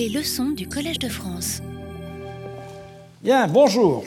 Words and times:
Les 0.00 0.08
leçons 0.08 0.52
du 0.52 0.66
Collège 0.66 0.98
de 0.98 1.10
France. 1.10 1.60
Bien, 3.22 3.46
bonjour. 3.46 4.02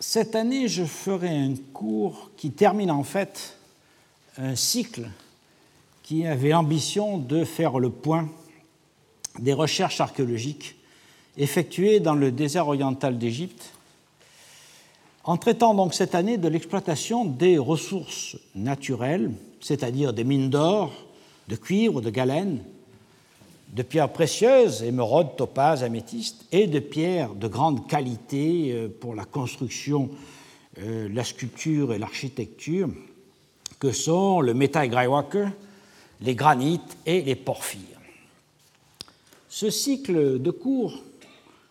Cette 0.00 0.34
année, 0.34 0.68
je 0.68 0.84
ferai 0.84 1.28
un 1.28 1.52
cours 1.74 2.30
qui 2.38 2.50
termine 2.50 2.90
en 2.90 3.04
fait 3.04 3.58
un 4.38 4.56
cycle 4.56 5.10
qui 6.02 6.26
avait 6.26 6.48
l'ambition 6.48 7.18
de 7.18 7.44
faire 7.44 7.78
le 7.78 7.90
point 7.90 8.26
des 9.38 9.52
recherches 9.52 10.00
archéologiques 10.00 10.76
effectuées 11.36 12.00
dans 12.00 12.14
le 12.14 12.32
désert 12.32 12.68
oriental 12.68 13.18
d'Égypte, 13.18 13.68
en 15.24 15.36
traitant 15.36 15.74
donc 15.74 15.92
cette 15.92 16.14
année 16.14 16.38
de 16.38 16.48
l'exploitation 16.48 17.26
des 17.26 17.58
ressources 17.58 18.38
naturelles, 18.54 19.30
c'est-à-dire 19.60 20.14
des 20.14 20.24
mines 20.24 20.48
d'or, 20.48 20.90
de 21.52 21.56
cuivre, 21.56 22.00
de 22.00 22.08
galène, 22.08 22.64
de 23.74 23.82
pierres 23.82 24.10
précieuses, 24.10 24.82
émeraudes, 24.82 25.36
topazes, 25.36 25.82
améthystes, 25.84 26.46
et 26.50 26.66
de 26.66 26.78
pierres 26.78 27.34
de 27.34 27.46
grande 27.46 27.86
qualité 27.86 28.72
euh, 28.72 28.88
pour 28.88 29.14
la 29.14 29.26
construction, 29.26 30.08
euh, 30.78 31.10
la 31.12 31.24
sculpture 31.24 31.92
et 31.92 31.98
l'architecture, 31.98 32.88
que 33.78 33.92
sont 33.92 34.40
le 34.40 34.54
métal 34.54 34.88
greywacker, 34.88 35.50
les 36.22 36.34
granites 36.34 36.96
et 37.04 37.20
les 37.20 37.36
porphyres. 37.36 38.00
Ce 39.50 39.68
cycle 39.68 40.40
de 40.40 40.50
cours 40.50 41.02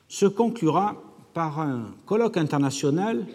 se 0.10 0.28
conclura 0.28 1.02
par 1.34 1.60
un 1.60 1.96
colloque 2.06 2.38
international 2.38 3.26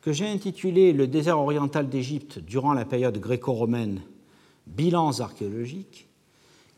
que 0.00 0.12
j'ai 0.12 0.28
intitulé 0.28 0.94
Le 0.94 1.06
désert 1.06 1.38
oriental 1.38 1.90
d'Égypte 1.90 2.38
durant 2.38 2.72
la 2.72 2.86
période 2.86 3.18
gréco-romaine, 3.18 4.00
bilans 4.76 5.20
archéologiques, 5.20 6.06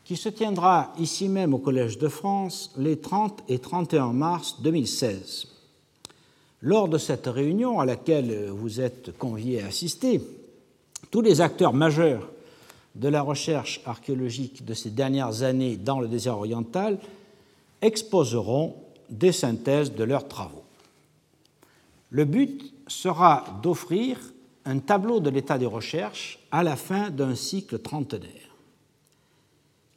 qui 0.03 0.17
se 0.17 0.29
tiendra 0.29 0.93
ici 0.99 1.29
même 1.29 1.53
au 1.53 1.57
Collège 1.57 1.97
de 1.97 2.07
France 2.07 2.71
les 2.77 2.97
30 2.97 3.43
et 3.47 3.59
31 3.59 4.13
mars 4.13 4.57
2016. 4.61 5.47
Lors 6.61 6.89
de 6.89 6.97
cette 6.97 7.27
réunion 7.27 7.79
à 7.79 7.85
laquelle 7.85 8.49
vous 8.49 8.81
êtes 8.81 9.17
conviés 9.17 9.61
à 9.61 9.67
assister, 9.67 10.21
tous 11.09 11.21
les 11.21 11.41
acteurs 11.41 11.73
majeurs 11.73 12.29
de 12.95 13.07
la 13.07 13.21
recherche 13.21 13.81
archéologique 13.85 14.65
de 14.65 14.73
ces 14.73 14.89
dernières 14.89 15.43
années 15.43 15.77
dans 15.77 15.99
le 15.99 16.07
désert 16.07 16.37
oriental 16.37 16.99
exposeront 17.81 18.75
des 19.09 19.31
synthèses 19.31 19.93
de 19.93 20.03
leurs 20.03 20.27
travaux. 20.27 20.63
Le 22.09 22.25
but 22.25 22.73
sera 22.87 23.45
d'offrir 23.63 24.19
un 24.65 24.79
tableau 24.79 25.19
de 25.19 25.29
l'état 25.29 25.57
des 25.57 25.65
recherches 25.65 26.39
à 26.51 26.63
la 26.63 26.75
fin 26.75 27.09
d'un 27.09 27.35
cycle 27.35 27.79
trentenaire. 27.79 28.55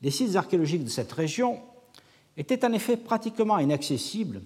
Les 0.02 0.10
sites 0.10 0.36
archéologiques 0.36 0.84
de 0.84 0.90
cette 0.90 1.12
région 1.12 1.58
étaient 2.36 2.64
en 2.64 2.72
effet 2.72 2.96
pratiquement 2.96 3.58
inaccessibles 3.58 4.42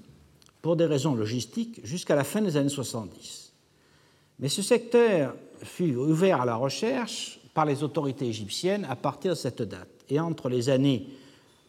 pour 0.63 0.77
des 0.77 0.87
raisons 0.87 1.15
logistiques 1.15 1.81
jusqu'à 1.85 2.15
la 2.15 2.25
fin 2.25 2.41
des 2.41 2.57
années 2.57 2.69
70. 2.69 3.53
Mais 4.41 4.49
ce 4.49 4.63
secteur 4.63 5.35
fut 5.63 5.95
ouvert 5.95 6.43
à 6.43 6.47
la 6.47 6.57
recherche 6.57 7.41
par 7.55 7.65
les 7.65 7.83
autorités 7.83 8.27
égyptiennes 8.27 8.87
à 8.89 8.97
partir 8.97 9.33
de 9.33 9.37
cette 9.37 9.63
date. 9.63 9.89
Et 10.09 10.21
entre 10.21 10.49
les 10.49 10.69
années 10.69 11.09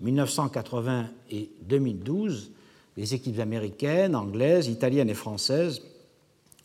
1980 0.01 1.07
et 1.31 1.49
2012, 1.61 2.51
les 2.95 3.13
équipes 3.13 3.39
américaines, 3.39 4.15
anglaises, 4.15 4.67
italiennes 4.67 5.09
et 5.09 5.15
françaises 5.15 5.81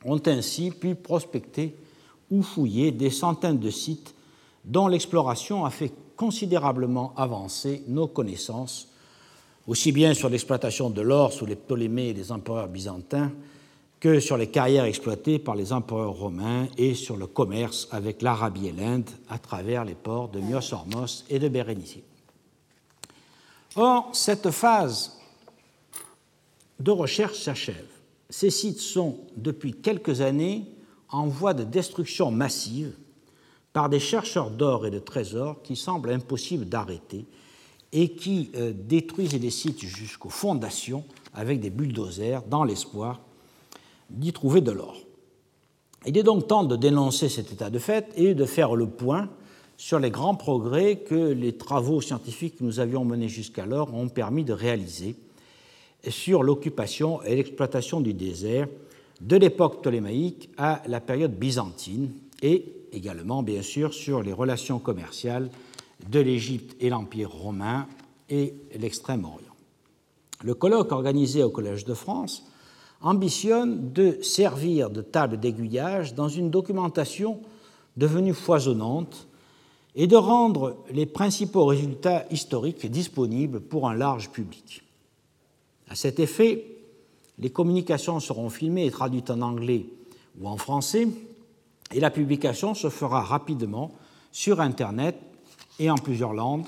ont 0.05 0.21
ainsi 0.27 0.71
pu 0.71 0.95
prospecter 0.95 1.75
ou 2.31 2.43
fouiller 2.43 2.93
des 2.93 3.11
centaines 3.11 3.59
de 3.59 3.71
sites 3.71 4.15
dont 4.65 4.89
l'exploration 4.89 5.65
a 5.65 5.71
fait 5.71 5.93
considérablement 6.17 7.13
avancer 7.17 7.83
nos 7.89 8.07
connaissances, 8.07 8.89
aussi 9.67 9.93
bien 9.93 10.15
sur 10.15 10.29
l'exploitation 10.29 10.91
de 10.91 11.01
l'or 11.03 11.33
sous 11.33 11.47
les 11.47 11.57
Ptolémées 11.57 12.09
et 12.09 12.15
les 12.15 12.33
empereurs 12.33 12.69
byzantins 12.69 13.33
que 14.01 14.21
sur 14.21 14.37
les 14.37 14.49
carrières 14.49 14.85
exploitées 14.85 15.39
par 15.39 15.55
les 15.55 15.73
empereurs 15.73 16.13
romains 16.13 16.69
et 16.77 16.95
sur 16.95 17.17
le 17.17 17.27
commerce 17.27 17.89
avec 17.91 18.21
l'Arabie 18.21 18.69
et 18.69 18.73
l'Inde 18.73 19.09
à 19.31 19.39
travers 19.39 19.85
les 19.85 19.95
ports 19.95 20.29
de 20.29 20.41
Myos-Hormos 20.41 21.25
et 21.31 21.39
de 21.39 21.49
Bérénicie. 21.49 22.03
Or, 23.77 24.11
cette 24.13 24.51
phase 24.51 25.19
de 26.79 26.91
recherche 26.91 27.39
s'achève. 27.39 27.94
Ces 28.31 28.51
sites 28.51 28.81
sont, 28.81 29.19
depuis 29.37 29.73
quelques 29.73 30.21
années, 30.21 30.67
en 31.11 31.27
voie 31.27 31.55
de 31.55 31.65
destruction 31.65 32.31
massive 32.31 32.97
par 33.73 33.89
des 33.89 34.01
chercheurs 34.01 34.51
d'or 34.51 34.87
et 34.87 34.91
de 34.91 34.99
trésors 34.99 35.63
qui 35.63 35.77
semblent 35.77 36.11
impossibles 36.11 36.67
d'arrêter 36.67 37.27
et 37.93 38.11
qui 38.11 38.51
euh, 38.57 38.73
détruisent 38.75 39.41
les 39.41 39.51
sites 39.51 39.81
jusqu'aux 39.81 40.31
fondations 40.31 41.05
avec 41.33 41.61
des 41.61 41.71
bulldozers 41.71 42.43
dans 42.43 42.65
l'espoir 42.65 43.21
d'y 44.11 44.33
trouver 44.33 44.61
de 44.61 44.73
l'or. 44.73 44.97
Il 46.07 46.19
est 46.19 46.23
donc 46.23 46.49
temps 46.49 46.65
de 46.65 46.77
dénoncer 46.77 47.29
cet 47.29 47.53
état 47.53 47.71
de 47.71 47.79
fait 47.79 48.13
et 48.17 48.35
de 48.35 48.45
faire 48.45 48.75
le 48.75 48.89
point 48.89 49.29
sur 49.77 49.99
les 49.99 50.11
grands 50.11 50.35
progrès 50.35 50.97
que 50.97 51.33
les 51.33 51.57
travaux 51.57 52.01
scientifiques 52.01 52.59
que 52.59 52.65
nous 52.65 52.81
avions 52.81 53.05
menés 53.05 53.29
jusqu'alors 53.29 53.93
ont 53.95 54.09
permis 54.09 54.45
de 54.45 54.53
réaliser 54.53 55.17
sur 56.11 56.43
l'occupation 56.43 57.23
et 57.23 57.37
l'exploitation 57.37 58.01
du 58.01 58.15
désert 58.15 58.69
de 59.21 59.37
l'époque 59.37 59.81
ptolémaïque 59.81 60.51
à 60.57 60.83
la 60.87 61.01
période 61.01 61.35
byzantine 61.39 62.13
et 62.43 62.73
également, 62.93 63.43
bien 63.43 63.63
sûr, 63.63 63.95
sur 63.95 64.23
les 64.23 64.33
relations 64.33 64.79
commerciales 64.79 65.51
de 66.11 66.21
l'Égypte 66.21 66.77
et 66.81 66.91
l'Empire 66.91 67.31
romain 67.31 67.87
et 68.29 68.55
l'Extrême-Orient. 68.79 69.55
Le 70.43 70.55
colloque 70.55 70.93
organisé 70.93 71.43
au 71.43 71.51
Collège 71.51 71.85
de 71.85 71.95
France 71.95 72.45
ambitionne 73.01 73.93
de 73.93 74.19
servir 74.23 74.91
de 74.91 75.03
table 75.03 75.39
d'aiguillage 75.39 76.15
dans 76.15 76.29
une 76.29 76.51
documentation 76.51 77.41
devenue 77.97 78.35
foisonnante 78.35 79.29
et 79.95 80.07
de 80.07 80.17
rendre 80.17 80.77
les 80.91 81.07
principaux 81.07 81.67
résultats 81.67 82.25
historiques 82.31 82.91
disponibles 82.91 83.61
pour 83.61 83.89
un 83.89 83.95
large 83.95 84.31
public. 84.31 84.84
À 85.89 85.95
cet 85.95 86.19
effet, 86.19 86.65
les 87.39 87.51
communications 87.51 88.21
seront 88.21 88.49
filmées 88.49 88.87
et 88.87 88.91
traduites 88.91 89.31
en 89.31 89.41
anglais 89.43 89.87
ou 90.41 90.49
en 90.49 90.57
français, 90.57 91.09
et 91.93 92.01
la 92.01 92.11
publication 92.11 92.75
se 92.75 92.89
fera 92.89 93.23
rapidement 93.23 93.93
sur 94.33 94.61
Internet 94.61 95.17
et 95.79 95.91
en 95.91 95.97
plusieurs 95.97 96.33
langues. 96.33 96.67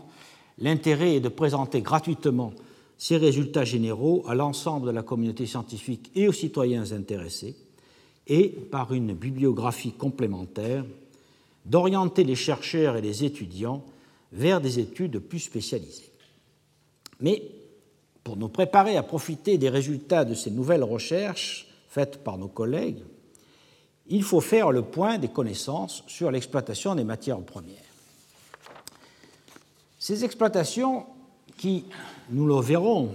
L'intérêt 0.59 1.17
est 1.17 1.21
de 1.21 1.29
présenter 1.29 1.83
gratuitement 1.83 2.53
ces 2.99 3.17
résultats 3.17 3.65
généraux 3.65 4.25
à 4.27 4.35
l'ensemble 4.35 4.87
de 4.87 4.93
la 4.93 5.03
communauté 5.03 5.47
scientifique 5.47 6.11
et 6.15 6.29
aux 6.29 6.33
citoyens 6.33 6.93
intéressés, 6.93 7.57
et 8.27 8.49
par 8.49 8.93
une 8.93 9.15
bibliographie 9.15 9.93
complémentaire, 9.93 10.85
d'orienter 11.65 12.25
les 12.25 12.37
chercheurs 12.37 12.97
et 12.97 13.03
les 13.03 13.25
étudiants 13.25 13.85
vers 14.33 14.61
des 14.61 14.79
études 14.79 15.19
plus 15.19 15.41
spécialisées. 15.41 16.11
Mais 17.21 17.43
pour 18.27 18.37
nous 18.37 18.49
préparer 18.49 18.97
à 18.97 19.05
profiter 19.05 19.57
des 19.57 19.69
résultats 19.69 20.25
de 20.25 20.35
ces 20.35 20.51
nouvelles 20.51 20.83
recherches 20.83 21.69
faites 21.89 22.25
par 22.25 22.37
nos 22.39 22.49
collègues, 22.49 23.05
il 24.09 24.25
faut 24.25 24.41
faire 24.41 24.73
le 24.73 24.83
point 24.83 25.19
des 25.19 25.29
connaissances 25.29 26.03
sur 26.09 26.33
l'exploitation 26.33 26.97
des 26.97 27.05
matières 27.05 27.39
premières. 27.39 27.77
Ces 30.01 30.25
exploitations, 30.25 31.07
qui, 31.57 31.85
nous 32.31 32.49
le 32.49 32.61
verrons, 32.61 33.15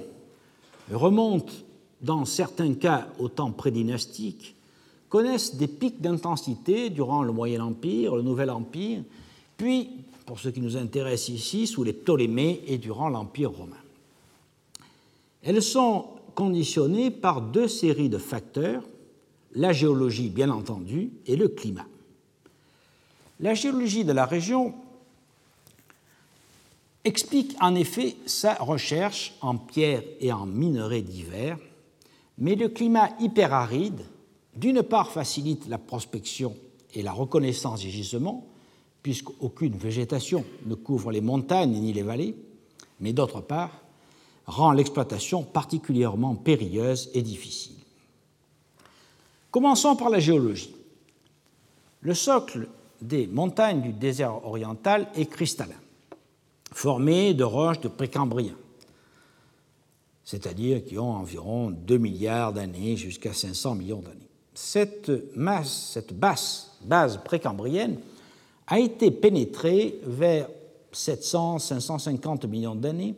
remontent 0.89 1.51
dans 2.01 2.23
certains 2.23 2.73
cas 2.75 3.09
au 3.19 3.27
temps 3.27 3.51
prédynastique, 3.51 4.55
connaissent 5.09 5.55
des 5.55 5.67
pics 5.67 5.99
d'intensité 5.99 6.89
durant 6.89 7.23
le 7.23 7.33
Moyen 7.33 7.65
Empire, 7.65 8.15
le 8.15 8.21
Nouvel 8.21 8.49
Empire, 8.49 9.03
puis, 9.57 9.89
pour 10.25 10.39
ce 10.39 10.47
qui 10.47 10.61
nous 10.61 10.77
intéresse 10.77 11.27
ici, 11.27 11.67
sous 11.67 11.83
les 11.83 11.91
Ptolémées 11.91 12.63
et 12.67 12.77
durant 12.77 13.09
l'Empire 13.09 13.51
romain. 13.51 13.75
Elles 15.43 15.61
sont 15.61 16.05
conditionnées 16.35 17.11
par 17.11 17.41
deux 17.41 17.67
séries 17.67 18.09
de 18.09 18.17
facteurs, 18.17 18.83
la 19.53 19.73
géologie 19.73 20.29
bien 20.29 20.49
entendu 20.49 21.11
et 21.25 21.35
le 21.35 21.47
climat. 21.47 21.87
La 23.39 23.53
géologie 23.53 24.05
de 24.05 24.11
la 24.11 24.25
région 24.25 24.73
explique 27.03 27.55
en 27.59 27.75
effet 27.75 28.15
sa 28.25 28.53
recherche 28.53 29.33
en 29.41 29.57
pierres 29.57 30.03
et 30.19 30.31
en 30.31 30.45
minerais 30.45 31.01
divers, 31.01 31.57
mais 32.37 32.55
le 32.55 32.69
climat 32.69 33.09
hyperaride, 33.19 34.01
d'une 34.55 34.83
part, 34.83 35.11
facilite 35.11 35.67
la 35.67 35.77
prospection 35.77 36.55
et 36.93 37.01
la 37.01 37.11
reconnaissance 37.11 37.81
des 37.81 37.89
gisements, 37.89 38.47
puisqu'aucune 39.01 39.75
végétation 39.75 40.45
ne 40.65 40.75
couvre 40.75 41.11
les 41.11 41.21
montagnes 41.21 41.71
ni 41.71 41.93
les 41.93 42.03
vallées, 42.03 42.35
mais 42.99 43.13
d'autre 43.13 43.41
part, 43.41 43.80
rend 44.51 44.73
l'exploitation 44.73 45.43
particulièrement 45.43 46.35
périlleuse 46.35 47.09
et 47.13 47.21
difficile. 47.21 47.77
Commençons 49.49 49.95
par 49.95 50.09
la 50.09 50.19
géologie. 50.19 50.75
Le 52.01 52.13
socle 52.13 52.67
des 53.01 53.27
montagnes 53.27 53.81
du 53.81 53.93
désert 53.93 54.45
oriental 54.45 55.07
est 55.15 55.25
cristallin. 55.25 55.75
formés 56.73 57.33
de 57.33 57.43
roches 57.43 57.81
de 57.81 57.89
précambrien, 57.89 58.55
c'est-à-dire 60.23 60.85
qui 60.85 60.97
ont 60.97 61.11
environ 61.11 61.69
2 61.69 61.97
milliards 61.97 62.53
d'années 62.53 62.95
jusqu'à 62.95 63.33
500 63.33 63.75
millions 63.75 63.99
d'années. 63.99 64.29
Cette 64.53 65.11
masse, 65.35 65.91
cette 65.93 66.17
basse 66.17 66.77
base 66.81 67.19
précambrienne 67.25 67.99
a 68.67 68.79
été 68.79 69.11
pénétrée 69.11 69.99
vers 70.03 70.47
700-550 70.93 72.47
millions 72.47 72.75
d'années 72.75 73.15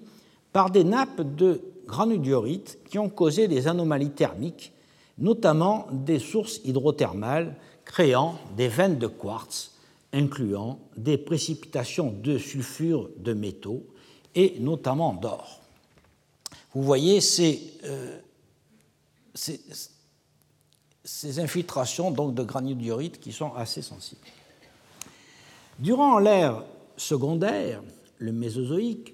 par 0.53 0.69
des 0.69 0.83
nappes 0.83 1.21
de 1.35 1.61
granudiorite 1.87 2.79
qui 2.87 2.99
ont 2.99 3.09
causé 3.09 3.47
des 3.47 3.67
anomalies 3.67 4.11
thermiques, 4.11 4.71
notamment 5.17 5.87
des 5.91 6.19
sources 6.19 6.61
hydrothermales 6.63 7.55
créant 7.83 8.39
des 8.55 8.67
veines 8.67 8.97
de 8.97 9.07
quartz, 9.07 9.71
incluant 10.13 10.79
des 10.95 11.17
précipitations 11.17 12.11
de 12.11 12.37
sulfure 12.37 13.09
de 13.17 13.33
métaux 13.33 13.83
et 14.35 14.57
notamment 14.59 15.13
d'or. 15.13 15.59
Vous 16.73 16.83
voyez 16.83 17.19
ces, 17.21 17.73
euh, 17.83 18.19
infiltrations 21.37 22.11
donc, 22.11 22.33
de 22.33 22.43
granudiorite 22.43 23.19
qui 23.19 23.31
sont 23.31 23.53
assez 23.53 23.81
sensibles. 23.81 24.21
Durant 25.79 26.19
l'ère 26.19 26.63
secondaire, 26.95 27.81
le 28.19 28.31
Mésozoïque, 28.31 29.12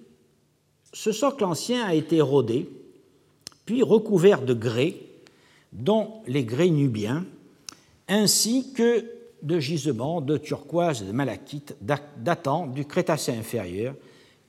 ce 0.93 1.11
socle 1.11 1.45
ancien 1.45 1.85
a 1.85 1.93
été 1.93 2.17
érodé, 2.17 2.69
puis 3.65 3.83
recouvert 3.83 4.41
de 4.41 4.53
grès, 4.53 4.95
dont 5.71 6.21
les 6.25 6.43
grès 6.43 6.69
nubiens, 6.69 7.25
ainsi 8.07 8.73
que 8.73 9.05
de 9.41 9.59
gisements 9.59 10.21
de 10.21 10.37
turquoise 10.37 11.03
et 11.03 11.05
de 11.05 11.11
malachite 11.11 11.75
datant 12.17 12.67
du 12.67 12.85
Crétacé 12.85 13.31
inférieur, 13.31 13.95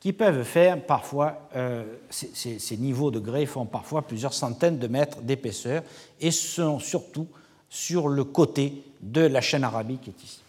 qui 0.00 0.14
peuvent 0.14 0.44
faire 0.44 0.82
parfois, 0.84 1.48
euh, 1.54 1.84
ces, 2.08 2.76
niveaux 2.78 3.10
de 3.10 3.19
grès 3.19 3.44
font 3.44 3.66
parfois 3.66 4.00
plusieurs 4.02 4.32
centaines 4.32 4.78
de 4.78 4.88
mètres 4.88 5.20
d'épaisseur 5.20 5.82
et 6.20 6.31
sont 6.31 6.78
surtout 6.78 7.26
sur 7.69 8.08
le 8.08 8.25
côté 8.25 8.82
de 9.02 9.20
la 9.20 9.42
chaîne 9.42 9.62
arabique 9.62 10.00
qui 10.02 10.10
est 10.10 10.25
ici. 10.25 10.40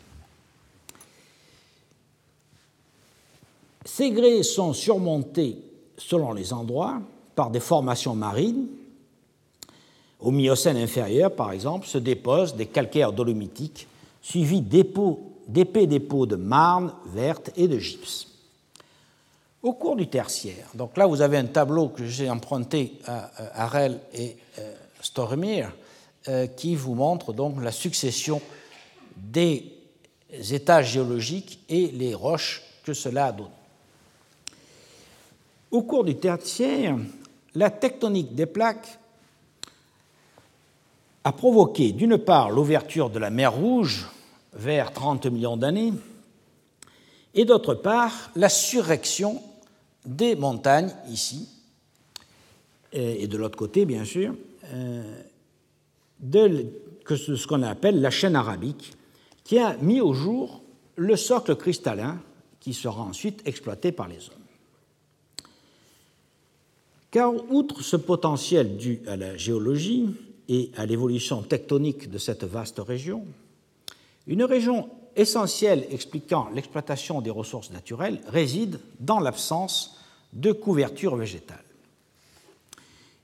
Ces 3.84 4.12
grès 4.12 4.44
sont 4.44 4.74
surmontés 4.74 5.58
selon 6.08 6.34
les 6.34 6.54
endroits, 6.54 7.02
par 7.36 7.50
des 7.50 7.60
formations 7.60 8.16
marines. 8.16 8.68
Au 10.20 10.32
Miocène 10.32 10.78
inférieur, 10.78 11.34
par 11.34 11.52
exemple, 11.52 11.88
se 11.88 11.98
déposent 11.98 12.56
des 12.56 12.68
calcaires 12.68 13.14
dolomitiques 13.14 13.88
suivis 14.22 14.62
d'épais 14.62 15.88
dépôts 15.88 16.26
de 16.26 16.36
marne 16.36 16.94
verte 17.08 17.52
et 17.56 17.68
de 17.68 17.80
gypse. 17.80 18.28
Au 19.64 19.74
cours 19.74 19.96
du 19.96 20.08
tertiaire, 20.08 20.68
donc 20.74 20.98
là 20.98 21.06
vous 21.06 21.22
avez 21.22 21.38
un 21.38 21.46
tableau 21.46 21.90
que 21.90 22.06
j'ai 22.06 22.30
emprunté 22.30 22.94
à 23.06 23.64
Harel 23.64 24.00
et 24.14 24.36
euh, 24.58 24.74
Stormir 25.02 25.72
euh, 26.28 26.48
qui 26.48 26.76
vous 26.76 26.96
montre 26.96 27.32
donc 27.34 27.62
la 27.62 27.72
succession 27.72 28.42
des 29.16 29.66
étages 30.52 30.94
géologiques 30.94 31.60
et 31.70 31.88
les 31.88 32.16
roches 32.16 32.64
que 32.84 32.94
cela 32.94 33.28
a 33.28 33.32
donné. 33.32 33.50
Au 35.72 35.84
cours 35.84 36.04
du 36.04 36.16
tertiaire, 36.16 36.98
la 37.56 37.70
tectonique 37.70 38.36
des 38.36 38.46
plaques 38.46 39.00
a 41.24 41.32
provoqué 41.32 41.94
d'une 41.94 42.18
part 42.18 42.50
l'ouverture 42.50 43.10
de 43.10 43.20
la 43.20 43.30
mer 43.30 43.54
Rouge 43.54 44.08
vers 44.54 44.92
30 44.92 45.28
millions 45.28 45.56
d'années 45.56 45.94
et 47.34 47.46
d'autre 47.46 47.74
part 47.74 48.32
la 48.36 48.50
surrection 48.50 49.42
des 50.06 50.36
montagnes 50.36 50.94
ici 51.10 51.48
et 52.92 53.28
de 53.28 53.38
l'autre 53.38 53.58
côté 53.58 53.86
bien 53.86 54.04
sûr 54.04 54.34
euh, 54.74 55.22
de 56.20 56.66
ce 57.08 57.48
qu'on 57.48 57.64
appelle 57.64 58.02
la 58.02 58.10
chaîne 58.10 58.36
arabique 58.36 58.94
qui 59.46 59.60
a 59.60 59.78
mis 59.78 60.02
au 60.02 60.14
jour 60.14 60.62
le 60.96 61.16
socle 61.16 61.56
cristallin 61.56 62.20
qui 62.60 62.74
sera 62.74 63.02
ensuite 63.02 63.42
exploité 63.46 63.92
par 63.92 64.08
les 64.08 64.18
hommes. 64.18 64.41
Car 67.12 67.34
outre 67.52 67.84
ce 67.84 67.98
potentiel 67.98 68.78
dû 68.78 69.02
à 69.06 69.18
la 69.18 69.36
géologie 69.36 70.16
et 70.48 70.72
à 70.78 70.86
l'évolution 70.86 71.42
tectonique 71.42 72.10
de 72.10 72.18
cette 72.18 72.46
vaste 72.46 72.80
région, 72.80 73.26
une 74.28 74.44
région 74.44 74.90
essentielle 75.18 75.86
expliquant 75.92 76.50
l'exploitation 76.54 77.22
des 77.22 77.30
ressources 77.30 77.72
naturelles 77.72 78.22
réside 78.28 78.80
dans 79.02 79.20
l'absence 79.20 79.98
de 80.32 80.54
couverture 80.54 81.18
végétale. 81.18 81.66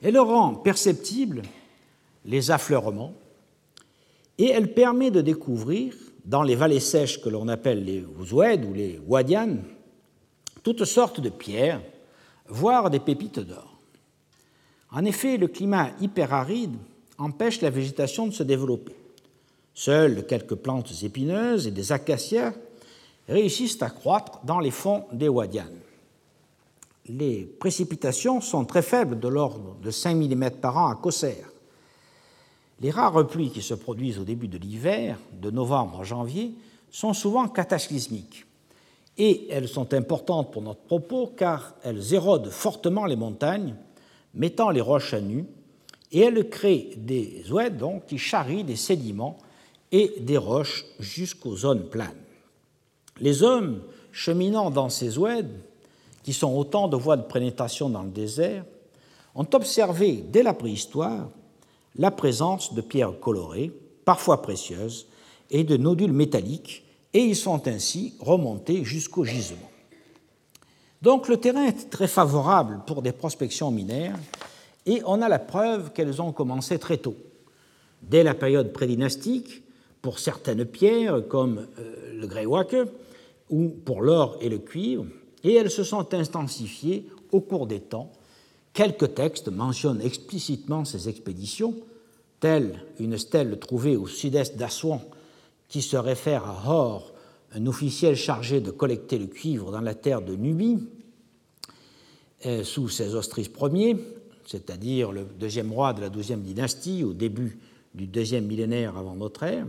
Elle 0.01 0.19
rend 0.19 0.54
perceptibles 0.54 1.44
les 2.25 2.51
affleurements 2.51 3.13
et 4.38 4.50
elle 4.50 4.74
permet 4.74 5.12
de 5.12 5.22
découvrir 5.22 5.95
dans 6.25 6.44
les 6.44 6.56
vallées 6.56 6.81
sèches 6.81 7.22
que 7.22 7.30
l'on 7.30 7.48
appelle 7.48 7.86
les 7.86 8.04
oued 8.04 8.66
ou 8.66 8.74
les 8.74 9.00
wadianes 9.07 9.63
toutes 10.62 10.83
sortes 10.83 11.22
de 11.22 11.30
pierres, 11.30 11.81
voire 12.50 12.90
des 12.90 13.00
pépites 13.00 13.40
d'or. 13.40 13.77
En 14.92 15.04
effet, 15.06 15.38
le 15.38 15.48
climat 15.48 15.92
hyperaride 16.00 16.75
empêche 17.18 17.62
la 17.62 17.69
végétation 17.69 18.28
de 18.28 18.34
se 18.34 18.44
développer. 18.44 18.95
Seules 19.74 20.25
quelques 20.25 20.56
plantes 20.56 20.92
épineuses 21.04 21.68
et 21.68 21.72
des 21.72 21.92
acacias 21.92 22.54
réussissent 23.28 23.81
à 23.81 23.89
croître 23.89 24.39
dans 24.44 24.60
les 24.60 24.72
fonds 24.72 25.06
des 25.12 25.30
Wadianes. 25.30 25.81
Les 27.07 27.44
précipitations 27.44 28.42
sont 28.42 28.66
très 28.66 28.81
faibles, 28.81 29.19
de 29.19 29.28
l'ordre 29.28 29.75
de 29.81 29.92
5 29.92 30.16
mm 30.16 30.51
par 30.62 30.78
an 30.78 30.88
à 30.88 30.95
Kosser. 30.95 31.44
Les 32.80 32.92
rares 32.92 33.28
pluies 33.28 33.51
qui 33.51 33.62
se 33.62 33.74
produisent 33.74 34.19
au 34.19 34.24
début 34.24 34.48
de 34.48 34.57
l'hiver, 34.57 35.18
de 35.42 35.50
novembre 35.50 36.01
à 36.01 36.04
janvier, 36.04 36.54
sont 36.92 37.13
souvent 37.13 37.48
cataclysmiques. 37.48 38.45
Et 39.18 39.48
elles 39.50 39.68
sont 39.68 39.94
importantes 39.94 40.51
pour 40.51 40.62
notre 40.62 40.81
propos 40.81 41.28
car 41.36 41.74
elles 41.83 42.13
érodent 42.13 42.50
fortement 42.50 43.06
les 43.06 43.16
montagnes 43.16 43.75
mettant 44.38 44.69
les 44.69 44.81
roches 44.81 45.13
à 45.13 45.19
nu, 45.19 45.45
et 46.12 46.22
elle 46.22 46.50
crée 46.50 46.92
des 46.95 47.44
oueds 47.51 48.01
qui 48.07 48.18
charrient 48.18 48.63
des 48.63 48.78
sédiments 48.78 49.38
et 49.92 50.13
des 50.22 50.38
roches 50.38 50.86
jusqu'aux 51.00 51.57
zones 51.57 51.89
planes. 51.89 52.16
Les 53.19 53.44
hommes 53.44 53.81
cheminant 54.12 54.72
dans 54.72 54.89
ces 54.89 55.18
oueds, 55.18 55.50
qui 56.24 56.34
sont 56.34 56.56
autant 56.56 56.88
de 56.88 56.95
voies 56.98 57.18
de 57.18 57.24
pénétration 57.24 57.90
dans 57.90 58.04
le 58.04 58.09
désert, 58.09 58.64
ont 59.35 59.47
observé 59.54 60.23
dès 60.28 60.44
la 60.44 60.54
préhistoire 60.54 61.30
la 61.95 62.12
présence 62.12 62.73
de 62.73 62.81
pierres 62.81 63.19
colorées, 63.19 63.71
parfois 64.06 64.42
précieuses, 64.42 65.07
et 65.50 65.64
de 65.64 65.78
nodules 65.78 66.12
métalliques, 66.12 66.83
et 67.14 67.19
ils 67.19 67.35
sont 67.35 67.68
ainsi 67.68 68.14
remontés 68.19 68.83
jusqu'au 68.83 69.23
gisement. 69.23 69.69
Donc 71.01 71.27
le 71.27 71.37
terrain 71.37 71.66
est 71.66 71.89
très 71.89 72.07
favorable 72.07 72.81
pour 72.87 73.01
des 73.01 73.11
prospections 73.11 73.71
minières 73.71 74.18
et 74.85 75.01
on 75.06 75.21
a 75.21 75.30
la 75.30 75.39
preuve 75.39 75.92
qu'elles 75.92 76.21
ont 76.21 76.31
commencé 76.31 76.80
très 76.80 76.97
tôt. 76.97 77.16
Dès 78.01 78.23
la 78.23 78.33
période 78.33 78.73
prédynastique, 78.73 79.63
pour 80.01 80.19
certaines 80.19 80.66
pierres 80.66 81.27
comme 81.27 81.68
euh, 81.80 82.13
le 82.13 82.27
greywack 82.27 82.75
ou 83.49 83.69
pour 83.69 84.01
l'or 84.01 84.37
et 84.42 84.49
le 84.49 84.59
cuivre, 84.59 85.06
et 85.44 85.54
elles 85.54 85.71
se 85.71 85.83
sont 85.83 86.13
intensifiées 86.13 87.07
au 87.31 87.42
cours 87.42 87.68
des 87.68 87.80
temps. 87.80 88.11
Quelques 88.73 89.16
textes 89.16 89.49
mentionnent 89.49 90.01
explicitement 90.01 90.85
ces 90.85 91.09
expéditions, 91.09 91.75
telle 92.39 92.80
une 92.99 93.18
stèle 93.18 93.59
trouvée 93.59 93.95
au 93.95 94.07
sud-est 94.07 94.56
d'Assouan 94.56 95.01
qui 95.68 95.81
se 95.81 95.97
réfère 95.97 96.45
à 96.45 96.69
Hor, 96.69 97.11
un 97.54 97.66
officiel 97.66 98.16
chargé 98.16 98.61
de 98.61 98.71
collecter 98.71 99.18
le 99.18 99.27
cuivre 99.27 99.71
dans 99.71 99.81
la 99.81 99.95
terre 99.95 100.21
de 100.21 100.35
Nubie, 100.35 100.80
euh, 102.45 102.63
sous 102.63 102.89
ses 102.89 103.16
ostrices 103.16 103.49
Ier, 103.73 103.97
c'est-à-dire 104.45 105.11
le 105.11 105.25
deuxième 105.39 105.71
roi 105.71 105.94
de 105.94 106.01
la 106.01 106.09
douzième 106.09 106.42
dynastie, 106.42 107.04
au 107.04 107.13
début 107.13 107.57
du 107.95 108.06
deuxième 108.06 108.45
millénaire 108.45 108.97
avant 108.97 109.16
notre 109.16 109.44
ère. 109.44 109.66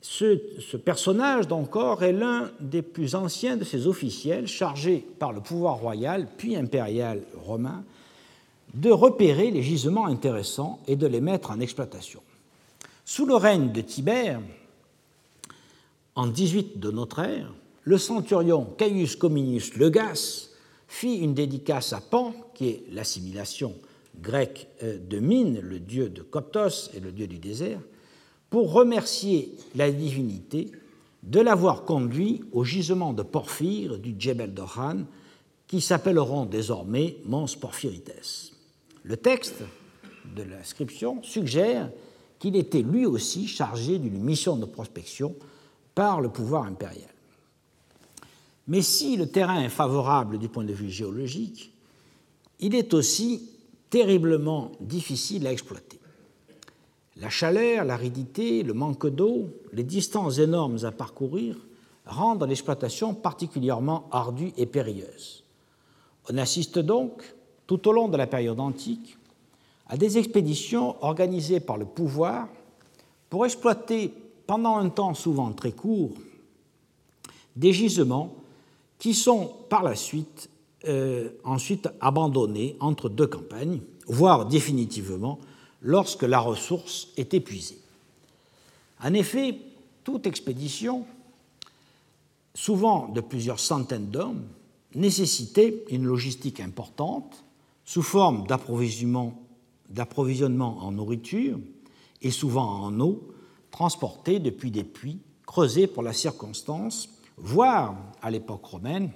Ce, 0.00 0.38
ce 0.60 0.76
personnage 0.76 1.48
d'encore 1.48 2.04
est 2.04 2.12
l'un 2.12 2.50
des 2.60 2.82
plus 2.82 3.14
anciens 3.14 3.56
de 3.56 3.64
ces 3.64 3.86
officiels 3.86 4.46
chargés 4.46 5.04
par 5.18 5.32
le 5.32 5.40
pouvoir 5.40 5.76
royal 5.76 6.28
puis 6.36 6.56
impérial 6.56 7.22
romain 7.36 7.84
de 8.74 8.90
repérer 8.90 9.50
les 9.50 9.62
gisements 9.62 10.06
intéressants 10.06 10.80
et 10.86 10.96
de 10.96 11.06
les 11.06 11.20
mettre 11.20 11.50
en 11.50 11.60
exploitation. 11.60 12.20
Sous 13.04 13.26
le 13.26 13.34
règne 13.34 13.72
de 13.72 13.80
Tibère, 13.80 14.40
en 16.16 16.26
18 16.26 16.78
de 16.78 16.90
notre 16.90 17.20
ère, 17.20 17.52
le 17.82 17.98
centurion 17.98 18.64
Caius 18.78 19.16
Cominius 19.16 19.74
Legas 19.76 20.50
fit 20.86 21.16
une 21.16 21.34
dédicace 21.34 21.92
à 21.92 22.00
Pan, 22.00 22.34
qui 22.54 22.68
est 22.68 22.84
l'assimilation 22.92 23.74
grecque 24.20 24.68
euh, 24.82 24.98
de 24.98 25.18
Mine, 25.18 25.60
le 25.60 25.80
dieu 25.80 26.08
de 26.08 26.22
Coptos 26.22 26.90
et 26.94 27.00
le 27.00 27.10
dieu 27.10 27.26
du 27.26 27.38
désert, 27.38 27.80
pour 28.48 28.72
remercier 28.72 29.54
la 29.74 29.90
divinité 29.90 30.70
de 31.24 31.40
l'avoir 31.40 31.84
conduit 31.84 32.42
au 32.52 32.64
gisement 32.64 33.12
de 33.12 33.22
porphyre 33.22 33.98
du 33.98 34.14
Djebel 34.16 34.54
Dohan, 34.54 35.04
qui 35.66 35.80
s'appelleront 35.80 36.44
désormais 36.44 37.16
Mons 37.24 37.56
Porphyrites. 37.60 38.52
Le 39.02 39.16
texte 39.16 39.62
de 40.36 40.42
l'inscription 40.42 41.22
suggère 41.22 41.90
qu'il 42.38 42.56
était 42.56 42.82
lui 42.82 43.06
aussi 43.06 43.48
chargé 43.48 43.98
d'une 43.98 44.22
mission 44.22 44.56
de 44.56 44.66
prospection 44.66 45.34
par 45.94 46.20
le 46.20 46.28
pouvoir 46.28 46.64
impérial. 46.64 47.10
Mais 48.66 48.82
si 48.82 49.16
le 49.16 49.28
terrain 49.28 49.62
est 49.62 49.68
favorable 49.68 50.38
du 50.38 50.48
point 50.48 50.64
de 50.64 50.72
vue 50.72 50.90
géologique, 50.90 51.72
il 52.60 52.74
est 52.74 52.94
aussi 52.94 53.50
terriblement 53.90 54.72
difficile 54.80 55.46
à 55.46 55.52
exploiter. 55.52 56.00
La 57.16 57.30
chaleur, 57.30 57.84
l'aridité, 57.84 58.62
le 58.62 58.72
manque 58.72 59.06
d'eau, 59.06 59.48
les 59.72 59.84
distances 59.84 60.38
énormes 60.38 60.84
à 60.84 60.90
parcourir 60.90 61.56
rendent 62.06 62.46
l'exploitation 62.46 63.14
particulièrement 63.14 64.08
ardue 64.10 64.52
et 64.56 64.66
périlleuse. 64.66 65.44
On 66.28 66.38
assiste 66.38 66.78
donc, 66.78 67.22
tout 67.66 67.86
au 67.88 67.92
long 67.92 68.08
de 68.08 68.16
la 68.16 68.26
période 68.26 68.60
antique, 68.60 69.16
à 69.86 69.96
des 69.96 70.18
expéditions 70.18 70.96
organisées 71.04 71.60
par 71.60 71.76
le 71.76 71.84
pouvoir 71.84 72.48
pour 73.30 73.44
exploiter 73.44 74.12
pendant 74.46 74.76
un 74.76 74.88
temps 74.88 75.14
souvent 75.14 75.52
très 75.52 75.72
court 75.72 76.12
des 77.56 77.72
gisements 77.72 78.34
qui 78.98 79.14
sont 79.14 79.52
par 79.68 79.82
la 79.82 79.94
suite 79.94 80.50
euh, 80.86 81.30
ensuite 81.44 81.88
abandonnés 82.00 82.76
entre 82.80 83.08
deux 83.08 83.26
campagnes, 83.26 83.80
voire 84.06 84.46
définitivement 84.46 85.38
lorsque 85.80 86.24
la 86.24 86.40
ressource 86.40 87.08
est 87.16 87.32
épuisée. 87.32 87.78
En 89.02 89.14
effet, 89.14 89.58
toute 90.02 90.26
expédition, 90.26 91.06
souvent 92.54 93.08
de 93.08 93.22
plusieurs 93.22 93.60
centaines 93.60 94.10
d'hommes, 94.10 94.44
nécessitait 94.94 95.84
une 95.90 96.04
logistique 96.04 96.60
importante 96.60 97.44
sous 97.84 98.02
forme 98.02 98.46
d'approvisionnement 98.46 99.34
en 99.88 100.92
nourriture 100.92 101.58
et 102.22 102.30
souvent 102.30 102.82
en 102.82 103.00
eau, 103.00 103.33
transportée 103.74 104.38
depuis 104.38 104.70
des 104.70 104.84
puits 104.84 105.18
creusés 105.46 105.88
pour 105.88 106.04
la 106.04 106.12
circonstance, 106.12 107.08
voire 107.36 107.96
à 108.22 108.30
l'époque 108.30 108.64
romaine, 108.64 109.10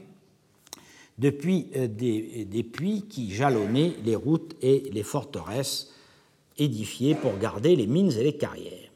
depuis 1.17 1.69
euh, 1.77 1.87
des, 1.87 2.45
des, 2.45 2.65
puits 2.65 3.05
qui 3.09 3.33
jalonnaient 3.33 3.95
les 4.05 4.17
routes 4.17 4.57
et 4.61 4.91
les 4.93 5.05
forteresses 5.05 5.95
édifiées 6.57 7.15
pour 7.15 7.38
garder 7.38 7.77
les 7.77 7.87
mines 7.87 8.11
et 8.11 8.25
les 8.25 8.37
carrières. 8.37 8.91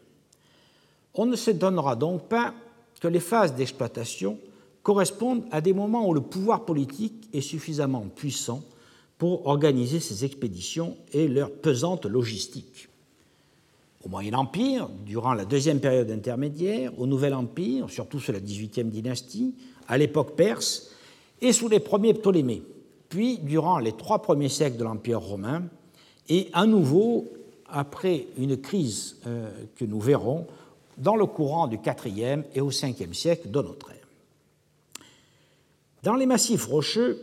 On 1.15 1.27
ne 1.27 1.37
s'étonnera 1.37 1.95
donc 1.95 2.29
pas 2.29 2.55
que 3.01 3.07
les 3.07 3.21
phases 3.21 3.55
d'exploitation 3.55 4.39
correspondent 4.83 5.45
à 5.53 5.61
des 5.61 5.73
moments 5.73 6.09
où 6.09 6.13
le 6.13 6.23
pouvoir 6.23 6.65
politique 6.65 7.29
est 7.33 7.41
suffisamment 7.41 8.09
puissant 8.17 8.65
pour 9.17 9.47
organiser 9.47 10.01
ces 10.01 10.25
expéditions 10.25 10.97
et 11.13 11.29
leur 11.29 11.53
pesante 11.53 12.05
logistique. 12.07 12.89
Au 14.05 14.09
Moyen 14.09 14.35
Empire, 14.35 14.89
durant 15.07 15.33
la 15.33 15.45
deuxième 15.45 15.79
période 15.79 16.11
intermédiaire, 16.11 16.93
au 16.99 17.07
Nouvel 17.07 17.35
Empire, 17.35 17.89
surtout 17.89 18.19
sous 18.19 18.33
la 18.33 18.41
XVIIIe 18.41 18.91
dynastie, 18.91 19.55
à 19.87 19.97
l'époque 19.97 20.35
perse 20.35 20.91
et 21.41 21.53
sous 21.53 21.69
les 21.69 21.79
premiers 21.79 22.15
Ptolémées, 22.15 22.63
puis 23.09 23.39
durant 23.39 23.79
les 23.79 23.93
trois 23.93 24.21
premiers 24.21 24.49
siècles 24.49 24.77
de 24.77 24.85
l'Empire 24.85 25.21
romain, 25.21 25.65
et 26.29 26.49
à 26.53 26.67
nouveau 26.67 27.29
après 27.69 28.27
une 28.39 28.57
crise 28.57 29.19
euh, 29.27 29.51
que 29.77 29.85
nous 29.85 30.01
verrons 30.01 30.47
dans 30.99 31.17
le 31.17 31.27
courant 31.27 31.69
du 31.69 31.77
IVe 31.77 32.45
et 32.55 32.61
au 32.61 32.69
Ve 32.69 33.13
siècle 33.13 33.51
de 33.51 33.63
notre 33.63 33.91
ère. 33.91 33.97
Dans 36.03 36.15
les 36.15 36.27
massifs 36.27 36.67
rocheux, 36.67 37.21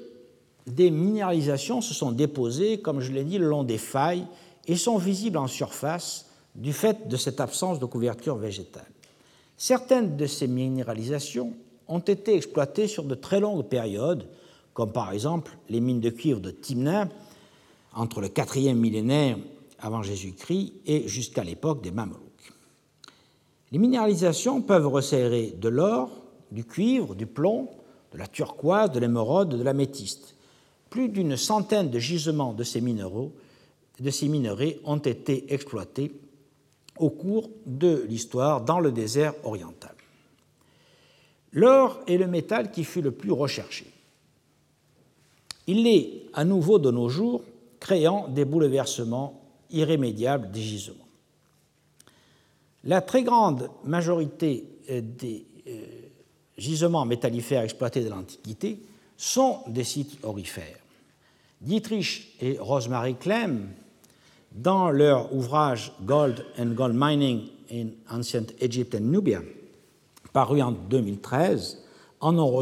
des 0.66 0.92
minéralisations 0.92 1.82
se 1.82 1.94
sont 1.94 2.12
déposées, 2.12 2.80
comme 2.80 3.02
je 3.02 3.12
l'ai 3.12 3.24
dit, 3.24 3.38
le 3.38 3.48
long 3.48 3.64
des 3.64 3.78
failles 3.78 4.26
et 4.68 4.76
sont 4.76 4.98
visibles 4.98 5.38
en 5.38 5.48
surface 5.48 6.29
du 6.56 6.74
fait 6.74 7.08
de 7.08 7.18
cette 7.18 7.40
absence 7.40 7.80
de 7.80 7.86
couverture 7.86 8.36
végétale. 8.36 8.92
Certaines 9.58 10.18
de 10.18 10.26
ces 10.26 10.48
minéralisations 10.48 11.54
ont 11.88 12.00
été 12.00 12.36
exploitées 12.36 12.88
sur 12.88 13.04
de 13.04 13.16
très 13.16 13.40
longues 13.40 13.68
périodes, 13.68 14.28
comme 14.74 14.92
par 14.92 15.12
exemple 15.12 15.58
les 15.70 15.80
mines 15.82 16.00
de 16.00 16.10
cuivre 16.10 16.40
de 16.40 16.52
Timna 16.52 17.10
entre 17.94 18.22
le 18.22 18.30
quatrième 18.30 18.78
millénaire 18.78 19.38
avant 19.80 20.04
Jésus-Christ 20.04 20.74
et 20.86 21.08
jusqu'à 21.08 21.44
l'époque 21.44 21.82
des 21.82 21.92
Mamelouks. 21.92 22.54
Les 23.72 23.80
minéralisations 23.80 24.62
peuvent 24.62 24.88
resserrer 24.88 25.56
de 25.60 25.70
l'or, 25.70 26.10
du 26.52 26.64
cuivre, 26.66 27.16
du 27.16 27.26
plomb, 27.26 27.70
de 28.14 28.18
la 28.18 28.28
turquoise, 28.28 28.92
de 28.92 29.00
l'émeraude, 29.00 29.58
de 29.58 29.64
l'améthyste. 29.64 30.36
Plus 30.90 31.10
d'une 31.10 31.38
centaine 31.38 31.90
de 31.90 32.00
gisements 32.00 32.54
de 32.54 32.64
ces 32.64 32.82
minéraux, 32.82 33.32
de 34.00 34.10
ces 34.10 34.28
minerais 34.28 34.80
ont 34.86 34.98
été 34.98 35.54
exploités 35.54 36.12
au 37.00 37.10
cours 37.10 37.50
de 37.66 38.06
l'histoire 38.08 38.62
dans 38.62 38.80
le 38.80 38.92
désert 38.92 39.34
oriental. 39.44 39.96
L'or 41.54 42.00
est 42.08 42.18
le 42.18 42.28
métal 42.28 42.72
qui 42.72 42.84
fut 42.84 43.02
le 43.02 43.12
plus 43.12 43.32
recherché. 43.32 43.86
Il 45.68 45.84
l'est 45.84 46.24
à 46.34 46.46
nouveau 46.46 46.80
de 46.80 46.92
nos 46.92 47.10
jours, 47.10 47.44
créant 47.80 48.28
des 48.28 48.46
bouleversements 48.46 49.42
irrémédiables 49.72 50.52
des 50.52 50.62
gisements. 50.62 50.96
La 52.84 53.02
très 53.02 53.24
grande 53.24 53.70
majorité 53.84 54.66
euh, 54.90 55.02
des 55.02 55.46
euh, 55.68 55.86
gisements 56.58 57.06
métallifères 57.06 57.64
exploités 57.64 58.04
de 58.04 58.10
l'Antiquité 58.10 58.80
sont 59.18 59.60
des 59.68 59.84
sites 59.84 60.18
orifères. 60.24 60.80
Dietrich 61.62 62.36
et 62.42 62.58
Rosemary 62.58 63.16
Clem, 63.16 63.70
dans 64.52 64.90
leur 64.90 65.34
ouvrage 65.34 65.94
Gold 66.04 66.46
and 66.58 66.68
Gold 66.68 66.96
Mining 66.96 67.48
in 67.72 67.88
Ancient 68.10 68.48
Egypt 68.60 68.96
and 68.96 69.02
Nubia, 69.02 69.42
paru 70.34 70.62
en 70.62 70.72
2013, 70.72 71.84
en 72.22 72.38
ont 72.38 72.62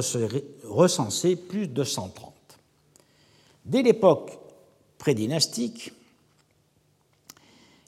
recensé 0.65 1.35
plus 1.35 1.67
de 1.67 1.83
130. 1.83 2.33
Dès 3.65 3.81
l'époque 3.81 4.37
prédynastique, 4.97 5.91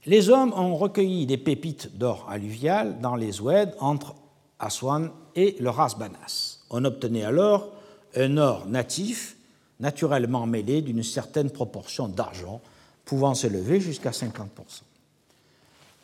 les 0.05 0.29
hommes 0.29 0.53
ont 0.53 0.75
recueilli 0.75 1.25
des 1.25 1.37
pépites 1.37 1.97
d'or 1.97 2.25
alluvial 2.29 2.99
dans 2.99 3.15
les 3.15 3.41
oueds 3.41 3.75
entre 3.79 4.15
Aswan 4.59 5.11
et 5.35 5.55
le 5.59 5.69
Rasbanas. 5.69 6.59
On 6.69 6.83
obtenait 6.85 7.23
alors 7.23 7.69
un 8.15 8.37
or 8.37 8.65
natif, 8.65 9.37
naturellement 9.79 10.45
mêlé 10.45 10.81
d'une 10.81 11.03
certaine 11.03 11.49
proportion 11.49 12.07
d'argent, 12.07 12.61
pouvant 13.09 13.33
s'élever 13.33 13.79
jusqu'à 13.79 14.11
50%. 14.11 14.45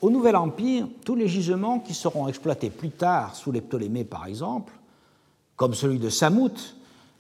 Au 0.02 0.10
Nouvel 0.10 0.36
Empire, 0.36 0.88
tous 1.06 1.16
les 1.16 1.28
gisements 1.28 1.80
qui 1.80 1.94
seront 1.94 2.28
exploités 2.28 2.72
plus 2.72 2.90
tard 2.90 3.36
sous 3.36 3.52
les 3.52 3.62
Ptolémées, 3.62 4.06
par 4.06 4.26
exemple, 4.26 4.74
comme 5.56 5.76
celui 5.76 6.00
de 6.00 6.10
Samout, 6.10 6.76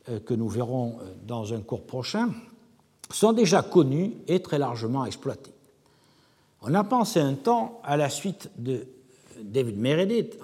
euh, 0.09 0.19
que 0.19 0.33
nous 0.33 0.49
verrons 0.49 0.97
euh, 0.99 1.13
dans 1.27 1.53
un 1.53 1.59
cours 1.61 1.83
prochain, 1.83 2.31
sont 3.11 3.31
déjà 3.31 3.61
connus 3.61 4.13
et 4.27 4.41
très 4.41 4.57
largement 4.57 5.05
exploités. 5.05 5.53
On 6.63 6.73
a 6.73 6.83
pensé 6.83 7.19
un 7.19 7.35
temps, 7.35 7.79
à 7.83 7.95
la 7.95 8.09
suite 8.09 8.49
de 8.57 8.87
David 9.39 9.77
Meredith, 9.77 10.39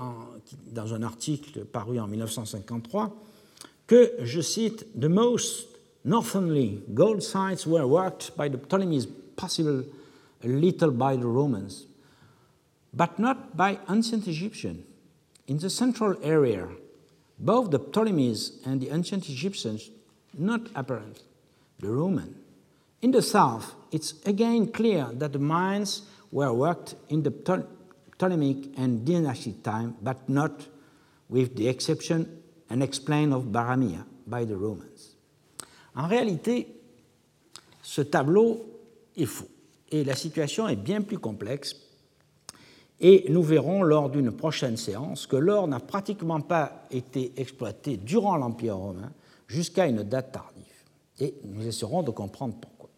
dans 0.72 0.94
un 0.94 1.02
article 1.02 1.66
paru 1.66 2.00
en 2.00 2.06
1953, 2.06 3.10
que, 3.88 4.14
je 4.20 4.40
cite, 4.40 4.86
The 5.00 5.06
most 5.06 5.68
northerly 6.06 6.84
gold 6.94 7.24
sites 7.24 7.66
were 7.66 7.88
worked 7.88 8.34
by 8.38 8.48
the 8.48 8.58
Ptolemies, 8.58 9.08
possible 9.42 9.84
a 10.44 10.48
little 10.48 10.92
by 10.92 11.16
the 11.16 11.26
Romans, 11.26 11.88
but 12.94 13.18
not 13.18 13.58
by 13.58 13.80
ancient 13.90 14.28
Egyptians. 14.28 14.86
In 15.48 15.58
the 15.58 15.70
central 15.70 16.16
area, 16.24 16.68
both 17.40 17.72
the 17.72 17.80
Ptolemies 17.80 18.60
and 18.66 18.80
the 18.80 18.90
ancient 18.90 19.28
Egyptians, 19.30 19.90
not 20.38 20.62
apparent, 20.76 21.24
the 21.80 21.90
Roman. 21.90 22.36
In 23.02 23.12
the 23.12 23.22
south, 23.22 23.74
it's 23.92 24.14
again 24.26 24.72
clear 24.72 25.10
that 25.14 25.34
the 25.34 25.40
mines 25.40 26.04
were 26.32 26.54
worked 26.54 26.96
in 27.10 27.24
the 27.24 27.32
Ptolemaic 28.18 28.78
and 28.78 29.04
dynastic 29.04 29.64
time, 29.64 29.98
but 30.02 30.30
not 30.30 30.68
with 31.28 31.56
the 31.56 31.68
exception 31.68 32.42
and 32.70 32.84
explain 32.84 33.34
of 33.34 33.46
Baramia 33.46 34.06
by 34.28 34.46
the 34.46 34.56
Romans. 34.56 35.16
En 35.96 36.08
réalité, 36.08 36.68
ce 37.82 38.02
tableau 38.02 38.71
est 39.16 39.26
faux 39.26 39.48
et 39.92 40.04
la 40.04 40.16
situation 40.16 40.68
est 40.68 40.76
bien 40.76 41.02
plus 41.02 41.20
complexe. 41.20 41.76
Et 43.00 43.26
nous 43.30 43.44
verrons 43.44 43.84
lors 43.84 44.10
d'une 44.10 44.32
prochaine 44.32 44.78
séance 44.78 45.28
que 45.28 45.36
l'or 45.36 45.68
n'a 45.68 45.80
pratiquement 45.80 46.40
pas 46.40 46.86
été 46.92 47.34
exploité 47.38 47.98
durant 47.98 48.38
l'Empire 48.38 48.78
romain 48.78 49.12
jusqu'à 49.48 49.88
une 49.88 50.04
date 50.04 50.32
tardive. 50.32 50.64
Et 51.20 51.34
nous 51.44 51.68
essaierons 51.68 52.04
de 52.04 52.12
comprendre 52.12 52.56
pourquoi. 52.62 52.90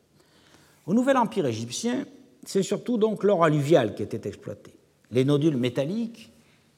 Au 0.85 0.93
Nouvel 0.93 1.17
Empire 1.17 1.45
égyptien, 1.45 2.05
c'est 2.45 2.63
surtout 2.63 2.97
donc 2.97 3.23
l'or 3.23 3.43
alluvial 3.43 3.95
qui 3.95 4.03
était 4.03 4.27
exploité. 4.27 4.73
Les 5.11 5.23
nodules 5.23 5.57
métalliques 5.57 6.31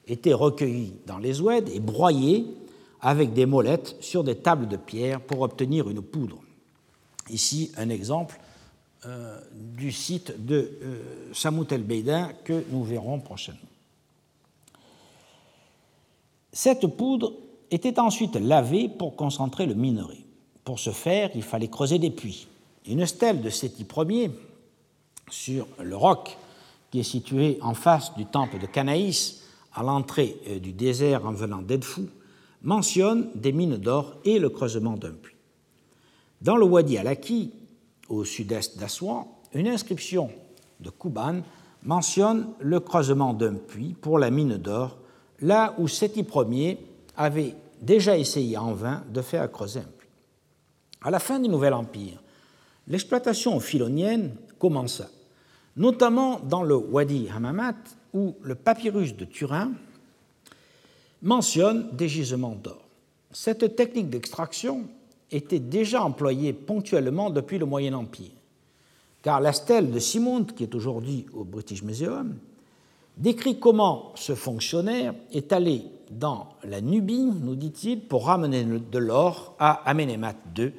étaient 0.06 0.32
recueillis 0.32 0.94
dans 1.06 1.18
les 1.18 1.40
oueds 1.40 1.68
et 1.72 1.80
broyés 1.80 2.46
avec 3.00 3.32
des 3.32 3.46
molettes 3.46 3.96
sur 4.00 4.22
des 4.22 4.36
tables 4.36 4.68
de 4.68 4.76
pierre 4.76 5.20
pour 5.20 5.40
obtenir 5.40 5.90
une 5.90 6.02
poudre. 6.02 6.38
Ici, 7.28 7.72
un 7.76 7.88
exemple 7.88 8.38
euh, 9.04 9.38
du 9.52 9.92
site 9.92 10.44
de 10.44 10.70
euh, 10.82 11.66
el-Beidin 11.70 12.32
que 12.44 12.64
nous 12.70 12.82
verrons 12.82 13.20
prochainement. 13.20 13.60
Cette 16.52 16.86
poudre 16.86 17.34
était 17.70 17.98
ensuite 18.00 18.36
lavée 18.36 18.88
pour 18.88 19.14
concentrer 19.14 19.66
le 19.66 19.74
minerai. 19.74 20.24
Pour 20.64 20.80
ce 20.80 20.90
faire, 20.90 21.30
il 21.34 21.42
fallait 21.42 21.68
creuser 21.68 21.98
des 21.98 22.10
puits. 22.10 22.48
Une 22.86 23.04
stèle 23.04 23.42
de 23.42 23.50
Séti 23.50 23.86
Ier 24.08 24.30
sur 25.30 25.66
le 25.82 25.96
roc 25.96 26.36
qui 26.90 27.00
est 27.00 27.02
situé 27.02 27.58
en 27.60 27.74
face 27.74 28.14
du 28.16 28.24
temple 28.24 28.58
de 28.58 28.66
Canaïs, 28.66 29.42
à 29.74 29.82
l'entrée 29.82 30.36
euh, 30.48 30.58
du 30.58 30.72
désert 30.72 31.26
en 31.26 31.32
venant 31.32 31.60
d'Edfou, 31.60 32.08
mentionne 32.62 33.28
des 33.34 33.52
mines 33.52 33.76
d'or 33.76 34.16
et 34.24 34.38
le 34.38 34.48
creusement 34.48 34.96
d'un 34.96 35.12
puits. 35.12 35.36
Dans 36.40 36.56
le 36.56 36.64
Wadi 36.64 36.96
al-Aki, 36.96 37.50
au 38.08 38.24
sud-est 38.24 38.78
d'Assouan, 38.78 39.26
une 39.52 39.68
inscription 39.68 40.30
de 40.80 40.90
Kouban 40.90 41.42
mentionne 41.82 42.48
le 42.60 42.80
creusement 42.80 43.32
d'un 43.32 43.54
puits 43.54 43.94
pour 44.00 44.18
la 44.18 44.30
mine 44.30 44.56
d'or, 44.56 44.98
là 45.40 45.74
où 45.78 45.88
Séti 45.88 46.24
Ier 46.50 46.78
avait 47.16 47.54
déjà 47.80 48.16
essayé 48.18 48.56
en 48.56 48.72
vain 48.72 49.04
de 49.08 49.22
faire 49.22 49.50
creuser 49.50 49.80
un 49.80 49.84
puits. 49.84 50.08
À 51.02 51.10
la 51.10 51.18
fin 51.18 51.38
du 51.38 51.48
Nouvel 51.48 51.74
Empire, 51.74 52.20
l'exploitation 52.88 53.60
philonienne 53.60 54.34
commença, 54.58 55.08
notamment 55.76 56.40
dans 56.40 56.62
le 56.62 56.74
Wadi 56.76 57.28
Hamamat, 57.34 57.76
où 58.12 58.34
le 58.42 58.54
papyrus 58.54 59.14
de 59.14 59.24
Turin 59.24 59.72
mentionne 61.22 61.90
des 61.92 62.08
gisements 62.08 62.54
d'or. 62.54 62.82
Cette 63.30 63.76
technique 63.76 64.08
d'extraction 64.08 64.84
était 65.30 65.58
déjà 65.58 66.02
employée 66.02 66.52
ponctuellement 66.52 67.30
depuis 67.30 67.58
le 67.58 67.66
Moyen 67.66 67.94
Empire, 67.94 68.30
car 69.22 69.40
la 69.40 69.52
stèle 69.52 69.90
de 69.90 69.98
Simond, 69.98 70.44
qui 70.44 70.62
est 70.62 70.74
aujourd'hui 70.74 71.26
au 71.34 71.44
British 71.44 71.82
Museum, 71.82 72.36
décrit 73.16 73.58
comment 73.58 74.12
ce 74.14 74.34
fonctionnaire 74.34 75.14
est 75.32 75.52
allé 75.52 75.82
dans 76.10 76.48
la 76.62 76.80
Nubie, 76.80 77.24
nous 77.24 77.56
dit-il, 77.56 78.00
pour 78.00 78.26
ramener 78.26 78.64
de 78.64 78.98
l'or 78.98 79.54
à 79.58 79.72
Amenemhat 79.88 80.36
II 80.56 80.72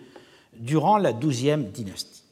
durant 0.58 0.98
la 0.98 1.13
XIIe 1.13 1.66
dynastie. 1.66 2.24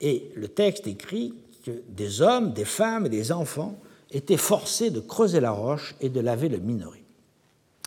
Et 0.00 0.30
le 0.34 0.48
texte 0.48 0.86
écrit 0.86 1.34
que 1.64 1.82
des 1.88 2.20
hommes, 2.20 2.52
des 2.52 2.64
femmes 2.64 3.06
et 3.06 3.10
des 3.10 3.32
enfants 3.32 3.76
étaient 4.10 4.36
forcés 4.36 4.90
de 4.90 5.00
creuser 5.00 5.40
la 5.40 5.50
roche 5.50 5.94
et 6.00 6.08
de 6.08 6.20
laver 6.20 6.48
le 6.48 6.58
minerai. 6.58 7.02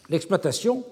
L'exploitation 0.10 0.84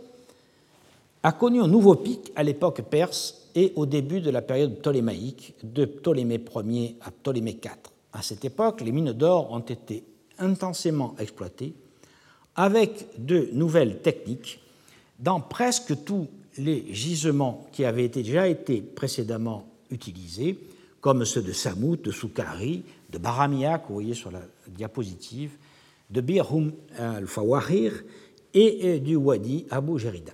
a 1.24 1.32
connu 1.32 1.62
un 1.62 1.68
nouveau 1.68 1.96
pic 1.96 2.32
à 2.36 2.44
l'époque 2.44 2.82
perse 2.84 3.50
et 3.56 3.74
au 3.76 3.86
début 3.86 4.22
de 4.22 4.30
la 4.30 4.42
période 4.42 4.80
ptolémaïque, 4.80 5.56
de 5.64 5.86
Ptolémée 5.86 6.42
Ier 6.66 6.96
à 7.02 7.12
Ptolémée 7.12 7.60
IV. 7.64 7.72
À 8.14 8.22
cette 8.22 8.46
époque, 8.46 8.82
les 8.82 8.92
mines 8.92 9.12
d'or 9.12 9.52
ont 9.52 9.60
été 9.60 10.04
intensément 10.38 11.16
exploitées 11.20 11.74
avec 12.56 13.08
de 13.18 13.50
nouvelles 13.54 14.02
techniques 14.02 14.60
dans 15.20 15.42
presque 15.42 16.04
tous 16.06 16.28
les 16.58 16.94
gisements 16.94 17.68
qui 17.72 17.86
avaient 17.86 18.10
déjà 18.10 18.48
été 18.48 18.82
précédemment 18.82 19.66
utilisés, 19.92 20.58
comme 21.02 21.26
ceux 21.26 21.42
de 21.42 21.52
Samout, 21.52 21.98
de 21.98 22.12
Soukari, 22.12 22.84
de 23.10 23.18
Baramiak, 23.18 23.84
vous 23.88 23.96
voyez 23.96 24.14
sur 24.14 24.32
la 24.32 24.42
diapositive, 24.68 25.52
de 26.10 26.22
Birhum 26.22 26.72
al-Fawahir 26.98 28.04
et 28.54 28.80
euh, 28.84 29.00
du 29.00 29.16
Wadi 29.16 29.66
Abu 29.70 30.00
Jerida. 30.00 30.34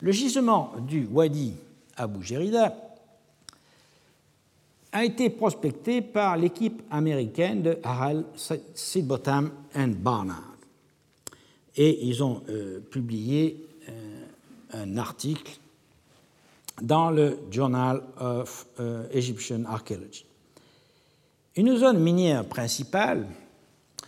Le 0.00 0.12
gisement 0.12 0.72
du 0.80 1.06
Wadi 1.06 1.54
Abu 1.96 2.24
Jerida 2.24 2.76
a 4.92 5.04
été 5.04 5.30
prospecté 5.30 6.00
par 6.00 6.36
l'équipe 6.36 6.82
américaine 6.90 7.62
de 7.62 7.78
Harald 7.82 8.24
Sidbotham 8.74 9.50
and 9.76 9.92
Barnard. 9.98 10.56
Et 11.76 12.06
ils 12.06 12.22
ont 12.22 12.42
euh, 12.48 12.80
publié 12.80 13.66
euh, 13.88 14.24
un 14.72 14.96
article 14.96 15.58
dans 16.80 17.10
le 17.10 17.38
Journal 17.50 18.02
of 18.20 18.66
Egyptian 19.12 19.64
Archaeology. 19.64 20.24
Une 21.56 21.76
zone 21.76 21.98
minière 21.98 22.44
principale 22.44 23.26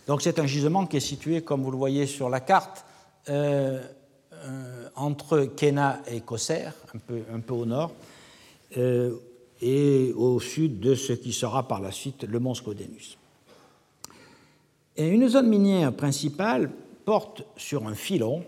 donc 0.07 0.21
c'est 0.21 0.39
un 0.39 0.45
gisement 0.45 0.85
qui 0.85 0.97
est 0.97 1.01
situé, 1.01 1.41
comme 1.41 1.63
vous 1.63 1.71
le 1.71 1.77
voyez 1.77 2.05
sur 2.05 2.29
la 2.29 2.39
carte, 2.39 2.85
euh, 3.29 3.79
euh, 3.79 3.83
entre 4.95 5.45
Kena 5.55 6.01
et 6.07 6.21
Kosser, 6.21 6.69
un 7.33 7.39
peu, 7.39 7.53
au 7.53 7.65
nord, 7.65 7.93
euh, 8.77 9.15
et 9.61 10.11
au 10.15 10.39
sud 10.39 10.79
de 10.79 10.95
ce 10.95 11.13
qui 11.13 11.33
sera 11.33 11.67
par 11.67 11.81
la 11.81 11.91
suite 11.91 12.23
le 12.23 12.39
mont 12.39 12.53
Scodenus. 12.53 13.17
Et 14.97 15.07
une 15.07 15.27
zone 15.27 15.47
minière 15.47 15.93
principale 15.93 16.69
porte 17.05 17.43
sur 17.57 17.87
un 17.87 17.95
filon 17.95 18.43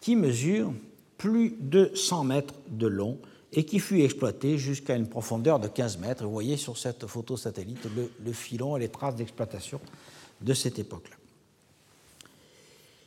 qui 0.00 0.16
mesure 0.16 0.72
plus 1.18 1.54
de 1.58 1.90
100 1.94 2.24
mètres 2.24 2.54
de 2.68 2.86
long 2.86 3.18
et 3.52 3.64
qui 3.64 3.78
fut 3.78 4.00
exploité 4.00 4.58
jusqu'à 4.58 4.96
une 4.96 5.08
profondeur 5.08 5.58
de 5.58 5.68
15 5.68 5.98
mètres. 5.98 6.24
Vous 6.24 6.32
voyez 6.32 6.56
sur 6.56 6.78
cette 6.78 7.06
photo 7.06 7.36
satellite 7.36 7.86
le, 7.96 8.10
le 8.24 8.32
filon 8.32 8.76
et 8.76 8.80
les 8.80 8.88
traces 8.88 9.16
d'exploitation 9.16 9.80
de 10.40 10.54
cette 10.54 10.78
époque-là. 10.78 11.16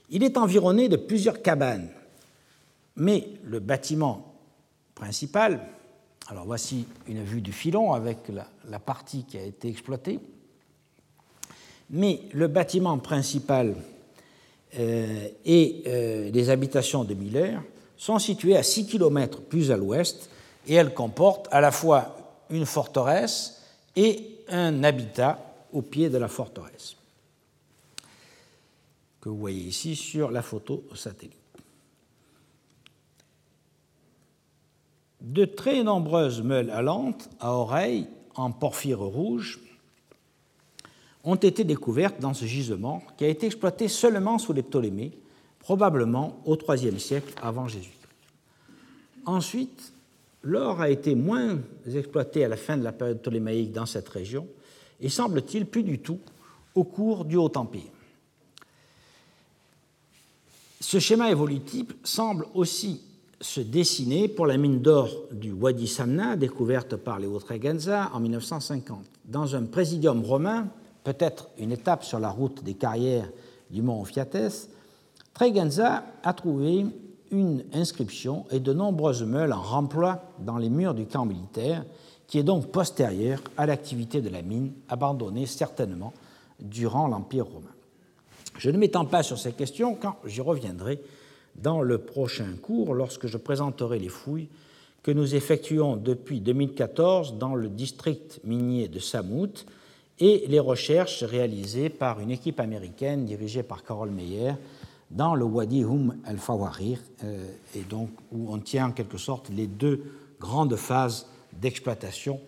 Il 0.10 0.24
est 0.24 0.38
environné 0.38 0.88
de 0.88 0.98
plusieurs 0.98 1.42
cabanes, 1.42 1.90
mais 2.96 3.28
le 3.44 3.60
bâtiment 3.60 4.34
principal, 4.94 5.68
alors 6.28 6.46
voici 6.46 6.88
une 7.08 7.24
vue 7.24 7.42
du 7.42 7.52
filon 7.52 7.94
avec 7.94 8.30
la, 8.30 8.80
partie 8.80 9.26
qui 9.26 9.38
a 9.38 9.44
été 9.44 9.68
exploitée, 9.68 10.20
mais 11.90 12.22
le 12.34 12.48
bâtiment 12.48 12.98
principal 12.98 13.76
euh, 14.78 15.28
et 15.46 15.84
euh, 15.88 16.32
les 16.32 16.50
habitations 16.50 17.04
de 17.04 17.14
Miller 17.14 17.62
sont 17.98 18.20
situées 18.20 18.58
à 18.58 18.64
6 18.64 18.88
km 18.88 19.42
plus 19.42 19.72
à 19.72 19.78
l'ouest 19.78 20.30
et 20.68 20.74
elles 20.74 20.94
comportent 20.94 21.48
à 21.52 21.62
la 21.62 21.72
fois 21.72 22.16
une 22.50 22.66
forteresse 22.66 23.62
et 23.96 24.40
un 24.50 24.84
habitat 24.84 25.40
au 25.72 25.82
pied 25.82 26.10
de 26.10 26.18
la 26.18 26.28
forteresse 26.28 26.96
que 29.26 29.30
vous 29.30 29.40
voyez 29.40 29.64
ici 29.64 29.96
sur 29.96 30.30
la 30.30 30.44
photo 30.44 30.84
satellite. 30.94 31.45
De 35.26 35.46
très 35.46 35.82
nombreuses 35.82 36.44
meules 36.44 36.70
allantes 36.70 37.32
à 37.40 37.54
oreilles 37.54 38.08
en 38.36 38.52
porphyre 38.52 39.00
rouge 39.00 39.60
ont 41.24 41.34
été 41.36 41.64
découvertes 41.64 42.20
dans 42.20 42.36
ce 42.36 42.46
gisement 42.46 43.02
qui 43.18 43.26
a 43.26 43.30
été 43.30 43.48
exploité 43.48 43.88
seulement 43.88 44.38
sous 44.38 44.54
les 44.54 44.62
Ptolémées, 44.62 45.14
probablement 45.58 46.40
au 46.46 46.56
IIIe 46.56 47.00
siècle 47.00 47.34
avant 47.42 47.68
Jésus-Christ. 47.68 48.08
Ensuite, 49.26 49.94
l'or 50.44 50.80
a 50.80 50.92
été 50.92 51.16
moins 51.16 51.58
exploité 51.92 52.46
à 52.46 52.48
la 52.48 52.58
fin 52.58 52.78
de 52.78 52.84
la 52.84 52.92
période 52.92 53.20
ptolémaïque 53.20 53.72
dans 53.72 53.88
cette 53.88 54.10
région 54.10 54.48
et 55.02 55.10
semble-t-il 55.10 55.66
plus 55.66 55.82
du 55.82 55.98
tout 55.98 56.20
au 56.76 56.84
cours 56.84 57.26
du 57.26 57.36
Haut 57.36 57.52
Empire. 57.56 57.82
Ce 60.80 61.00
schéma 61.00 61.32
évolutif 61.32 61.88
semble 62.04 62.46
aussi 62.54 63.02
se 63.46 63.62
dessiner 63.62 64.28
pour 64.28 64.48
la 64.48 64.58
mine 64.58 64.82
d'or 64.82 65.10
du 65.32 65.52
Wadi 65.52 65.88
Samna, 65.88 66.36
découverte 66.36 66.96
par 66.96 67.20
les 67.20 67.28
Tregenza 67.40 68.10
en 68.12 68.20
1950. 68.20 69.06
Dans 69.26 69.56
un 69.56 69.64
présidium 69.64 70.24
romain, 70.24 70.68
peut-être 71.04 71.50
une 71.60 71.72
étape 71.72 72.04
sur 72.04 72.20
la 72.20 72.30
route 72.30 72.64
des 72.64 72.74
carrières 72.74 73.30
du 73.70 73.84
mont 73.84 74.04
Fiates, 74.04 74.68
Tregenza 75.34 76.04
a 76.24 76.34
trouvé 76.34 76.88
une 77.30 77.64
inscription 77.74 78.46
et 78.50 78.60
de 78.60 78.74
nombreuses 78.74 79.24
meules 79.24 79.54
en 79.54 79.62
remploi 79.62 80.24
dans 80.40 80.58
les 80.58 80.70
murs 80.70 80.96
du 80.96 81.06
camp 81.06 81.26
militaire, 81.26 81.86
qui 82.28 82.40
est 82.40 82.44
donc 82.44 82.72
postérieure 82.72 83.42
à 83.58 83.68
l'activité 83.68 84.22
de 84.22 84.30
la 84.30 84.42
mine, 84.42 84.74
abandonnée 84.90 85.46
certainement 85.46 86.14
durant 86.60 87.08
l'Empire 87.08 87.46
romain. 87.46 87.70
Je 88.58 88.72
ne 88.72 88.78
m'étends 88.78 89.06
pas 89.06 89.22
sur 89.22 89.38
ces 89.38 89.52
questions 89.52 89.94
quand 89.94 90.16
j'y 90.26 90.42
reviendrai 90.42 91.00
dans 91.56 91.82
le 91.82 91.98
prochain 91.98 92.50
cours 92.62 92.94
lorsque 92.94 93.28
je 93.28 93.38
présenterai 93.38 94.00
les 94.00 94.10
fouilles 94.10 94.50
que 95.04 95.12
nous 95.12 95.36
effectuons 95.36 95.98
depuis 95.98 96.40
2014 96.40 97.38
dans 97.38 97.56
le 97.56 97.70
district 97.70 98.40
minier 98.44 98.88
de 98.88 99.00
Samout 99.00 99.66
et 100.20 100.46
les 100.48 100.60
recherches 100.60 101.24
réalisées 101.24 101.90
par 101.90 102.20
une 102.20 102.32
équipe 102.32 102.60
américaine 102.60 103.26
dirigée 103.26 103.64
par 103.64 103.84
Carol 103.84 104.10
Meyer 104.10 104.54
dans 105.12 105.36
le 105.36 105.46
Wadi 105.46 105.84
Hum 105.84 106.16
al-Fawarir, 106.26 107.00
euh, 107.24 107.46
et 107.76 107.82
donc 107.82 108.10
où 108.32 108.52
on 108.52 108.58
tient 108.58 108.88
en 108.88 108.92
quelque 108.92 109.18
sorte 109.18 109.50
les 109.50 109.68
deux 109.68 110.04
grandes 110.40 110.76
phases 110.76 111.28
d'exploitation 111.54 112.40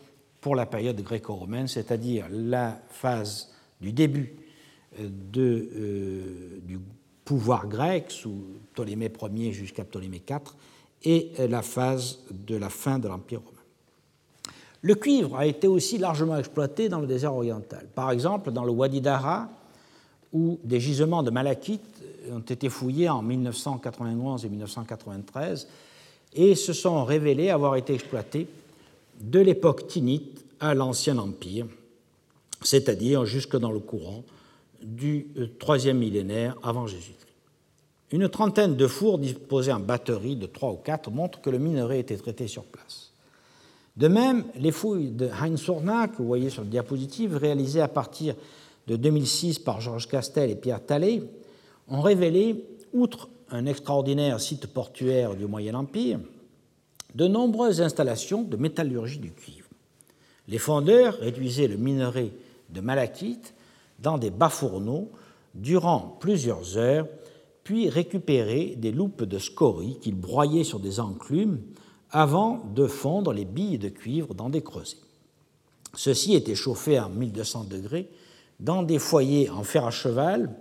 pour 0.41 0.55
la 0.55 0.65
période 0.65 0.99
gréco-romaine, 1.01 1.67
c'est-à-dire 1.67 2.25
la 2.31 2.79
phase 2.89 3.51
du 3.79 3.91
début 3.91 4.33
de, 4.99 6.59
du 6.63 6.79
pouvoir 7.27 7.67
grec 7.67 8.05
sous 8.07 8.41
Ptolémée 8.73 9.11
Ier 9.35 9.51
jusqu'à 9.51 9.83
Ptolémée 9.83 10.23
IV 10.27 10.39
et 11.03 11.33
la 11.49 11.61
phase 11.61 12.19
de 12.31 12.55
la 12.55 12.69
fin 12.69 12.99
de 12.99 13.09
l'Empire 13.09 13.41
romain. 13.41 13.57
Le 14.81 14.95
cuivre 14.95 15.35
a 15.35 15.45
été 15.45 15.67
aussi 15.67 15.97
largement 15.97 16.37
exploité 16.37 16.87
dans 16.87 17.01
le 17.01 17.05
désert 17.05 17.35
oriental. 17.35 17.85
Par 17.93 18.11
exemple, 18.11 18.51
dans 18.51 18.63
le 18.63 18.71
Wadi 18.71 19.01
Dara, 19.01 19.49
où 20.31 20.57
des 20.63 20.79
gisements 20.79 21.21
de 21.21 21.29
malachite 21.29 21.81
ont 22.31 22.39
été 22.39 22.69
fouillés 22.69 23.09
en 23.09 23.21
1991 23.21 24.45
et 24.45 24.49
1993 24.49 25.67
et 26.33 26.55
se 26.55 26.71
sont 26.71 27.03
révélés 27.03 27.49
avoir 27.49 27.75
été 27.75 27.93
exploités 27.93 28.47
de 29.19 29.39
l'époque 29.39 29.87
tinnite 29.87 30.45
à 30.61 30.73
l'Ancien 30.73 31.17
Empire, 31.17 31.65
c'est-à-dire 32.61 33.25
jusque 33.25 33.57
dans 33.57 33.71
le 33.71 33.79
courant 33.79 34.23
du 34.81 35.27
troisième 35.59 35.97
millénaire 35.97 36.55
avant 36.63 36.87
Jésus-Christ. 36.87 37.17
Une 38.11 38.29
trentaine 38.29 38.75
de 38.75 38.87
fours 38.87 39.19
disposés 39.19 39.73
en 39.73 39.79
batterie 39.79 40.35
de 40.37 40.45
trois 40.45 40.71
ou 40.71 40.77
quatre 40.77 41.11
montrent 41.11 41.41
que 41.41 41.49
le 41.49 41.59
minerai 41.59 41.99
était 41.99 42.15
traité 42.15 42.47
sur 42.47 42.63
place. 42.63 43.11
De 43.97 44.07
même, 44.07 44.45
les 44.55 44.71
fouilles 44.71 45.09
de 45.09 45.27
Heinz-Sorna, 45.27 46.07
que 46.07 46.17
vous 46.17 46.27
voyez 46.27 46.49
sur 46.49 46.63
la 46.63 46.69
diapositive, 46.69 47.35
réalisées 47.35 47.81
à 47.81 47.87
partir 47.87 48.35
de 48.87 48.95
2006 48.95 49.59
par 49.59 49.81
Georges 49.81 50.07
Castel 50.07 50.51
et 50.51 50.55
Pierre 50.55 50.85
Tallet, 50.85 51.23
ont 51.89 52.01
révélé, 52.01 52.63
outre 52.93 53.27
un 53.49 53.65
extraordinaire 53.65 54.39
site 54.39 54.67
portuaire 54.67 55.35
du 55.35 55.45
Moyen 55.45 55.73
Empire, 55.73 56.19
de 57.15 57.27
nombreuses 57.27 57.81
installations 57.81 58.43
de 58.43 58.55
métallurgie 58.55 59.19
du 59.19 59.31
cuivre. 59.31 59.67
Les 60.47 60.59
fondeurs 60.59 61.17
réduisaient 61.19 61.67
le 61.67 61.77
minerai 61.77 62.31
de 62.69 62.81
malachite 62.81 63.53
dans 63.99 64.17
des 64.17 64.29
bas-fourneaux 64.29 65.11
durant 65.55 66.17
plusieurs 66.19 66.77
heures, 66.77 67.07
puis 67.63 67.89
récupéraient 67.89 68.75
des 68.77 68.91
loupes 68.91 69.23
de 69.23 69.39
scorie 69.39 69.97
qu'ils 69.99 70.15
broyaient 70.15 70.63
sur 70.63 70.79
des 70.79 70.99
enclumes 70.99 71.59
avant 72.11 72.63
de 72.73 72.87
fondre 72.87 73.33
les 73.33 73.45
billes 73.45 73.77
de 73.77 73.89
cuivre 73.89 74.33
dans 74.33 74.49
des 74.49 74.61
creusets. 74.61 74.97
Ceux-ci 75.93 76.35
étaient 76.35 76.55
chauffés 76.55 76.97
à 76.97 77.09
1200 77.09 77.65
degrés 77.65 78.09
dans 78.59 78.83
des 78.83 78.99
foyers 78.99 79.49
en 79.49 79.63
fer 79.63 79.85
à 79.85 79.91
cheval, 79.91 80.55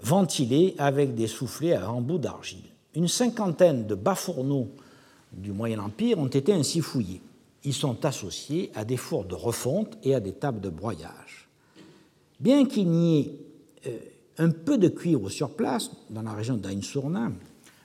ventilés 0.00 0.74
avec 0.78 1.14
des 1.14 1.26
soufflets 1.26 1.74
à 1.74 1.90
embout 1.90 2.18
d'argile. 2.18 2.64
Une 2.94 3.08
cinquantaine 3.08 3.86
de 3.86 3.94
bas-fourneaux 3.94 4.68
du 5.32 5.52
Moyen 5.52 5.80
Empire 5.80 6.18
ont 6.18 6.26
été 6.26 6.52
ainsi 6.52 6.80
fouillés. 6.80 7.20
Ils 7.64 7.74
sont 7.74 8.04
associés 8.04 8.70
à 8.74 8.84
des 8.84 8.96
fours 8.96 9.24
de 9.24 9.34
refonte 9.34 9.98
et 10.02 10.14
à 10.14 10.20
des 10.20 10.32
tables 10.32 10.60
de 10.60 10.70
broyage. 10.70 11.25
Bien 12.40 12.66
qu'il 12.66 12.88
n'y 12.90 13.20
ait 13.20 13.32
euh, 13.86 13.98
un 14.38 14.50
peu 14.50 14.78
de 14.78 14.88
cuivre 14.88 15.30
sur 15.30 15.50
place, 15.50 15.90
dans 16.10 16.22
la 16.22 16.32
région 16.32 16.56
d'Ain 16.56 16.82
Sourna, 16.82 17.32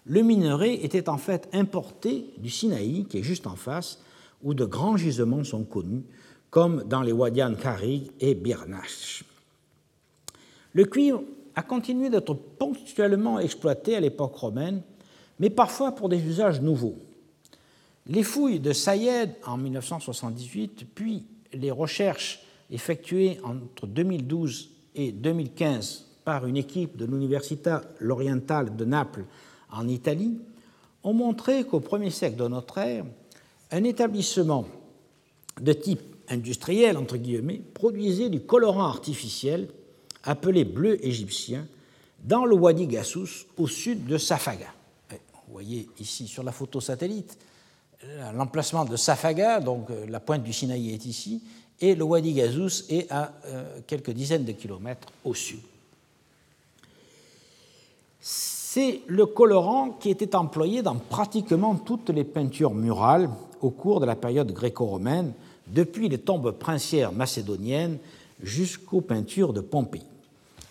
le 0.06 0.22
minerai 0.22 0.84
était 0.84 1.10
en 1.10 1.18
fait 1.18 1.48
importé 1.54 2.34
du 2.38 2.50
Sinaï, 2.50 3.06
qui 3.06 3.20
est 3.20 3.24
juste 3.24 3.48
en 3.48 3.56
face, 3.56 4.00
où 4.44 4.54
de 4.54 4.66
grands 4.66 4.98
gisements 4.98 5.44
sont 5.44 5.64
connus, 5.64 6.04
comme 6.50 6.84
dans 6.84 7.02
les 7.02 7.12
Wadian 7.12 7.56
Karig 7.56 8.12
et 8.20 8.36
Birnash. 8.36 9.24
Le 10.74 10.86
cuivre 10.86 11.24
a 11.56 11.62
continué 11.62 12.10
d'être 12.10 12.34
ponctuellement 12.34 13.40
exploité 13.40 13.96
à 13.96 14.00
l'époque 14.00 14.36
romaine, 14.36 14.82
mais 15.40 15.50
parfois 15.50 15.94
pour 15.94 16.10
des 16.10 16.22
usages 16.22 16.62
nouveaux. 16.62 16.98
Les 18.08 18.24
fouilles 18.24 18.60
de 18.60 18.74
Sayed 18.74 19.36
en 19.46 19.58
1978, 19.58 20.88
puis 20.96 21.26
les 21.54 21.72
recherches 21.72 22.42
effectuées 22.72 23.40
entre 23.44 23.88
2012 23.88 24.70
et 24.96 25.12
2015 25.12 26.06
par 26.24 26.46
une 26.46 26.58
équipe 26.58 26.98
de 26.98 27.06
l'Università 27.06 27.84
L'Orientale 28.00 28.76
de 28.76 28.86
Naples 28.86 29.26
en 29.72 29.88
Italie, 29.88 30.38
ont 31.04 31.14
montré 31.14 31.64
qu'au 31.64 31.80
premier 31.80 32.10
siècle 32.10 32.36
de 32.36 32.48
notre 32.48 32.78
ère, 32.78 33.06
un 33.72 33.84
établissement 33.84 34.66
de 35.60 35.74
type 35.74 36.02
industriel, 36.30 36.98
entre 36.98 37.18
guillemets, 37.18 37.62
produisait 37.74 38.30
du 38.30 38.42
colorant 38.42 38.86
artificiel 38.86 39.68
appelé 40.24 40.66
bleu 40.66 41.04
égyptien 41.06 41.66
dans 42.24 42.46
le 42.46 42.56
Wadi 42.56 42.88
Gassous 42.88 43.46
au 43.58 43.68
sud 43.68 44.06
de 44.06 44.18
Safaga. 44.18 44.68
Vous 45.10 45.54
voyez 45.54 45.90
ici 46.00 46.28
sur 46.28 46.44
la 46.44 46.52
photo 46.52 46.80
satellite 46.80 47.38
l'emplacement 48.34 48.86
de 48.86 48.96
Safaga, 48.96 49.60
donc 49.60 49.90
euh, 49.90 50.06
la 50.08 50.20
pointe 50.20 50.44
du 50.44 50.54
Sinaï 50.54 50.94
est 50.94 51.06
ici, 51.06 51.44
et 51.82 51.96
le 51.96 52.04
Wadi 52.04 52.34
Gassous 52.34 52.86
est 52.90 53.12
à 53.12 53.34
euh, 53.46 53.80
quelques 53.88 54.12
dizaines 54.12 54.46
de 54.46 54.54
kilomètres 54.54 55.08
au 55.26 55.34
sud 55.34 55.60
c'est 58.74 59.02
le 59.08 59.26
colorant 59.26 59.90
qui 59.90 60.10
était 60.10 60.34
employé 60.34 60.82
dans 60.82 60.96
pratiquement 60.96 61.76
toutes 61.76 62.10
les 62.10 62.24
peintures 62.24 62.74
murales 62.74 63.30
au 63.60 63.70
cours 63.70 64.00
de 64.00 64.06
la 64.06 64.16
période 64.16 64.50
gréco-romaine, 64.54 65.34
depuis 65.68 66.08
les 66.08 66.20
tombes 66.20 66.52
princières 66.52 67.12
macédoniennes 67.12 67.98
jusqu'aux 68.42 69.02
peintures 69.02 69.52
de 69.52 69.60
Pompéi. 69.60 70.06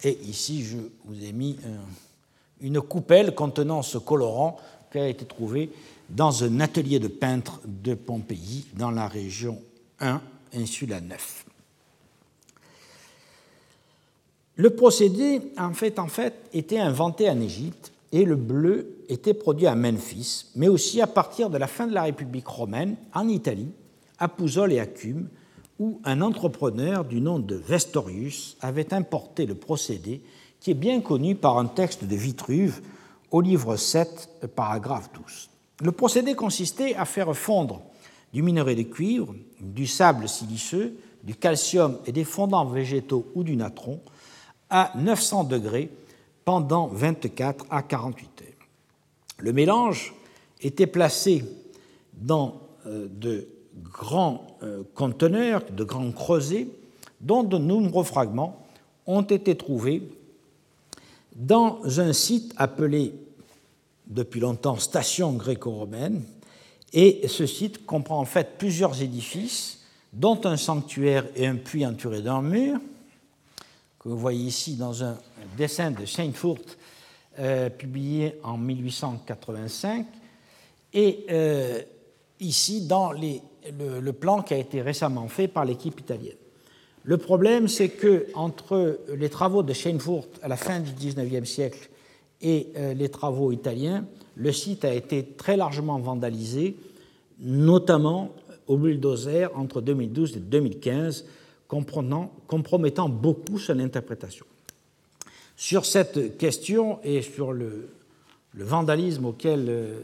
Et 0.02 0.16
ici, 0.24 0.64
je 0.64 0.78
vous 1.04 1.22
ai 1.22 1.32
mis 1.32 1.58
une 2.62 2.80
coupelle 2.80 3.34
contenant 3.34 3.82
ce 3.82 3.98
colorant 3.98 4.56
qui 4.90 4.98
a 4.98 5.06
été 5.06 5.26
trouvé 5.26 5.70
dans 6.08 6.42
un 6.42 6.58
atelier 6.60 7.00
de 7.00 7.08
peintre 7.08 7.60
de 7.66 7.92
Pompéi 7.92 8.64
dans 8.78 8.90
la 8.90 9.08
région 9.08 9.58
1, 10.00 10.22
insula 10.54 11.00
9. 11.00 11.44
Le 14.56 14.70
procédé, 14.70 15.40
en 15.56 15.72
fait, 15.72 15.98
en 15.98 16.08
fait, 16.08 16.34
était 16.52 16.78
inventé 16.78 17.30
en 17.30 17.40
Égypte 17.40 17.92
et 18.12 18.24
le 18.24 18.36
bleu 18.36 19.04
était 19.08 19.34
produit 19.34 19.66
à 19.66 19.74
Memphis, 19.74 20.46
mais 20.54 20.68
aussi 20.68 21.00
à 21.00 21.06
partir 21.06 21.48
de 21.48 21.58
la 21.58 21.66
fin 21.66 21.86
de 21.86 21.94
la 21.94 22.02
République 22.02 22.46
romaine 22.46 22.96
en 23.14 23.28
Italie, 23.28 23.70
à 24.18 24.28
Pouzol 24.28 24.72
et 24.72 24.80
à 24.80 24.86
Cume, 24.86 25.28
où 25.78 26.00
un 26.04 26.20
entrepreneur 26.20 27.06
du 27.06 27.22
nom 27.22 27.38
de 27.38 27.54
Vestorius 27.54 28.58
avait 28.60 28.92
importé 28.92 29.46
le 29.46 29.54
procédé 29.54 30.20
qui 30.60 30.72
est 30.72 30.74
bien 30.74 31.00
connu 31.00 31.34
par 31.36 31.56
un 31.56 31.64
texte 31.64 32.04
de 32.04 32.16
Vitruve 32.16 32.82
au 33.30 33.40
livre 33.40 33.76
7, 33.76 34.50
paragraphe 34.54 35.10
12. 35.14 35.48
Le 35.82 35.92
procédé 35.92 36.34
consistait 36.34 36.94
à 36.96 37.06
faire 37.06 37.34
fondre 37.34 37.80
du 38.32 38.42
minerai 38.42 38.74
de 38.74 38.82
cuivre, 38.82 39.34
du 39.60 39.86
sable 39.86 40.28
siliceux, 40.28 40.96
du 41.22 41.34
calcium 41.34 41.98
et 42.06 42.12
des 42.12 42.24
fondants 42.24 42.66
végétaux 42.66 43.26
ou 43.34 43.44
du 43.44 43.56
natron 43.56 44.00
à 44.68 44.92
900 44.96 45.44
degrés 45.44 45.90
pendant 46.44 46.86
24 46.86 47.66
à 47.70 47.82
48 47.82 48.42
heures. 48.42 48.68
Le 49.38 49.52
mélange 49.52 50.14
était 50.60 50.86
placé 50.86 51.44
dans 52.14 52.60
euh, 52.86 53.08
de 53.10 53.48
grands 53.82 54.46
euh, 54.62 54.82
conteneurs, 54.94 55.62
de 55.70 55.84
grands 55.84 56.12
creusets, 56.12 56.68
dont 57.20 57.42
de 57.42 57.58
nombreux 57.58 58.04
fragments 58.04 58.64
ont 59.06 59.22
été 59.22 59.56
trouvés 59.56 60.08
dans 61.34 62.00
un 62.00 62.12
site 62.12 62.52
appelé 62.56 63.14
depuis 64.06 64.40
longtemps 64.40 64.76
station 64.76 65.32
gréco-romaine, 65.32 66.22
et 66.92 67.28
ce 67.28 67.46
site 67.46 67.86
comprend 67.86 68.20
en 68.20 68.24
fait 68.24 68.58
plusieurs 68.58 69.00
édifices, 69.02 69.80
dont 70.12 70.40
un 70.44 70.56
sanctuaire 70.56 71.26
et 71.36 71.46
un 71.46 71.56
puits 71.56 71.86
entouré 71.86 72.20
d'un 72.22 72.42
mur, 72.42 72.78
que 73.98 74.08
vous 74.08 74.18
voyez 74.18 74.46
ici 74.46 74.74
dans 74.74 75.04
un 75.04 75.16
dessin 75.56 75.90
de 75.90 76.04
Scheinfurt 76.04 76.78
euh, 77.38 77.70
publié 77.70 78.38
en 78.42 78.56
1885, 78.56 80.06
et 80.92 81.26
euh, 81.30 81.80
ici 82.40 82.86
dans 82.86 83.12
le, 83.12 84.10
plan 84.12 84.42
qui 84.42 84.54
a 84.54 84.58
été 84.58 84.82
récemment 84.82 85.28
fait 85.28 85.46
par 85.46 85.64
l'équipe 85.64 86.00
italienne. 86.00 86.34
Le 87.04 87.16
problème, 87.18 87.68
c'est 87.68 87.90
que 87.90 88.26
entre 88.34 89.00
les 89.14 89.30
travaux 89.30 89.62
de 89.62 89.72
Scheinfurt 89.72 90.28
à 90.42 90.48
la 90.48 90.56
fin 90.56 90.80
du 90.80 90.92
XIXe 90.92 91.48
siècle 91.48 91.88
et 92.42 92.68
euh, 92.76 92.94
les 92.94 93.08
travaux 93.10 93.52
italiens, 93.52 94.04
le 94.40 94.52
site 94.52 94.86
a 94.86 94.94
été 94.94 95.22
très 95.22 95.58
largement 95.58 95.98
vandalisé, 95.98 96.74
notamment 97.40 98.32
au 98.66 98.78
bulldozer 98.78 99.50
entre 99.54 99.82
2012 99.82 100.38
et 100.38 100.40
2015, 100.40 101.26
compromettant 101.68 103.08
beaucoup 103.10 103.58
son 103.58 103.78
interprétation. 103.78 104.46
Sur 105.56 105.84
cette 105.84 106.38
question 106.38 107.00
et 107.04 107.20
sur 107.20 107.52
le, 107.52 107.90
vandalisme 108.54 109.26
auquel 109.26 109.66
euh, 109.68 110.00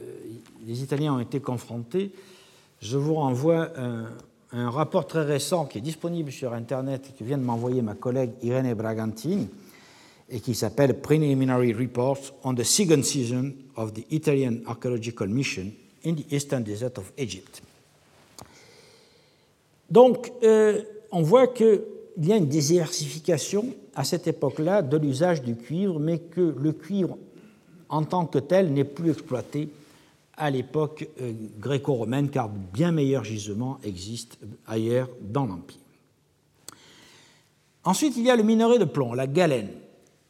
les 0.67 0.83
Italiens 0.83 1.15
ont 1.15 1.21
été 1.21 1.41
confrontés, 1.41 2.13
je 2.81 2.99
vous 2.99 3.15
renvoie 3.15 3.71
un, 3.79 4.05
un, 4.53 4.69
rapport 4.69 5.07
très 5.07 5.25
récent 5.25 5.65
qui 5.65 5.79
est 5.79 5.81
disponible 5.81 6.31
sur 6.31 6.53
Internet 6.53 7.09
et 7.09 7.19
que 7.19 7.25
vient 7.25 7.39
de 7.39 7.43
m'envoyer 7.43 7.81
ma 7.81 7.95
collègue 7.95 8.33
Irene 8.43 8.75
Bragantini 8.75 9.49
et 10.29 10.41
qui 10.41 10.55
s'appelle 10.55 11.01
Preliminary 11.01 11.73
Report 11.73 12.19
on 12.43 12.55
the 12.55 12.65
Second 12.65 13.03
Season 13.03 13.53
of 13.77 13.93
the 13.93 14.05
Italian 14.11 14.59
Archaeological 14.67 15.29
Mission 15.29 15.73
in 16.05 16.15
the 16.15 16.33
Eastern 16.33 16.63
Desert 16.63 16.99
of 16.99 17.13
Egypt. 17.17 17.63
Donc, 19.89 20.33
euh, 20.43 20.83
on 21.13 21.23
voit 21.23 21.47
que 21.47 21.85
y 22.19 22.33
a 22.33 22.37
une 22.37 22.49
diversification 22.49 23.67
à 23.95 24.05
cette 24.05 24.27
époque-là 24.27 24.83
de 24.83 24.97
l'usage 24.97 25.43
du 25.43 25.55
cuivre, 25.55 26.01
mais 26.01 26.19
que 26.19 26.55
le 26.59 26.73
cuivre 26.73 27.17
en 27.89 28.05
tant 28.05 28.27
que 28.27 28.39
tel 28.39 28.73
n'est 28.73 28.85
plus 28.85 29.11
exploité 29.11 29.69
à 30.37 30.51
l'époque 30.51 31.09
euh, 31.21 31.33
gréco-romaine, 31.59 32.29
car 32.29 32.49
bien 32.49 32.93
meilleurs 32.93 33.25
gisements 33.25 33.79
existent 33.85 34.37
ailleurs 34.67 35.09
dans 35.21 35.47
l'Empire. 35.47 35.79
Ensuite, 37.85 38.17
il 38.17 38.25
y 38.25 38.31
a 38.31 38.37
le 38.37 38.43
minerai 38.43 38.79
de 38.79 38.85
plomb, 38.85 39.15
la 39.15 39.27
galène. 39.27 39.71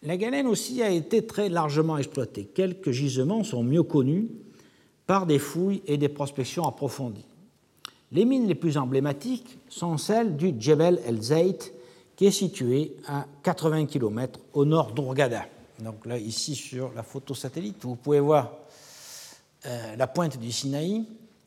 La 0.07 0.17
galène 0.17 0.47
aussi 0.47 0.85
a 0.85 0.91
été 0.91 1.27
très 1.27 1.49
largement 1.49 1.99
exploitée. 1.99 2.45
Quelques 2.45 2.93
gisements 2.93 3.43
sont 3.43 3.65
mieux 3.65 3.83
connus 3.83 4.29
par 5.05 5.27
des 5.27 5.41
fouilles 5.41 5.83
et 5.85 5.99
des 5.99 6.09
prospections 6.09 6.65
approfondies. 6.65 7.27
Les 8.13 8.25
mines 8.25 8.47
les 8.47 8.55
plus 8.55 8.77
emblématiques 8.77 9.59
sont 9.69 9.99
celles 9.99 10.37
du 10.37 10.55
Djebel 10.57 11.01
El 11.05 11.21
Zayt, 11.21 11.75
qui 12.15 12.27
est 12.27 12.31
situé 12.31 12.97
à 13.09 13.27
80 13.43 13.87
km 13.87 14.39
au 14.53 14.65
nord 14.65 14.93
d'Ourgada. 14.93 15.45
Donc 15.81 16.07
là, 16.07 16.17
ici 16.19 16.55
sur 16.55 16.93
la 16.95 17.03
photo 17.03 17.35
satellite, 17.35 17.79
vous 17.81 17.97
pouvez 17.97 18.21
voir 18.21 18.53
euh, 19.67 19.97
la 19.97 20.07
pointe 20.07 20.39
du 20.39 20.53
Sinaï, 20.53 21.05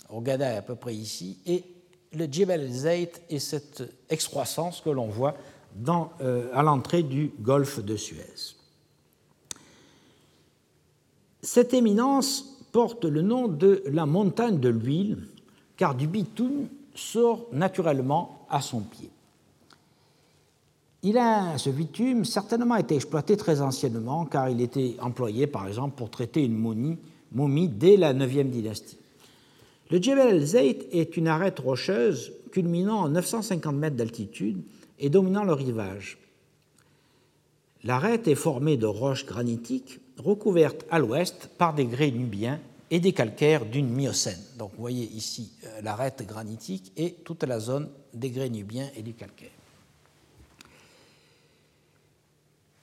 Ourgada 0.09 0.51
est 0.51 0.57
à 0.57 0.61
peu 0.61 0.75
près 0.75 0.93
ici, 0.93 1.37
et 1.47 1.63
le 2.11 2.25
Djebel 2.25 2.63
El 2.63 2.73
Zayt 2.73 3.21
et 3.29 3.39
cette 3.39 3.83
excroissance 4.09 4.81
que 4.81 4.89
l'on 4.89 5.07
voit 5.07 5.35
euh, 6.21 6.49
à 6.53 6.63
l'entrée 6.63 7.03
du 7.03 7.31
golfe 7.39 7.83
de 7.83 7.95
Suez. 7.95 8.55
Cette 11.41 11.73
éminence 11.73 12.57
porte 12.71 13.05
le 13.05 13.21
nom 13.21 13.47
de 13.47 13.81
la 13.87 14.05
montagne 14.05 14.59
de 14.59 14.69
l'huile, 14.69 15.17
car 15.77 15.95
du 15.95 16.07
bitume 16.07 16.67
sort 16.93 17.47
naturellement 17.53 18.45
à 18.49 18.61
son 18.61 18.81
pied. 18.81 19.09
Il 21.01 21.17
a, 21.17 21.57
ce 21.57 21.69
bitume, 21.69 22.25
certainement 22.25 22.75
été 22.75 22.95
exploité 22.95 23.37
très 23.37 23.61
anciennement, 23.61 24.25
car 24.25 24.49
il 24.49 24.59
était 24.59 24.97
employé, 24.99 25.47
par 25.47 25.65
exemple, 25.67 25.95
pour 25.95 26.09
traiter 26.09 26.43
une 26.43 26.57
momie, 26.57 27.69
dès 27.69 27.95
la 27.95 28.13
9e 28.13 28.49
dynastie. 28.49 28.97
Le 29.91 30.01
Djebel 30.01 30.35
el-Zayt 30.35 30.87
est 30.91 31.15
une 31.15 31.27
arête 31.27 31.59
rocheuse 31.59 32.33
culminant 32.51 32.99
en 32.99 33.09
950 33.09 33.75
mètres 33.75 33.95
d'altitude 33.95 34.61
et 34.99 35.09
dominant 35.09 35.43
le 35.43 35.53
rivage. 35.53 36.17
L'arête 37.83 38.27
est 38.27 38.35
formée 38.35 38.77
de 38.77 38.85
roches 38.85 39.25
granitiques 39.25 39.99
recouvertes 40.17 40.85
à 40.91 40.99
l'ouest 40.99 41.49
par 41.57 41.73
des 41.73 41.85
grès 41.85 42.11
nubiens 42.11 42.59
et 42.91 42.99
des 42.99 43.13
calcaires 43.13 43.65
d'une 43.65 43.89
Miocène. 43.89 44.41
Donc 44.57 44.71
vous 44.71 44.81
voyez 44.81 45.05
ici 45.05 45.51
euh, 45.63 45.81
l'arête 45.81 46.25
granitique 46.27 46.91
et 46.97 47.13
toute 47.13 47.43
la 47.43 47.59
zone 47.59 47.89
des 48.13 48.29
grès 48.31 48.49
nubiens 48.49 48.89
et 48.95 49.01
du 49.01 49.13
calcaire. 49.13 49.49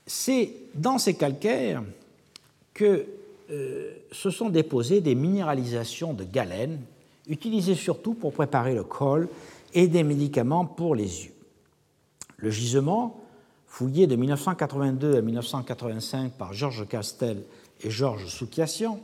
C'est 0.07 0.53
dans 0.75 0.99
ces 0.99 1.15
calcaires 1.15 1.83
que 2.73 3.05
euh, 3.51 3.93
se 4.13 4.31
sont 4.31 4.49
déposées 4.49 5.01
des 5.01 5.15
minéralisations 5.15 6.15
de 6.15 6.25
galène, 6.25 6.81
utilisées 7.27 7.75
surtout 7.75 8.15
pour 8.15 8.33
préparer 8.33 8.75
le 8.75 8.85
col 8.85 9.29
et 9.75 9.89
des 9.89 10.05
médicaments 10.05 10.65
pour 10.65 10.95
les 10.95 11.25
yeux. 11.25 11.36
Le 12.37 12.51
gisement, 12.51 13.21
fouillé 13.67 14.07
de 14.07 14.17
1982 14.17 15.17
à 15.17 15.23
1985 15.23 16.33
par 16.33 16.53
Georges 16.53 16.87
Castel 16.87 17.43
et 17.83 17.91
Georges 17.91 18.27
Soukiassian, 18.27 19.01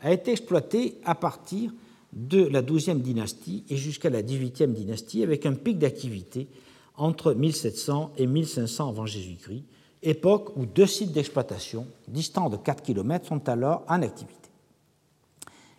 a 0.00 0.12
été 0.12 0.32
exploité 0.32 0.98
à 1.04 1.14
partir 1.14 1.72
de 2.12 2.44
la 2.46 2.62
XIIe 2.62 3.00
dynastie 3.00 3.64
et 3.68 3.76
jusqu'à 3.76 4.10
la 4.10 4.22
XVIIIe 4.22 4.72
dynastie 4.72 5.22
avec 5.22 5.46
un 5.46 5.54
pic 5.54 5.78
d'activité 5.78 6.48
entre 6.96 7.34
1700 7.34 8.12
et 8.18 8.26
1500 8.26 8.88
avant 8.88 9.06
Jésus-Christ, 9.06 9.64
époque 10.02 10.56
où 10.56 10.66
deux 10.66 10.86
sites 10.86 11.12
d'exploitation 11.12 11.86
distants 12.06 12.50
de 12.50 12.56
4 12.56 12.82
km 12.82 13.26
sont 13.26 13.48
alors 13.48 13.82
en 13.88 14.02
activité. 14.02 14.50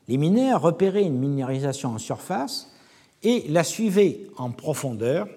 Les 0.08 0.18
mineurs 0.18 0.62
repéraient 0.62 1.04
une 1.04 1.18
minéralisation 1.18 1.90
en 1.90 1.98
surface 1.98 2.72
et 3.24 3.46
la 3.50 3.64
suivaient 3.64 4.28
en 4.38 4.52
profondeur 4.52 5.28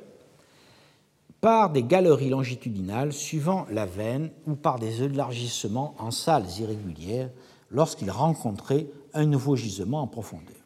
par 1.41 1.71
des 1.71 1.83
galeries 1.83 2.31
longitudinales 2.31 3.13
suivant 3.13 3.67
la 3.71 3.87
veine 3.87 4.31
ou 4.47 4.55
par 4.55 4.79
des 4.79 5.03
élargissements 5.03 5.95
en 5.99 6.11
salles 6.11 6.47
irrégulières 6.59 7.31
lorsqu'ils 7.71 8.11
rencontraient 8.11 8.87
un 9.15 9.27
nouveau 9.27 9.57
gisement 9.57 10.03
en 10.03 10.07
profondeur. 10.07 10.57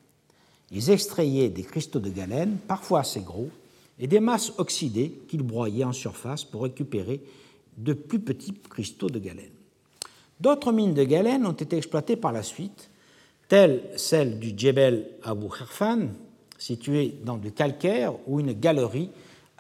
Ils 0.71 0.91
extrayaient 0.91 1.51
des 1.51 1.65
cristaux 1.65 2.01
de 2.01 2.09
galène, 2.09 2.57
parfois 2.67 3.01
assez 3.01 3.21
gros, 3.21 3.51
et 3.99 4.07
des 4.07 4.21
masses 4.21 4.53
oxydées 4.57 5.21
qu'ils 5.29 5.43
broyaient 5.43 5.85
en 5.85 5.93
surface 5.93 6.45
pour 6.45 6.63
récupérer 6.63 7.23
de 7.77 7.93
plus 7.93 8.21
petits 8.21 8.55
cristaux 8.55 9.11
de 9.11 9.19
galène. 9.19 9.53
D'autres 10.41 10.73
mines 10.73 10.95
de 10.95 11.05
galène 11.05 11.47
ont 11.47 11.53
été 11.53 11.77
exploitées 11.77 12.17
par 12.17 12.33
la 12.33 12.43
suite, 12.43 12.91
telles 13.49 13.83
celle 13.97 14.39
du 14.39 14.55
Djebel 14.57 15.07
Abu 15.23 15.49
Kharfan, 15.49 16.09
située 16.59 17.17
dans 17.25 17.37
du 17.37 17.53
calcaire, 17.53 18.15
où 18.27 18.41
une 18.41 18.53
galerie 18.53 19.11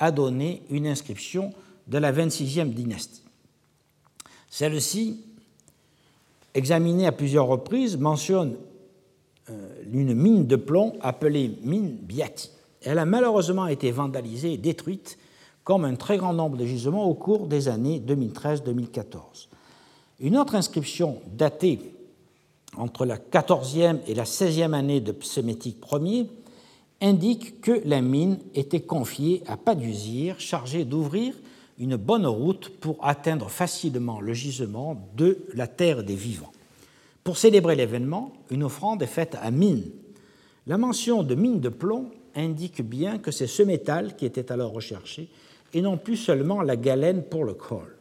a 0.02 0.10
donné 0.10 0.62
une 0.68 0.88
inscription 0.88 1.52
de 1.86 1.96
la 1.96 2.12
26e 2.12 2.74
dynastie. 2.74 3.22
Celle-ci 4.50 5.20
examinée 6.54 7.06
à 7.06 7.12
plusieurs 7.12 7.46
reprises, 7.46 7.96
mentionne 7.96 8.56
euh, 9.50 9.82
une 9.92 10.12
mine 10.14 10.46
de 10.46 10.56
plomb 10.56 10.94
appelée 11.00 11.56
mine 11.62 11.96
Biati. 12.02 12.50
Elle 12.82 12.98
a 12.98 13.04
malheureusement 13.04 13.68
été 13.68 13.90
vandalisée 13.92 14.54
et 14.54 14.58
détruite, 14.58 15.18
comme 15.64 15.84
un 15.84 15.94
très 15.94 16.18
grand 16.18 16.32
nombre 16.32 16.56
de 16.56 16.66
gisements 16.66 17.04
au 17.04 17.14
cours 17.14 17.46
des 17.46 17.68
années 17.68 18.02
2013-2014. 18.04 19.48
Une 20.18 20.36
autre 20.36 20.56
inscription 20.56 21.20
datée 21.28 21.94
entre 22.76 23.06
la 23.06 23.18
14e 23.18 23.98
et 24.08 24.14
la 24.14 24.24
16e 24.24 24.72
année 24.72 25.00
de 25.00 25.14
Sémétique 25.22 25.78
Ier 25.92 26.26
indique 27.02 27.60
que 27.60 27.82
la 27.84 28.00
mine 28.00 28.38
était 28.54 28.80
confiée 28.80 29.42
à 29.46 29.56
Padusir, 29.56 30.38
chargé 30.38 30.84
d'ouvrir 30.84 31.34
une 31.78 31.96
bonne 31.96 32.26
route 32.26 32.68
pour 32.68 32.96
atteindre 33.04 33.50
facilement 33.50 34.20
le 34.20 34.32
gisement 34.32 35.08
de 35.16 35.38
la 35.52 35.66
terre 35.66 36.04
des 36.04 36.14
vivants. 36.14 36.52
Pour 37.24 37.36
célébrer 37.36 37.74
l'événement, 37.74 38.32
une 38.50 38.62
offrande 38.62 39.02
est 39.02 39.06
faite 39.06 39.36
à 39.42 39.50
mine. 39.50 39.90
La 40.66 40.78
mention 40.78 41.24
de 41.24 41.34
mine 41.34 41.60
de 41.60 41.68
plomb 41.68 42.10
indique 42.36 42.82
bien 42.82 43.18
que 43.18 43.32
c'est 43.32 43.48
ce 43.48 43.64
métal 43.64 44.16
qui 44.16 44.24
était 44.24 44.52
alors 44.52 44.72
recherché 44.72 45.28
et 45.74 45.82
non 45.82 45.98
plus 45.98 46.16
seulement 46.16 46.62
la 46.62 46.76
galène 46.76 47.24
pour 47.24 47.44
le 47.44 47.54
col. 47.54 47.96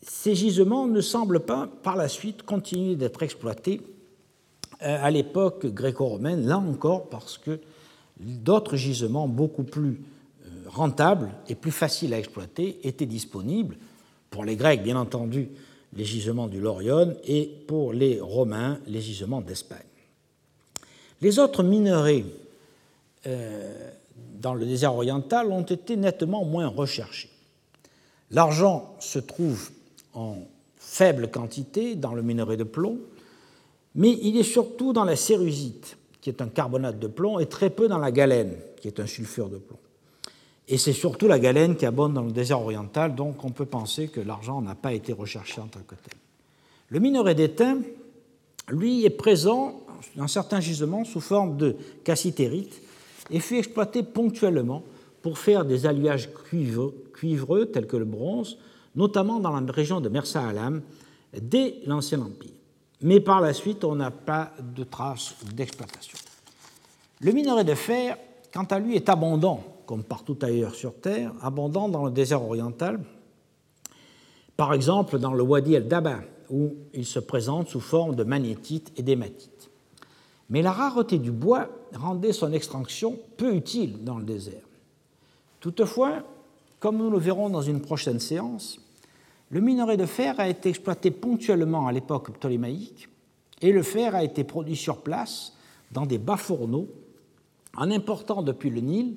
Ces 0.00 0.34
gisements 0.34 0.86
ne 0.86 1.02
semblent 1.02 1.40
pas 1.40 1.68
par 1.82 1.96
la 1.96 2.08
suite 2.08 2.44
continuer 2.44 2.96
d'être 2.96 3.22
exploités 3.22 3.82
à 4.80 5.10
l'époque 5.10 5.66
gréco-romaine, 5.66 6.46
là 6.46 6.58
encore 6.58 7.08
parce 7.08 7.38
que 7.38 7.60
d'autres 8.20 8.76
gisements 8.76 9.28
beaucoup 9.28 9.64
plus 9.64 10.00
rentables 10.66 11.30
et 11.48 11.54
plus 11.54 11.72
faciles 11.72 12.14
à 12.14 12.18
exploiter 12.18 12.78
étaient 12.86 13.06
disponibles 13.06 13.76
pour 14.30 14.44
les 14.44 14.56
Grecs, 14.56 14.82
bien 14.82 14.96
entendu, 14.96 15.48
les 15.94 16.04
gisements 16.04 16.46
du 16.46 16.60
Lorion 16.60 17.16
et 17.26 17.50
pour 17.66 17.92
les 17.92 18.20
Romains, 18.20 18.78
les 18.86 19.00
gisements 19.00 19.40
d'Espagne. 19.40 19.78
Les 21.20 21.38
autres 21.38 21.62
minerais 21.62 22.24
euh, 23.26 23.90
dans 24.40 24.54
le 24.54 24.66
désert 24.66 24.94
oriental 24.94 25.50
ont 25.50 25.62
été 25.62 25.96
nettement 25.96 26.44
moins 26.44 26.68
recherchés. 26.68 27.30
L'argent 28.30 28.94
se 29.00 29.18
trouve 29.18 29.70
en 30.14 30.36
faible 30.76 31.30
quantité 31.30 31.96
dans 31.96 32.14
le 32.14 32.22
minerai 32.22 32.56
de 32.56 32.64
plomb, 32.64 32.98
mais 33.98 34.16
il 34.22 34.36
est 34.36 34.44
surtout 34.44 34.92
dans 34.92 35.04
la 35.04 35.16
cérusite, 35.16 35.98
qui 36.20 36.30
est 36.30 36.40
un 36.40 36.46
carbonate 36.46 37.00
de 37.00 37.08
plomb, 37.08 37.40
et 37.40 37.46
très 37.46 37.68
peu 37.68 37.88
dans 37.88 37.98
la 37.98 38.12
galène, 38.12 38.54
qui 38.80 38.86
est 38.86 39.00
un 39.00 39.06
sulfure 39.06 39.48
de 39.48 39.56
plomb. 39.56 39.76
Et 40.68 40.78
c'est 40.78 40.92
surtout 40.92 41.26
la 41.26 41.40
galène 41.40 41.74
qui 41.74 41.84
abonde 41.84 42.14
dans 42.14 42.22
le 42.22 42.30
désert 42.30 42.62
oriental, 42.62 43.16
donc 43.16 43.44
on 43.44 43.50
peut 43.50 43.66
penser 43.66 44.06
que 44.06 44.20
l'argent 44.20 44.62
n'a 44.62 44.76
pas 44.76 44.92
été 44.92 45.12
recherché 45.12 45.60
en 45.60 45.66
tant 45.66 45.80
que 45.80 45.96
tel. 45.96 46.14
Le 46.90 47.00
minerai 47.00 47.34
d'étain, 47.34 47.78
lui, 48.68 49.04
est 49.04 49.10
présent 49.10 49.80
dans 50.14 50.28
certains 50.28 50.60
gisements 50.60 51.04
sous 51.04 51.20
forme 51.20 51.56
de 51.56 51.74
cassitérite 52.04 52.80
et 53.32 53.40
fut 53.40 53.58
exploité 53.58 54.04
ponctuellement 54.04 54.84
pour 55.22 55.38
faire 55.38 55.64
des 55.64 55.86
alliages 55.86 56.30
cuivreux, 56.44 57.66
tels 57.66 57.88
que 57.88 57.96
le 57.96 58.04
bronze, 58.04 58.58
notamment 58.94 59.40
dans 59.40 59.58
la 59.58 59.72
région 59.72 60.00
de 60.00 60.08
Mersa 60.08 60.46
Alam, 60.46 60.82
dès 61.42 61.80
l'Ancien 61.84 62.20
Empire. 62.20 62.57
Mais 63.02 63.20
par 63.20 63.40
la 63.40 63.52
suite, 63.52 63.84
on 63.84 63.94
n'a 63.94 64.10
pas 64.10 64.52
de 64.74 64.84
traces 64.84 65.36
d'exploitation. 65.54 66.18
Le 67.20 67.32
minerai 67.32 67.64
de 67.64 67.74
fer, 67.74 68.16
quant 68.52 68.64
à 68.64 68.78
lui, 68.78 68.96
est 68.96 69.08
abondant 69.08 69.62
comme 69.88 70.04
partout 70.04 70.36
ailleurs 70.42 70.74
sur 70.74 70.94
Terre, 71.00 71.32
abondant 71.40 71.88
dans 71.88 72.04
le 72.04 72.10
désert 72.10 72.42
oriental, 72.42 73.00
par 74.54 74.74
exemple 74.74 75.18
dans 75.18 75.32
le 75.32 75.42
Wadi 75.42 75.74
el-Daba, 75.74 76.20
où 76.50 76.74
il 76.92 77.06
se 77.06 77.18
présente 77.18 77.68
sous 77.68 77.80
forme 77.80 78.14
de 78.14 78.22
magnétite 78.22 78.92
et 78.96 79.02
d'hématite. 79.02 79.70
Mais 80.50 80.60
la 80.60 80.72
rareté 80.72 81.18
du 81.18 81.30
bois 81.30 81.68
rendait 81.94 82.34
son 82.34 82.52
extraction 82.52 83.18
peu 83.38 83.54
utile 83.54 84.04
dans 84.04 84.18
le 84.18 84.24
désert. 84.24 84.68
Toutefois, 85.60 86.22
comme 86.80 86.98
nous 86.98 87.10
le 87.10 87.18
verrons 87.18 87.48
dans 87.48 87.62
une 87.62 87.80
prochaine 87.80 88.20
séance, 88.20 88.78
le 89.50 89.60
minerai 89.60 89.96
de 89.96 90.06
fer 90.06 90.38
a 90.38 90.48
été 90.48 90.68
exploité 90.68 91.10
ponctuellement 91.10 91.86
à 91.86 91.92
l'époque 91.92 92.32
ptolémaïque 92.32 93.08
et 93.62 93.72
le 93.72 93.82
fer 93.82 94.14
a 94.14 94.22
été 94.22 94.44
produit 94.44 94.76
sur 94.76 95.02
place 95.02 95.54
dans 95.92 96.06
des 96.06 96.18
bas 96.18 96.36
fourneaux 96.36 96.88
en 97.76 97.90
important 97.90 98.42
depuis 98.42 98.70
le 98.70 98.80
Nil 98.80 99.16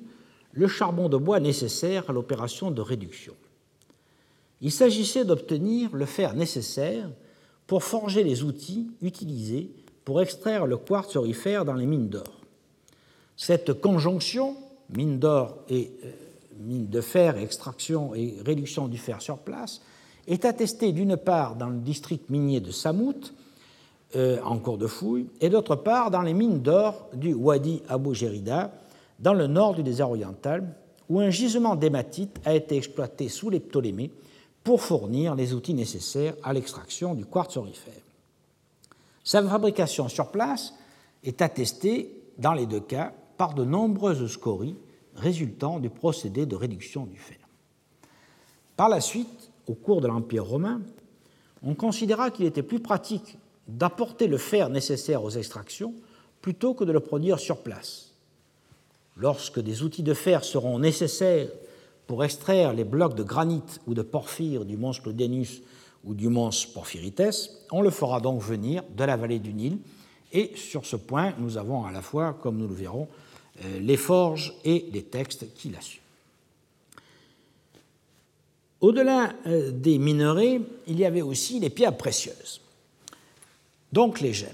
le 0.52 0.68
charbon 0.68 1.08
de 1.08 1.16
bois 1.16 1.40
nécessaire 1.40 2.10
à 2.10 2.12
l'opération 2.12 2.70
de 2.70 2.80
réduction. 2.80 3.34
Il 4.60 4.70
s'agissait 4.70 5.24
d'obtenir 5.24 5.94
le 5.94 6.06
fer 6.06 6.34
nécessaire 6.34 7.10
pour 7.66 7.82
forger 7.82 8.22
les 8.22 8.42
outils 8.42 8.90
utilisés 9.00 9.70
pour 10.04 10.20
extraire 10.20 10.66
le 10.66 10.76
quartz 10.76 11.16
aurifère 11.16 11.64
dans 11.64 11.74
les 11.74 11.86
mines 11.86 12.08
d'or. 12.08 12.40
Cette 13.36 13.80
conjonction, 13.80 14.56
mine 14.90 15.18
d'or 15.18 15.58
et 15.68 15.90
euh, 16.04 16.10
mine 16.58 16.88
de 16.88 17.00
fer, 17.00 17.36
extraction 17.38 18.14
et 18.14 18.36
réduction 18.44 18.88
du 18.88 18.98
fer 18.98 19.22
sur 19.22 19.38
place, 19.38 19.80
est 20.26 20.44
attestée 20.44 20.92
d'une 20.92 21.16
part 21.16 21.56
dans 21.56 21.68
le 21.68 21.78
district 21.78 22.30
minier 22.30 22.60
de 22.60 22.70
Samout, 22.70 23.34
euh, 24.14 24.40
en 24.44 24.58
cours 24.58 24.78
de 24.78 24.86
fouille, 24.86 25.26
et 25.40 25.48
d'autre 25.48 25.76
part 25.76 26.10
dans 26.10 26.22
les 26.22 26.34
mines 26.34 26.60
d'or 26.60 27.08
du 27.14 27.34
Wadi 27.34 27.82
Abu 27.88 28.14
Jerida, 28.14 28.72
dans 29.18 29.34
le 29.34 29.46
nord 29.46 29.74
du 29.74 29.82
désert 29.82 30.10
oriental, 30.10 30.74
où 31.08 31.20
un 31.20 31.30
gisement 31.30 31.76
d'hématite 31.76 32.40
a 32.44 32.54
été 32.54 32.76
exploité 32.76 33.28
sous 33.28 33.50
les 33.50 33.60
Ptolémées 33.60 34.10
pour 34.64 34.80
fournir 34.80 35.34
les 35.34 35.54
outils 35.54 35.74
nécessaires 35.74 36.34
à 36.42 36.52
l'extraction 36.52 37.14
du 37.14 37.24
quartz 37.24 37.56
aurifère. 37.56 38.02
Sa 39.24 39.42
fabrication 39.42 40.08
sur 40.08 40.28
place 40.28 40.74
est 41.24 41.42
attestée, 41.42 42.22
dans 42.38 42.54
les 42.54 42.66
deux 42.66 42.80
cas, 42.80 43.12
par 43.36 43.54
de 43.54 43.64
nombreuses 43.64 44.26
scories 44.26 44.76
résultant 45.16 45.78
du 45.78 45.90
procédé 45.90 46.46
de 46.46 46.56
réduction 46.56 47.06
du 47.06 47.18
fer. 47.18 47.36
Par 48.76 48.88
la 48.88 49.00
suite, 49.00 49.41
au 49.66 49.74
cours 49.74 50.00
de 50.00 50.08
l'Empire 50.08 50.44
romain, 50.44 50.80
on 51.62 51.74
considéra 51.74 52.30
qu'il 52.30 52.46
était 52.46 52.62
plus 52.62 52.80
pratique 52.80 53.38
d'apporter 53.68 54.26
le 54.26 54.38
fer 54.38 54.68
nécessaire 54.68 55.22
aux 55.22 55.30
extractions 55.30 55.94
plutôt 56.40 56.74
que 56.74 56.84
de 56.84 56.92
le 56.92 57.00
produire 57.00 57.38
sur 57.38 57.58
place. 57.58 58.12
Lorsque 59.16 59.60
des 59.60 59.82
outils 59.82 60.02
de 60.02 60.14
fer 60.14 60.44
seront 60.44 60.78
nécessaires 60.78 61.48
pour 62.06 62.24
extraire 62.24 62.72
les 62.72 62.84
blocs 62.84 63.14
de 63.14 63.22
granit 63.22 63.62
ou 63.86 63.94
de 63.94 64.02
porphyre 64.02 64.64
du 64.64 64.76
mont 64.76 64.92
Clodénus 64.92 65.62
ou 66.04 66.14
du 66.14 66.28
mont 66.28 66.50
Porphyrites, 66.74 67.50
on 67.70 67.82
le 67.82 67.90
fera 67.90 68.20
donc 68.20 68.42
venir 68.42 68.82
de 68.96 69.04
la 69.04 69.16
vallée 69.16 69.38
du 69.38 69.54
Nil. 69.54 69.78
Et 70.32 70.52
sur 70.56 70.84
ce 70.84 70.96
point, 70.96 71.34
nous 71.38 71.58
avons 71.58 71.84
à 71.84 71.92
la 71.92 72.02
fois, 72.02 72.36
comme 72.42 72.56
nous 72.56 72.66
le 72.66 72.74
verrons, 72.74 73.06
euh, 73.64 73.78
les 73.80 73.98
forges 73.98 74.54
et 74.64 74.86
les 74.92 75.04
textes 75.04 75.52
qui 75.54 75.68
l'assurent. 75.68 76.01
Au-delà 78.82 79.32
euh, 79.46 79.70
des 79.70 79.96
minerais, 79.98 80.60
il 80.88 80.98
y 80.98 81.06
avait 81.06 81.22
aussi 81.22 81.60
les 81.60 81.70
pierres 81.70 81.96
précieuses, 81.96 82.60
donc 83.92 84.20
les 84.20 84.32
gemmes. 84.32 84.50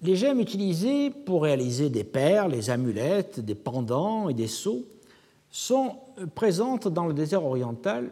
Les 0.00 0.16
gemmes 0.16 0.40
utilisées 0.40 1.10
pour 1.10 1.42
réaliser 1.42 1.90
des 1.90 2.04
perles, 2.04 2.52
des 2.52 2.70
amulettes, 2.70 3.38
des 3.38 3.54
pendants 3.54 4.30
et 4.30 4.34
des 4.34 4.46
sceaux 4.46 4.86
sont 5.50 5.96
présentes 6.34 6.88
dans 6.88 7.06
le 7.06 7.12
désert 7.12 7.44
oriental 7.44 8.10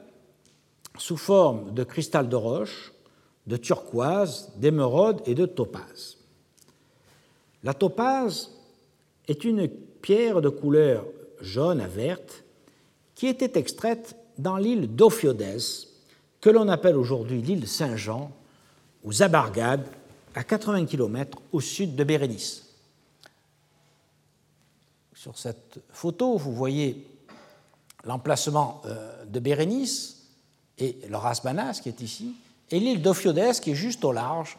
sous 0.98 1.16
forme 1.16 1.72
de 1.72 1.84
cristal 1.84 2.28
de 2.28 2.36
roche, 2.36 2.92
de 3.46 3.56
turquoise, 3.56 4.50
d'émeraude 4.56 5.22
et 5.24 5.34
de 5.34 5.46
topaze. 5.46 6.18
La 7.64 7.72
topaze 7.72 8.52
est 9.28 9.44
une 9.44 9.66
pierre 9.68 10.42
de 10.42 10.50
couleur 10.50 11.06
jaune 11.40 11.80
à 11.80 11.88
verte 11.88 12.44
qui 13.14 13.28
était 13.28 13.58
extraite 13.58 14.14
dans 14.38 14.56
l'île 14.56 14.94
d'Ophiodes, 14.94 15.60
que 16.40 16.50
l'on 16.50 16.68
appelle 16.68 16.96
aujourd'hui 16.96 17.42
l'île 17.42 17.66
Saint-Jean, 17.68 18.30
ou 19.04 19.12
Zabargad, 19.12 19.86
à 20.34 20.44
80 20.44 20.86
km 20.86 21.38
au 21.52 21.60
sud 21.60 21.96
de 21.96 22.04
Bérénice. 22.04 22.64
Sur 25.14 25.36
cette 25.36 25.80
photo, 25.90 26.36
vous 26.36 26.52
voyez 26.52 27.04
l'emplacement 28.04 28.80
euh, 28.84 29.24
de 29.24 29.40
Bérénice 29.40 30.28
et 30.78 30.96
le 31.08 31.16
Rasbanas 31.16 31.80
qui 31.82 31.88
est 31.88 32.00
ici, 32.00 32.36
et 32.70 32.78
l'île 32.78 33.02
d'Ophiodes 33.02 33.58
qui 33.60 33.72
est 33.72 33.74
juste 33.74 34.04
au 34.04 34.12
large, 34.12 34.56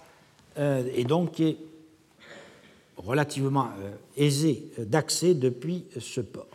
euh, 0.58 0.84
et 0.94 1.06
donc 1.06 1.32
qui 1.32 1.44
est 1.46 1.58
relativement 2.98 3.70
euh, 3.80 3.92
aisé 4.18 4.70
d'accès 4.78 5.34
depuis 5.34 5.86
ce 5.98 6.20
port. 6.20 6.49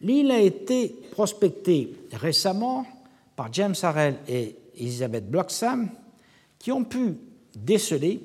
L'île 0.00 0.30
a 0.30 0.40
été 0.40 0.88
prospectée 1.12 1.94
récemment 2.12 2.86
par 3.34 3.52
James 3.52 3.74
Harrell 3.82 4.16
et 4.28 4.56
Elizabeth 4.76 5.30
Bloxham, 5.30 5.88
qui 6.58 6.72
ont 6.72 6.84
pu 6.84 7.14
déceler 7.54 8.20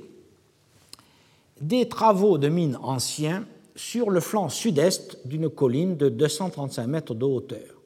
des 1.60 1.88
travaux 1.88 2.38
de 2.38 2.50
mines 2.50 2.78
anciens 2.82 3.46
sur 3.76 4.10
le 4.10 4.20
flanc 4.20 4.50
sud-est 4.50 5.26
d'une 5.26 5.50
colline 5.50 5.96
de 5.96 6.10
235 6.10 6.88
mètres 6.88 7.14
de 7.14 7.26
hauteur. 7.26 7.82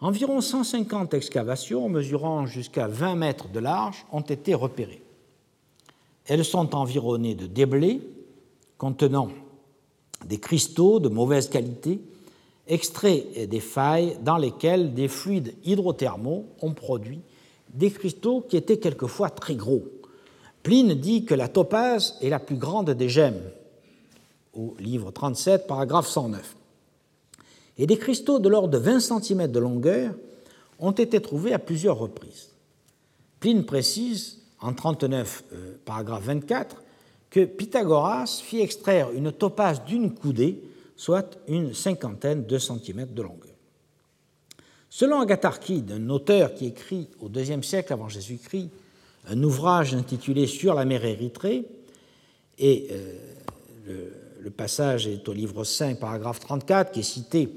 Environ 0.00 0.40
150 0.40 1.14
excavations 1.14 1.88
mesurant 1.88 2.46
jusqu'à 2.46 2.86
20 2.86 3.16
mètres 3.16 3.48
de 3.48 3.58
large 3.58 4.06
ont 4.12 4.20
été 4.20 4.54
repérées. 4.54 5.02
Elles 6.26 6.44
sont 6.44 6.76
environnées 6.76 7.34
de 7.34 7.46
déblais 7.46 8.00
contenant 8.76 9.30
des 10.24 10.38
cristaux 10.38 11.00
de 11.00 11.08
mauvaise 11.08 11.48
qualité 11.48 12.00
extraits 12.68 13.48
des 13.48 13.60
failles 13.60 14.18
dans 14.22 14.36
lesquelles 14.36 14.94
des 14.94 15.08
fluides 15.08 15.54
hydrothermaux 15.64 16.46
ont 16.60 16.74
produit 16.74 17.20
des 17.72 17.90
cristaux 17.90 18.40
qui 18.40 18.56
étaient 18.56 18.78
quelquefois 18.78 19.30
très 19.30 19.54
gros. 19.54 19.84
Pline 20.62 20.94
dit 20.94 21.24
que 21.24 21.34
la 21.34 21.48
topaze 21.48 22.16
est 22.20 22.28
la 22.28 22.38
plus 22.38 22.56
grande 22.56 22.90
des 22.90 23.08
gemmes, 23.08 23.40
au 24.54 24.74
livre 24.78 25.10
37, 25.10 25.66
paragraphe 25.66 26.08
109. 26.08 26.56
Et 27.78 27.86
des 27.86 27.96
cristaux 27.96 28.38
de 28.38 28.48
l'ordre 28.48 28.68
de 28.68 28.78
20 28.78 29.00
cm 29.00 29.46
de 29.46 29.58
longueur 29.58 30.14
ont 30.80 30.92
été 30.92 31.20
trouvés 31.20 31.52
à 31.52 31.58
plusieurs 31.58 31.98
reprises. 31.98 32.50
Pline 33.40 33.64
précise, 33.64 34.40
en 34.60 34.72
39, 34.72 35.44
euh, 35.52 35.76
paragraphe 35.84 36.24
24, 36.24 36.82
que 37.30 37.44
Pythagoras 37.44 38.40
fit 38.42 38.60
extraire 38.60 39.10
une 39.12 39.30
topaze 39.30 39.84
d'une 39.84 40.12
coudée, 40.12 40.62
soit 40.98 41.38
une 41.46 41.72
cinquantaine 41.72 42.44
de 42.44 42.58
centimètres 42.58 43.14
de 43.14 43.22
longueur. 43.22 43.54
Selon 44.90 45.20
Agatharchide, 45.20 45.92
un 45.92 46.10
auteur 46.10 46.54
qui 46.54 46.66
écrit 46.66 47.08
au 47.20 47.30
IIe 47.30 47.62
siècle 47.62 47.92
avant 47.94 48.08
Jésus-Christ 48.08 48.68
un 49.30 49.42
ouvrage 49.42 49.94
intitulé 49.94 50.46
Sur 50.46 50.74
la 50.74 50.84
mer 50.84 51.04
Érythrée, 51.04 51.66
et 52.58 52.88
euh, 52.90 54.10
le, 54.40 54.50
passage 54.50 55.06
est 55.06 55.28
au 55.28 55.32
livre 55.32 55.62
5, 55.62 56.00
paragraphe 56.00 56.40
34, 56.40 56.92
qui 56.92 57.00
est 57.00 57.04
cité 57.04 57.48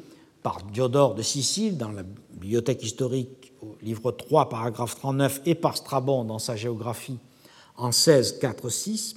par 0.44 0.64
Diodore 0.64 1.16
de 1.16 1.22
Sicile 1.22 1.78
dans 1.78 1.92
la 1.92 2.04
bibliothèque 2.04 2.84
historique 2.84 3.54
au 3.62 3.78
livre 3.82 4.12
3, 4.12 4.50
paragraphe 4.50 4.96
39, 4.96 5.42
et 5.46 5.56
par 5.56 5.78
Strabon 5.78 6.26
dans 6.26 6.40
sa 6.40 6.56
géographie 6.56 7.18
en 7.78 7.92
16, 7.92 8.40
4, 8.40 8.70
6. 8.70 9.16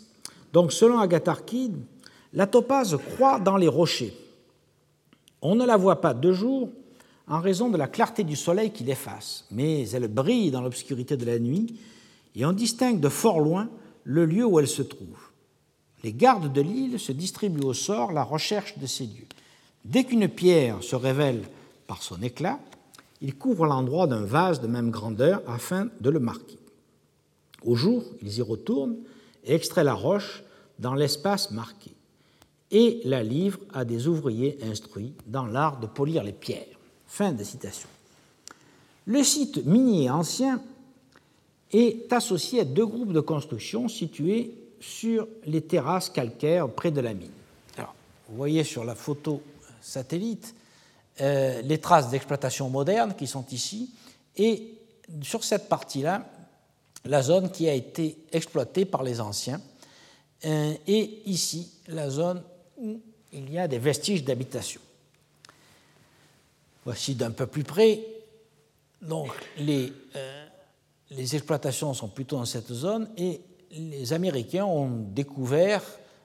Donc, 0.53 0.73
selon 0.73 1.01
Agatharchide, 1.01 1.77
la 2.35 2.49
topaze 2.49 2.97
croît 2.97 3.39
dans 3.39 3.57
les 3.57 3.69
rochers. 3.69 4.15
On 5.41 5.55
ne 5.55 5.65
la 5.65 5.77
voit 5.77 6.01
pas 6.01 6.15
de 6.15 6.33
jour 6.33 6.69
en 7.29 7.41
raison 7.41 7.71
de 7.71 7.79
la 7.79 7.87
clarté 7.87 8.25
du 8.25 8.37
soleil 8.37 8.73
qui 8.73 8.85
l'efface, 8.85 9.47
mais 9.51 9.89
elle 9.91 10.09
brille 10.09 10.51
dans 10.51 10.61
l'obscurité 10.61 11.17
de 11.17 11.25
la 11.25 11.39
nuit 11.39 11.79
et 12.35 12.45
on 12.45 12.53
distingue 12.53 13.01
de 13.01 13.09
fort 13.09 13.41
loin 13.41 13.69
le 14.03 14.27
lieu 14.27 14.45
où 14.45 14.59
elle 14.59 14.69
se 14.69 14.83
trouve. 14.83 15.31
Les 16.03 16.13
gardes 16.13 16.53
de 16.53 16.61
l'île 16.61 16.99
se 16.99 17.13
distribuent 17.13 17.65
au 17.65 17.73
sort 17.73 18.13
la 18.13 18.25
recherche 18.25 18.79
de 18.79 18.87
ces 18.87 19.05
lieux. 19.05 19.29
Dès 19.85 20.05
qu'une 20.05 20.29
pierre 20.29 20.83
se 20.83 20.97
révèle 20.97 21.43
par 21.87 22.03
son 22.03 22.21
éclat, 22.21 22.59
ils 23.21 23.37
couvrent 23.37 23.67
l'endroit 23.67 24.07
d'un 24.07 24.25
vase 24.25 24.61
de 24.61 24.67
même 24.67 24.91
grandeur 24.91 25.41
afin 25.47 25.89
de 26.01 26.11
le 26.11 26.21
marquer. 26.21 26.59
Au 27.63 27.77
jour, 27.77 28.03
ils 28.21 28.39
y 28.39 28.43
retournent 28.43 28.97
et 29.45 29.55
extraient 29.55 29.85
la 29.85 29.95
roche 29.95 30.43
dans 30.79 30.95
l'espace 30.95 31.53
marqué 31.53 31.95
et 32.75 33.01
la 33.05 33.23
livrent 33.23 33.61
à 33.73 33.85
des 33.85 34.09
ouvriers 34.09 34.59
instruits 34.65 35.15
dans 35.27 35.47
l'art 35.47 35.79
de 35.79 35.87
polir 35.87 36.25
les 36.25 36.33
pierres. 36.33 36.77
Fin 37.07 37.33
de 37.33 37.45
citation. 37.45 37.89
Le 39.07 39.23
site 39.23 39.65
minier 39.65 40.11
ancien 40.11 40.61
est 41.73 42.13
associé 42.13 42.61
à 42.61 42.65
deux 42.65 42.85
groupes 42.85 43.13
de 43.13 43.21
construction 43.21 43.89
situés 43.89 44.55
sur 44.81 45.29
les 45.47 45.61
terrasses 45.61 46.11
calcaires 46.11 46.69
près 46.69 46.91
de 46.91 47.01
la 47.01 47.15
mine. 47.15 47.31
Alors, 47.79 47.95
vous 48.29 48.37
voyez 48.37 48.65
sur 48.65 48.85
la 48.85 48.97
photo 48.97 49.41
satellite 49.81 50.55
euh, 51.21 51.63
les 51.63 51.79
traces 51.79 52.11
d'exploitation 52.11 52.69
moderne 52.71 53.15
qui 53.17 53.29
sont 53.29 53.47
ici, 53.53 53.91
et 54.37 54.75
sur 55.23 55.45
cette 55.45 55.69
partie-là, 55.69 56.29
la 57.05 57.23
zone 57.23 57.53
qui 57.53 57.69
a 57.69 57.75
été 57.75 58.19
exploitée 58.33 58.85
par 58.85 59.05
les 59.05 59.21
anciens, 59.21 59.61
euh, 60.45 60.75
et 60.89 61.23
ici, 61.27 61.71
la 61.87 62.11
zone 62.11 62.43
où 62.79 63.01
il 63.33 63.53
y 63.53 63.59
a 63.59 63.69
des 63.69 63.79
vestiges 63.79 64.25
d'habitation. 64.25 64.81
Voici 66.85 67.15
d'un 67.15 67.31
peu 67.31 67.47
plus 67.47 67.65
près. 67.65 68.01
Donc 69.03 69.31
les, 69.59 69.93
euh, 70.17 70.47
les 71.11 71.35
exploitations 71.35 71.95
sont 71.95 72.09
plutôt 72.09 72.37
dans 72.37 72.45
cette 72.45 72.73
zone 72.73 73.09
et 73.17 73.41
les 73.73 74.13
Américains 74.13 74.65
ont 74.65 74.89
découvert 74.89 75.83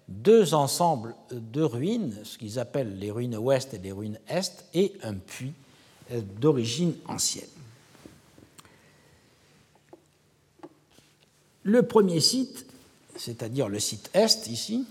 deux 0.07 0.53
ensembles 0.53 1.15
de 1.31 1.61
ruines, 1.61 2.15
ce 2.23 2.37
qu'ils 2.37 2.57
appellent 2.59 2.97
les 2.97 3.11
ruines 3.11 3.37
ouest 3.37 3.73
et 3.73 3.77
les 3.77 3.91
ruines 3.91 4.19
est, 4.27 4.65
et 4.73 4.93
un 5.03 5.13
puits 5.13 5.53
euh, 6.11 6.21
d'origine 6.39 6.95
ancienne. 7.07 7.49
Le 11.63 11.83
premier 11.83 12.19
site, 12.19 12.65
c'est-à-dire 13.15 13.69
le 13.69 13.79
site 13.79 14.09
est 14.13 14.47
ici, 14.47 14.85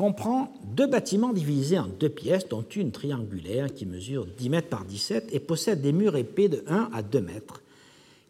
comprend 0.00 0.50
deux 0.64 0.86
bâtiments 0.86 1.34
divisés 1.34 1.78
en 1.78 1.86
deux 1.86 2.08
pièces, 2.08 2.48
dont 2.48 2.62
une 2.62 2.90
triangulaire 2.90 3.66
qui 3.74 3.84
mesure 3.84 4.24
10 4.24 4.48
mètres 4.48 4.70
par 4.70 4.86
17 4.86 5.28
et 5.30 5.40
possède 5.40 5.82
des 5.82 5.92
murs 5.92 6.16
épais 6.16 6.48
de 6.48 6.64
1 6.68 6.88
à 6.94 7.02
2 7.02 7.20
mètres, 7.20 7.60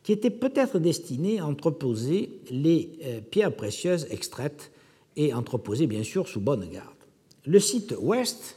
qui 0.03 0.11
étaient 0.11 0.31
peut-être 0.31 0.81
destinés 0.81 1.39
à 1.39 1.47
entreposer 1.47 2.41
les 2.51 2.91
euh, 3.05 3.21
pierres 3.21 3.55
précieuses 3.55 4.09
extraites 4.11 4.73
et 5.15 5.33
entreposées 5.33 5.87
bien 5.87 6.03
sûr 6.03 6.27
sous 6.27 6.41
bonne 6.41 6.69
garde. 6.69 6.89
Le 7.47 7.61
site 7.61 7.95
ouest, 8.01 8.57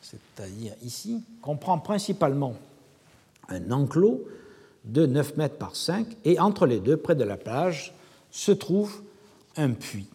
c'est-à-dire 0.00 0.74
ici, 0.84 1.24
comprend 1.40 1.80
principalement 1.80 2.54
un 3.48 3.72
enclos 3.72 4.22
de 4.84 5.04
9 5.04 5.36
mètres 5.36 5.58
par 5.58 5.74
5 5.74 6.06
et 6.24 6.38
entre 6.38 6.66
les 6.66 6.78
deux, 6.78 6.96
près 6.96 7.16
de 7.16 7.24
la 7.24 7.36
plage, 7.36 7.92
se 8.30 8.52
trouve 8.52 9.02
un 9.56 9.70
puits 9.70 10.06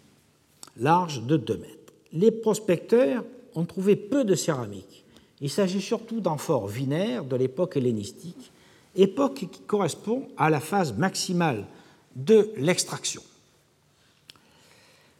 large 0.77 1.23
de 1.23 1.35
2 1.35 1.57
mètres. 1.57 1.76
Les 2.13 2.31
prospecteurs 2.31 3.23
ont 3.55 3.65
trouvé 3.65 3.95
peu 3.95 4.23
de 4.23 4.35
céramique. 4.35 5.05
Il 5.41 5.49
s'agit 5.49 5.81
surtout 5.81 6.19
d'amphores 6.19 6.67
vinaires 6.67 7.25
de 7.25 7.35
l'époque 7.35 7.77
hellénistique, 7.77 8.51
époque 8.95 9.47
qui 9.51 9.61
correspond 9.61 10.27
à 10.37 10.49
la 10.49 10.59
phase 10.59 10.97
maximale 10.97 11.65
de 12.15 12.51
l'extraction. 12.57 13.21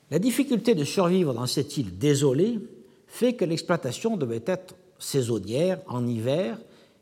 La 0.09 0.19
difficulté 0.19 0.73
de 0.73 0.83
survivre 0.83 1.33
dans 1.33 1.45
cette 1.45 1.77
île 1.77 1.97
désolée 1.97 2.59
fait 3.07 3.33
que 3.33 3.45
l'exploitation 3.45 4.17
devait 4.17 4.43
être 4.45 4.75
saisonnière 4.99 5.79
en 5.87 6.07
hiver 6.07 6.57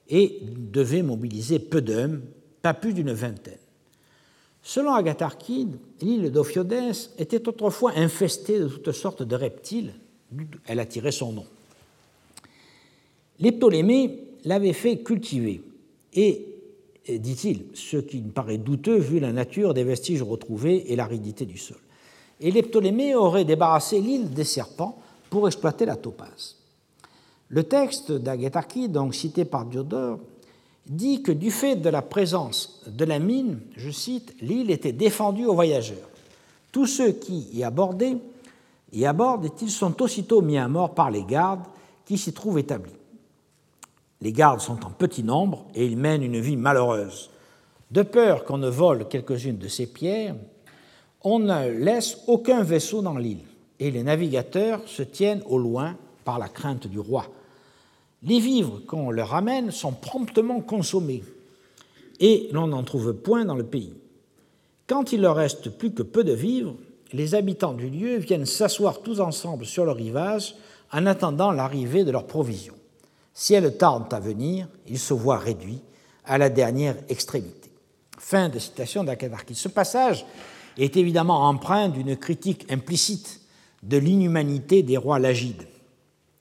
et 0.10 0.40
devait 0.42 1.04
mobiliser 1.04 1.60
peu 1.60 1.82
d'hommes, 1.82 2.22
pas 2.62 2.74
plus 2.74 2.94
d'une 2.94 3.14
vingtaine. 3.14 3.60
Selon 4.68 4.96
Agatharchide, 4.96 5.78
l'île 6.02 6.32
d'Ophiodès 6.32 7.12
était 7.20 7.48
autrefois 7.48 7.92
infestée 7.98 8.58
de 8.58 8.68
toutes 8.68 8.92
sortes 8.94 9.22
de 9.22 9.36
reptiles, 9.36 9.94
elle 10.66 10.80
a 10.80 10.88
tiré 10.88 11.12
son 11.12 11.34
nom. 11.34 11.46
Les 13.38 13.52
Ptolémées 13.52 14.24
l'avaient 14.44 14.74
fait 14.74 15.04
cultiver, 15.04 15.62
et, 16.14 16.48
dit-il, 17.08 17.66
ce 17.76 17.98
qui 17.98 18.20
me 18.20 18.32
paraît 18.32 18.58
douteux 18.58 18.98
vu 18.98 19.20
la 19.20 19.32
nature 19.32 19.76
des 19.76 19.84
vestiges 19.84 20.24
retrouvés 20.24 20.92
et 20.92 20.96
l'aridité 20.96 21.46
du 21.46 21.60
sol. 21.60 21.78
Et 22.42 22.50
les 22.50 22.64
Ptolémées 22.64 23.14
auraient 23.14 23.46
débarrassé 23.46 24.02
l'île 24.02 24.32
des 24.32 24.44
serpents 24.44 25.00
pour 25.30 25.46
exploiter 25.46 25.86
la 25.86 25.96
topaze. 25.96 26.56
Le 27.50 27.64
texte 27.66 28.12
d'Agatharchide, 28.12 28.94
donc 28.94 29.14
cité 29.14 29.46
par 29.46 29.66
Diodore, 29.66 30.18
dit 30.88 31.22
que 31.24 31.32
du 31.32 31.52
fait 31.52 31.76
de 31.76 31.90
la 31.90 32.02
présence 32.02 32.82
de 32.88 33.06
la 33.06 33.20
mine, 33.20 33.60
je 33.76 33.90
cite, 33.90 34.36
l'île 34.42 34.72
était 34.72 34.92
défendue 34.92 35.46
aux 35.46 35.56
voyageurs. 35.56 36.10
Tous 36.72 36.86
ceux 36.86 37.12
qui 37.12 37.48
y 37.54 37.64
abordaient, 37.64 38.18
y 38.94 39.06
abordent, 39.06 39.50
ils 39.62 39.70
sont 39.70 40.02
aussitôt 40.02 40.42
mis 40.42 40.58
à 40.58 40.68
mort 40.68 40.94
par 40.94 41.12
les 41.12 41.24
gardes 41.24 41.64
qui 42.06 42.18
s'y 42.18 42.34
trouvent 42.34 42.60
établis. 42.60 42.94
Les 44.22 44.32
gardes 44.32 44.62
sont 44.62 44.86
en 44.86 44.92
petit 44.92 45.24
nombre 45.24 45.66
et 45.74 45.86
ils 45.86 45.98
mènent 45.98 46.24
une 46.24 46.40
vie 46.40 46.58
malheureuse. 46.58 47.30
De 47.92 48.02
peur 48.02 48.44
qu'on 48.46 48.58
ne 48.58 48.70
vole 48.70 49.08
quelques-unes 49.08 49.58
de 49.58 49.68
ces 49.68 49.88
pierres, 49.88 50.36
on 51.24 51.40
ne 51.40 51.70
laisse 51.70 52.20
aucun 52.28 52.64
vaisseau 52.64 53.02
dans 53.02 53.18
l'île 53.18 53.44
et 53.80 53.92
les 53.92 54.04
navigateurs 54.04 54.82
se 54.88 55.04
tiennent 55.04 55.44
au 55.48 55.58
loin 55.58 55.96
par 56.24 56.40
la 56.40 56.48
crainte 56.48 56.88
du 56.88 57.00
roi. 57.00 57.26
Les 58.26 58.40
vivres 58.40 58.82
qu'on 58.88 59.12
leur 59.12 59.30
ramène 59.30 59.72
sont 59.72 59.92
promptement 59.92 60.60
consommés 60.60 61.24
et 62.20 62.50
l'on 62.52 62.68
n'en 62.68 62.84
trouve 62.84 63.14
point 63.14 63.46
dans 63.46 63.56
le 63.56 63.66
pays. 63.66 63.94
Quand 64.88 65.14
il 65.14 65.22
leur 65.22 65.36
reste 65.36 65.70
plus 65.70 65.94
que 65.94 66.04
peu 66.04 66.24
de 66.24 66.34
vivres, 66.34 66.76
les 67.14 67.36
habitants 67.36 67.74
du 67.74 67.90
lieu 67.90 68.18
viennent 68.18 68.46
s'asseoir 68.46 69.02
tous 69.02 69.20
ensemble 69.20 69.66
sur 69.66 69.86
le 69.86 69.92
rivage 69.92 70.56
en 70.92 71.06
attendant 71.06 71.52
l'arrivée 71.52 72.04
de 72.04 72.12
leurs 72.12 72.26
provisions. 72.26 72.76
Si 73.34 73.54
elles 73.54 73.78
tardent 73.78 74.14
à 74.14 74.20
venir, 74.20 74.68
ils 74.88 75.00
se 75.00 75.14
voient 75.14 75.38
réduits 75.38 75.82
à 76.26 76.38
la 76.38 76.50
dernière 76.50 76.96
extrémité. 77.10 77.70
Fin 78.18 78.50
de 78.50 78.58
citation 78.58 79.04
d'Akadarki. 79.04 79.54
Ce 79.54 79.68
passage 79.68 80.26
est 80.78 80.98
évidemment 80.98 81.48
empreint 81.48 81.90
d'une 81.90 82.16
critique 82.16 82.66
implicite 82.72 83.42
de 83.84 83.98
l'inhumanité 83.98 84.82
des 84.84 84.98
rois 84.98 85.20
lagides. 85.20 85.68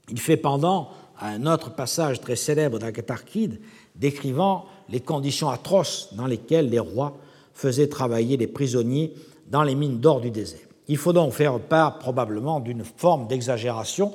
Il 0.09 0.20
fait 0.20 0.37
pendant 0.37 0.91
un 1.20 1.46
autre 1.46 1.74
passage 1.74 2.20
très 2.20 2.36
célèbre 2.36 2.78
d'Agatharchide 2.78 3.60
décrivant 3.96 4.66
les 4.88 5.00
conditions 5.00 5.48
atroces 5.48 6.10
dans 6.12 6.26
lesquelles 6.26 6.68
les 6.68 6.78
rois 6.78 7.16
faisaient 7.54 7.88
travailler 7.88 8.36
les 8.36 8.46
prisonniers 8.46 9.14
dans 9.50 9.62
les 9.62 9.74
mines 9.74 10.00
d'or 10.00 10.20
du 10.20 10.30
désert. 10.30 10.58
Il 10.88 10.96
faut 10.96 11.12
donc 11.12 11.32
faire 11.32 11.58
part 11.60 11.98
probablement 11.98 12.60
d'une 12.60 12.84
forme 12.84 13.26
d'exagération, 13.26 14.12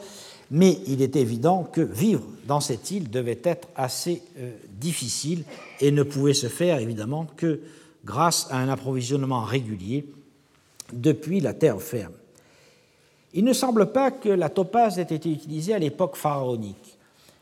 mais 0.51 0.79
il 0.87 1.01
est 1.01 1.15
évident 1.15 1.63
que 1.63 1.81
vivre 1.81 2.23
dans 2.47 2.59
cette 2.59 2.91
île 2.91 3.09
devait 3.09 3.39
être 3.43 3.67
assez 3.75 4.21
euh, 4.39 4.51
difficile 4.79 5.43
et 5.79 5.91
ne 5.91 6.03
pouvait 6.03 6.33
se 6.33 6.47
faire 6.47 6.79
évidemment 6.79 7.27
que 7.37 7.61
grâce 8.05 8.47
à 8.49 8.57
un 8.57 8.69
approvisionnement 8.69 9.41
régulier 9.41 10.05
depuis 10.93 11.39
la 11.39 11.53
terre 11.53 11.81
ferme. 11.81 12.13
Il 13.33 13.43
ne 13.43 13.53
semble 13.53 13.91
pas 13.91 14.11
que 14.11 14.29
la 14.29 14.49
topaze 14.49 14.99
ait 14.99 15.03
été 15.03 15.31
utilisée 15.31 15.73
à 15.73 15.79
l'époque 15.79 16.15
pharaonique. 16.15 16.97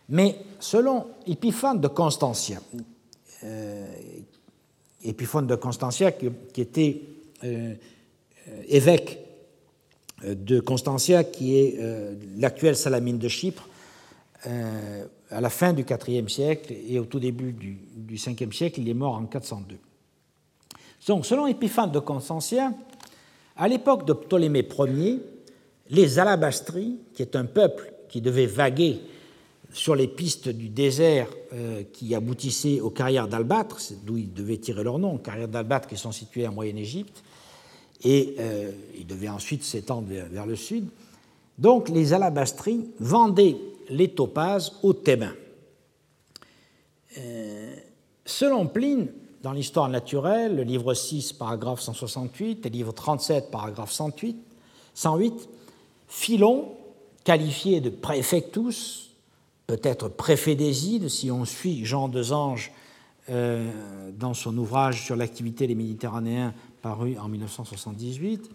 Mais 0.09 0.37
selon 0.59 1.07
Épiphane 1.25 1.79
de 1.79 1.87
Constantia, 1.87 2.59
euh, 3.43 3.85
Épiphane 5.03 5.47
de 5.47 5.55
Constantia 5.55 6.11
qui, 6.11 6.29
était 6.57 7.01
euh, 7.43 7.75
évêque 8.67 9.19
de 10.23 10.59
Constantia, 10.59 11.23
qui 11.23 11.57
est 11.57 11.75
euh, 11.79 12.15
l'actuelle 12.37 12.75
Salamine 12.75 13.17
de 13.17 13.27
Chypre, 13.27 13.67
à 15.29 15.41
la 15.41 15.49
fin 15.49 15.73
du 15.73 15.83
IVe 16.07 16.29
siècle 16.29 16.73
et 16.87 16.99
au 16.99 17.05
tout 17.05 17.19
début 17.19 17.51
du, 17.51 17.77
du 17.95 18.15
Ve 18.15 18.51
siècle, 18.53 18.79
il 18.79 18.87
est 18.87 18.93
mort 18.93 19.15
en 19.15 19.25
402. 19.25 19.77
Donc, 21.07 21.25
selon 21.25 21.47
Épiphane 21.47 21.91
de 21.91 21.99
Constantia, 21.99 22.71
à 23.57 23.67
l'époque 23.67 24.05
de 24.05 24.13
Ptolémée 24.13 24.65
Ier, 24.79 25.19
les 25.89 26.19
Alabastries, 26.19 26.97
qui 27.13 27.21
est 27.21 27.35
un 27.35 27.45
peuple 27.45 27.93
qui 28.09 28.21
devait 28.21 28.45
vaguer 28.45 28.99
sur 29.71 29.95
les 29.95 30.07
pistes 30.07 30.49
du 30.49 30.69
désert 30.69 31.27
euh, 31.53 31.83
qui 31.93 32.15
aboutissaient 32.15 32.79
aux 32.79 32.89
carrières 32.89 33.27
d'Albâtre, 33.27 33.79
d'où 34.03 34.17
ils 34.17 34.33
devaient 34.33 34.57
tirer 34.57 34.83
leur 34.83 34.97
nom, 34.97 35.17
carrières 35.17 35.47
d'Albâtre 35.47 35.87
qui 35.87 35.97
sont 35.97 36.11
situées 36.11 36.47
en 36.47 36.53
Moyenne-Égypte, 36.53 37.23
et 38.03 38.35
euh, 38.39 38.71
ils 38.97 39.05
devaient 39.05 39.29
ensuite 39.29 39.63
s'étendre 39.63 40.07
vers, 40.07 40.45
le 40.45 40.55
sud. 40.55 40.87
Donc 41.57 41.89
les 41.89 42.13
alabastries 42.13 42.89
vendaient 42.99 43.57
les 43.89 44.09
topazes 44.09 44.73
aux 44.83 44.93
Thébains. 44.93 45.35
Euh, 47.17 47.75
selon 48.25 48.67
Pline, 48.67 49.07
dans 49.41 49.51
l'histoire 49.51 49.89
naturelle, 49.89 50.55
le 50.55 50.63
livre 50.63 50.93
6, 50.93 51.33
paragraphe 51.33 51.81
168, 51.81 52.65
et 52.65 52.69
le 52.69 52.73
livre 52.73 52.91
37, 52.93 53.49
paragraphe 53.49 53.91
108, 53.91 54.37
108 54.93 55.49
Philon, 56.07 56.77
qualifié 57.23 57.81
de 57.81 57.89
préfectus, 57.89 59.11
peut-être 59.67 60.07
préfet 60.07 60.55
des 60.55 60.87
îles, 60.89 61.09
si 61.09 61.29
on 61.29 61.45
suit 61.45 61.85
Jean 61.85 62.07
Desange 62.07 62.71
euh, 63.29 63.69
dans 64.17 64.33
son 64.33 64.57
ouvrage 64.57 65.03
sur 65.03 65.17
l'activité 65.17 65.67
des 65.67 65.75
Méditerranéens 65.75 66.53
paru 66.81 67.17
en 67.17 67.27
1978. 67.27 68.49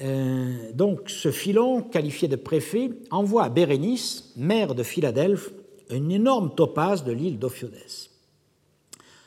Euh, 0.00 0.72
donc 0.72 1.08
ce 1.08 1.30
Philon, 1.30 1.82
qualifié 1.82 2.26
de 2.26 2.34
préfet, 2.34 2.90
envoie 3.12 3.44
à 3.44 3.48
Bérénice, 3.48 4.32
maire 4.36 4.74
de 4.74 4.82
Philadelphie, 4.82 5.52
une 5.90 6.10
énorme 6.10 6.52
topaze 6.54 7.04
de 7.04 7.12
l'île 7.12 7.38
d'Ophiodès. 7.38 8.10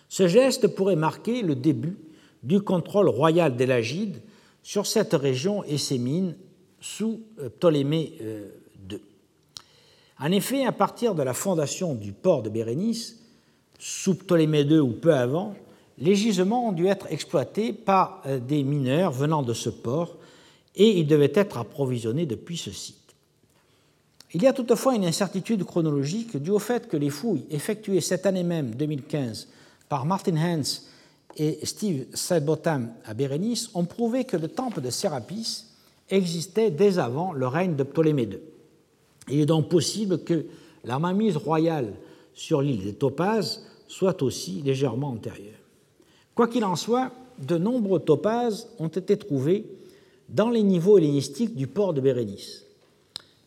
Ce 0.09 0.27
geste 0.27 0.67
pourrait 0.67 0.95
marquer 0.97 1.41
le 1.41 1.55
début 1.55 1.97
du 2.43 2.61
contrôle 2.61 3.07
royal 3.07 3.55
des 3.55 3.65
Lagides 3.65 4.21
sur 4.63 4.85
cette 4.85 5.13
région 5.13 5.63
et 5.63 5.77
ses 5.77 5.97
mines 5.97 6.35
sous 6.79 7.21
euh, 7.39 7.49
Ptolémée 7.49 8.17
en 10.19 10.31
effet, 10.31 10.65
à 10.65 10.71
partir 10.71 11.13
de 11.13 11.21
la 11.21 11.33
fondation 11.33 11.93
du 11.93 12.11
port 12.11 12.41
de 12.41 12.49
Bérénice, 12.49 13.17
sous 13.77 14.15
Ptolémée 14.15 14.61
II 14.61 14.79
ou 14.79 14.93
peu 14.93 15.13
avant, 15.13 15.55
les 15.99 16.15
gisements 16.15 16.69
ont 16.69 16.71
dû 16.71 16.87
être 16.87 17.07
exploités 17.11 17.73
par 17.73 18.21
euh, 18.25 18.39
des 18.39 18.63
mineurs 18.63 19.11
venant 19.11 19.43
de 19.43 19.53
ce 19.53 19.69
port 19.69 20.15
et 20.75 20.99
ils 20.99 21.07
devaient 21.07 21.31
être 21.35 21.57
approvisionnés 21.57 22.25
depuis 22.25 22.57
ce 22.57 22.71
site. 22.71 22.95
Il 24.33 24.43
y 24.43 24.47
a 24.47 24.53
toutefois 24.53 24.95
une 24.95 25.05
incertitude 25.05 25.63
chronologique 25.63 26.37
due 26.37 26.51
au 26.51 26.59
fait 26.59 26.87
que 26.87 26.97
les 26.97 27.09
fouilles 27.09 27.45
effectuées 27.49 28.01
cette 28.01 28.25
année 28.25 28.43
même, 28.43 28.75
2015, 28.75 29.47
par 29.87 30.05
Martin 30.05 30.35
Hans 30.37 30.81
et 31.37 31.59
Steve 31.63 32.05
Sidebotham 32.13 32.91
à 33.05 33.13
Bérénice 33.13 33.69
ont 33.73 33.85
prouvé 33.85 34.25
que 34.25 34.37
le 34.37 34.47
temple 34.47 34.81
de 34.81 34.89
Sérapis 34.89 35.66
existait 36.09 36.71
dès 36.71 36.99
avant 36.99 37.33
le 37.33 37.47
règne 37.47 37.75
de 37.75 37.83
Ptolémée 37.83 38.23
II. 38.23 38.39
Il 39.29 39.39
est 39.39 39.45
donc 39.45 39.69
possible 39.69 40.23
que 40.23 40.45
la 40.83 40.99
mainmise 40.99 41.37
royale 41.37 41.93
sur 42.33 42.61
l'île 42.61 42.83
des 42.83 42.93
Topazes 42.93 43.65
soit 43.87 44.21
aussi 44.21 44.61
légèrement 44.61 45.09
antérieure. 45.09 45.59
Quoi 46.35 46.47
qu'il 46.47 46.63
en 46.65 46.75
soit, 46.75 47.11
de 47.39 47.57
nombreux 47.57 47.99
topazes 47.99 48.69
ont 48.79 48.87
été 48.87 49.17
trouvés 49.17 49.65
dans 50.29 50.49
les 50.49 50.63
niveaux 50.63 50.97
hellénistiques 50.97 51.55
du 51.55 51.67
port 51.67 51.93
de 51.93 52.01
Bérénice. 52.01 52.65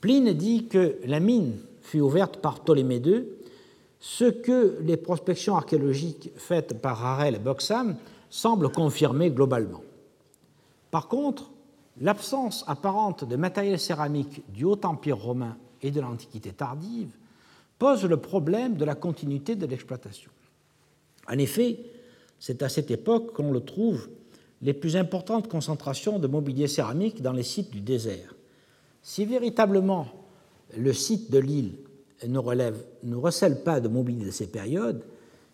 Pline 0.01 0.33
dit 0.33 0.67
que 0.67 0.97
la 1.05 1.21
mine 1.21 1.59
fut 1.83 2.01
ouverte 2.01 2.39
par 2.39 2.61
Ptolémée 2.61 3.03
II, 3.05 3.25
ce 3.99 4.25
que 4.25 4.79
les 4.83 4.97
prospections 4.97 5.57
archéologiques 5.57 6.31
faites 6.37 6.81
par 6.81 7.05
Harel 7.05 7.35
et 7.35 7.95
semblent 8.31 8.71
confirmer 8.71 9.31
globalement. 9.31 9.83
Par 10.91 11.09
contre, 11.09 11.51
l'absence 12.01 12.65
apparente 12.67 13.25
de 13.25 13.37
matériel 13.37 13.79
céramique 13.79 14.43
du 14.53 14.65
Haut 14.65 14.81
Empire 14.85 15.19
romain 15.19 15.57
et 15.83 15.91
de 15.91 16.01
l'Antiquité 16.01 16.53
tardive 16.53 17.11
pose 17.79 18.05
le 18.05 18.17
problème 18.17 18.77
de 18.77 18.85
la 18.85 18.95
continuité 18.95 19.57
de 19.57 19.67
l'exploitation. 19.67 20.31
En 21.29 21.39
effet, 21.39 21.79
c'est 22.39 22.63
à 22.63 22.69
cette 22.69 22.91
époque 22.91 23.33
qu'on 23.33 23.53
le 23.53 23.61
trouve 23.61 24.09
les 24.63 24.75
plus 24.75 24.97
importantes 24.97 25.49
concentrations 25.49 26.19
de 26.19 26.27
mobilier 26.27 26.69
céramique 26.69 27.23
dans 27.23 27.33
les 27.33 27.43
sites 27.43 27.71
du 27.71 27.81
désert. 27.81 28.35
Si 29.03 29.25
véritablement 29.25 30.07
le 30.77 30.93
site 30.93 31.31
de 31.31 31.39
l'île 31.39 31.79
ne, 32.27 33.17
recèle 33.17 33.63
pas 33.63 33.81
de 33.81 33.89
mobilier 33.89 34.27
de 34.27 34.31
ces 34.31 34.47
périodes, 34.47 35.03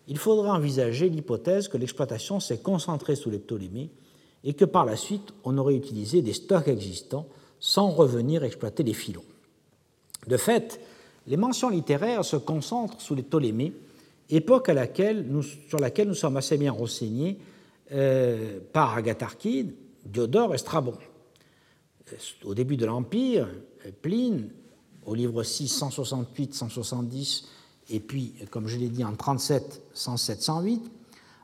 il 0.09 0.17
faudra 0.17 0.53
envisager 0.53 1.09
l'hypothèse 1.09 1.67
que 1.67 1.77
l'exploitation 1.77 2.39
s'est 2.39 2.59
concentrée 2.59 3.15
sous 3.15 3.29
les 3.29 3.39
Ptolémées 3.39 3.89
et 4.43 4.53
que 4.53 4.65
par 4.65 4.85
la 4.85 4.95
suite 4.95 5.33
on 5.43 5.57
aurait 5.57 5.75
utilisé 5.75 6.21
des 6.21 6.33
stocks 6.33 6.67
existants 6.67 7.27
sans 7.59 7.89
revenir 7.89 8.43
exploiter 8.43 8.83
les 8.83 8.93
filons. 8.93 9.23
De 10.27 10.37
fait, 10.37 10.79
les 11.27 11.37
mentions 11.37 11.69
littéraires 11.69 12.23
se 12.23 12.35
concentrent 12.35 13.01
sous 13.01 13.15
les 13.15 13.23
Ptolémées, 13.23 13.73
époque 14.29 14.69
à 14.69 14.73
laquelle 14.73 15.25
nous, 15.27 15.43
sur 15.43 15.79
laquelle 15.79 16.07
nous 16.07 16.13
sommes 16.13 16.37
assez 16.37 16.57
bien 16.57 16.71
renseignés 16.71 17.39
euh, 17.91 18.59
par 18.73 18.95
Agatharchide, 18.95 19.73
Diodore 20.05 20.53
et 20.53 20.57
Strabon. 20.57 20.93
Au 22.45 22.53
début 22.53 22.77
de 22.77 22.85
l'Empire, 22.85 23.47
Pline, 24.01 24.49
au 25.05 25.15
livre 25.15 25.43
6, 25.43 25.67
168, 25.67 26.53
170, 26.53 27.47
et 27.89 27.99
puis, 27.99 28.33
comme 28.49 28.67
je 28.67 28.77
l'ai 28.77 28.89
dit, 28.89 29.03
en 29.03 29.15
37, 29.15 29.81
107, 29.93 30.41
108, 30.41 30.91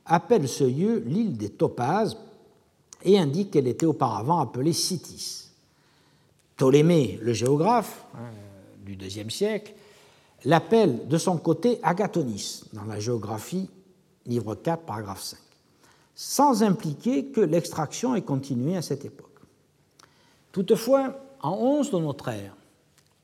appelle 0.05 0.47
ce 0.47 0.65
lieu 0.65 1.03
l'île 1.05 1.37
des 1.37 1.49
Topazes 1.49 2.17
et 3.03 3.19
indique 3.19 3.51
qu'elle 3.51 3.67
était 3.67 3.85
auparavant 3.85 4.39
appelée 4.39 4.73
Citis. 4.73 5.49
Ptolémée, 6.55 7.19
le 7.21 7.33
géographe 7.33 8.05
hein, 8.15 8.31
du 8.85 8.93
IIe 8.93 9.29
siècle, 9.29 9.73
l'appelle 10.45 11.07
de 11.07 11.17
son 11.17 11.37
côté 11.37 11.79
Agatonis 11.83 12.63
dans 12.73 12.85
la 12.85 12.99
géographie, 12.99 13.69
livre 14.25 14.55
4, 14.55 14.83
paragraphe 14.83 15.21
5, 15.21 15.39
sans 16.15 16.63
impliquer 16.63 17.25
que 17.25 17.41
l'extraction 17.41 18.15
ait 18.15 18.21
continué 18.21 18.77
à 18.77 18.81
cette 18.81 19.05
époque. 19.05 19.29
Toutefois, 20.51 21.19
en 21.41 21.53
11 21.53 21.91
de 21.91 21.99
notre 21.99 22.29
ère, 22.29 22.55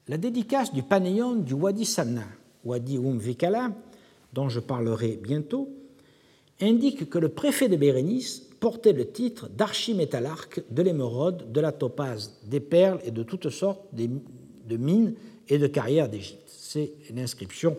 la 0.07 0.17
dédicace 0.17 0.73
du 0.73 0.81
panéon 0.81 1.35
du 1.35 1.53
Wadi 1.53 1.85
Samna, 1.85 2.25
Wadi 2.65 2.97
Um 2.97 3.19
Vikala, 3.19 3.71
dont 4.33 4.49
je 4.49 4.59
parlerai 4.59 5.19
bientôt, 5.21 5.69
indique 6.59 7.09
que 7.09 7.19
le 7.19 7.29
préfet 7.29 7.69
de 7.69 7.75
Bérénice 7.75 8.48
portait 8.59 8.93
le 8.93 9.07
titre 9.07 9.49
d'archimétallarque 9.49 10.61
de 10.69 10.81
l'émeraude, 10.81 11.51
de 11.51 11.61
la 11.61 11.71
topaze, 11.71 12.39
des 12.45 12.59
perles 12.59 12.99
et 13.03 13.11
de 13.11 13.23
toutes 13.23 13.49
sortes 13.49 13.81
de 13.93 14.77
mines 14.77 15.13
et 15.47 15.57
de 15.57 15.67
carrières 15.67 16.09
d'Égypte. 16.09 16.47
C'est 16.47 16.91
une 17.09 17.19
inscription 17.19 17.77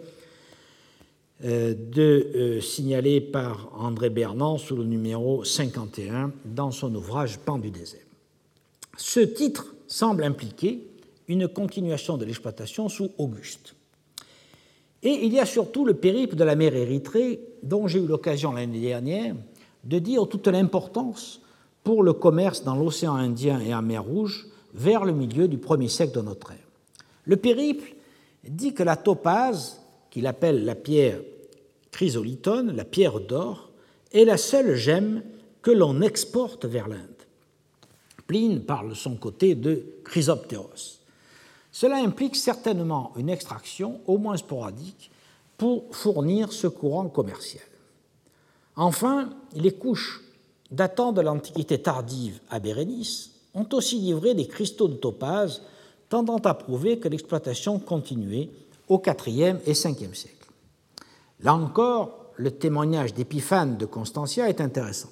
euh, 1.45 1.75
euh, 1.97 2.61
signalée 2.61 3.21
par 3.21 3.71
André 3.75 4.11
Bernand 4.11 4.59
sous 4.59 4.77
le 4.77 4.85
numéro 4.85 5.43
51 5.43 6.33
dans 6.45 6.71
son 6.71 6.95
ouvrage 6.95 7.39
Pan 7.39 7.59
du 7.59 7.71
désert. 7.71 8.01
Ce 8.99 9.21
titre 9.21 9.75
semble 9.87 10.25
impliquer 10.25 10.87
une 11.29 11.49
continuation 11.49 12.19
de 12.19 12.25
l'exploitation 12.25 12.89
sous 12.89 13.11
Auguste. 13.17 13.75
Et 15.03 15.25
il 15.25 15.33
y 15.33 15.39
a 15.39 15.47
surtout 15.47 15.87
le 15.87 15.95
périple 15.95 16.37
de 16.37 16.45
la 16.45 16.57
mer 16.57 16.75
Érythrée, 16.75 17.41
dont 17.63 17.87
j'ai 17.87 18.01
eu 18.01 18.07
l'occasion 18.07 18.53
l'année 18.53 18.81
dernière 18.81 19.35
de 19.85 19.99
dire 19.99 20.29
toute 20.29 20.47
l'importance 20.47 21.41
pour 21.83 22.03
le 22.03 22.13
commerce 22.13 22.65
dans 22.65 22.77
l'océan 22.77 23.15
Indien 23.15 23.61
et 23.61 23.75
en 23.75 23.83
mer 23.83 24.05
Rouge 24.05 24.49
vers 24.75 25.05
le 25.05 25.13
milieu 25.13 25.49
du 25.49 25.59
premier 25.59 25.89
siècle 25.89 26.15
de 26.15 26.23
notre 26.23 26.53
ère. 26.53 26.59
Le 27.25 27.37
périple 27.37 27.95
dit 28.45 28.75
que 28.75 28.83
la 28.83 28.97
topaze, 28.97 29.81
qu'il 30.11 30.27
appelle 30.27 30.65
la 30.65 30.75
pierre 30.75 31.21
chrysolitone, 31.91 32.73
la 32.73 32.85
pierre 32.85 33.21
d'or, 33.21 33.71
est 34.13 34.25
la 34.25 34.37
seule 34.37 34.75
gemme 34.75 35.23
que 35.63 35.71
l'on 35.71 36.01
exporte 36.01 36.65
vers 36.65 36.89
l'Inde. 36.89 37.07
Pline 38.27 38.61
parle 38.61 38.91
de 38.91 38.95
son 38.95 39.17
côté 39.17 39.55
de 39.55 39.85
chrysoptéros. 40.05 41.01
Cela 41.73 41.97
implique 41.97 42.37
certainement 42.37 43.13
une 43.17 43.29
extraction, 43.29 44.01
au 44.07 44.19
moins 44.19 44.37
sporadique, 44.37 45.11
pour 45.57 45.85
fournir 45.95 46.53
ce 46.53 46.67
courant 46.67 47.09
commercial. 47.09 47.63
Enfin, 48.77 49.31
les 49.55 49.73
couches 49.73 50.23
datant 50.71 51.13
de 51.13 51.21
l'Antiquité 51.21 51.81
tardive 51.83 52.41
à 52.49 52.61
Bérénice 52.61 53.31
ont 53.55 53.67
aussi 53.73 53.99
livré 53.99 54.35
des 54.35 54.47
cristaux 54.47 54.89
de 54.89 54.95
topaze 54.95 55.63
tendant 56.09 56.39
à 56.39 56.55
prouver 56.55 56.99
que 56.99 57.09
l'exploitation 57.09 57.79
continuait 57.79 58.51
au 58.89 59.01
IVe 59.01 59.61
et 59.67 59.73
Ve 59.73 60.15
siècle. 60.15 60.47
Là 61.41 61.55
encore, 61.55 62.33
le 62.37 62.51
témoignage 62.51 63.15
d'Épiphane 63.15 63.77
de 63.77 63.87
Constantia 63.87 64.49
est 64.49 64.61
intéressant. 64.61 65.11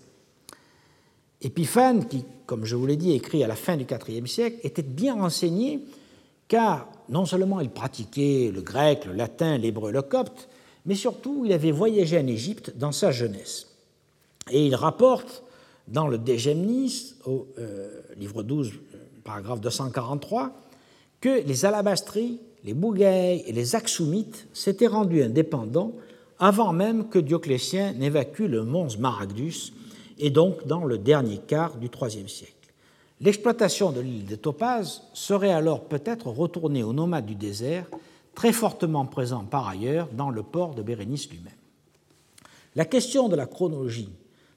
Épiphane, 1.40 2.06
qui, 2.06 2.24
comme 2.46 2.64
je 2.64 2.74
vous 2.74 2.86
l'ai 2.86 2.96
dit, 2.96 3.12
écrit 3.12 3.44
à 3.44 3.46
la 3.46 3.54
fin 3.54 3.76
du 3.76 3.86
IVe 4.08 4.26
siècle, 4.26 4.58
était 4.64 4.82
bien 4.82 5.14
renseigné 5.14 5.84
car 6.48 6.88
non 7.08 7.26
seulement 7.26 7.60
il 7.60 7.70
pratiquait 7.70 8.50
le 8.52 8.62
grec, 8.62 9.04
le 9.04 9.12
latin, 9.12 9.58
l'hébreu, 9.58 9.92
le 9.92 10.02
copte, 10.02 10.48
mais 10.86 10.94
surtout 10.94 11.42
il 11.44 11.52
avait 11.52 11.70
voyagé 11.70 12.18
en 12.18 12.26
Égypte 12.26 12.72
dans 12.76 12.92
sa 12.92 13.10
jeunesse. 13.10 13.68
Et 14.50 14.66
il 14.66 14.74
rapporte 14.74 15.42
dans 15.88 16.08
le 16.08 16.18
Dégemnis, 16.18 17.14
au 17.24 17.46
euh, 17.58 18.00
livre 18.16 18.42
12, 18.42 18.72
paragraphe 19.24 19.60
243, 19.60 20.52
que 21.20 21.42
les 21.44 21.64
alabastries, 21.64 22.40
les 22.64 22.74
bougaïs 22.74 23.42
et 23.46 23.52
les 23.52 23.74
axoumites 23.74 24.46
s'étaient 24.52 24.86
rendus 24.86 25.22
indépendants 25.22 25.92
avant 26.38 26.72
même 26.72 27.08
que 27.08 27.18
Dioclétien 27.18 27.92
n'évacue 27.94 28.42
le 28.42 28.62
mons 28.62 28.98
Maragdus, 28.98 29.72
et 30.18 30.30
donc 30.30 30.66
dans 30.66 30.84
le 30.84 30.98
dernier 30.98 31.38
quart 31.38 31.76
du 31.76 31.86
IIIe 31.88 32.28
siècle. 32.28 32.54
L'exploitation 33.20 33.90
de 33.90 34.00
l'île 34.00 34.26
de 34.26 34.36
Topaz 34.36 35.02
serait 35.12 35.52
alors 35.52 35.84
peut-être 35.84 36.28
retournée 36.28 36.84
aux 36.84 36.92
nomades 36.92 37.26
du 37.26 37.34
désert, 37.34 37.86
très 38.38 38.52
fortement 38.52 39.04
présents 39.04 39.42
par 39.42 39.66
ailleurs 39.66 40.06
dans 40.12 40.30
le 40.30 40.44
port 40.44 40.76
de 40.76 40.80
Bérénice 40.80 41.28
lui-même. 41.28 41.52
La 42.76 42.84
question 42.84 43.28
de 43.28 43.34
la 43.34 43.46
chronologie 43.46 44.10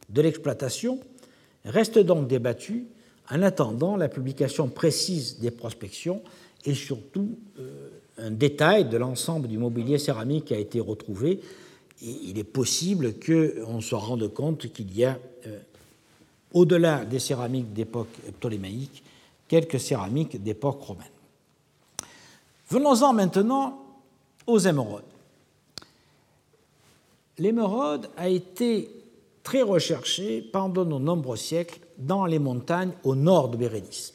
de 0.08 0.22
l'exploitation 0.22 1.00
reste 1.66 1.98
donc 1.98 2.28
débattue 2.28 2.86
en 3.32 3.42
attendant 3.42 3.96
la 3.96 4.08
publication 4.08 4.68
précise 4.68 5.40
des 5.40 5.50
prospections 5.50 6.22
et 6.64 6.76
surtout 6.76 7.40
euh, 7.60 7.90
un 8.20 8.30
détail 8.30 8.86
de 8.88 8.98
l'ensemble 8.98 9.48
du 9.48 9.58
mobilier 9.58 9.98
céramique 9.98 10.46
qui 10.46 10.54
a 10.54 10.60
été 10.60 10.80
retrouvé. 10.80 11.40
Et 12.04 12.16
il 12.26 12.38
est 12.38 12.44
possible 12.44 13.16
qu'on 13.16 13.82
se 13.82 13.96
rende 13.96 14.32
compte 14.32 14.72
qu'il 14.72 14.96
y 14.96 15.06
a 15.06 15.18
euh, 15.48 15.58
au-delà 16.54 17.04
des 17.04 17.18
céramiques 17.18 17.74
d'époque 17.74 18.16
ptolémaïque, 18.40 19.02
quelques 19.48 19.80
céramiques 19.80 20.44
d'époque 20.44 20.84
romaine. 20.84 21.11
Venons-en 22.72 23.12
maintenant 23.12 23.78
aux 24.48 24.58
émeraudes. 24.58 25.04
L'émeraude 27.38 28.10
a 28.16 28.30
été 28.30 28.90
très 29.44 29.62
recherchée 29.62 30.42
pendant 30.42 30.86
de 30.86 30.98
nombreux 30.98 31.36
siècles 31.36 31.82
dans 31.98 32.26
les 32.26 32.40
montagnes 32.40 32.94
au 33.04 33.14
nord 33.14 33.50
de 33.50 33.58
Bérénice. 33.58 34.14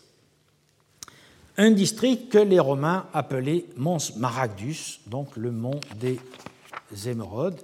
Un 1.58 1.70
district 1.72 2.32
que 2.32 2.38
les 2.38 2.58
Romains 2.58 3.04
appelaient 3.12 3.66
Mons 3.76 4.16
Maragdus, 4.16 5.00
donc 5.06 5.36
le 5.36 5.50
mont 5.50 5.80
des 6.00 6.18
émeraudes, 7.06 7.60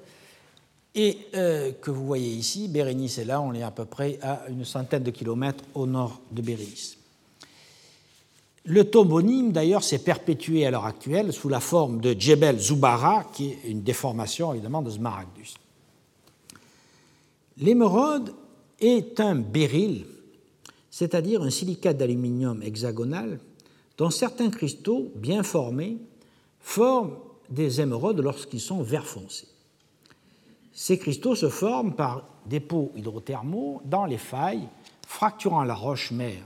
et 0.95 1.16
euh, 1.34 1.72
que 1.72 1.90
vous 1.90 2.05
voyez 2.05 2.34
ici, 2.34 2.68
Bérénice 2.68 3.16
est 3.16 3.24
là, 3.24 3.40
on 3.40 3.55
est 3.55 3.62
à 3.62 3.70
peu 3.70 3.86
près 3.86 4.18
à 4.20 4.43
une 4.51 4.66
centaine 4.66 5.05
de 5.05 5.11
kilomètres 5.11 5.64
au 5.74 5.86
nord 5.86 6.20
de 6.30 6.43
Bérénice. 6.43 6.99
Le 8.64 8.88
toponyme, 8.88 9.50
d'ailleurs, 9.50 9.82
s'est 9.82 9.98
perpétué 9.98 10.64
à 10.64 10.70
l'heure 10.70 10.86
actuelle 10.86 11.32
sous 11.32 11.48
la 11.48 11.58
forme 11.58 12.00
de 12.00 12.14
Djebel 12.16 12.60
Zubara, 12.60 13.24
qui 13.32 13.48
est 13.48 13.58
une 13.64 13.82
déformation 13.82 14.52
évidemment 14.52 14.82
de 14.82 14.90
Smaragdus. 14.90 15.54
L'émeraude 17.58 18.32
est 18.80 19.18
un 19.18 19.34
béryl, 19.34 20.06
c'est-à-dire 20.90 21.42
un 21.42 21.50
silicate 21.50 21.96
d'aluminium 21.96 22.62
hexagonal 22.62 23.40
dont 23.98 24.10
certains 24.10 24.50
cristaux 24.50 25.10
bien 25.16 25.42
formés 25.42 25.98
forment 26.60 27.16
des 27.50 27.80
émeraudes 27.80 28.20
lorsqu'ils 28.20 28.60
sont 28.60 28.82
vert 28.82 29.06
foncé. 29.06 29.46
Ces 30.72 30.98
cristaux 30.98 31.34
se 31.34 31.48
forment 31.48 31.94
par 31.94 32.26
dépôts 32.46 32.92
hydrothermaux 32.96 33.82
dans 33.84 34.06
les 34.06 34.18
failles, 34.18 34.68
fracturant 35.06 35.64
la 35.64 35.74
roche-mère 35.74 36.44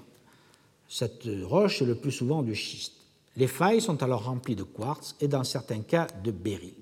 cette 0.88 1.28
roche 1.44 1.82
est 1.82 1.86
le 1.86 1.96
plus 1.96 2.12
souvent 2.12 2.42
du 2.42 2.54
schiste. 2.54 2.92
Les 3.36 3.46
failles 3.46 3.80
sont 3.80 4.02
alors 4.02 4.24
remplies 4.24 4.56
de 4.56 4.62
quartz 4.62 5.14
et 5.20 5.28
dans 5.28 5.44
certains 5.44 5.80
cas 5.80 6.06
de 6.24 6.30
béryl. 6.30 6.74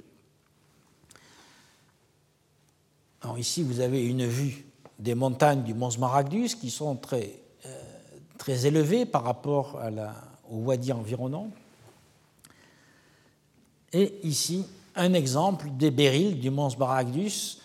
Ici, 3.39 3.63
vous 3.63 3.81
avez 3.81 4.05
une 4.05 4.27
vue 4.27 4.67
des 4.99 5.15
montagnes 5.15 5.63
du 5.63 5.75
mont 5.75 5.91
Smaragdus 5.91 6.57
qui 6.61 6.71
sont 6.71 6.95
très, 6.97 7.41
euh, 7.67 8.55
élevées 8.65 9.07
par 9.07 9.25
rapport 9.25 9.81
au 10.51 10.57
wadi 10.59 10.93
environnant. 10.93 11.51
Et 13.93 14.15
ici, 14.23 14.67
un 14.95 15.15
exemple 15.15 15.69
des 15.71 15.91
béryls 15.91 16.39
du 16.39 16.51
mont 16.51 16.69
Smaragdus 16.69 17.59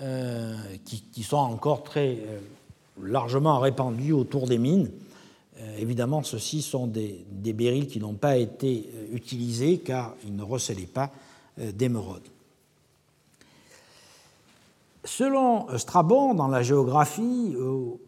euh, 0.00 0.56
qui, 0.84 1.22
sont 1.22 1.36
encore 1.36 1.82
très 1.82 2.16
euh, 2.16 2.40
largement 3.02 3.60
répandus 3.60 4.12
autour 4.12 4.48
des 4.48 4.58
mines 4.58 4.90
évidemment, 5.78 6.22
ceux-ci 6.22 6.62
sont 6.62 6.86
des, 6.86 7.24
des 7.30 7.52
béryls 7.52 7.86
qui 7.86 8.00
n'ont 8.00 8.14
pas 8.14 8.36
été 8.36 8.88
euh, 8.94 9.14
utilisés 9.14 9.78
car 9.78 10.14
ils 10.24 10.34
ne 10.34 10.42
recelaient 10.42 10.86
pas 10.86 11.10
euh, 11.58 11.72
d'émeraude. 11.72 12.22
Selon 15.04 15.66
Strabon, 15.78 16.34
dans 16.34 16.48
la 16.48 16.62
géographie, 16.62 17.56
au 17.56 18.00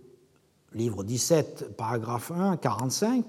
livre 0.75 1.03
17, 1.03 1.77
paragraphe 1.77 2.31
1, 2.31 2.57
45, 2.57 3.25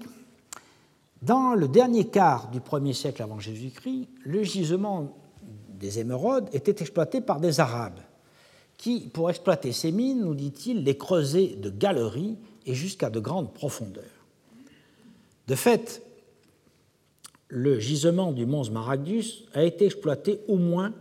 dans 1.22 1.54
le 1.54 1.66
dernier 1.66 2.06
quart 2.06 2.48
du 2.50 2.60
1er 2.60 2.92
siècle 2.92 3.22
avant 3.22 3.40
Jésus-Christ, 3.40 4.08
le 4.24 4.42
gisement 4.44 5.16
des 5.70 5.98
émeraudes 5.98 6.48
était 6.52 6.80
exploité 6.80 7.20
par 7.20 7.40
des 7.40 7.58
Arabes, 7.58 7.98
qui, 8.76 9.08
pour 9.08 9.30
exploiter 9.30 9.72
ces 9.72 9.90
mines, 9.90 10.20
nous 10.20 10.34
dit-il, 10.34 10.84
les 10.84 10.96
creusaient 10.96 11.56
de 11.56 11.70
galeries 11.70 12.38
et 12.66 12.74
jusqu'à 12.74 13.10
de 13.10 13.20
grandes 13.20 13.52
profondeurs. 13.54 14.04
De 15.46 15.54
fait, 15.54 16.02
le 17.48 17.78
gisement 17.78 18.32
du 18.32 18.44
mont 18.44 18.64
Smaragdus 18.64 19.46
a 19.54 19.62
été 19.62 19.86
exploité 19.86 20.40
au 20.48 20.56
moins 20.56 20.92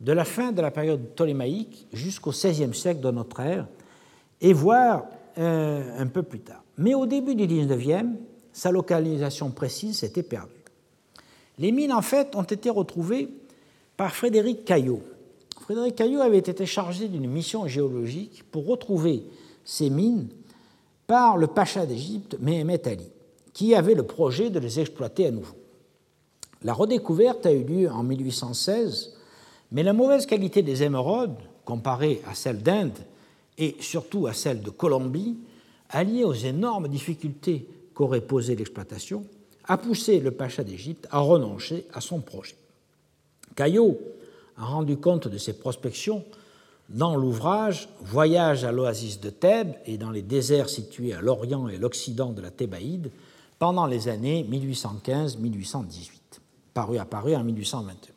de 0.00 0.12
la 0.12 0.24
fin 0.24 0.50
de 0.52 0.62
la 0.62 0.70
période 0.70 1.00
ptolémaïque 1.14 1.86
jusqu'au 1.92 2.30
XVIe 2.30 2.74
siècle 2.74 3.00
de 3.00 3.10
notre 3.10 3.40
ère, 3.40 3.66
et 4.40 4.54
voire 4.54 5.04
euh, 5.38 5.82
un 5.98 6.06
peu 6.06 6.22
plus 6.22 6.40
tard. 6.40 6.64
Mais 6.78 6.94
au 6.94 7.04
début 7.04 7.34
du 7.34 7.46
XIXe, 7.46 8.06
sa 8.52 8.70
localisation 8.70 9.50
précise 9.50 9.98
s'était 9.98 10.22
perdue. 10.22 10.52
Les 11.58 11.72
mines, 11.72 11.92
en 11.92 12.00
fait, 12.00 12.34
ont 12.34 12.42
été 12.42 12.70
retrouvées 12.70 13.28
par 13.98 14.14
Frédéric 14.14 14.64
Caillot. 14.64 15.02
Frédéric 15.60 15.96
Caillot 15.96 16.20
avait 16.20 16.38
été 16.38 16.64
chargé 16.64 17.06
d'une 17.08 17.28
mission 17.28 17.68
géologique 17.68 18.44
pour 18.50 18.66
retrouver 18.66 19.22
ces 19.62 19.90
mines 19.90 20.28
par 21.10 21.36
le 21.36 21.48
pacha 21.48 21.86
d'Égypte, 21.86 22.36
Mehemet 22.38 22.86
Ali, 22.86 23.10
qui 23.52 23.74
avait 23.74 23.96
le 23.96 24.04
projet 24.04 24.48
de 24.48 24.60
les 24.60 24.78
exploiter 24.78 25.26
à 25.26 25.32
nouveau. 25.32 25.56
La 26.62 26.72
redécouverte 26.72 27.46
a 27.46 27.52
eu 27.52 27.64
lieu 27.64 27.90
en 27.90 28.04
1816, 28.04 29.16
mais 29.72 29.82
la 29.82 29.92
mauvaise 29.92 30.24
qualité 30.24 30.62
des 30.62 30.84
émeraudes, 30.84 31.34
comparée 31.64 32.22
à 32.30 32.36
celle 32.36 32.62
d'Inde 32.62 32.96
et 33.58 33.74
surtout 33.80 34.28
à 34.28 34.34
celle 34.34 34.60
de 34.60 34.70
Colombie, 34.70 35.36
alliée 35.88 36.22
aux 36.22 36.32
énormes 36.32 36.86
difficultés 36.86 37.66
qu'aurait 37.92 38.20
posées 38.20 38.54
l'exploitation, 38.54 39.24
a 39.64 39.78
poussé 39.78 40.20
le 40.20 40.30
pacha 40.30 40.62
d'Égypte 40.62 41.08
à 41.10 41.18
renoncer 41.18 41.88
à 41.92 42.00
son 42.00 42.20
projet. 42.20 42.54
Caillot 43.56 43.98
a 44.56 44.64
rendu 44.64 44.96
compte 44.96 45.26
de 45.26 45.38
ses 45.38 45.54
prospections 45.54 46.24
dans 46.90 47.16
l'ouvrage 47.16 47.88
Voyage 48.02 48.64
à 48.64 48.72
l'oasis 48.72 49.20
de 49.20 49.30
Thèbes 49.30 49.74
et 49.86 49.96
dans 49.96 50.10
les 50.10 50.22
déserts 50.22 50.68
situés 50.68 51.14
à 51.14 51.20
l'orient 51.20 51.68
et 51.68 51.78
l'occident 51.78 52.32
de 52.32 52.42
la 52.42 52.50
Thébaïde 52.50 53.10
pendant 53.58 53.86
les 53.86 54.08
années 54.08 54.46
1815-1818, 54.50 56.10
paru 56.74 56.98
apparu 56.98 57.34
en 57.34 57.44
1821. 57.44 58.12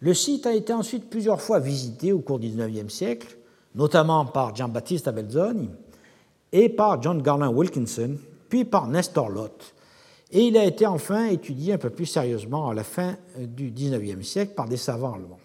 Le 0.00 0.14
site 0.14 0.46
a 0.46 0.54
été 0.54 0.72
ensuite 0.72 1.10
plusieurs 1.10 1.40
fois 1.40 1.58
visité 1.58 2.12
au 2.12 2.20
cours 2.20 2.38
du 2.38 2.48
XIXe 2.48 2.92
siècle, 2.92 3.36
notamment 3.74 4.24
par 4.26 4.54
Giambattista 4.54 5.12
Belzoni 5.12 5.70
et 6.52 6.68
par 6.68 7.00
John 7.02 7.22
Garland 7.22 7.52
Wilkinson, 7.52 8.16
puis 8.48 8.64
par 8.64 8.86
Nestor 8.86 9.30
Lott, 9.30 9.74
et 10.32 10.46
il 10.46 10.56
a 10.56 10.64
été 10.64 10.86
enfin 10.86 11.26
étudié 11.26 11.74
un 11.74 11.78
peu 11.78 11.90
plus 11.90 12.06
sérieusement 12.06 12.70
à 12.70 12.74
la 12.74 12.84
fin 12.84 13.16
du 13.38 13.70
XIXe 13.70 14.26
siècle 14.26 14.54
par 14.54 14.66
des 14.66 14.78
savants 14.78 15.14
allemands. 15.14 15.38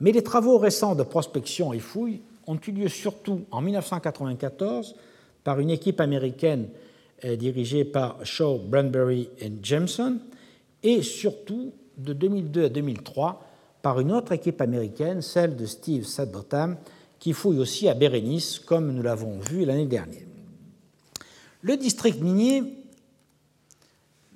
Mais 0.00 0.12
les 0.12 0.22
travaux 0.22 0.58
récents 0.58 0.94
de 0.94 1.02
prospection 1.02 1.72
et 1.72 1.78
fouilles 1.78 2.20
ont 2.46 2.58
eu 2.66 2.72
lieu 2.72 2.88
surtout 2.88 3.42
en 3.50 3.60
1994 3.60 4.94
par 5.42 5.60
une 5.60 5.70
équipe 5.70 6.00
américaine 6.00 6.68
euh, 7.24 7.36
dirigée 7.36 7.84
par 7.84 8.24
Shaw, 8.24 8.58
Branbury 8.58 9.30
et 9.38 9.50
Jameson, 9.62 10.18
et 10.82 11.02
surtout 11.02 11.72
de 11.96 12.12
2002 12.12 12.64
à 12.66 12.68
2003 12.68 13.42
par 13.80 14.00
une 14.00 14.12
autre 14.12 14.32
équipe 14.32 14.60
américaine, 14.60 15.22
celle 15.22 15.56
de 15.56 15.64
Steve 15.64 16.04
Sadbotham, 16.04 16.76
qui 17.18 17.32
fouille 17.32 17.58
aussi 17.58 17.88
à 17.88 17.94
Bérénice, 17.94 18.58
comme 18.58 18.92
nous 18.92 19.02
l'avons 19.02 19.38
vu 19.38 19.64
l'année 19.64 19.86
dernière. 19.86 20.26
Le 21.62 21.76
district 21.76 22.20
minier, 22.20 22.62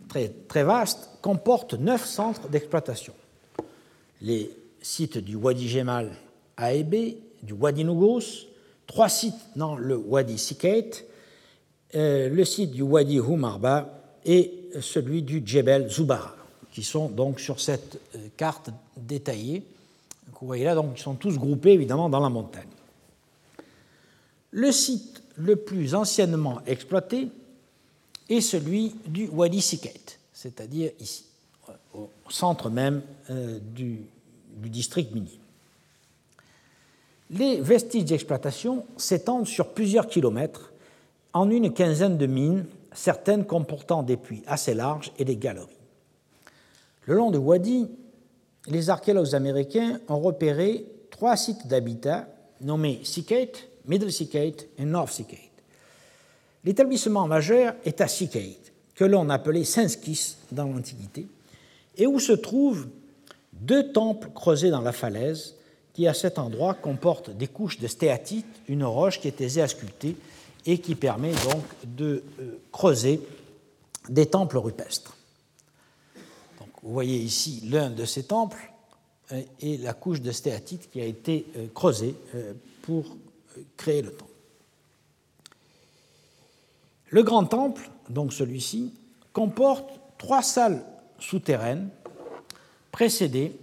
très, 0.08 0.28
très 0.48 0.64
vaste, 0.64 1.10
comporte 1.20 1.74
neuf 1.74 2.06
centres 2.06 2.48
d'exploitation. 2.48 3.12
Les 4.22 4.50
sites 4.82 5.18
du 5.18 5.36
Wadi 5.36 5.68
Gemal 5.68 6.10
à 6.56 6.74
du 7.42 7.52
Wadi 7.52 7.84
Nougos, 7.84 8.46
trois 8.86 9.08
sites 9.08 9.40
dans 9.56 9.76
le 9.76 9.96
Wadi 9.96 10.38
Sikait, 10.38 10.90
euh, 11.94 12.28
le 12.28 12.44
site 12.44 12.72
du 12.72 12.82
Wadi 12.82 13.16
Humarba 13.16 14.02
et 14.24 14.68
celui 14.80 15.22
du 15.22 15.42
Djebel 15.44 15.88
Zubara, 15.88 16.36
qui 16.70 16.82
sont 16.82 17.08
donc 17.08 17.40
sur 17.40 17.60
cette 17.60 17.98
euh, 18.14 18.28
carte 18.36 18.70
détaillée. 18.96 19.64
Vous 20.40 20.46
voyez 20.46 20.64
là, 20.64 20.74
donc, 20.74 20.92
ils 20.96 21.02
sont 21.02 21.14
tous 21.14 21.36
groupés 21.36 21.72
évidemment 21.72 22.08
dans 22.08 22.20
la 22.20 22.28
montagne. 22.28 22.68
Le 24.50 24.72
site 24.72 25.22
le 25.36 25.56
plus 25.56 25.94
anciennement 25.94 26.60
exploité 26.66 27.28
est 28.28 28.40
celui 28.40 28.94
du 29.06 29.28
Wadi 29.28 29.60
Sikait, 29.60 30.18
c'est-à-dire 30.32 30.92
ici, 31.00 31.24
au 31.94 32.08
centre 32.28 32.70
même 32.70 33.02
euh, 33.30 33.58
du, 33.74 34.00
du 34.56 34.70
district 34.70 35.14
minier. 35.14 35.40
Les 37.30 37.60
vestiges 37.60 38.06
d'exploitation 38.06 38.84
s'étendent 38.96 39.46
sur 39.46 39.72
plusieurs 39.72 40.08
kilomètres 40.08 40.72
en 41.32 41.48
une 41.48 41.72
quinzaine 41.72 42.18
de 42.18 42.26
mines, 42.26 42.66
certaines 42.92 43.44
comportant 43.44 44.02
des 44.02 44.16
puits 44.16 44.42
assez 44.46 44.74
larges 44.74 45.12
et 45.18 45.24
des 45.24 45.36
galeries. 45.36 45.68
Le 47.06 47.14
long 47.14 47.30
de 47.30 47.38
Wadi, 47.38 47.88
les 48.66 48.90
archéologues 48.90 49.34
américains 49.34 50.00
ont 50.08 50.18
repéré 50.18 50.86
trois 51.10 51.36
sites 51.36 51.66
d'habitat 51.66 52.28
nommés 52.60 53.00
Sikate, 53.04 53.68
Middle 53.86 54.12
Sikate 54.12 54.66
et 54.78 54.84
North 54.84 55.12
Sikate. 55.12 55.38
L'établissement 56.64 57.26
majeur 57.26 57.74
est 57.84 58.00
à 58.00 58.08
Sikate, 58.08 58.72
que 58.94 59.04
l'on 59.04 59.30
appelait 59.30 59.64
Senskis 59.64 60.36
dans 60.52 60.64
l'Antiquité, 60.64 61.26
et 61.96 62.06
où 62.06 62.18
se 62.18 62.32
trouvent 62.32 62.88
deux 63.60 63.92
temples 63.92 64.30
creusés 64.34 64.70
dans 64.70 64.80
la 64.80 64.92
falaise 64.92 65.54
qui, 65.92 66.06
à 66.06 66.14
cet 66.14 66.38
endroit, 66.38 66.74
comportent 66.74 67.30
des 67.30 67.46
couches 67.46 67.78
de 67.78 67.86
stéatite, 67.86 68.46
une 68.68 68.84
roche 68.84 69.20
qui 69.20 69.28
est 69.28 69.40
aisée 69.40 69.62
à 69.62 69.68
sculpter 69.68 70.16
et 70.66 70.78
qui 70.78 70.94
permet 70.94 71.32
donc 71.32 71.64
de 71.84 72.22
euh, 72.40 72.58
creuser 72.72 73.20
des 74.08 74.26
temples 74.26 74.58
rupestres. 74.58 75.16
Vous 76.82 76.92
voyez 76.92 77.18
ici 77.18 77.62
l'un 77.70 77.90
de 77.90 78.04
ces 78.04 78.24
temples 78.24 78.72
euh, 79.32 79.42
et 79.60 79.76
la 79.78 79.92
couche 79.92 80.20
de 80.20 80.32
stéatite 80.32 80.90
qui 80.90 81.00
a 81.00 81.04
été 81.04 81.46
euh, 81.56 81.66
creusée 81.74 82.14
pour 82.82 83.16
créer 83.76 84.02
le 84.02 84.12
temple. 84.12 84.30
Le 87.08 87.22
grand 87.22 87.44
temple, 87.44 87.90
donc 88.08 88.32
celui-ci, 88.32 88.94
comporte 89.32 89.90
trois 90.16 90.42
salles 90.42 90.84
souterraines 91.18 91.90
précédé 92.90 93.56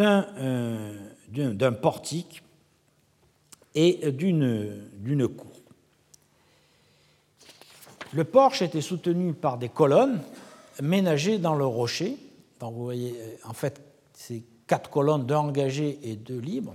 euh, 0.00 0.98
d'un 1.28 1.72
portique 1.72 2.42
et 3.74 4.10
d'une 4.10 5.28
cour. 5.28 5.52
Le 8.12 8.24
porche 8.24 8.62
était 8.62 8.80
soutenu 8.80 9.34
par 9.34 9.58
des 9.58 9.68
colonnes 9.68 10.20
ménagées 10.80 11.38
dans 11.38 11.54
le 11.54 11.66
rocher. 11.66 12.16
Donc 12.60 12.74
vous 12.74 12.84
voyez, 12.84 13.14
en 13.44 13.52
fait, 13.52 13.80
c'est 14.14 14.42
quatre 14.66 14.90
colonnes, 14.90 15.26
deux 15.26 15.34
engagées 15.34 15.98
et 16.02 16.16
deux 16.16 16.38
libres. 16.38 16.74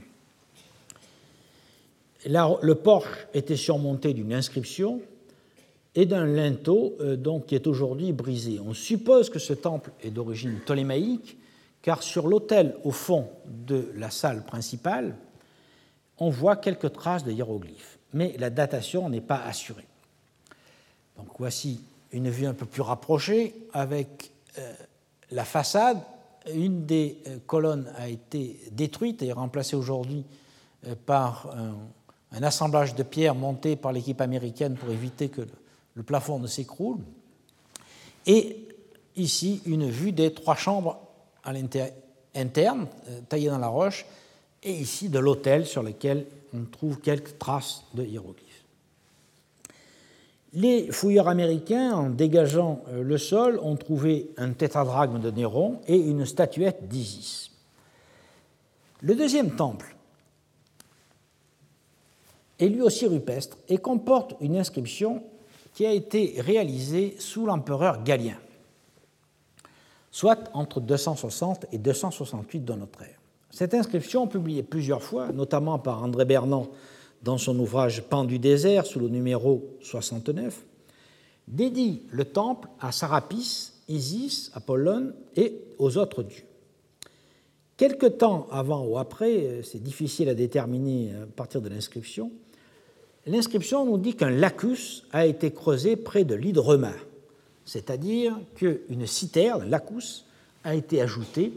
Le 2.25 2.73
porche 2.73 3.27
était 3.33 3.55
surmonté 3.55 4.13
d'une 4.13 4.33
inscription 4.33 5.01
et 5.95 6.05
d'un 6.05 6.25
linteau 6.25 6.95
euh, 6.99 7.15
donc, 7.15 7.47
qui 7.47 7.55
est 7.55 7.67
aujourd'hui 7.67 8.13
brisé. 8.13 8.59
On 8.65 8.73
suppose 8.73 9.29
que 9.29 9.39
ce 9.39 9.53
temple 9.53 9.91
est 10.01 10.11
d'origine 10.11 10.59
ptolémaïque, 10.59 11.37
car 11.81 12.03
sur 12.03 12.27
l'autel 12.27 12.75
au 12.83 12.91
fond 12.91 13.27
de 13.45 13.91
la 13.95 14.09
salle 14.09 14.43
principale, 14.43 15.15
on 16.19 16.29
voit 16.29 16.55
quelques 16.55 16.93
traces 16.93 17.23
de 17.23 17.31
hiéroglyphes, 17.31 17.97
mais 18.13 18.35
la 18.37 18.49
datation 18.49 19.09
n'est 19.09 19.21
pas 19.21 19.41
assurée. 19.41 19.87
Donc 21.17 21.27
voici 21.39 21.81
une 22.11 22.29
vue 22.29 22.45
un 22.45 22.53
peu 22.53 22.65
plus 22.65 22.81
rapprochée 22.81 23.55
avec 23.73 24.31
euh, 24.59 24.73
la 25.31 25.43
façade. 25.43 25.97
Une 26.53 26.85
des 26.85 27.17
euh, 27.27 27.37
colonnes 27.47 27.91
a 27.97 28.07
été 28.07 28.59
détruite 28.71 29.21
et 29.23 29.31
remplacée 29.31 29.75
aujourd'hui 29.75 30.23
par 31.05 31.47
un, 31.55 31.75
un, 32.35 32.43
assemblage 32.43 32.95
de 32.95 33.03
pierres 33.03 33.35
monté 33.35 33.75
par 33.75 33.91
l'équipe 33.91 34.19
américaine 34.19 34.73
pour 34.73 34.89
éviter 34.89 35.29
que 35.29 35.41
le 35.95 36.03
plafond 36.03 36.39
ne 36.39 36.47
s'écroule. 36.47 36.99
Et 38.25 38.67
ici, 39.15 39.61
une 39.65 39.89
vue 39.89 40.11
des 40.11 40.33
trois 40.33 40.55
chambres 40.55 40.99
à 41.43 41.53
interne, 42.35 42.87
euh, 43.09 43.21
taillées 43.27 43.49
dans 43.49 43.57
la 43.57 43.67
roche, 43.67 44.05
et 44.63 44.71
ici 44.71 45.09
de 45.09 45.19
l'autel 45.19 45.65
sur 45.65 45.83
lequel 45.83 46.25
on 46.53 46.65
trouve 46.65 46.99
quelques 46.99 47.37
traces 47.39 47.83
de 47.93 48.03
hiéroglyphes. 48.03 48.51
Les 50.53 50.91
fouilleurs 50.91 51.29
américains, 51.29 51.93
en 51.93 52.09
dégageant 52.09 52.83
euh, 52.89 53.03
le 53.03 53.17
sol, 53.17 53.59
ont 53.63 53.77
trouvé 53.77 54.31
un 54.37 54.51
tétradragme 54.51 55.19
de 55.19 55.31
Néron 55.31 55.79
et 55.87 55.95
une 55.95 56.25
statuette 56.25 56.87
d'Isis. 56.87 57.51
Le 59.01 59.15
deuxième 59.15 59.55
temple 59.55 59.95
est 62.59 62.67
lui 62.67 62.81
aussi 62.81 63.07
rupestre 63.07 63.57
et 63.67 63.77
comporte 63.77 64.35
une 64.41 64.57
inscription 64.57 65.23
qui 65.73 65.85
a 65.85 65.91
été 65.91 66.35
réalisé 66.39 67.15
sous 67.19 67.45
l'empereur 67.45 68.03
Galien, 68.03 68.37
soit 70.11 70.49
entre 70.53 70.81
260 70.81 71.65
et 71.71 71.77
268 71.77 72.65
de 72.65 72.73
notre 72.73 73.01
ère. 73.03 73.19
Cette 73.49 73.73
inscription, 73.73 74.27
publiée 74.27 74.63
plusieurs 74.63 75.03
fois, 75.03 75.31
notamment 75.31 75.77
par 75.79 76.03
André 76.03 76.25
Bernand 76.25 76.67
dans 77.23 77.37
son 77.37 77.57
ouvrage 77.59 78.03
Pan 78.03 78.23
du 78.23 78.39
désert 78.39 78.85
sous 78.85 78.99
le 78.99 79.09
numéro 79.09 79.77
69, 79.81 80.63
dédie 81.47 82.03
le 82.09 82.25
temple 82.25 82.67
à 82.79 82.91
Sarapis, 82.91 83.73
Isis, 83.87 84.51
Apollon 84.53 85.13
et 85.35 85.61
aux 85.77 85.97
autres 85.97 86.23
dieux. 86.23 86.45
Quelque 87.77 88.05
temps 88.05 88.47
avant 88.51 88.85
ou 88.85 88.97
après, 88.97 89.61
c'est 89.63 89.81
difficile 89.81 90.29
à 90.29 90.35
déterminer 90.35 91.13
à 91.15 91.25
partir 91.25 91.61
de 91.61 91.69
l'inscription, 91.69 92.31
l'inscription 93.25 93.85
nous 93.85 93.97
dit 93.97 94.15
qu'un 94.15 94.29
lacus 94.29 95.03
a 95.11 95.25
été 95.25 95.51
creusé 95.51 95.95
près 95.95 96.23
de 96.23 96.35
l'hydrema, 96.35 96.93
c'est-à-dire 97.65 98.37
qu'une 98.55 99.05
citerne, 99.07 99.69
lacus, 99.69 100.25
a 100.63 100.75
été 100.75 101.01
ajoutée 101.01 101.53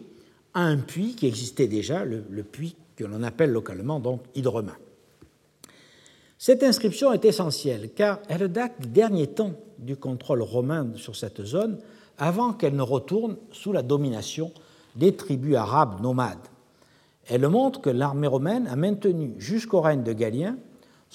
à 0.54 0.62
un 0.62 0.78
puits 0.78 1.14
qui 1.14 1.26
existait 1.26 1.66
déjà, 1.66 2.04
le, 2.04 2.22
puits 2.42 2.76
que 2.96 3.04
l'on 3.04 3.22
appelle 3.22 3.50
localement 3.50 4.00
donc 4.00 4.22
hydrema. 4.34 4.72
Cette 6.38 6.62
inscription 6.62 7.12
est 7.12 7.24
essentielle 7.24 7.90
car 7.94 8.20
elle 8.28 8.48
date 8.48 8.80
du 8.80 8.88
dernier 8.88 9.26
temps 9.26 9.52
du 9.78 9.96
contrôle 9.96 10.42
romain 10.42 10.88
sur 10.96 11.16
cette 11.16 11.42
zone 11.44 11.78
avant 12.18 12.52
qu'elle 12.52 12.76
ne 12.76 12.82
retourne 12.82 13.36
sous 13.50 13.72
la 13.72 13.82
domination 13.82 14.52
des 14.94 15.16
tribus 15.16 15.56
arabes 15.56 16.00
nomades. 16.00 16.38
Elle 17.26 17.48
montre 17.48 17.80
que 17.80 17.90
l'armée 17.90 18.26
romaine 18.26 18.66
a 18.66 18.76
maintenu 18.76 19.34
jusqu'au 19.38 19.80
règne 19.80 20.02
de 20.02 20.12
Galien 20.12 20.56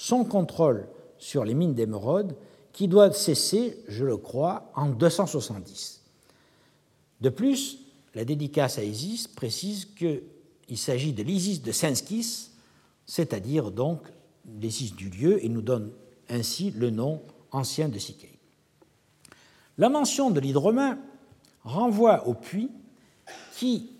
son 0.00 0.24
contrôle 0.24 0.88
sur 1.18 1.44
les 1.44 1.52
mines 1.52 1.74
d'émeraude 1.74 2.34
qui 2.72 2.88
doit 2.88 3.12
cesser, 3.12 3.84
je 3.86 4.06
le 4.06 4.16
crois, 4.16 4.72
en 4.74 4.88
270. 4.88 6.00
De 7.20 7.28
plus, 7.28 7.80
la 8.14 8.24
dédicace 8.24 8.78
à 8.78 8.82
Isis 8.82 9.28
précise 9.28 9.84
qu'il 9.84 10.78
s'agit 10.78 11.12
de 11.12 11.22
l'Isis 11.22 11.60
de 11.60 11.70
Senskis, 11.70 12.48
c'est-à-dire 13.04 13.70
donc 13.70 14.00
l'Isis 14.62 14.96
du 14.96 15.10
lieu, 15.10 15.44
et 15.44 15.50
nous 15.50 15.60
donne 15.60 15.92
ainsi 16.30 16.70
le 16.70 16.88
nom 16.88 17.20
ancien 17.50 17.90
de 17.90 17.98
Sikei. 17.98 18.38
La 19.76 19.90
mention 19.90 20.30
de 20.30 20.40
l'hydromain 20.40 20.98
renvoie 21.62 22.26
aux 22.26 22.32
puits 22.32 22.70
qui 23.54 23.90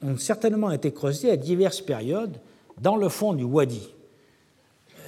ont 0.00 0.16
certainement 0.16 0.70
été 0.70 0.90
creusés 0.90 1.30
à 1.30 1.36
diverses 1.36 1.82
périodes 1.82 2.40
dans 2.80 2.96
le 2.96 3.10
fond 3.10 3.34
du 3.34 3.44
Wadi, 3.44 3.90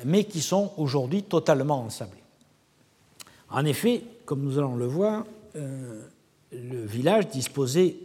mais 0.05 0.25
qui 0.25 0.41
sont 0.41 0.73
aujourd'hui 0.77 1.23
totalement 1.23 1.83
ensablés. 1.83 2.23
En 3.51 3.65
effet, 3.65 4.03
comme 4.25 4.43
nous 4.43 4.59
allons 4.59 4.77
le 4.77 4.87
voir, 4.87 5.25
euh, 5.57 6.03
le 6.53 6.85
village 6.85 7.29
disposait 7.29 7.97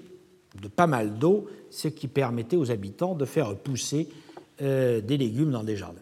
de 0.62 0.68
pas 0.68 0.88
mal 0.88 1.18
d'eau, 1.18 1.48
ce 1.70 1.88
qui 1.88 2.08
permettait 2.08 2.58
aux 2.58 2.72
habitants 2.72 3.16
de 3.16 3.26
faire 3.26 3.56
pousser 3.56 4.10
euh, 4.62 5.02
des 5.02 5.18
légumes 5.18 5.52
dans 5.52 5.64
des 5.64 5.78
jardins. 5.78 6.02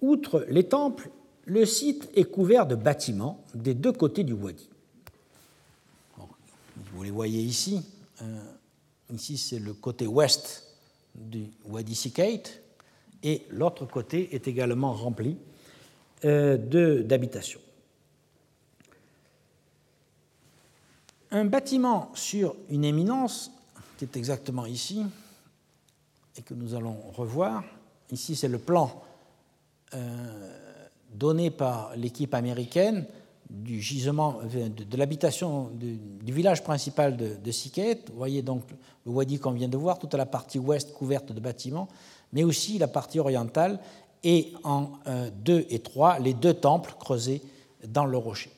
Outre 0.00 0.44
les 0.48 0.64
temples, 0.64 1.08
le 1.46 1.64
site 1.64 2.10
est 2.14 2.24
couvert 2.24 2.66
de 2.66 2.74
bâtiments 2.74 3.42
des 3.54 3.74
deux 3.74 3.92
côtés 3.92 4.24
du 4.24 4.32
wadi. 4.32 4.68
vous 6.92 7.02
les 7.02 7.10
voyez 7.10 7.40
ici. 7.40 7.82
Euh, 8.22 8.40
ici, 9.12 9.38
c'est 9.38 9.58
le 9.58 9.72
côté 9.72 10.06
ouest 10.06 10.66
du 11.14 11.46
wadi 11.66 11.94
Sikait, 11.94 12.42
et 13.24 13.46
l'autre 13.50 13.86
côté 13.86 14.34
est 14.34 14.46
également 14.46 14.92
rempli 14.92 15.36
euh, 16.24 17.02
d'habitations. 17.02 17.60
Un 21.30 21.46
bâtiment 21.46 22.12
sur 22.14 22.54
une 22.68 22.84
éminence, 22.84 23.50
qui 23.98 24.04
est 24.04 24.16
exactement 24.16 24.66
ici, 24.66 25.04
et 26.36 26.42
que 26.42 26.54
nous 26.54 26.74
allons 26.74 26.96
revoir, 27.12 27.64
ici 28.12 28.36
c'est 28.36 28.48
le 28.48 28.58
plan 28.58 29.02
euh, 29.94 29.98
donné 31.12 31.50
par 31.50 31.96
l'équipe 31.96 32.34
américaine 32.34 33.06
du 33.50 33.80
gisement 33.80 34.40
de, 34.42 34.96
l'habitation 34.96 35.70
du, 35.74 36.32
village 36.32 36.62
principal 36.62 37.16
de, 37.16 37.34
de 37.42 37.52
Siket. 37.52 38.10
Vous 38.10 38.16
voyez 38.16 38.42
donc 38.42 38.62
le 39.04 39.12
wadi 39.12 39.38
qu'on 39.38 39.52
vient 39.52 39.68
de 39.68 39.76
voir, 39.76 39.98
toute 39.98 40.14
la 40.14 40.26
partie 40.26 40.58
ouest 40.58 40.92
couverte 40.92 41.32
de 41.32 41.40
bâtiments, 41.40 41.88
mais 42.34 42.44
aussi 42.44 42.78
la 42.78 42.88
partie 42.88 43.18
orientale 43.18 43.78
et 44.22 44.52
en 44.64 44.90
2 45.44 45.52
euh, 45.52 45.62
et 45.70 45.78
3 45.78 46.18
les 46.18 46.34
deux 46.34 46.54
temples 46.54 46.94
creusés 46.98 47.40
dans 47.86 48.04
le 48.04 48.18
rocher. 48.18 48.50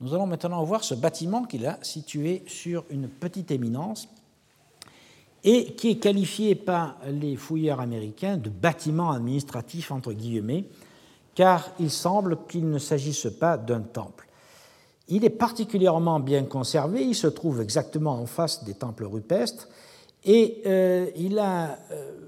Nous 0.00 0.14
allons 0.14 0.26
maintenant 0.26 0.62
voir 0.62 0.84
ce 0.84 0.94
bâtiment 0.94 1.44
qu'il 1.44 1.66
a 1.66 1.78
situé 1.82 2.44
sur 2.46 2.84
une 2.90 3.08
petite 3.08 3.50
éminence 3.50 4.08
et 5.42 5.72
qui 5.72 5.90
est 5.90 5.98
qualifié 5.98 6.54
par 6.54 6.96
les 7.08 7.36
fouilleurs 7.36 7.80
américains 7.80 8.36
de 8.36 8.50
bâtiment 8.50 9.10
administratif 9.10 9.90
entre 9.90 10.12
guillemets, 10.12 10.64
car 11.34 11.70
il 11.80 11.90
semble 11.90 12.38
qu'il 12.48 12.68
ne 12.68 12.78
s'agisse 12.78 13.28
pas 13.40 13.56
d'un 13.56 13.80
temple. 13.80 14.26
Il 15.08 15.24
est 15.24 15.30
particulièrement 15.30 16.20
bien 16.20 16.44
conservé, 16.44 17.02
il 17.02 17.14
se 17.14 17.28
trouve 17.28 17.62
exactement 17.62 18.12
en 18.12 18.26
face 18.26 18.64
des 18.64 18.74
temples 18.74 19.04
rupestres, 19.04 19.68
et 20.24 20.62
euh, 20.66 21.08
il 21.16 21.38
a 21.38 21.78
euh, 21.92 22.27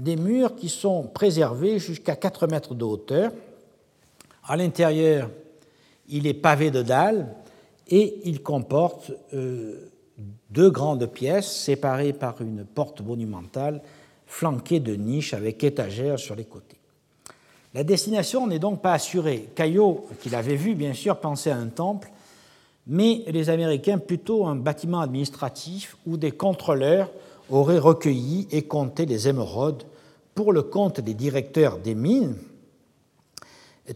des 0.00 0.16
murs 0.16 0.56
qui 0.56 0.68
sont 0.68 1.04
préservés 1.04 1.78
jusqu'à 1.78 2.16
4 2.16 2.46
mètres 2.46 2.74
de 2.74 2.84
hauteur. 2.84 3.32
À 4.44 4.56
l'intérieur, 4.56 5.30
il 6.08 6.26
est 6.26 6.34
pavé 6.34 6.70
de 6.70 6.82
dalles 6.82 7.28
et 7.88 8.20
il 8.24 8.42
comporte 8.42 9.12
euh, 9.34 9.90
deux 10.50 10.70
grandes 10.70 11.06
pièces 11.06 11.50
séparées 11.50 12.12
par 12.12 12.40
une 12.40 12.64
porte 12.64 13.00
monumentale 13.00 13.82
flanquée 14.26 14.80
de 14.80 14.94
niches 14.94 15.34
avec 15.34 15.62
étagères 15.64 16.18
sur 16.18 16.34
les 16.34 16.44
côtés. 16.44 16.76
La 17.74 17.84
destination 17.84 18.46
n'est 18.46 18.58
donc 18.58 18.80
pas 18.80 18.94
assurée. 18.94 19.48
Caillot, 19.54 20.06
qu'il 20.20 20.34
avait 20.34 20.56
vu 20.56 20.74
bien 20.74 20.92
sûr, 20.94 21.18
pensait 21.18 21.50
à 21.50 21.56
un 21.56 21.68
temple, 21.68 22.10
mais 22.86 23.22
les 23.28 23.50
Américains 23.50 23.98
plutôt 23.98 24.46
un 24.46 24.56
bâtiment 24.56 25.00
administratif 25.00 25.96
où 26.06 26.16
des 26.16 26.32
contrôleurs 26.32 27.10
aurait 27.50 27.78
recueilli 27.78 28.48
et 28.50 28.62
compté 28.62 29.06
les 29.06 29.28
émeraudes 29.28 29.84
pour 30.40 30.54
le 30.54 30.62
compte 30.62 31.00
des 31.00 31.12
directeurs 31.12 31.76
des 31.76 31.94
mines, 31.94 32.34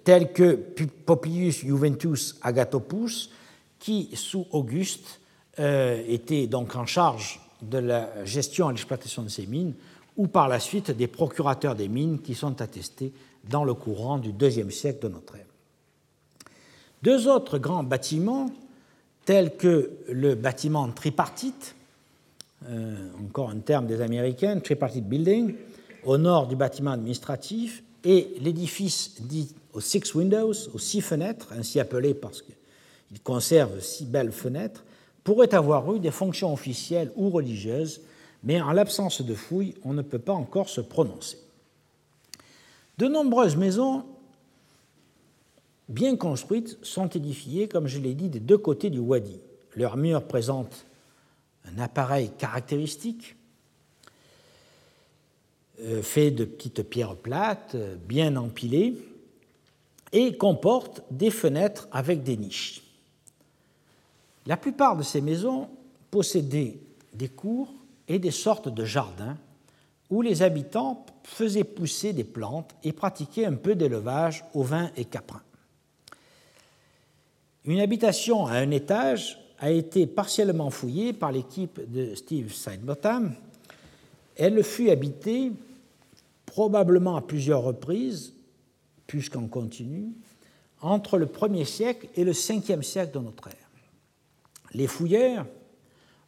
tels 0.05 0.31
que 0.31 0.53
Poplius 1.07 1.61
Juventus 1.61 2.37
Agathopus, 2.43 3.31
qui, 3.79 4.11
sous 4.13 4.47
Auguste, 4.51 5.23
euh, 5.59 6.05
était 6.07 6.47
donc 6.47 6.77
en 6.77 6.85
charge 6.85 7.41
de 7.63 7.79
la 7.79 8.27
gestion 8.27 8.69
et 8.69 8.75
l'exploitation 8.75 9.23
de 9.23 9.31
ces 9.31 9.47
mines, 9.47 9.73
ou 10.19 10.27
par 10.27 10.49
la 10.49 10.61
suite 10.61 10.91
des 10.91 11.07
procurateurs 11.07 11.77
des 11.77 11.89
mines 11.89 12.21
qui 12.21 12.35
sont 12.35 12.61
attestés 12.61 13.15
dans 13.49 13.65
le 13.65 13.73
courant 13.73 14.19
du 14.19 14.35
deuxième 14.35 14.71
siècle 14.71 15.09
de 15.09 15.15
notre 15.15 15.37
ère. 15.37 15.47
Deux 17.03 17.27
autres 17.27 17.57
grands 17.57 17.85
bâtiments, 17.85 18.51
tels 19.25 19.57
que 19.57 19.93
le 20.11 20.35
bâtiment 20.35 20.91
tripartite, 20.91 21.75
euh, 22.69 23.09
encore 23.25 23.49
un 23.49 23.61
terme 23.61 23.87
des 23.87 24.03
Américains, 24.03 24.61
tripartite 24.61 25.09
building, 25.09 25.55
au 26.05 26.19
nord 26.19 26.47
du 26.47 26.57
bâtiment 26.57 26.93
administratif, 26.93 27.83
et 28.05 28.35
l'édifice 28.41 29.23
dit 29.23 29.55
aux 29.73 29.81
six 29.81 30.15
windows, 30.15 30.53
aux 30.73 30.79
six 30.79 31.01
fenêtres, 31.01 31.53
ainsi 31.57 31.81
appelé 31.81 32.15
parce 32.15 32.43
qu'il 32.43 33.21
conserve 33.23 33.81
six 33.81 34.05
belles 34.05 34.33
fenêtres, 34.33 34.85
pourraient 35.25 35.55
avoir 35.55 35.93
eu 35.95 35.99
des 35.99 36.11
fonctions 36.11 36.53
officielles 36.53 37.11
ou 37.17 37.31
religieuses, 37.31 38.03
mais 38.43 38.61
en 38.61 38.73
l'absence 38.73 39.23
de 39.23 39.35
fouilles, 39.35 39.75
on 39.83 39.95
ne 39.95 40.03
peut 40.03 40.19
pas 40.19 40.35
encore 40.35 40.69
se 40.69 40.83
prononcer. 40.83 41.39
De 42.99 43.09
nombreuses 43.09 43.57
maisons 43.57 44.05
bien 45.89 46.17
construites 46.17 46.79
sont 46.83 47.09
édifiées, 47.09 47.69
comme 47.69 47.89
je 47.89 47.99
l'ai 47.99 48.15
dit, 48.15 48.29
des 48.29 48.41
deux 48.41 48.59
côtés 48.59 48.91
du 48.91 48.99
wadi. 48.99 49.41
Leurs 49.75 49.97
murs 49.97 50.25
présentent 50.25 50.85
un 51.65 51.79
appareil 51.81 52.31
caractéristique 52.39 53.37
fait 56.03 56.31
de 56.31 56.45
petites 56.45 56.83
pierres 56.83 57.17
plates, 57.17 57.77
bien 58.07 58.37
empilées, 58.37 58.97
et 60.13 60.37
comporte 60.37 61.03
des 61.11 61.31
fenêtres 61.31 61.89
avec 61.91 62.23
des 62.23 62.37
niches. 62.37 62.83
La 64.47 64.57
plupart 64.57 64.97
de 64.97 65.03
ces 65.03 65.21
maisons 65.21 65.69
possédaient 66.11 66.79
des 67.13 67.29
cours 67.29 67.75
et 68.09 68.19
des 68.19 68.31
sortes 68.31 68.69
de 68.69 68.85
jardins 68.85 69.37
où 70.11 70.23
les 70.23 70.43
habitants 70.43 71.05
faisaient 71.25 71.65
pousser 71.65 72.13
des 72.13 72.25
plantes 72.25 72.75
et 72.85 72.93
pratiquaient 72.93 73.47
un 73.47 73.55
peu 73.55 73.75
d'élevage 73.75 74.45
au 74.55 74.63
vin 74.63 74.91
et 74.97 75.05
caprin. 75.05 75.43
Une 77.65 77.81
habitation 77.81 78.47
à 78.47 78.55
un 78.55 78.71
étage 78.71 79.41
a 79.59 79.71
été 79.71 80.07
partiellement 80.07 80.71
fouillée 80.71 81.13
par 81.15 81.33
l'équipe 81.33 81.81
de 81.91 82.15
Steve 82.15 82.53
Sidebottom. 82.53 83.35
Elle 84.37 84.63
fut 84.63 84.91
habitée 84.91 85.53
probablement 86.47 87.17
à 87.17 87.23
plusieurs 87.23 87.63
reprises, 87.63 88.35
puisqu'en 89.07 89.47
continu, 89.47 90.13
entre 90.81 91.19
le 91.19 91.27
1er 91.27 91.65
siècle 91.65 92.09
et 92.15 92.25
le 92.25 92.33
5e 92.33 92.83
siècle 92.83 93.19
de 93.19 93.25
notre 93.25 93.49
ère. 93.49 93.71
Les 94.73 94.87
fouilleurs 94.87 95.47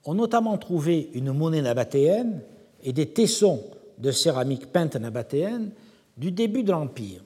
ont 0.04 0.14
notamment 0.14 0.56
trouvé 0.56 1.10
une 1.14 1.32
monnaie 1.32 1.62
nabatéenne 1.62 2.40
et 2.82 2.92
des 2.92 3.08
tessons 3.08 3.64
de 3.98 4.10
céramique 4.10 4.66
peinte 4.72 4.96
nabatéenne 4.96 5.72
du 6.16 6.30
début 6.30 6.62
de 6.62 6.72
l'Empire, 6.72 7.22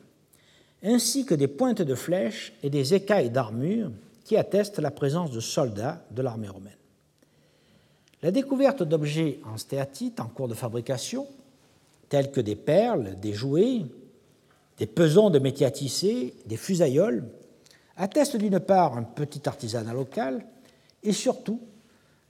ainsi 0.82 1.24
que 1.24 1.34
des 1.34 1.48
pointes 1.48 1.82
de 1.82 1.94
flèches 1.94 2.52
et 2.62 2.70
des 2.70 2.94
écailles 2.94 3.30
d'armure 3.30 3.90
qui 4.24 4.36
attestent 4.36 4.78
la 4.78 4.90
présence 4.90 5.30
de 5.30 5.40
soldats 5.40 6.04
de 6.10 6.22
l'armée 6.22 6.48
romaine. 6.48 6.72
La 8.22 8.30
découverte 8.30 8.82
d'objets 8.82 9.40
en 9.46 9.56
stéatite 9.56 10.20
en 10.20 10.26
cours 10.26 10.48
de 10.48 10.54
fabrication, 10.54 11.26
tels 12.08 12.30
que 12.30 12.40
des 12.40 12.56
perles, 12.56 13.16
des 13.20 13.32
jouets, 13.32 13.86
des 14.76 14.86
pesons 14.86 15.30
de 15.30 15.38
tisser, 15.68 16.34
des 16.46 16.56
fusailloles, 16.56 17.24
attestent 17.96 18.36
d'une 18.36 18.60
part 18.60 18.96
un 18.96 19.04
petit 19.04 19.48
artisanat 19.48 19.94
local 19.94 20.44
et 21.02 21.12
surtout 21.12 21.60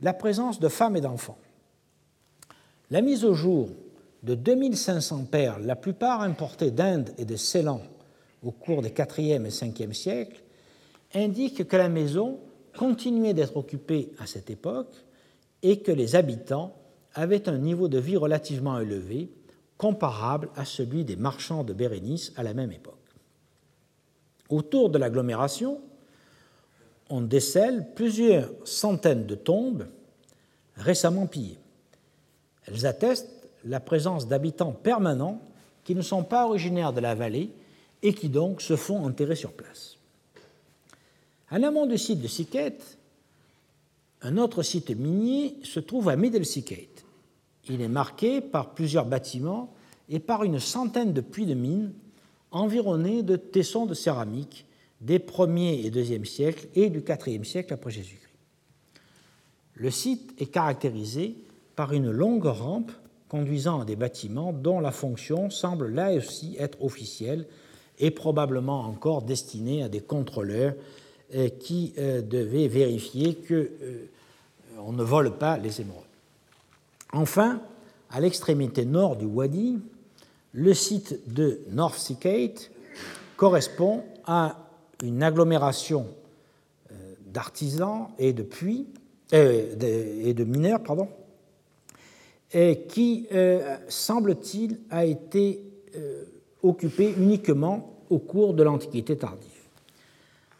la 0.01 0.13
présence 0.13 0.61
de 0.61 0.69
femmes 0.69 0.97
et 0.97 1.01
d'enfants. 1.01 1.39
La 2.91 3.03
mise 3.03 3.25
au 3.25 3.35
jour 3.35 3.69
de 4.23 4.35
2500 4.35 5.25
perles, 5.25 5.65
la 5.65 5.77
plupart 5.77 6.23
importées 6.23 6.71
d'Inde 6.71 7.11
et 7.19 7.25
de 7.25 7.37
Ceylan 7.37 7.81
au 8.43 8.53
cours 8.53 8.83
des 8.83 8.91
4e 8.91 9.45
et 9.45 9.51
5e 9.51 9.93
siècles, 9.93 10.43
indique 11.15 11.67
que 11.67 11.77
la 11.77 11.89
maison 11.89 12.39
continuait 12.77 13.35
d'être 13.35 13.57
occupée 13.57 14.13
à 14.19 14.27
cette 14.27 14.51
époque 14.51 14.95
et 15.63 15.81
que 15.81 15.93
les 15.93 16.17
habitants 16.17 16.77
avaient 17.15 17.49
un 17.49 17.59
niveau 17.59 17.89
de 17.89 17.99
vie 17.99 18.17
relativement 18.17 18.79
élevé, 18.79 19.31
comparable 19.77 20.51
à 20.57 20.65
celui 20.65 21.05
des 21.05 21.17
marchands 21.17 21.65
de 21.65 21.73
Bérénice 21.73 22.33
à 22.37 22.43
la 22.43 22.55
même 22.55 22.73
époque. 22.73 22.95
Autour 24.49 24.91
de 24.91 24.99
l'agglomération, 24.99 25.81
on 27.09 27.21
décèle 27.21 27.87
plusieurs 27.95 28.51
centaines 28.65 29.27
de 29.27 29.35
tombes 29.35 29.87
récemment 30.77 31.27
pillées. 31.27 31.59
Elles 32.67 32.87
attestent 32.87 33.49
la 33.65 33.81
présence 33.81 34.29
d'habitants 34.29 34.73
permanents 34.73 35.41
qui 35.85 35.95
ne 35.95 36.03
sont 36.03 36.25
pas 36.25 36.47
originaires 36.47 36.93
de 36.93 37.01
la 37.01 37.15
vallée 37.15 37.51
et 38.03 38.15
qui 38.15 38.29
donc 38.29 38.63
se 38.63 38.77
font 38.77 39.05
enterrer 39.05 39.37
sur 39.37 39.53
place. 39.53 39.97
En 41.51 41.63
amont 41.63 41.87
du 41.87 41.99
site 41.99 42.21
de 42.21 42.29
Sikhet, 42.29 42.79
un 44.23 44.37
autre 44.37 44.63
site 44.63 44.91
minier 44.91 45.57
se 45.63 45.81
trouve 45.81 46.09
à 46.09 46.17
Middle 46.17 46.45
Sikhet. 46.45 46.89
Il 47.69 47.81
est 47.81 47.89
marqué 47.89 48.41
par 48.41 48.75
plusieurs 48.75 49.07
bâtiments 49.07 49.73
et 50.09 50.19
par 50.19 50.45
une 50.45 50.61
centaine 50.61 51.13
de 51.13 51.21
puits 51.21 51.47
de 51.47 51.55
mines 51.55 51.93
environnés 52.51 53.23
de 53.23 53.37
tessons 53.37 53.87
de 53.87 53.95
céramique 53.95 54.67
des 55.01 55.19
1er 55.19 55.87
et 55.87 55.91
2e 55.91 56.25
siècles 56.25 56.69
et 56.75 56.91
du 56.91 57.01
4e 57.01 57.45
siècle 57.45 57.73
après 57.73 57.91
Jésus-Christ. 57.91 58.27
Le 59.75 59.91
site 59.91 60.35
est 60.39 60.47
caractérisé 60.47 61.37
par 61.75 61.93
une 61.93 62.11
longue 62.11 62.45
rampe 62.45 62.93
conduisant 63.29 63.81
à 63.81 63.85
des 63.85 63.97
bâtiments 63.97 64.53
dont 64.53 64.81
la 64.81 64.91
fonction 64.91 65.49
semble 65.49 65.89
là 65.89 66.13
aussi 66.13 66.57
être 66.59 66.83
officielle 66.85 67.47
et 67.99 68.11
probablement 68.11 68.81
encore 68.81 69.23
destinée 69.23 69.83
à 69.83 69.89
des 69.89 70.01
contrôleurs 70.01 70.75
qui 71.49 71.93
euh, 71.99 72.23
devaient 72.23 72.69
vérifier 72.69 73.37
qu'on 73.37 73.55
euh, 73.55 74.93
ne 74.93 75.03
vole 75.03 75.37
pas 75.39 75.59
les 75.59 75.81
émeraudes. 75.81 76.03
Enfin, 77.13 77.61
à 78.11 78.21
l'extrémité 78.21 78.85
nord 78.85 79.17
du 79.17 79.25
Wadi, 79.25 79.79
le 80.53 80.75
site 80.75 81.33
de 81.33 81.61
North 81.71 81.99
Sikate 81.99 82.71
correspond 83.37 84.03
à 84.27 84.69
une 85.03 85.23
agglomération 85.23 86.07
euh, 86.91 86.95
d'artisans 87.27 88.09
et 88.19 88.33
de 88.33 88.43
puits 88.43 88.87
euh, 89.33 90.25
et 90.25 90.35
de 90.35 90.45
mineurs, 90.45 90.83
pardon, 90.83 91.09
qui, 92.89 93.29
euh, 93.33 93.77
semble-t-il, 93.89 94.81
a 94.91 95.05
été 95.05 95.65
occupée 96.63 97.15
uniquement 97.17 97.95
au 98.11 98.19
cours 98.19 98.55
de 98.55 98.63
l'Antiquité 98.63 99.17
tardive. 99.17 99.50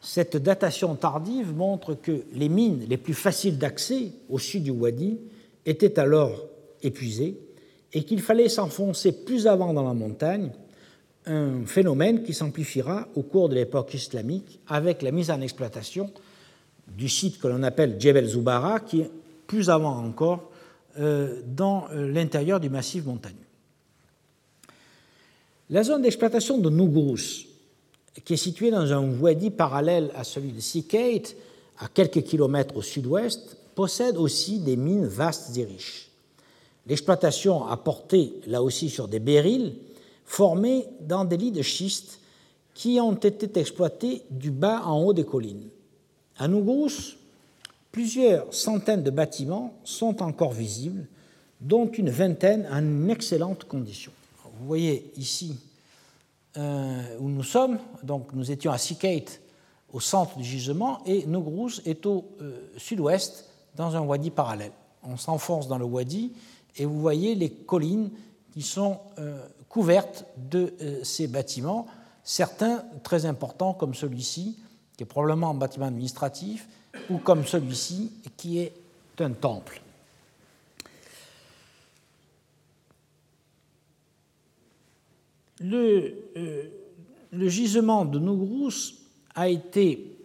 Cette 0.01 0.37
datation 0.37 0.95
tardive 0.95 1.55
montre 1.55 1.95
que 1.95 2.25
les 2.33 2.49
mines 2.49 2.87
les 2.89 2.97
plus 2.97 3.15
faciles 3.15 3.59
d'accès 3.59 4.13
au 4.29 4.39
sud 4.39 4.63
du 4.63 4.71
Wadi 4.71 5.19
étaient 5.67 5.99
alors 5.99 6.47
épuisées 6.83 7.39
et 7.93 8.05
qu'il 8.05 8.23
fallait 8.23 8.49
s'enfoncer 8.49 9.13
plus 9.13 9.47
avant 9.47 9.75
dans 9.75 9.87
la 9.87 9.95
montagne 9.95 10.51
un 11.27 11.67
phénomène 11.67 12.23
qui 12.23 12.33
s'amplifiera 12.33 13.09
au 13.15 13.23
cours 13.23 13.51
de 13.51 13.55
l'époque 13.55 13.93
islamique 13.93 14.59
avec 14.67 15.03
la 15.03 15.11
mise 15.11 15.31
en 15.31 15.41
exploitation 15.43 16.11
du 16.89 17.09
site 17.09 17.39
que 17.39 17.47
l'on 17.47 17.63
appelle 17.63 18.01
Djebel 18.01 18.27
Zoubara, 18.27 18.81
qui 18.81 19.03
est 19.03 19.11
plus 19.47 19.69
avant 19.69 19.97
encore 19.99 20.51
euh, 20.99 21.43
dans 21.47 21.87
euh, 21.91 22.11
l'intérieur 22.11 22.59
du 22.59 22.71
massif 22.71 23.05
montagneux. 23.05 23.37
La 25.69 25.85
zone 25.85 26.03
d'exploitation 26.03 26.59
de 26.59 26.69
Nougrous, 26.69 27.47
qui 28.25 28.35
est 28.35 28.37
située 28.37 28.71
dans 28.71 28.93
un 28.93 29.19
wadi 29.19 29.51
parallèle 29.51 30.11
à 30.15 30.25
celui 30.25 30.53
de 30.53 30.61
Sikate, 30.61 31.37
à 31.79 31.89
quelques 31.89 32.23
kilomètres 32.23 32.77
au 32.77 32.83
sud-ouest, 32.83 33.57
possède 33.75 34.17
aussi 34.17 34.59
des 34.59 34.77
mines 34.77 35.07
vastes 35.07 35.57
et 35.57 35.65
riches. 35.65 36.11
L'exploitation 36.87 37.67
a 37.67 37.77
porté 37.77 38.35
là 38.47 38.63
aussi 38.63 38.91
sur 38.91 39.07
des 39.07 39.21
bérils 39.21 39.77
formés 40.25 40.87
dans 41.01 41.25
des 41.25 41.37
lits 41.37 41.53
de 41.53 41.63
schiste 41.63 42.21
qui 42.75 43.01
ont 43.01 43.15
été 43.15 43.59
exploités 43.59 44.23
du 44.31 44.51
bas 44.51 44.83
en 44.85 45.03
haut 45.03 45.13
des 45.13 45.25
collines. 45.25 45.69
À 46.39 46.49
Nougrous, 46.49 47.17
plusieurs 47.93 48.53
centaines 48.53 49.03
de 49.03 49.11
bâtiments 49.11 49.75
sont 49.85 50.23
encore 50.23 50.53
visibles, 50.53 51.07
dont 51.61 51.87
une 51.87 52.11
vingtaine 52.11 52.67
en 52.73 53.09
excellente 53.09 53.65
condition. 53.65 54.13
Vous 54.61 54.67
voyez 54.67 55.11
ici 55.17 55.57
euh, 56.57 57.17
où 57.19 57.29
nous 57.29 57.43
sommes, 57.43 57.79
donc 58.03 58.33
nous 58.33 58.51
étions 58.51 58.73
à 58.73 58.79
Sikate, 58.79 59.41
au 59.93 60.01
centre 60.01 60.37
du 60.37 60.45
gisement, 60.45 60.99
et 61.07 61.27
Nougrous 61.27 61.81
est 61.85 62.07
au 62.07 62.25
euh, 62.41 62.69
sud-ouest, 62.77 63.49
dans 63.77 63.97
un 63.97 64.01
wadi 64.01 64.31
parallèle. 64.31 64.73
On 65.03 65.17
s'enfonce 65.17 65.69
dans 65.69 65.79
le 65.79 65.85
wadi, 65.85 66.33
et 66.77 66.85
vous 66.85 67.01
voyez 67.01 67.35
les 67.35 67.51
collines 67.51 68.11
qui 68.53 68.63
sont 68.63 68.99
euh, 69.19 69.41
couvertes 69.69 70.25
de 70.37 70.75
ces 71.05 71.29
bâtiments, 71.29 71.87
certains 72.25 72.85
très 73.05 73.27
importants 73.27 73.73
comme 73.73 73.95
celui-ci, 73.95 74.59
qui 74.97 75.05
est 75.05 75.07
probablement 75.07 75.51
un 75.51 75.55
bâtiment 75.55 75.87
administratif, 75.87 76.69
ou 77.09 77.19
comme 77.19 77.47
celui-ci, 77.47 78.13
qui 78.37 78.59
est 78.59 78.75
un 79.21 79.31
temple. 79.31 79.81
Le, 85.61 86.15
euh, 86.37 86.65
le 87.33 87.49
gisement 87.49 88.05
de 88.05 88.19
Nougrous 88.19 88.95
a 89.35 89.49
été 89.49 90.17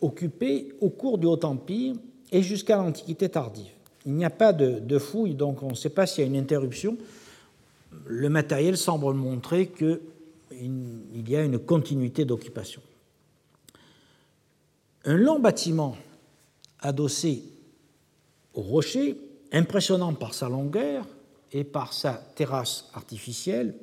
occupée 0.00 0.72
au 0.80 0.90
cours 0.90 1.18
du 1.18 1.26
Haut 1.26 1.44
Empire 1.44 1.94
et 2.32 2.42
jusqu'à 2.42 2.76
l'Antiquité 2.76 3.28
tardive. 3.28 3.72
Il 4.06 4.14
n'y 4.14 4.24
a 4.24 4.30
pas 4.30 4.52
de, 4.52 4.78
de 4.78 4.98
fouilles, 4.98 5.34
donc 5.34 5.62
on 5.62 5.70
ne 5.70 5.74
sait 5.74 5.90
pas 5.90 6.06
s'il 6.06 6.24
y 6.24 6.26
a 6.26 6.30
une 6.30 6.36
interruption. 6.36 6.96
Le 8.06 8.28
matériel 8.28 8.76
semble 8.76 9.12
montrer 9.14 9.68
qu'il 9.68 10.00
y 11.28 11.36
a 11.36 11.42
une 11.42 11.58
continuité 11.58 12.24
d'occupation. 12.24 12.80
Un 15.04 15.16
long 15.16 15.38
bâtiment 15.38 15.96
adossé 16.80 17.42
au 18.54 18.62
rocher, 18.62 19.16
impressionnant 19.52 20.14
par 20.14 20.34
sa 20.34 20.48
longueur 20.48 21.06
et 21.52 21.64
par 21.64 21.92
sa 21.92 22.14
terrasse 22.34 22.90
artificielle, 22.94 23.74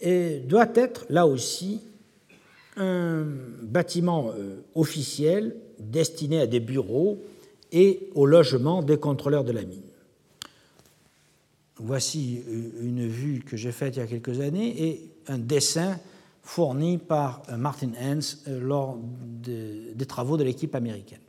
et 0.00 0.40
doit 0.40 0.70
être 0.74 1.06
là 1.08 1.26
aussi 1.26 1.82
un 2.76 3.24
bâtiment 3.62 4.32
euh, 4.36 4.60
officiel 4.74 5.56
destiné 5.78 6.40
à 6.40 6.46
des 6.46 6.60
bureaux 6.60 7.22
et 7.72 8.10
au 8.14 8.26
logement 8.26 8.82
des 8.82 8.98
contrôleurs 8.98 9.44
de 9.44 9.52
la 9.52 9.64
mine. 9.64 9.82
Voici 11.78 12.42
euh, 12.46 12.70
une 12.82 13.06
vue 13.06 13.40
que 13.40 13.56
j'ai 13.56 13.72
faite 13.72 13.96
il 13.96 14.00
y 14.00 14.02
a 14.02 14.06
quelques 14.06 14.40
années 14.40 14.82
et 14.82 15.10
un 15.28 15.38
dessin 15.38 15.98
fourni 16.42 16.98
par 16.98 17.42
euh, 17.48 17.56
Martin 17.56 17.92
Hens 18.00 18.44
lors 18.46 18.98
des 19.42 20.06
travaux 20.06 20.36
de 20.36 20.44
l'équipe 20.44 20.74
américaine. 20.74 21.20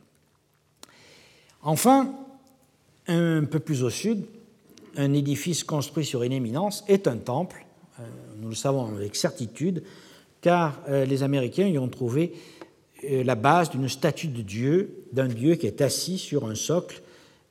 Enfin, 1.62 2.14
un 3.08 3.44
peu 3.44 3.58
plus 3.58 3.82
au 3.82 3.90
sud, 3.90 4.24
un 4.96 5.12
édifice 5.12 5.64
construit 5.64 6.04
sur 6.04 6.22
une 6.22 6.32
éminence 6.32 6.84
est 6.88 7.08
un 7.08 7.16
temple, 7.16 7.64
nous 8.40 8.48
le 8.48 8.54
savons 8.54 8.86
avec 8.86 9.16
certitude, 9.16 9.82
car 10.40 10.80
euh, 10.88 11.04
les 11.04 11.22
Américains 11.22 11.66
y 11.66 11.78
ont 11.78 11.88
trouvé 11.88 12.32
euh, 13.04 13.24
la 13.24 13.34
base 13.34 13.70
d'une 13.70 13.88
statue 13.88 14.28
de 14.28 14.42
Dieu, 14.42 15.04
d'un 15.12 15.28
Dieu 15.28 15.56
qui 15.56 15.66
est 15.66 15.80
assis 15.80 16.18
sur 16.18 16.46
un 16.46 16.54
socle 16.54 17.02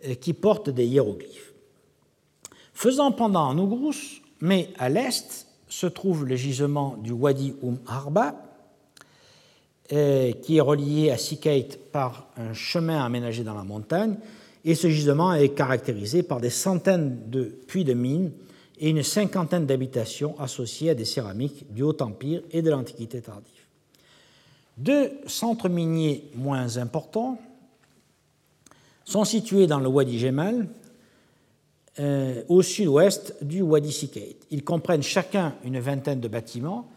euh, 0.06 0.16
qui 0.16 0.34
porte 0.34 0.70
des 0.70 0.86
hiéroglyphes. 0.86 1.54
Faisant 2.74 3.12
pendant 3.12 3.48
en 3.48 3.58
Ougrous, 3.58 4.22
mais 4.40 4.70
à 4.78 4.90
l'est, 4.90 5.48
se 5.68 5.88
trouve 5.88 6.26
le 6.26 6.36
gisement 6.36 6.96
du 6.98 7.12
Wadi 7.12 7.54
Um 7.62 7.78
Harba, 7.88 8.36
qui 9.90 10.58
est 10.58 10.62
relié 10.62 11.12
à 11.12 11.18
Sikait 11.18 11.68
par 11.92 12.28
un 12.38 12.54
chemin 12.54 13.04
aménagé 13.04 13.44
dans 13.44 13.54
la 13.54 13.64
montagne, 13.64 14.18
et 14.64 14.76
ce 14.76 14.90
gisement 14.90 15.34
est 15.34 15.50
caractérisé 15.50 16.24
par 16.24 16.40
des 16.40 16.50
centaines 16.50 17.30
de 17.30 17.44
puits 17.44 17.84
de 17.84 17.94
mines 17.94 18.32
et 18.80 18.90
une 18.90 19.04
cinquantaine 19.04 19.66
d'habitations 19.66 20.40
associées 20.40 20.92
à 20.92 20.96
des 20.96 21.06
céramiques 21.06 21.72
du 21.74 21.82
Haut 21.84 22.00
Empire 22.02 22.42
et 22.52 22.62
de 22.62 22.70
l'Antiquité 22.70 23.22
tardive. 23.22 23.54
Deux 24.78 25.12
centres 25.26 25.70
miniers 25.70 26.30
moins 26.36 26.78
importants 26.78 27.40
sont 29.06 29.26
situés 29.26 29.66
dans 29.66 29.80
le 29.80 29.88
Wadi 29.88 30.20
Gemal, 30.20 30.68
euh, 32.00 32.44
au 32.48 32.62
sud-ouest 32.62 33.36
du 33.42 33.62
Wadi 33.62 33.92
Sikait. 33.92 34.36
Ils 34.52 34.64
comprennent 34.64 35.02
chacun 35.02 35.56
une 35.64 35.80
vingtaine 35.80 36.20
de 36.20 36.28
bâtiments. 36.28 36.88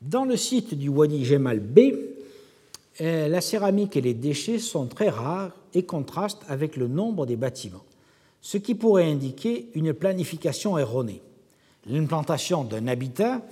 Dans 0.00 0.24
le 0.24 0.36
site 0.36 0.72
du 0.74 0.88
Wadi 0.88 1.26
Gemal 1.26 1.60
B, 1.60 1.80
euh, 3.02 3.28
la 3.28 3.40
céramique 3.42 3.96
et 3.96 4.00
les 4.00 4.14
déchets 4.14 4.58
sont 4.58 4.86
très 4.86 5.10
rares 5.10 5.52
et 5.74 5.82
contrastent 5.82 6.44
avec 6.48 6.76
le 6.76 6.88
nombre 6.88 7.26
des 7.26 7.36
bâtiments 7.36 7.84
ce 8.40 8.58
qui 8.58 8.74
pourrait 8.74 9.10
indiquer 9.10 9.68
une 9.74 9.92
planification 9.92 10.78
erronée. 10.78 11.22
L'implantation 11.86 12.64
d'un 12.64 12.86
habitat, 12.86 13.42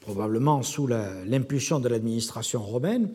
probablement 0.00 0.62
sous 0.62 0.86
l'impulsion 0.86 1.80
de 1.80 1.88
l'administration 1.88 2.62
romaine, 2.62 3.10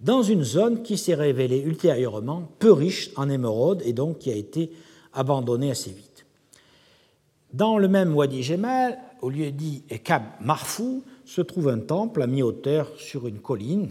dans 0.00 0.22
une 0.22 0.44
zone 0.44 0.82
qui 0.82 0.98
s'est 0.98 1.14
révélée 1.14 1.60
ultérieurement 1.60 2.48
peu 2.58 2.72
riche 2.72 3.10
en 3.16 3.28
émeraudes 3.28 3.82
et 3.84 3.92
donc 3.92 4.18
qui 4.18 4.30
a 4.30 4.36
été 4.36 4.70
abandonnée 5.14 5.70
assez 5.70 5.90
vite. 5.90 6.26
Dans 7.52 7.78
le 7.78 7.88
même 7.88 8.14
Wadi 8.14 8.42
Gemal, 8.42 8.98
au 9.22 9.30
lieu 9.30 9.50
dit 9.50 9.82
Kab 10.04 10.22
Marfou, 10.40 11.02
se 11.24 11.40
trouve 11.40 11.68
un 11.68 11.78
temple 11.78 12.22
à 12.22 12.26
mi-hauteur 12.26 12.90
sur 12.98 13.26
une 13.26 13.40
colline. 13.40 13.90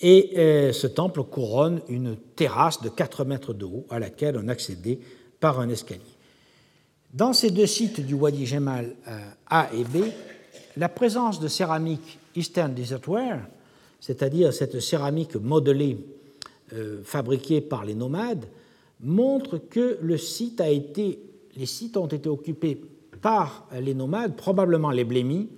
Et 0.00 0.32
euh, 0.38 0.72
ce 0.72 0.86
temple 0.86 1.22
couronne 1.24 1.82
une 1.88 2.16
terrasse 2.16 2.80
de 2.80 2.88
4 2.88 3.24
mètres 3.24 3.52
de 3.52 3.66
haut 3.66 3.86
à 3.90 3.98
laquelle 3.98 4.40
on 4.42 4.48
accédait 4.48 4.98
par 5.40 5.58
un 5.58 5.68
escalier. 5.68 6.00
Dans 7.12 7.32
ces 7.32 7.50
deux 7.50 7.66
sites 7.66 8.00
du 8.00 8.14
Wadi 8.14 8.46
Gemal 8.46 8.94
euh, 9.08 9.30
A 9.48 9.68
et 9.74 9.82
B, 9.82 10.04
la 10.76 10.88
présence 10.88 11.40
de 11.40 11.48
céramique 11.48 12.18
Eastern 12.36 12.72
Desertware, 12.72 13.48
c'est-à-dire 13.98 14.52
cette 14.52 14.78
céramique 14.80 15.34
modelée 15.34 15.98
euh, 16.72 17.02
fabriquée 17.02 17.60
par 17.60 17.84
les 17.84 17.94
nomades, 17.94 18.46
montre 19.00 19.58
que 19.58 19.98
le 20.00 20.16
site 20.18 20.60
a 20.60 20.68
été, 20.68 21.18
les 21.56 21.66
sites 21.66 21.96
ont 21.96 22.06
été 22.06 22.28
occupés 22.28 22.80
par 23.20 23.66
les 23.80 23.94
nomades, 23.94 24.36
probablement 24.36 24.90
les 24.90 25.04
blémis, 25.04 25.48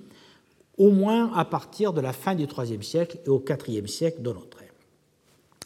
au 0.78 0.90
moins 0.90 1.32
à 1.34 1.44
partir 1.44 1.92
de 1.92 2.00
la 2.00 2.12
fin 2.12 2.34
du 2.34 2.44
IIIe 2.44 2.82
siècle 2.82 3.18
et 3.26 3.28
au 3.28 3.44
IVe 3.68 3.86
siècle 3.86 4.22
de 4.22 4.32
notre 4.32 4.62
ère. 4.62 4.72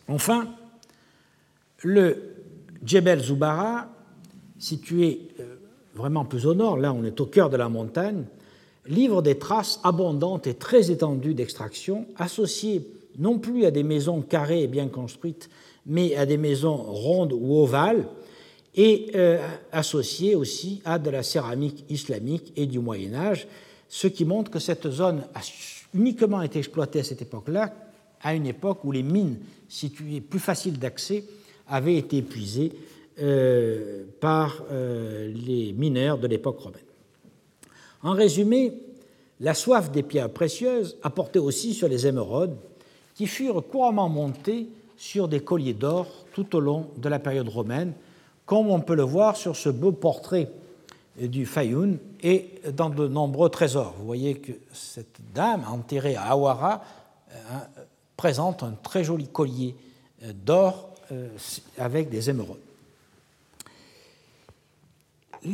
Enfin, 0.09 0.49
le 1.83 2.35
Djebel 2.83 3.23
Zoubara 3.23 3.89
situé 4.59 5.29
euh, 5.41 5.57
vraiment 5.95 6.25
plus 6.25 6.47
au 6.47 6.55
nord, 6.55 6.77
là 6.77 6.93
on 6.93 7.05
est 7.05 7.21
au 7.21 7.27
cœur 7.27 7.51
de 7.51 7.57
la 7.57 7.69
montagne, 7.69 8.25
livre 8.87 9.23
des 9.23 9.39
traces 9.39 9.81
abondantes 9.83 10.47
et 10.47 10.55
très 10.55 10.91
étendues 10.91 11.35
d'extraction, 11.35 12.07
associées 12.17 12.87
non 13.19 13.39
plus 13.39 13.65
à 13.65 13.71
des 13.71 13.83
maisons 13.83 14.21
carrées 14.23 14.63
et 14.63 14.67
bien 14.69 14.89
construites, 14.89 15.49
mais 15.87 16.17
à 16.17 16.27
des 16.27 16.37
maisons 16.37 16.77
rondes 16.77 17.33
ou 17.33 17.59
ovales, 17.59 18.07
et 18.75 19.11
euh, 19.15 19.39
associées 19.73 20.35
aussi 20.35 20.83
à 20.85 20.99
de 20.99 21.09
la 21.09 21.23
céramique 21.23 21.85
islamique 21.89 22.53
et 22.57 22.67
du 22.67 22.79
Moyen 22.79 23.15
Âge, 23.15 23.49
ce 23.89 24.07
qui 24.07 24.25
montre 24.25 24.51
que 24.51 24.59
cette 24.59 24.91
zone 24.91 25.23
a 25.35 25.41
uniquement 25.95 26.43
été 26.43 26.59
exploitée 26.59 27.01
à 27.01 27.05
cette 27.05 27.23
époque-là, 27.23 27.73
à 28.23 28.35
une 28.35 28.47
époque 28.47 28.85
où 28.85 28.93
les 28.93 29.03
mines 29.03 29.39
situées 29.69 30.21
plus 30.21 30.39
faciles 30.39 30.79
d'accès 30.79 31.25
avaient 31.69 31.97
été 31.97 32.19
épuisées 32.19 32.73
par 34.21 34.63
euh, 34.71 35.33
les 35.33 35.73
mineurs 35.73 36.19
de 36.19 36.27
l'époque 36.27 36.61
romaine. 36.61 36.83
En 38.03 38.13
résumé, 38.13 38.75
la 39.41 39.55
soif 39.55 39.91
des 39.91 40.03
pierres 40.03 40.31
précieuses 40.31 40.99
apportait 41.03 41.39
aussi 41.39 41.73
sur 41.73 41.89
les 41.89 42.07
émeraudes, 42.07 42.57
qui 43.15 43.27
furent 43.27 43.67
couramment 43.67 44.11
montées 44.11 44.69
sur 44.99 45.29
des 45.29 45.41
colliers 45.41 45.73
d'or 45.73 46.07
tout 46.35 46.55
au 46.57 46.61
long 46.61 46.89
de 46.99 47.09
la 47.09 47.19
période 47.19 47.49
romaine, 47.49 47.95
comme 48.45 48.69
on 48.69 48.81
peut 48.81 48.95
le 48.95 49.03
voir 49.03 49.37
sur 49.37 49.57
ce 49.57 49.71
beau 49.71 49.93
portrait 49.93 50.51
du 51.19 51.47
Fayoun 51.47 51.99
et 52.23 52.51
dans 52.75 52.91
de 52.91 53.09
nombreux 53.09 53.49
trésors. 53.49 53.95
Vous 53.99 54.05
voyez 54.05 54.35
que 54.35 54.53
cette 54.75 55.21
dame 55.35 55.65
enterrée 55.67 56.17
à 56.17 56.33
Awara 56.33 56.85
euh, 57.33 57.35
présente 58.15 58.63
un 58.63 58.75
très 58.83 59.05
joli 59.05 59.27
collier 59.29 59.75
d'or 60.45 60.91
avec 61.79 62.11
des 62.11 62.29
émeraudes 62.29 62.66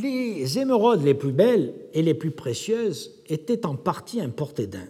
les 0.01 0.59
émeraudes 0.59 1.05
les 1.05 1.14
plus 1.14 1.32
belles 1.32 1.74
et 1.93 2.03
les 2.03 2.14
plus 2.14 2.30
précieuses 2.30 3.12
étaient 3.26 3.66
en 3.66 3.76
partie 3.76 4.20
importées 4.20 4.66
d'Inde. 4.66 4.86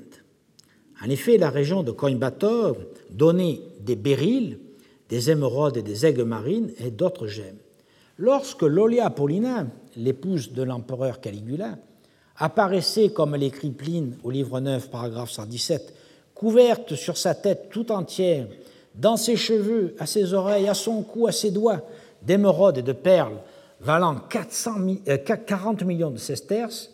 En 1.04 1.10
effet, 1.10 1.38
la 1.38 1.50
région 1.50 1.82
de 1.82 1.90
Coimbatore 1.90 2.76
donnait 3.10 3.60
des 3.80 3.96
béryls, 3.96 4.60
des 5.08 5.30
émeraudes 5.30 5.76
et 5.76 5.82
des 5.82 6.06
aigues 6.06 6.20
marines 6.20 6.70
et 6.78 6.90
d'autres 6.90 7.26
gemmes. 7.26 7.58
Lorsque 8.18 8.62
Lolia 8.62 9.10
Paulina, 9.10 9.66
l'épouse 9.96 10.52
de 10.52 10.62
l'empereur 10.62 11.20
Caligula, 11.20 11.78
apparaissait, 12.36 13.08
comme 13.08 13.34
l'écrit 13.34 13.70
Pline 13.70 14.16
au 14.22 14.30
livre 14.30 14.60
9, 14.60 14.90
paragraphe 14.90 15.30
117, 15.30 15.94
couverte 16.34 16.94
sur 16.94 17.16
sa 17.16 17.34
tête 17.34 17.68
tout 17.70 17.90
entière, 17.90 18.46
dans 18.94 19.16
ses 19.16 19.36
cheveux, 19.36 19.96
à 19.98 20.06
ses 20.06 20.34
oreilles, 20.34 20.68
à 20.68 20.74
son 20.74 21.02
cou, 21.02 21.26
à 21.26 21.32
ses 21.32 21.50
doigts, 21.50 21.80
d'émeraudes 22.22 22.78
et 22.78 22.82
de 22.82 22.92
perles, 22.92 23.38
valant 23.82 24.16
40 24.16 25.82
euh, 25.82 25.84
millions 25.84 26.10
de 26.10 26.18
sesterces, 26.18 26.90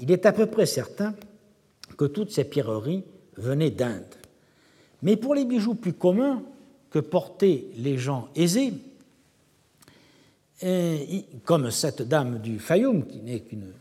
il 0.00 0.10
est 0.10 0.26
à 0.26 0.32
peu 0.32 0.46
près 0.46 0.66
certain 0.66 1.14
que 1.96 2.04
toutes 2.04 2.30
ces 2.30 2.44
pierreries 2.44 3.04
venaient 3.36 3.70
d'Inde. 3.70 4.02
Mais 5.02 5.16
pour 5.16 5.34
les 5.34 5.44
bijoux 5.44 5.74
plus 5.74 5.92
communs 5.92 6.42
que 6.90 6.98
portaient 6.98 7.66
les 7.76 7.98
gens 7.98 8.28
aisés, 8.34 8.72
euh, 10.62 10.96
comme 11.44 11.70
cette 11.70 12.02
dame 12.02 12.38
du 12.38 12.58
Fayoum, 12.58 13.06
qui 13.06 13.20
n'est 13.20 13.40
qu'une 13.40 13.72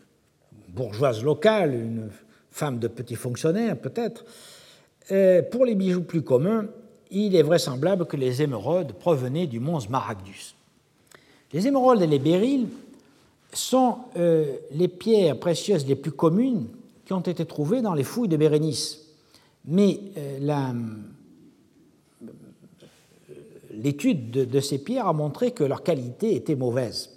bourgeoise 0.70 1.24
locale, 1.24 1.74
une 1.74 2.10
femme 2.52 2.80
de 2.80 2.88
petit 2.88 3.16
fonctionnaire 3.16 3.78
peut-être, 3.78 4.26
euh, 5.12 5.42
pour 5.42 5.66
les 5.66 5.76
bijoux 5.76 6.04
plus 6.04 6.22
communs, 6.22 6.68
il 7.12 7.36
est 7.36 7.44
vraisemblable 7.44 8.06
que 8.06 8.18
les 8.18 8.42
émeraudes 8.42 8.94
provenaient 8.94 9.48
du 9.48 9.60
mont 9.60 9.80
Smaragdus. 9.80 10.56
Les 11.54 11.68
émeraudes 11.68 12.02
et 12.02 12.08
les 12.08 12.20
béryls 12.20 12.68
sont 13.54 13.98
euh, 14.18 14.58
les 14.72 14.88
pierres 14.88 15.40
précieuses 15.40 15.86
les 15.86 15.96
plus 15.96 16.12
communes 16.12 16.68
qui 17.06 17.14
ont 17.14 17.22
été 17.22 17.46
trouvées 17.46 17.82
dans 17.82 17.94
les 17.94 18.04
fouilles 18.04 18.28
de 18.28 18.38
Bérénice. 18.38 19.02
Mais 19.66 20.00
euh, 20.18 20.74
l'étude 23.72 24.32
de, 24.32 24.60
ces 24.60 24.80
pierres 24.80 25.08
a 25.08 25.14
montré 25.14 25.52
que 25.52 25.64
leur 25.64 25.84
qualité 25.84 26.36
était 26.36 26.56
mauvaise. 26.56 27.12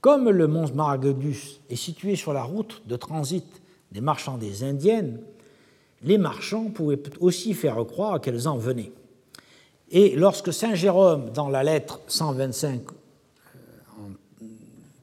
Comme 0.00 0.28
le 0.28 0.46
mont 0.46 0.70
Maragdus 0.74 1.60
est 1.70 1.76
situé 1.76 2.16
sur 2.16 2.32
la 2.32 2.42
route 2.42 2.82
de 2.86 2.96
transit 2.96 3.46
des 3.92 4.00
marchandises 4.00 4.62
indiennes, 4.62 5.20
les 6.02 6.18
marchands 6.18 6.66
pouvaient 6.66 7.02
aussi 7.20 7.54
faire 7.54 7.84
croire 7.86 8.20
qu'elles 8.20 8.46
en 8.46 8.58
venaient. 8.58 8.92
Et 9.90 10.14
lorsque 10.16 10.52
Saint 10.52 10.74
Jérôme, 10.74 11.30
dans 11.30 11.48
la 11.48 11.64
lettre 11.64 12.00
125, 12.08 12.82
euh, 12.82 12.92
en 12.92 13.05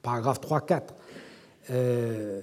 paragraphe 0.04 0.42
3-4, 0.42 0.82
euh, 1.72 2.42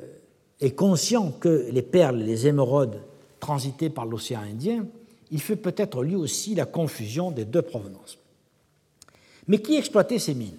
est 0.60 0.72
conscient 0.72 1.30
que 1.30 1.68
les 1.70 1.82
perles 1.82 2.16
les 2.16 2.48
émeraudes 2.48 3.00
transitaient 3.38 3.90
par 3.90 4.06
l'océan 4.06 4.40
Indien, 4.40 4.86
il 5.30 5.40
fait 5.40 5.56
peut-être 5.56 6.02
lui 6.02 6.16
aussi 6.16 6.54
la 6.54 6.64
confusion 6.64 7.30
des 7.30 7.44
deux 7.44 7.62
provenances. 7.62 8.18
Mais 9.46 9.58
qui 9.58 9.76
exploitait 9.76 10.18
ces 10.18 10.34
mines? 10.34 10.58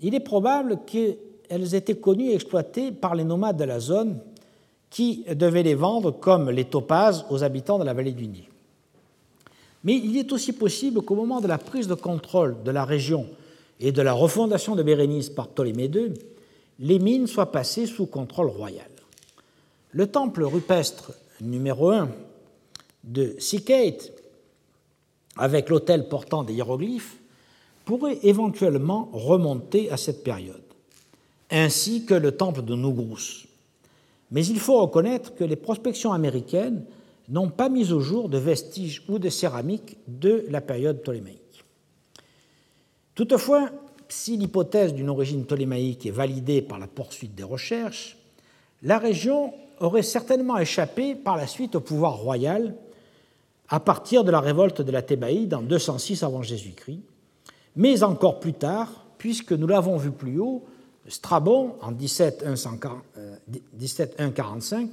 Il 0.00 0.14
est 0.14 0.20
probable 0.20 0.80
qu'elles 0.86 1.74
étaient 1.74 1.96
connues 1.96 2.30
et 2.30 2.34
exploitées 2.34 2.90
par 2.90 3.14
les 3.14 3.24
nomades 3.24 3.56
de 3.56 3.64
la 3.64 3.78
zone 3.78 4.18
qui 4.90 5.24
devaient 5.28 5.62
les 5.62 5.74
vendre 5.74 6.10
comme 6.10 6.50
les 6.50 6.64
topazes 6.64 7.24
aux 7.30 7.44
habitants 7.44 7.78
de 7.78 7.84
la 7.84 7.94
vallée 7.94 8.12
du 8.12 8.26
Nil. 8.26 8.44
Mais 9.84 9.96
il 9.96 10.16
est 10.16 10.32
aussi 10.32 10.52
possible 10.52 11.02
qu'au 11.02 11.14
moment 11.14 11.40
de 11.40 11.48
la 11.48 11.58
prise 11.58 11.88
de 11.88 11.94
contrôle 11.94 12.62
de 12.62 12.70
la 12.70 12.84
région 12.84 13.26
et 13.82 13.90
de 13.90 14.00
la 14.00 14.12
refondation 14.12 14.76
de 14.76 14.82
Bérénice 14.84 15.28
par 15.28 15.48
Ptolémée 15.48 15.90
II, 15.92 16.14
les 16.78 17.00
mines 17.00 17.26
soient 17.26 17.50
passées 17.50 17.86
sous 17.86 18.06
contrôle 18.06 18.46
royal. 18.46 18.86
Le 19.90 20.06
temple 20.06 20.44
rupestre 20.44 21.12
numéro 21.40 21.90
1 21.90 22.08
de 23.02 23.34
Sikate, 23.40 24.12
avec 25.36 25.68
l'autel 25.68 26.08
portant 26.08 26.44
des 26.44 26.54
hiéroglyphes, 26.54 27.18
pourrait 27.84 28.20
éventuellement 28.22 29.10
remonter 29.12 29.90
à 29.90 29.96
cette 29.96 30.22
période, 30.22 30.62
ainsi 31.50 32.06
que 32.06 32.14
le 32.14 32.36
temple 32.36 32.62
de 32.62 32.76
Nougrous. 32.76 33.46
Mais 34.30 34.46
il 34.46 34.60
faut 34.60 34.80
reconnaître 34.80 35.34
que 35.34 35.42
les 35.42 35.56
prospections 35.56 36.12
américaines 36.12 36.84
n'ont 37.28 37.50
pas 37.50 37.68
mis 37.68 37.92
au 37.92 37.98
jour 37.98 38.28
de 38.28 38.38
vestiges 38.38 39.02
ou 39.08 39.18
de 39.18 39.28
céramique 39.28 39.96
de 40.06 40.46
la 40.50 40.60
période 40.60 41.02
ptolémaïque. 41.02 41.41
Toutefois, 43.14 43.70
si 44.08 44.36
l'hypothèse 44.36 44.94
d'une 44.94 45.08
origine 45.08 45.44
ptolémaïque 45.44 46.06
est 46.06 46.10
validée 46.10 46.62
par 46.62 46.78
la 46.78 46.86
poursuite 46.86 47.34
des 47.34 47.42
recherches, 47.42 48.16
la 48.82 48.98
région 48.98 49.52
aurait 49.80 50.02
certainement 50.02 50.58
échappé 50.58 51.14
par 51.14 51.36
la 51.36 51.46
suite 51.46 51.76
au 51.76 51.80
pouvoir 51.80 52.16
royal 52.16 52.74
à 53.68 53.80
partir 53.80 54.24
de 54.24 54.30
la 54.30 54.40
révolte 54.40 54.82
de 54.82 54.92
la 54.92 55.02
Thébaïde 55.02 55.54
en 55.54 55.62
206 55.62 56.22
avant 56.22 56.42
Jésus-Christ, 56.42 57.00
mais 57.76 58.02
encore 58.02 58.38
plus 58.38 58.52
tard, 58.52 59.06
puisque 59.18 59.52
nous 59.52 59.66
l'avons 59.66 59.96
vu 59.96 60.10
plus 60.10 60.38
haut, 60.38 60.64
Strabon, 61.08 61.74
en 61.80 61.92
17.1.45, 61.92 64.88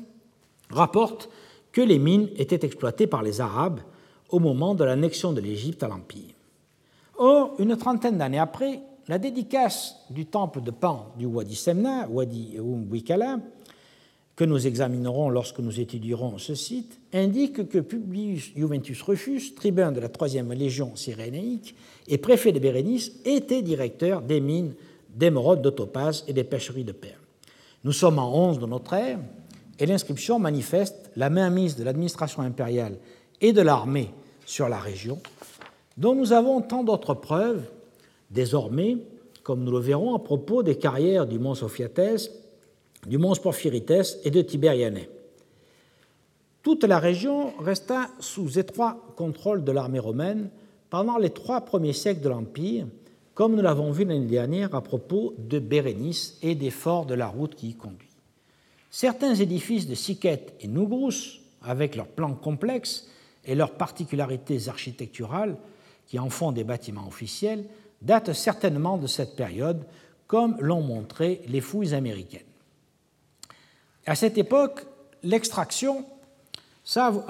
rapporte 0.70 1.30
que 1.72 1.82
les 1.82 2.00
mines 2.00 2.30
étaient 2.36 2.66
exploitées 2.66 3.08
par 3.08 3.22
les 3.22 3.42
Arabes 3.42 3.82
au 4.30 4.40
moment 4.40 4.76
de 4.76 4.84
l'annexion 4.84 5.34
de 5.34 5.42
l'Égypte 5.42 5.84
à 5.84 5.88
l'Empire. 5.88 6.34
Or, 7.20 7.56
une 7.60 7.76
trentaine 7.76 8.18
d'années 8.18 8.40
après, 8.40 8.80
la 9.10 9.18
dédicace 9.18 9.98
du 10.10 10.26
temple 10.26 10.62
de 10.62 10.72
Pan 10.72 11.14
du 11.18 11.26
Wadi 11.26 11.56
Semna, 11.56 12.08
Wadi 12.10 12.58
Wikala, 12.60 13.40
que 14.38 14.46
nous 14.46 14.66
examinerons 14.66 15.30
lorsque 15.30 15.60
nous 15.60 15.82
étudierons 15.82 16.38
ce 16.38 16.56
site, 16.56 16.98
indique 17.14 17.68
que 17.68 17.80
Publius 17.80 18.54
Juventus 18.56 19.02
Rufus, 19.02 19.54
tribun 19.54 19.92
de 19.92 20.00
la 20.00 20.08
troisième 20.08 20.54
légion 20.54 20.96
cyrénaïque 20.96 21.76
et 22.08 22.18
préfet 22.18 22.54
de 22.54 22.60
Bérénice, 22.60 23.12
était 23.26 23.64
directeur 23.64 24.22
des 24.22 24.40
mines 24.40 24.74
d'émeraude, 25.14 25.62
de 25.62 25.70
topaz 25.70 26.24
et 26.30 26.34
des 26.34 26.46
pêcheries 26.46 26.86
de 26.86 26.94
perles. 26.94 27.20
Nous 27.84 27.92
sommes 27.92 28.18
en 28.18 28.34
11 28.50 28.60
de 28.60 28.66
notre 28.66 28.94
ère, 28.94 29.20
et 29.78 29.86
l'inscription 29.86 30.40
manifeste 30.40 31.12
la 31.18 31.30
mainmise 31.30 31.76
de 31.76 31.84
l'administration 31.84 32.42
impériale 32.42 32.98
et 33.42 33.52
de 33.52 33.62
l'armée 33.62 34.10
sur 34.46 34.70
la 34.70 34.80
région, 34.80 35.20
dont 36.00 36.16
nous 36.16 36.32
avons 36.34 36.62
tant 36.62 36.84
d'autres 36.84 37.14
preuves 37.14 37.70
désormais, 38.32 38.98
comme 39.44 39.64
nous 39.64 39.72
le 39.72 39.80
verrons 39.80 40.16
à 40.16 40.20
propos 40.20 40.64
des 40.64 40.78
carrières 40.78 41.28
du 41.28 41.38
mont 41.38 41.56
Sophiatès 41.56 42.32
du 43.08 43.18
mont 43.18 43.36
Porphyrites 43.36 44.20
et 44.24 44.32
de 44.32 44.42
Tibérianais. 44.42 45.10
Toute 46.64 46.84
la 46.84 47.00
région 47.00 47.54
resta 47.58 48.10
sous 48.20 48.60
étroit 48.60 48.98
contrôle 49.16 49.64
de 49.64 49.72
l'armée 49.72 50.00
romaine 50.00 50.50
pendant 50.90 51.18
les 51.18 51.30
trois 51.30 51.62
premiers 51.62 51.94
siècles 51.94 52.22
de 52.22 52.30
l'Empire, 52.30 52.88
comme 53.34 53.56
nous 53.56 53.62
l'avons 53.62 53.92
vu 53.92 54.04
l'année 54.04 54.26
dernière 54.26 54.76
à 54.76 54.82
propos 54.82 55.34
de 55.38 55.60
Bérénice 55.60 56.38
et 56.42 56.56
des 56.56 56.72
forts 56.72 57.06
de 57.06 57.14
la 57.14 57.28
route 57.28 57.56
qui 57.56 57.70
y 57.70 57.74
conduit. 57.76 58.10
Certains 58.92 59.36
édifices 59.36 59.88
de 59.88 59.96
Siquette 59.96 60.54
et 60.60 60.68
Nougrous, 60.68 61.40
avec 61.62 61.96
leurs 61.96 62.08
plans 62.08 62.34
complexes 62.34 63.08
et 63.46 63.56
leurs 63.56 63.72
particularités 63.72 64.68
architecturales 64.68 65.56
qui 66.10 66.20
en 66.20 66.30
font 66.30 66.52
des 66.52 66.64
bâtiments 66.64 67.08
officiels, 67.08 67.66
datent 68.02 68.34
certainement 68.34 68.98
de 68.98 69.08
cette 69.08 69.36
période, 69.36 69.84
comme 70.28 70.58
l'ont 70.60 70.82
montré 70.82 71.42
les 71.48 71.62
fouilles 71.62 71.94
américaines. 71.94 72.42
À 74.06 74.16
cette 74.16 74.38
époque, 74.38 74.86
l'extraction 75.22 76.06
semble 76.84 77.22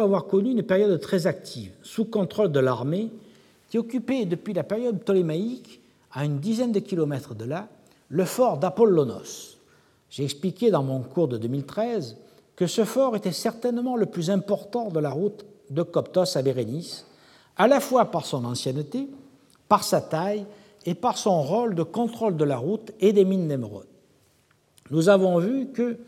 avoir 0.00 0.26
connu 0.26 0.50
une 0.50 0.62
période 0.62 0.98
très 1.00 1.26
active, 1.26 1.72
sous 1.82 2.06
contrôle 2.06 2.52
de 2.52 2.60
l'armée, 2.60 3.10
qui 3.68 3.76
occupait 3.76 4.24
depuis 4.24 4.54
la 4.54 4.64
période 4.64 5.00
ptolémaïque, 5.00 5.80
à 6.12 6.24
une 6.24 6.40
dizaine 6.40 6.72
de 6.72 6.80
kilomètres 6.80 7.34
de 7.34 7.44
là, 7.44 7.68
le 8.08 8.24
fort 8.24 8.58
d'Apollonos. 8.58 9.58
J'ai 10.08 10.24
expliqué 10.24 10.70
dans 10.70 10.82
mon 10.82 11.00
cours 11.00 11.28
de 11.28 11.36
2013 11.36 12.16
que 12.56 12.66
ce 12.66 12.84
fort 12.84 13.14
était 13.14 13.30
certainement 13.30 13.96
le 13.96 14.06
plus 14.06 14.30
important 14.30 14.88
de 14.88 14.98
la 14.98 15.10
route 15.10 15.44
de 15.68 15.82
Coptos 15.82 16.36
à 16.36 16.42
Bérénice, 16.42 17.06
à 17.60 17.68
la 17.68 17.80
fois 17.80 18.06
par 18.06 18.24
son 18.24 18.44
ancienneté, 18.46 19.08
par 19.68 19.84
sa 19.84 20.00
taille 20.00 20.46
et 20.86 20.94
par 20.94 21.18
son 21.18 21.42
rôle 21.42 21.74
de 21.74 21.82
contrôle 21.82 22.36
de 22.36 22.44
la 22.44 22.56
route 22.56 22.92
et 23.00 23.12
des 23.12 23.24
mines 23.24 23.48
d'émeraude 23.48 23.86
nous 24.90 25.08
avons 25.08 25.38
vu 25.38 25.68
que 25.68 25.98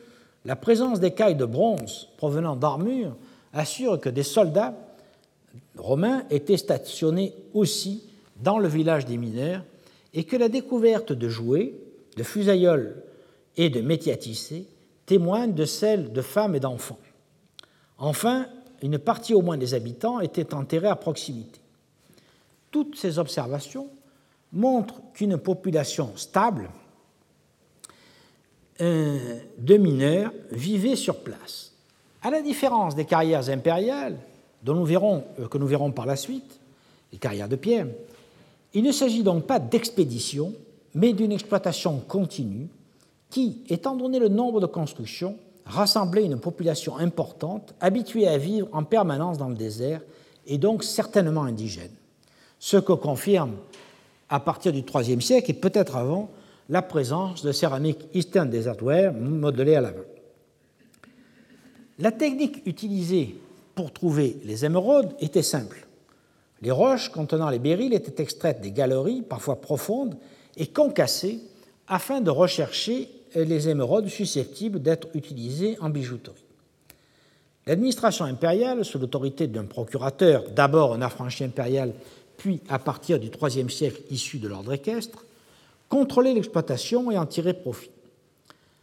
la 0.45 0.57
présence 0.57 1.01
d'écailles 1.01 1.37
de 1.37 1.45
bronze 1.45 2.09
provenant 2.17 2.57
d'armures 2.57 3.17
assure 3.53 4.01
que 4.01 4.09
des 4.09 4.23
soldats 4.23 4.75
romains 5.77 6.25
étaient 6.31 6.57
stationnés 6.57 7.35
aussi 7.55 8.05
dans 8.41 8.59
le 8.59 8.69
village 8.69 9.07
des 9.07 9.19
mineurs 9.19 9.63
et 10.15 10.25
que 10.25 10.37
la 10.37 10.49
découverte 10.49 11.13
de 11.13 11.29
jouets, 11.29 11.75
de 12.17 12.23
fusailloles 12.23 12.97
et 13.57 13.71
de 13.71 13.81
métiers 13.81 14.19
tissés 14.19 14.67
témoigne 15.07 15.53
de 15.53 15.65
celle 15.65 16.13
de 16.13 16.23
femmes 16.23 16.55
et 16.55 16.61
d'enfants. 16.61 16.99
Enfin, 17.99 18.47
une 18.83 18.99
partie 18.99 19.35
au 19.35 19.43
moins 19.43 19.57
des 19.57 19.75
habitants 19.75 20.21
était 20.21 20.55
enterrée 20.55 20.89
à 20.89 20.97
proximité. 20.97 21.61
Toutes 22.71 22.97
ces 22.97 23.19
observations 23.19 23.89
montrent 24.53 25.01
qu'une 25.15 25.39
population 25.39 26.13
stable 26.17 26.71
de 28.79 29.77
mineurs 29.77 30.33
vivaient 30.51 30.97
sur 30.97 31.21
place. 31.21 31.73
À 32.23 32.31
la 32.31 32.43
différence 32.43 32.95
des 32.95 33.05
carrières 33.05 33.49
impériales, 33.49 34.19
dont 34.63 34.75
nous 34.75 34.85
verrons, 34.85 35.25
euh, 35.39 35.49
que 35.49 35.59
nous 35.59 35.67
verrons 35.67 35.93
par 35.93 36.07
la 36.07 36.17
suite, 36.17 36.59
les 37.13 37.19
carrières 37.19 37.49
de 37.49 37.57
pierre, 37.57 37.87
il 38.75 38.83
ne 38.83 38.93
s'agit 38.93 39.23
donc 39.23 39.47
pas 39.47 39.59
d'expédition, 39.59 40.55
mais 40.95 41.13
d'une 41.13 41.33
exploitation 41.33 41.99
continue 41.99 42.69
qui, 43.29 43.63
étant 43.69 43.95
donné 43.95 44.19
le 44.19 44.29
nombre 44.29 44.61
de 44.61 44.67
constructions, 44.67 45.37
rassemblait 45.67 46.25
une 46.25 46.39
population 46.39 46.97
importante, 46.97 47.75
habituée 47.81 48.29
à 48.29 48.39
vivre 48.39 48.69
en 48.73 48.85
permanence 48.85 49.39
dans 49.39 49.49
le 49.49 49.55
désert 49.55 50.01
et 50.47 50.59
donc 50.59 50.85
certainement 50.85 51.45
indigène. 51.45 51.93
Ce 52.59 52.77
que 52.77 52.93
confirme, 52.93 53.57
à 54.29 54.41
partir 54.41 54.73
du 54.73 54.81
IIIe 54.81 55.23
siècle 55.23 55.51
et 55.51 55.55
peut-être 55.55 55.97
avant, 55.97 56.31
la 56.69 56.83
présence 56.83 57.43
de 57.43 57.53
céramique 57.53 58.07
Eastern 58.15 58.49
Desertware 58.49 59.13
modelée 59.13 59.75
à 59.75 59.81
la 59.81 59.91
main. 59.91 60.05
La 61.99 62.13
technique 62.13 62.63
utilisée 62.67 63.39
pour 63.75 63.93
trouver 63.93 64.39
les 64.45 64.65
émeraudes 64.65 65.15
était 65.21 65.43
simple. 65.43 65.87
Les 66.63 66.71
roches 66.71 67.11
contenant 67.11 67.51
les 67.51 67.59
béryls 67.59 67.93
étaient 67.93 68.23
extraites 68.23 68.61
des 68.61 68.71
galeries, 68.71 69.23
parfois 69.23 69.61
profondes, 69.61 70.17
et 70.57 70.67
concassées 70.67 71.41
afin 71.89 72.21
de 72.21 72.31
rechercher 72.31 73.09
les 73.35 73.69
émeraudes 73.69 74.09
susceptibles 74.09 74.81
d'être 74.81 75.09
utilisées 75.15 75.77
en 75.81 75.91
bijouterie. 75.91 76.45
L'administration 77.67 78.25
impériale, 78.25 78.85
sous 78.85 78.99
l'autorité 78.99 79.47
d'un 79.47 79.65
procurateur, 79.65 80.45
d'abord 80.51 80.95
un 80.95 81.03
affranchi 81.03 81.45
impérial, 81.45 81.93
puis 82.37 82.61
à 82.69 82.79
partir 82.79 83.21
du 83.21 83.29
IIIe 83.29 83.71
siècle 83.71 84.03
issu 84.11 84.39
de 84.39 84.49
l'ordre 84.49 84.73
équestre, 84.73 85.25
contrôler 85.89 86.35
l'exploitation 86.35 87.11
et 87.11 87.19
en 87.19 87.27
tirer 87.27 87.55
profit. 87.55 87.91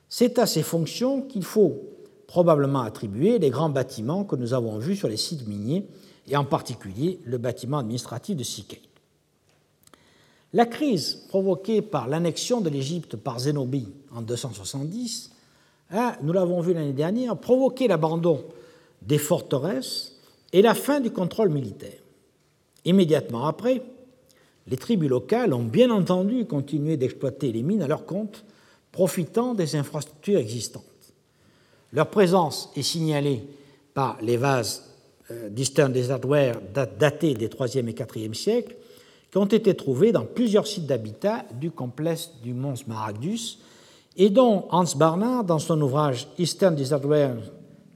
C'est 0.08 0.40
à 0.40 0.46
ces 0.46 0.64
fonctions 0.64 1.22
qu'il 1.22 1.44
faut 1.44 1.82
probablement 2.28 2.82
attribuer 2.82 3.38
les 3.38 3.50
grands 3.50 3.70
bâtiments 3.70 4.24
que 4.24 4.36
nous 4.36 4.54
avons 4.54 4.78
vus 4.78 4.96
sur 4.96 5.08
les 5.08 5.18
sites 5.18 5.48
miniers 5.48 5.86
et 6.28 6.38
en 6.38 6.46
particulier 6.46 7.20
le 7.26 7.38
bâtiment 7.38 7.80
administratif 7.80 8.38
de 8.38 8.44
Sikei. 8.44 8.82
La 10.54 10.66
crise 10.66 11.26
provoquée 11.28 11.82
par 11.82 12.08
l'annexion 12.08 12.62
de 12.62 12.70
l'Égypte 12.70 13.18
par 13.18 13.40
Zénobie 13.40 13.88
en 14.14 14.22
270 14.22 15.32
a, 15.92 16.18
nous 16.22 16.34
l'avons 16.34 16.62
vu 16.62 16.74
l'année 16.74 16.94
dernière, 16.94 17.36
provoqué 17.38 17.88
l'abandon 17.88 18.44
des 19.02 19.18
forteresses 19.18 20.16
et 20.54 20.62
la 20.62 20.76
fin 20.76 21.00
du 21.00 21.12
contrôle 21.12 21.50
militaire. 21.50 22.00
Immédiatement 22.86 23.46
après, 23.48 23.82
les 24.68 24.78
tribus 24.78 25.10
locales 25.10 25.54
ont 25.54 25.64
bien 25.64 25.90
entendu 25.90 26.46
continué 26.46 26.98
d'exploiter 26.98 27.52
les 27.52 27.64
mines 27.64 27.82
à 27.82 27.88
leur 27.88 28.06
compte, 28.06 28.46
profitant 28.92 29.54
des 29.54 29.76
infrastructures 29.76 30.40
existantes. 30.40 30.84
Leur 31.92 32.10
présence 32.10 32.72
est 32.76 32.84
signalée 32.84 33.44
par 33.94 34.18
les 34.22 34.38
vases 34.38 34.90
euh, 35.32 35.50
d'Eastern 35.50 35.92
Desertware 35.92 36.60
datés 37.00 37.34
des 37.34 37.48
3e 37.48 37.88
et 37.88 37.94
4e 37.94 38.34
siècles, 38.34 38.76
qui 39.32 39.38
ont 39.38 39.46
été 39.46 39.76
trouvés 39.76 40.12
dans 40.12 40.26
plusieurs 40.26 40.68
sites 40.68 40.86
d'habitat 40.86 41.46
du 41.60 41.72
complexe 41.72 42.32
du 42.44 42.54
mont 42.54 42.76
Smaragdus, 42.76 43.60
et 44.16 44.30
dont 44.30 44.66
Hans 44.72 44.96
Barnard, 44.96 45.44
dans 45.44 45.60
son 45.60 45.80
ouvrage 45.82 46.28
Eastern 46.38 46.76
Desertware 46.76 47.36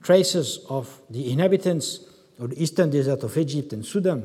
Traces 0.02 0.62
of 0.70 1.02
the 1.12 1.28
Inhabitants 1.28 2.02
of 2.40 2.50
the 2.50 2.60
Eastern 2.60 2.90
Desert 2.90 3.24
of 3.24 3.38
Egypt 3.38 3.74
and 3.74 3.84
Sudan 3.84 4.22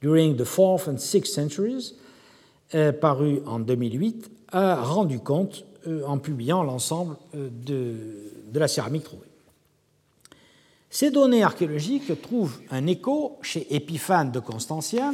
during 0.00 0.36
the 0.36 0.44
4th 0.44 0.88
and 0.88 0.96
6th 0.96 1.32
centuries, 1.32 1.94
euh, 2.74 2.92
paru 2.92 3.40
en 3.46 3.58
2008, 3.58 4.30
a 4.52 4.82
rendu 4.82 5.18
compte 5.18 5.64
euh, 5.86 6.02
en 6.06 6.18
publiant 6.18 6.62
l'ensemble 6.62 7.16
de, 7.34 7.96
de 8.52 8.58
la 8.58 8.68
céramique 8.68 9.04
trouvée. 9.04 9.28
Ces 10.90 11.10
données 11.10 11.42
archéologiques 11.42 12.22
trouvent 12.22 12.60
un 12.70 12.86
écho 12.86 13.38
chez 13.42 13.74
Épiphane 13.74 14.30
de 14.30 14.38
Constantia, 14.38 15.10
euh, 15.10 15.12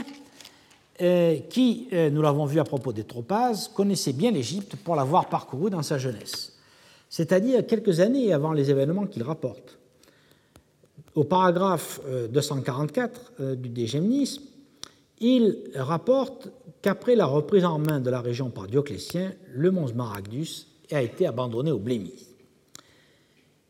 qui, 1.48 1.88
euh, 1.92 2.10
nous 2.10 2.22
l'avons 2.22 2.44
vu 2.44 2.60
à 2.60 2.64
propos 2.64 2.92
des 2.92 3.04
tropazes, 3.04 3.68
connaissait 3.68 4.12
bien 4.12 4.30
l'Égypte 4.30 4.76
pour 4.76 4.94
l'avoir 4.94 5.28
parcouru 5.28 5.70
dans 5.70 5.82
sa 5.82 5.98
jeunesse, 5.98 6.58
c'est-à-dire 7.08 7.66
quelques 7.66 8.00
années 8.00 8.32
avant 8.32 8.52
les 8.52 8.70
événements 8.70 9.06
qu'il 9.06 9.22
rapporte. 9.22 9.78
Au 11.14 11.24
paragraphe 11.24 12.00
244 12.30 13.32
euh, 13.40 13.54
du 13.54 13.68
Dégémnis, 13.68 14.40
il 15.20 15.70
rapporte 15.74 16.48
qu'après 16.82 17.16
la 17.16 17.26
reprise 17.26 17.64
en 17.64 17.78
main 17.78 18.00
de 18.00 18.10
la 18.10 18.20
région 18.20 18.50
par 18.50 18.66
Dioclétien, 18.66 19.32
le 19.52 19.70
mont 19.70 19.86
Smaragdus 19.86 20.66
a 20.92 21.02
été 21.02 21.26
abandonné 21.26 21.70
aux 21.70 21.78
Blémis. 21.78 22.26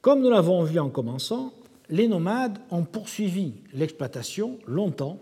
Comme 0.01 0.23
nous 0.23 0.31
l'avons 0.31 0.63
vu 0.63 0.79
en 0.79 0.89
commençant, 0.89 1.53
les 1.91 2.09
nomades 2.09 2.59
ont 2.71 2.85
poursuivi 2.85 3.55
l'exploitation 3.75 4.59
longtemps, 4.67 5.19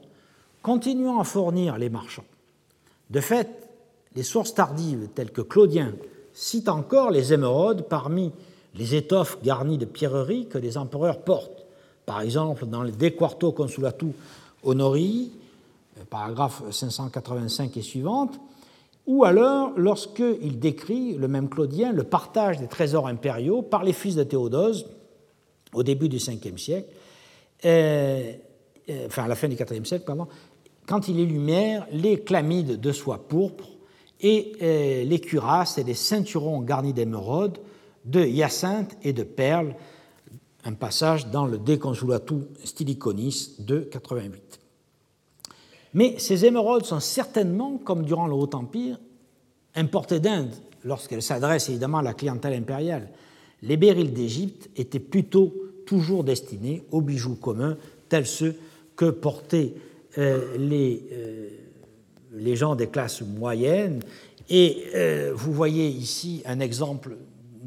continuant 0.62 1.20
à 1.20 1.24
fournir 1.24 1.78
les 1.78 1.88
marchands. 1.90 2.24
De 3.10 3.20
fait, 3.20 3.68
les 4.14 4.22
sources 4.22 4.54
tardives 4.54 5.08
telles 5.14 5.30
que 5.30 5.40
Claudien 5.40 5.94
citent 6.32 6.68
encore 6.68 7.10
les 7.10 7.32
émeraudes 7.32 7.88
parmi 7.88 8.32
les 8.74 8.94
étoffes 8.94 9.38
garnies 9.42 9.78
de 9.78 9.84
pierreries 9.84 10.46
que 10.46 10.58
les 10.58 10.76
empereurs 10.76 11.20
portent. 11.20 11.64
Par 12.06 12.20
exemple, 12.20 12.66
dans 12.66 12.82
le 12.82 12.90
De 12.90 13.08
Quarto 13.08 13.52
Consulatu 13.52 14.06
Honorii, 14.62 15.32
paragraphe 16.10 16.62
585 16.70 17.76
et 17.76 17.82
suivante, 17.82 18.38
ou 19.06 19.24
alors 19.24 19.72
lorsqu'il 19.76 20.58
décrit, 20.58 21.14
le 21.14 21.28
même 21.28 21.48
Claudien, 21.48 21.92
le 21.92 22.04
partage 22.04 22.58
des 22.58 22.66
trésors 22.66 23.08
impériaux 23.08 23.62
par 23.62 23.82
les 23.82 23.92
fils 23.92 24.14
de 24.14 24.22
Théodose 24.22 24.86
au 25.72 25.82
début 25.82 26.08
du 26.08 26.18
Ve 26.18 26.58
siècle, 26.58 26.88
euh, 27.64 28.32
euh, 28.90 29.06
enfin 29.06 29.24
à 29.24 29.28
la 29.28 29.34
fin 29.34 29.48
du 29.48 29.56
IVe 29.56 29.84
siècle, 29.84 30.04
pardon, 30.04 30.28
quand 30.88 31.08
il 31.08 31.20
élumière 31.20 31.86
les 31.92 32.20
chlamydes 32.20 32.80
de 32.80 32.92
soie 32.92 33.28
pourpre 33.28 33.68
et 34.20 34.52
euh, 34.62 35.04
les 35.04 35.20
cuirasses 35.20 35.78
et 35.78 35.84
les 35.84 35.94
ceinturons 35.94 36.60
garnis 36.62 36.92
d'émeraudes, 36.92 37.58
de 38.04 38.24
hyacinthe 38.24 38.96
et 39.02 39.12
de 39.12 39.22
perles, 39.22 39.76
un 40.64 40.72
passage 40.72 41.28
dans 41.28 41.46
le 41.46 41.58
De 41.58 41.76
Consulatu 41.76 42.34
Stiliconis 42.64 43.56
de 43.60 43.80
88. 43.80 44.60
Mais 45.94 46.18
ces 46.18 46.44
émeraudes 46.44 46.84
sont 46.84 47.00
certainement, 47.00 47.78
comme 47.78 48.04
durant 48.04 48.26
le 48.26 48.34
Haut 48.34 48.50
Empire, 48.54 48.98
importées 49.74 50.20
d'Inde, 50.20 50.54
lorsqu'elles 50.84 51.22
s'adressent 51.22 51.68
évidemment 51.68 51.98
à 51.98 52.02
la 52.02 52.14
clientèle 52.14 52.54
impériale 52.54 53.08
les 53.62 53.76
béryls 53.76 54.12
d'Égypte 54.12 54.70
étaient 54.76 54.98
plutôt 55.00 55.54
toujours 55.86 56.24
destinés 56.24 56.84
aux 56.90 57.00
bijoux 57.00 57.36
communs, 57.36 57.76
tels 58.08 58.26
ceux 58.26 58.54
que 58.96 59.10
portaient 59.10 59.74
les, 60.58 61.02
euh, 61.12 61.48
les, 62.32 62.56
gens 62.56 62.74
des 62.74 62.88
classes 62.88 63.22
moyennes. 63.22 64.02
Et 64.48 64.84
euh, 64.94 65.32
vous 65.34 65.52
voyez 65.52 65.88
ici 65.88 66.42
un 66.46 66.60
exemple 66.60 67.16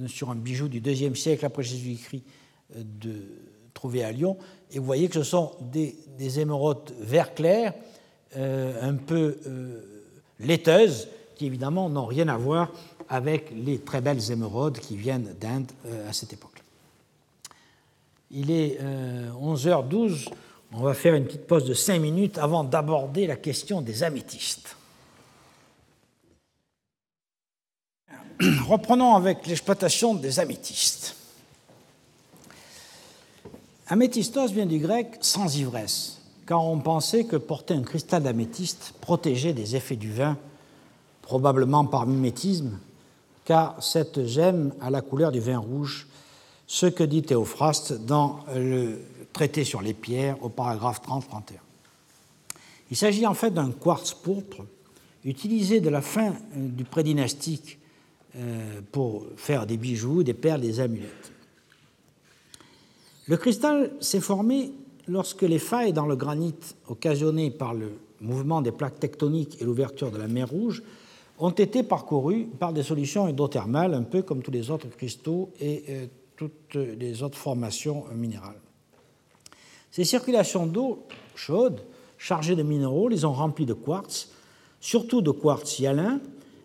sur 0.08 0.30
un 0.30 0.36
bijou 0.36 0.68
du 0.68 0.80
IIe 0.80 1.16
siècle 1.16 1.46
après 1.46 1.64
Jésus-Christ 1.64 2.24
trouvé 3.74 4.04
à 4.04 4.12
Lyon. 4.12 4.38
Et 4.72 4.80
vous 4.80 4.86
voyez 4.86 5.08
que 5.08 5.16
ce 5.16 5.24
sont 5.24 5.52
des, 5.72 5.96
des 6.18 6.40
émeraudes 6.40 6.92
vert 7.02 7.34
clair, 7.34 7.74
un 8.36 8.96
peu 8.96 9.38
laiteuses, 10.40 11.10
qui 11.36 11.46
évidemment 11.46 11.90
n'ont 11.90 12.06
rien 12.06 12.28
à 12.28 12.38
voir 12.38 12.72
avec 13.12 13.52
les 13.54 13.80
très 13.80 14.00
belles 14.00 14.32
émeraudes 14.32 14.80
qui 14.80 14.96
viennent 14.96 15.36
d'Inde 15.40 15.70
euh, 15.86 16.10
à 16.10 16.14
cette 16.14 16.32
époque. 16.32 16.64
Il 18.30 18.50
est 18.50 18.80
11h12, 18.80 20.30
euh, 20.30 20.32
on 20.74 20.82
va 20.82 20.94
faire 20.94 21.16
une 21.16 21.26
petite 21.26 21.48
pause 21.48 21.66
de 21.66 21.74
5 21.74 22.00
minutes 22.00 22.38
avant 22.38 22.64
d'aborder 22.64 23.28
la 23.28 23.36
question 23.36 23.82
des 23.82 24.04
améthystes. 24.04 24.78
Reprenons 28.68 29.16
avec 29.16 29.46
l'exploitation 29.46 30.16
des 30.16 30.40
améthystes. 30.40 31.16
Améthystos 33.88 34.52
vient 34.52 34.66
du 34.66 34.80
grec 34.80 35.18
sans 35.20 35.58
ivresse, 35.58 36.22
car 36.48 36.64
on 36.66 36.80
pensait 36.80 37.26
que 37.26 37.36
porter 37.36 37.74
un 37.74 37.84
cristal 37.84 38.24
d'améthyste 38.24 38.94
protégeait 39.02 39.54
des 39.54 39.76
effets 39.76 39.98
du 39.98 40.12
vin, 40.12 40.38
probablement 41.22 41.86
par 41.86 42.08
mimétisme, 42.08 42.80
car 43.44 43.84
cette 43.84 44.26
gemme 44.26 44.74
a 44.80 44.90
la 44.90 45.02
couleur 45.02 45.32
du 45.32 45.42
vin 45.42 45.60
rouge, 45.60 46.08
ce 46.68 46.86
que 46.86 47.04
dit 47.04 47.22
Théophraste 47.22 47.94
dans 47.94 48.40
le 48.56 49.02
traité 49.34 49.64
sur 49.64 49.82
les 49.82 49.94
pierres 49.94 50.42
au 50.44 50.50
paragraphe 50.50 51.02
30-31. 51.08 51.54
Il 52.92 52.98
s'agit 52.98 53.26
en 53.26 53.34
fait 53.34 53.52
d'un 53.52 53.72
quartz 53.72 54.14
pourpre 54.14 54.64
utilisé 55.24 55.82
de 55.82 55.90
la 55.90 56.02
fin 56.02 56.30
euh, 56.30 56.68
du 56.68 56.84
prédynastique 56.84 57.80
euh, 58.36 58.82
pour 58.92 59.26
faire 59.36 59.66
des 59.66 59.78
bijoux, 59.78 60.24
des 60.24 60.34
perles, 60.34 60.62
des 60.62 60.80
amulettes. 60.80 61.32
Le 63.28 63.38
cristal 63.38 63.92
s'est 64.00 64.20
formé 64.20 64.72
lorsque 65.08 65.44
les 65.44 65.60
failles 65.60 65.94
dans 65.94 66.06
le 66.06 66.16
granit 66.16 66.56
occasionnées 66.88 67.52
par 67.52 67.74
le 67.74 67.92
mouvement 68.20 68.62
des 68.62 68.72
plaques 68.72 69.00
tectoniques 69.00 69.62
et 69.62 69.66
l'ouverture 69.66 70.12
de 70.12 70.18
la 70.18 70.28
mer 70.28 70.50
Rouge 70.50 70.84
ont 71.40 71.52
été 71.52 71.84
parcourus 71.84 72.48
par 72.60 72.72
des 72.72 72.84
solutions 72.84 73.28
hydrothermales, 73.28 73.94
un 73.94 74.04
peu 74.04 74.22
comme 74.22 74.44
tous 74.44 74.52
les 74.52 74.70
autres 74.70 74.90
cristaux 74.90 75.52
et 75.60 75.84
euh, 75.90 76.06
toutes 76.36 76.76
les 76.76 77.24
autres 77.24 77.38
formations 77.38 78.06
minérales. 78.16 78.60
Ces 79.92 80.06
circulations 80.06 80.66
d'eau 80.66 81.04
chaude, 81.36 81.82
chargées 82.18 82.56
de 82.56 82.64
minéraux, 82.64 83.10
les 83.10 83.26
ont 83.26 83.34
remplies 83.34 83.66
de 83.66 83.74
quartz, 83.74 84.30
surtout 84.80 85.22
de 85.22 85.32
quartz 85.32 85.80
hyalin, 85.80 86.20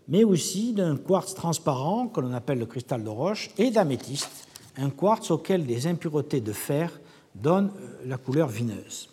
mais 0.08 0.22
aussi 0.22 0.72
d'un 0.72 0.96
quartz 0.96 1.34
transparent 1.34 2.06
que 2.06 2.20
l'on 2.20 2.32
appelle 2.32 2.58
le 2.58 2.66
cristal 2.66 3.02
de 3.02 3.08
roche 3.08 3.50
et 3.58 3.70
d'améthyste, 3.70 4.48
un 4.76 4.90
quartz 4.90 5.30
auquel 5.30 5.66
des 5.66 5.86
impuretés 5.86 6.40
de 6.40 6.52
fer 6.52 7.00
donnent 7.34 7.72
euh, 7.80 8.06
la 8.06 8.16
couleur 8.16 8.48
vineuse. 8.48 9.08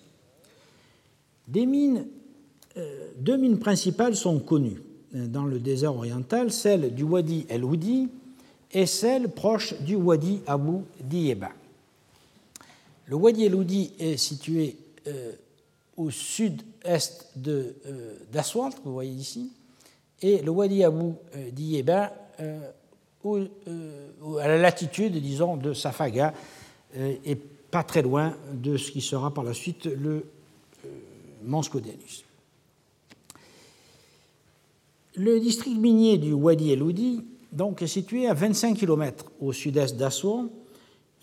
Euh, 2.76 3.08
deux 3.20 3.38
mines 3.38 3.60
principales 3.60 4.16
sont 4.16 4.40
connues 4.40 4.82
dans 5.14 5.46
le 5.46 5.60
désert 5.60 5.96
oriental, 5.96 6.52
celle 6.52 6.94
du 6.94 7.04
Wadi 7.04 7.46
el-Oudi 7.50 8.10
et 8.72 8.86
celle 8.86 9.30
proche 9.30 9.80
du 9.82 9.96
Wadi 9.96 10.42
Abu 10.48 10.80
Diyeba. 11.00 11.52
Le 13.06 13.16
Wadi 13.16 13.46
el-Oudi 13.46 13.94
est 14.00 14.18
situé 14.18 14.78
euh, 15.08 15.34
au 15.98 16.10
sud-est 16.10 17.28
euh, 17.48 17.74
d'Aswat, 18.32 18.72
que 18.72 18.84
vous 18.86 18.94
voyez 18.94 19.12
ici, 19.12 19.52
et 20.22 20.42
le 20.42 20.52
Wadi 20.52 20.84
Abu 20.84 21.12
euh, 21.36 21.52
Diyeba 21.52 22.14
à 23.26 24.48
la 24.48 24.58
latitude, 24.58 25.14
disons, 25.18 25.56
de 25.56 25.74
Safaga, 25.74 26.34
et 26.96 27.36
pas 27.36 27.84
très 27.84 28.02
loin 28.02 28.36
de 28.52 28.76
ce 28.76 28.92
qui 28.92 29.02
sera 29.02 29.34
par 29.34 29.44
la 29.44 29.54
suite 29.54 29.86
le 29.86 30.26
Scodianus. 31.62 32.26
Le 35.16 35.40
district 35.40 35.78
minier 35.78 36.18
du 36.18 36.34
Wadi 36.34 36.72
El-Oudi 36.72 37.24
donc, 37.52 37.82
est 37.82 37.88
situé 37.88 38.28
à 38.28 38.34
25 38.34 38.76
km 38.76 39.32
au 39.40 39.54
sud-est 39.54 39.96
d'Assouan. 39.96 40.50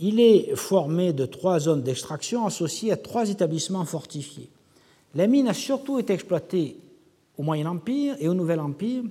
Il 0.03 0.19
est 0.19 0.57
formé 0.57 1.13
de 1.13 1.27
trois 1.27 1.61
zones 1.61 1.83
d'extraction 1.83 2.47
associées 2.47 2.91
à 2.91 2.97
trois 2.97 3.29
établissements 3.29 3.85
fortifiés. 3.85 4.49
La 5.15 5.27
mine 5.27 5.47
a 5.47 5.55
surtout 5.55 5.99
été 5.99 6.15
exploitée 6.15 6.79
au 7.37 7.43
Moyen 7.43 7.67
Empire 7.67 8.17
et 8.19 8.27
au 8.27 8.35
Nouvel 8.35 8.61
Empire, 8.61 9.03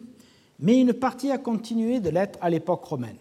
mais 0.60 0.82
une 0.82 0.94
partie 0.94 1.30
a 1.30 1.38
continué 1.38 2.00
de 2.00 2.10
l'être 2.10 2.40
à 2.42 2.50
l'époque 2.50 2.84
romaine. 2.84 3.18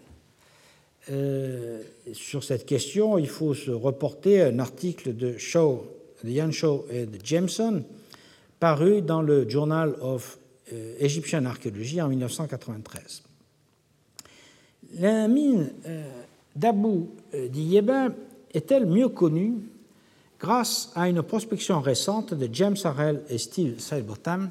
Euh, 1.11 1.83
sur 2.15 2.43
cette 2.43 2.65
question, 2.65 3.19
il 3.19 3.29
faut 3.29 3.53
se 3.53 3.71
reporter 3.71 4.41
à 4.41 4.47
un 4.47 4.59
article 4.59 5.15
de 5.15 5.37
Shaw, 5.37 5.85
Ian 6.25 6.51
Shaw 6.51 6.87
et 6.91 7.05
de 7.05 7.19
Jameson, 7.23 7.85
paru 8.59 9.03
dans 9.03 9.21
le 9.21 9.49
Journal 9.49 9.95
of 10.01 10.39
euh, 10.73 10.95
Egyptian 11.01 11.45
Archaeology 11.45 12.01
en 12.01 12.09
1993. 12.09 13.23
La 15.01 15.29
mine 15.29 15.71
euh, 15.87 16.03
d'Abu 16.59 17.07
d'Iyeba 17.51 18.09
est-elle 18.53 18.87
mieux 18.87 19.09
connue 19.09 19.55
grâce 20.41 20.91
à 20.95 21.09
une 21.09 21.23
prospection 21.23 21.81
récente 21.81 22.35
de 22.35 22.49
James 22.53 22.77
Harrell 22.85 23.23
et 23.29 23.39
Steve 23.39 23.79
Sidebotham, 23.79 24.51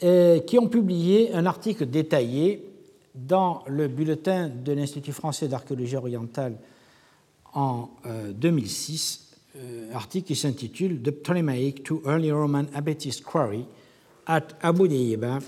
qui 0.00 0.58
ont 0.58 0.68
publié 0.68 1.32
un 1.34 1.44
article 1.46 1.86
détaillé 1.86 2.70
dans 3.14 3.62
le 3.66 3.88
bulletin 3.88 4.48
de 4.48 4.72
l'Institut 4.72 5.12
français 5.12 5.48
d'archéologie 5.48 5.96
orientale 5.96 6.54
en 7.54 7.90
2006, 8.34 9.28
euh, 9.56 9.58
euh, 9.58 9.94
article 9.94 10.28
qui 10.28 10.36
s'intitule 10.36 11.02
The 11.02 11.10
Ptolemaic 11.10 11.82
to 11.82 12.02
Early 12.06 12.30
Roman 12.30 12.66
Amethyst 12.74 13.24
Quarry 13.24 13.64
at 14.26 14.48
Abu 14.62 14.86
Diyeba 14.88 15.40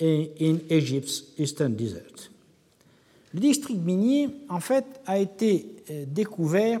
in 0.00 0.58
Egypt's 0.68 1.24
Eastern 1.38 1.76
Desert. 1.76 2.30
Le 3.32 3.40
district 3.40 3.80
minier, 3.80 4.28
en 4.48 4.60
fait, 4.60 4.84
a 5.06 5.18
été 5.18 5.76
euh, 5.90 6.04
découvert 6.06 6.80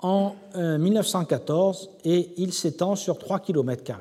en 0.00 0.36
1914 0.54 1.90
et 2.04 2.30
il 2.36 2.52
s'étend 2.52 2.94
sur 2.94 3.18
3 3.18 3.40
km. 3.40 3.94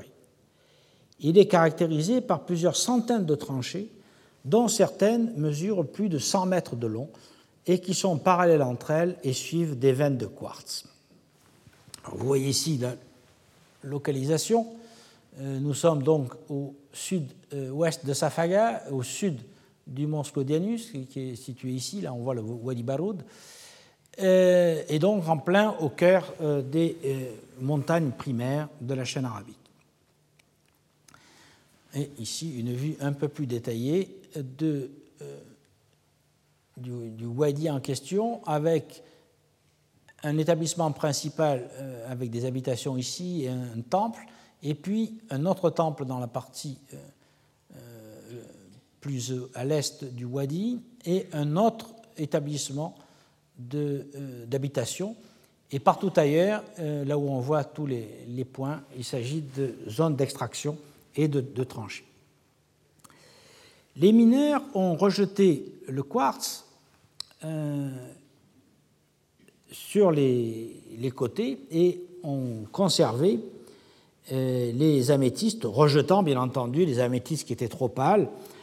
Il 1.20 1.40
est 1.40 1.48
caractérisé 1.48 2.22
par 2.22 2.45
plusieurs 2.45 2.76
centaines 2.76 3.26
de 3.26 3.34
tranchées 3.34 3.90
dont 4.45 4.68
certaines 4.68 5.34
mesurent 5.36 5.86
plus 5.86 6.10
de 6.10 6.20
100 6.20 6.45
mètres 6.45 6.76
de 6.76 6.86
long 6.86 7.10
et 7.66 7.80
qui 7.80 7.94
sont 7.94 8.18
parallèles 8.18 8.62
entre 8.62 8.91
elles 8.91 9.18
et 9.24 9.34
suivent 9.34 9.78
des 9.78 9.91
veines 9.91 10.18
de 10.18 10.28
quartz. 10.28 10.86
vous 12.14 12.26
voyez 12.26 12.49
ici 12.49 12.78
la 12.78 12.95
localisation. 13.84 14.68
Euh, 15.40 15.60
nous 15.60 15.74
sommes 15.74 16.04
donc 16.04 16.34
au 16.49 16.76
sud-ouest 16.94 18.06
de 18.06 18.14
Safaga, 18.14 18.84
au 18.91 19.04
sud 19.04 19.40
du 19.88 20.08
mont 20.08 20.24
Sclodianus, 20.24 20.92
qui 21.10 21.20
est 21.20 21.36
situé 21.36 21.72
ici. 21.72 22.02
Là, 22.02 22.14
on 22.14 22.20
voit 22.20 22.36
le 22.36 22.42
Wadi 22.42 22.84
Baroud. 22.84 23.24
Euh, 24.20 24.84
et 24.90 25.00
donc 25.00 25.28
en 25.28 25.38
plein 25.38 25.76
au 25.80 25.90
cœur 25.90 26.34
euh, 26.42 26.62
des 26.62 26.98
montagnes 27.60 28.12
primaires 28.12 28.68
de 28.82 28.94
la 28.94 29.06
chaîne 29.06 29.26
arabique. 29.26 29.58
Et 31.96 32.12
ici, 32.20 32.60
une 32.60 32.74
vue 32.74 32.96
un 33.00 33.14
peu 33.14 33.28
plus 33.28 33.48
détaillée 33.48 34.22
euh, 35.22 35.38
du, 36.78 37.26
Wadi 37.26 37.72
en 37.72 37.80
question 37.80 38.46
avec 38.46 39.04
un 40.22 40.38
établissement 40.38 40.92
principal 40.92 41.70
euh, 41.74 42.12
avec 42.12 42.30
des 42.30 42.46
habitations 42.46 42.98
ici 42.98 43.46
et 43.46 43.50
un, 43.50 43.82
temple, 43.90 44.22
et 44.62 44.76
puis 44.76 45.18
un 45.32 45.48
autre 45.48 45.72
temple 45.72 46.06
dans 46.06 46.20
la 46.20 46.28
partie 46.28 46.78
euh, 46.94 46.98
plus 49.08 49.34
à 49.56 49.64
l'est 49.64 50.04
du 50.04 50.26
Wadi, 50.26 50.82
et 51.06 51.28
un 51.32 51.56
autre 51.56 51.88
établissement 52.18 52.94
d'habitation. 53.58 55.16
Et 55.72 55.80
partout 55.80 56.12
ailleurs, 56.18 56.62
là 56.78 57.18
où 57.18 57.30
on 57.30 57.40
voit 57.40 57.64
tous 57.64 57.86
les, 57.86 58.46
points, 58.46 58.82
il 58.98 59.06
s'agit 59.06 59.42
de 59.56 59.76
zones 59.90 60.18
d'extraction 60.18 60.78
et 61.16 61.30
de, 61.30 61.64
tranchées. 61.64 62.04
Les 63.96 64.12
mineurs 64.12 64.62
ont 64.76 64.96
rejeté 64.96 65.66
le 65.88 66.04
quartz 66.04 66.66
euh, 67.46 67.90
sur 69.72 70.12
les, 70.12 71.12
côtés 71.16 71.60
et 71.72 72.02
ont 72.24 72.66
conservé 72.72 73.40
euh, 74.34 74.72
les 74.74 75.12
améthystes, 75.12 75.64
rejetant 75.64 76.24
bien 76.24 76.40
entendu 76.40 76.86
les 76.86 77.00
améthystes 77.00 77.48
qui 77.48 77.54
étaient 77.54 77.70
trop 77.70 77.88
pâles 77.88 78.28
euh, 78.28 78.57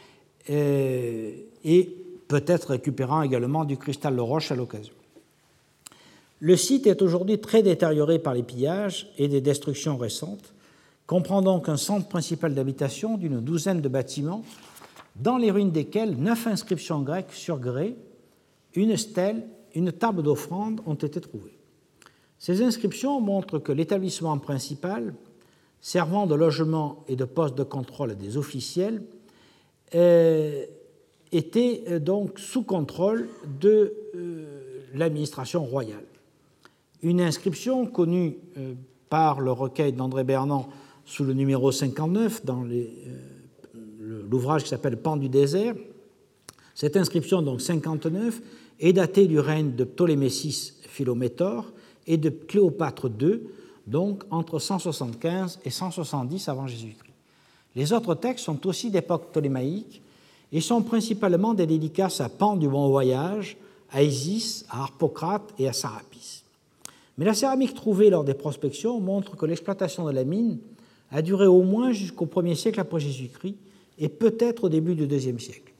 et 0.47 1.95
peut-être 2.27 2.69
récupérant 2.71 3.21
également 3.21 3.65
du 3.65 3.77
cristal 3.77 4.15
de 4.15 4.21
roche 4.21 4.51
à 4.51 4.55
l'occasion. 4.55 4.93
Le 6.39 6.57
site 6.57 6.85
est 6.85 7.01
aujourd'hui 7.01 7.39
très 7.39 7.63
détérioré 7.63 8.19
par 8.19 8.33
les 8.33 8.43
pillages 8.43 9.09
et 9.17 9.27
des 9.27 9.41
destructions 9.41 9.97
récentes, 9.97 10.53
comprend 11.07 11.41
donc 11.41 11.69
un 11.69 11.77
centre 11.77 12.07
principal 12.07 12.53
d'habitation 12.53 13.17
d'une 13.17 13.39
douzaine 13.39 13.81
de 13.81 13.89
bâtiments 13.89 14.43
dans 15.15 15.37
les 15.37 15.49
ruines 15.49 15.71
desquelles 15.71 16.17
neuf 16.17 16.45
inscriptions 16.45 17.01
grecques 17.01 17.31
sur 17.31 17.59
grès, 17.59 17.95
une 18.73 18.97
stèle, 18.97 19.43
une 19.73 19.91
table 19.91 20.23
d'offrande 20.23 20.81
ont 20.85 20.95
été 20.95 21.21
trouvées. 21.21 21.57
Ces 22.37 22.61
inscriptions 22.61 23.21
montrent 23.21 23.59
que 23.59 23.71
l'établissement 23.71 24.37
principal, 24.37 25.13
servant 25.79 26.27
de 26.27 26.35
logement 26.35 27.03
et 27.07 27.15
de 27.15 27.25
poste 27.25 27.55
de 27.55 27.63
contrôle 27.63 28.11
à 28.11 28.15
des 28.15 28.35
officiels, 28.35 29.01
euh, 29.01 29.14
était 31.31 31.83
euh, 31.87 31.99
donc 31.99 32.39
sous 32.39 32.63
contrôle 32.63 33.29
de 33.59 33.93
euh, 34.15 34.45
l'administration 34.93 35.63
royale. 35.63 36.05
Une 37.01 37.21
inscription 37.21 37.85
connue 37.85 38.37
par 39.09 39.39
le 39.39 39.51
recueil 39.51 39.93
d'André 39.93 40.23
Bernand 40.23 40.69
sous 41.05 41.23
le 41.23 41.33
numéro 41.33 41.71
59 41.71 42.45
dans 42.45 42.65
l'ouvrage 43.99 44.63
qui 44.63 44.69
s'appelle 44.69 44.97
Pan 44.97 45.15
du 45.15 45.29
désert. 45.29 45.75
Cette 46.73 46.97
inscription, 46.97 47.43
donc 47.43 47.61
59, 47.61 48.41
est 48.79 48.93
datée 48.93 49.27
du 49.27 49.39
règne 49.39 49.75
de 49.75 49.83
Ptolémée 49.83 50.29
VI 50.29 50.73
Philométor 50.81 51.71
et 52.07 52.17
de 52.17 52.29
Cléopâtre 52.29 53.07
II, 53.21 53.41
donc 53.85 54.23
entre 54.31 54.57
175 54.57 55.59
et 55.63 55.69
170 55.69 56.49
avant 56.49 56.65
Jésus-Christ. 56.65 57.04
Les 57.75 57.91
autres 57.91 58.15
textes 58.15 58.45
sont 58.45 58.65
aussi 58.67 58.89
d'époque 58.89 59.31
ptolémaïque 59.31 60.01
et 60.51 60.61
sont 60.61 60.81
principalement 60.81 61.53
des 61.53 61.67
dédicaces 61.67 62.21
à 62.21 62.29
Pan 62.29 62.55
du 62.55 62.69
Bon 62.69 62.89
Voyage, 62.89 63.57
à 63.91 64.01
Isis, 64.01 64.65
à 64.69 64.83
Harpocrate 64.83 65.53
et 65.59 65.67
à 65.67 65.73
Sarapis. 65.73 66.43
Mais 67.17 67.25
la 67.25 67.33
céramique 67.33 67.73
trouvée 67.73 68.09
lors 68.09 68.23
des 68.23 68.33
prospections 68.33 68.99
montre 68.99 69.35
que 69.35 69.45
l'exploitation 69.45 70.05
de 70.05 70.11
la 70.11 70.23
mine 70.23 70.59
a 71.11 71.21
duré 71.21 71.47
au 71.47 71.63
moins 71.63 71.91
jusqu'au 71.91 72.25
1er 72.25 72.55
siècle 72.55 72.79
après 72.79 72.99
Jésus-Christ 72.99 73.55
et 73.97 74.09
peut-être 74.09 74.65
au 74.65 74.69
début 74.69 74.95
du 74.95 75.05
IIe 75.05 75.39
siècle, 75.39 75.73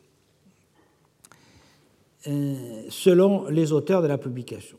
euh, 2.28 2.86
selon 2.90 3.50
les 3.50 3.72
auteurs 3.74 4.02
de 4.02 4.08
la 4.08 4.18
publication. 4.18 4.78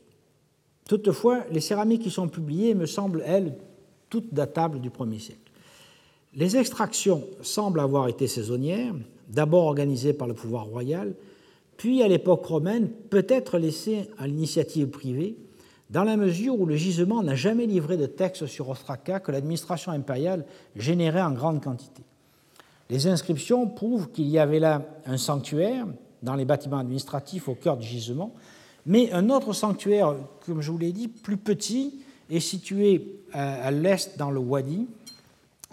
Toutefois, 0.87 1.43
les 1.51 1.59
céramiques 1.59 2.03
qui 2.03 2.09
sont 2.09 2.27
publiées 2.27 2.73
me 2.73 2.85
semblent, 2.85 3.23
elles, 3.25 3.55
toutes 4.09 4.33
datables 4.33 4.79
du 4.79 4.89
1er 4.89 5.19
siècle. 5.19 5.46
Les 6.33 6.57
extractions 6.57 7.23
semblent 7.41 7.79
avoir 7.79 8.07
été 8.07 8.27
saisonnières, 8.27 8.93
d'abord 9.29 9.65
organisées 9.65 10.13
par 10.13 10.27
le 10.27 10.33
pouvoir 10.33 10.65
royal, 10.65 11.13
puis 11.77 12.01
à 12.01 12.07
l'époque 12.07 12.45
romaine, 12.45 12.89
peut-être 13.09 13.57
laissées 13.57 14.09
à 14.17 14.27
l'initiative 14.27 14.87
privée, 14.87 15.37
dans 15.89 16.03
la 16.03 16.17
mesure 16.17 16.59
où 16.59 16.65
le 16.65 16.75
gisement 16.75 17.23
n'a 17.23 17.35
jamais 17.35 17.65
livré 17.65 17.97
de 17.97 18.07
texte 18.07 18.45
sur 18.45 18.69
Ostraka 18.69 19.19
que 19.19 19.31
l'administration 19.31 19.91
impériale 19.91 20.45
générait 20.75 21.21
en 21.21 21.31
grande 21.31 21.63
quantité. 21.63 22.03
Les 22.89 23.07
inscriptions 23.07 23.67
prouvent 23.67 24.11
qu'il 24.11 24.27
y 24.27 24.39
avait 24.39 24.59
là 24.59 24.83
un 25.05 25.17
sanctuaire 25.17 25.87
dans 26.23 26.35
les 26.35 26.45
bâtiments 26.45 26.79
administratifs 26.79 27.47
au 27.47 27.55
cœur 27.55 27.77
du 27.77 27.85
gisement, 27.85 28.33
mais 28.85 29.11
un 29.11 29.29
autre 29.29 29.53
sanctuaire, 29.53 30.15
comme 30.45 30.61
je 30.61 30.71
vous 30.71 30.77
l'ai 30.77 30.93
dit, 30.93 31.07
plus 31.07 31.37
petit, 31.37 31.99
est 32.29 32.39
situé 32.39 33.21
à, 33.33 33.69
l'est 33.71 34.17
dans 34.17 34.31
le 34.31 34.39
Wadi. 34.39 34.87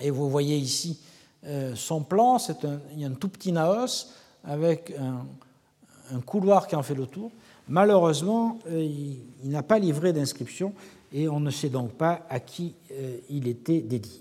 Et 0.00 0.10
vous 0.10 0.28
voyez 0.28 0.56
ici 0.56 0.98
euh, 1.46 1.74
son 1.74 2.02
plan, 2.02 2.36
un, 2.36 2.80
il 2.92 3.00
y 3.00 3.04
a 3.04 3.08
un 3.08 3.14
tout 3.14 3.28
petit 3.28 3.52
naos 3.52 4.08
avec 4.44 4.94
un, 4.98 6.20
couloir 6.20 6.66
qui 6.66 6.76
en 6.76 6.82
fait 6.82 6.94
le 6.94 7.06
tour. 7.06 7.30
Malheureusement, 7.68 8.58
euh, 8.68 8.82
il, 8.82 9.50
n'a 9.50 9.62
pas 9.62 9.78
livré 9.78 10.12
d'inscription 10.12 10.74
et 11.12 11.28
on 11.28 11.40
ne 11.40 11.50
sait 11.50 11.68
donc 11.68 11.92
pas 11.92 12.26
à 12.28 12.40
qui 12.40 12.74
euh, 12.92 13.18
il 13.30 13.48
était 13.48 13.80
dédié. 13.80 14.20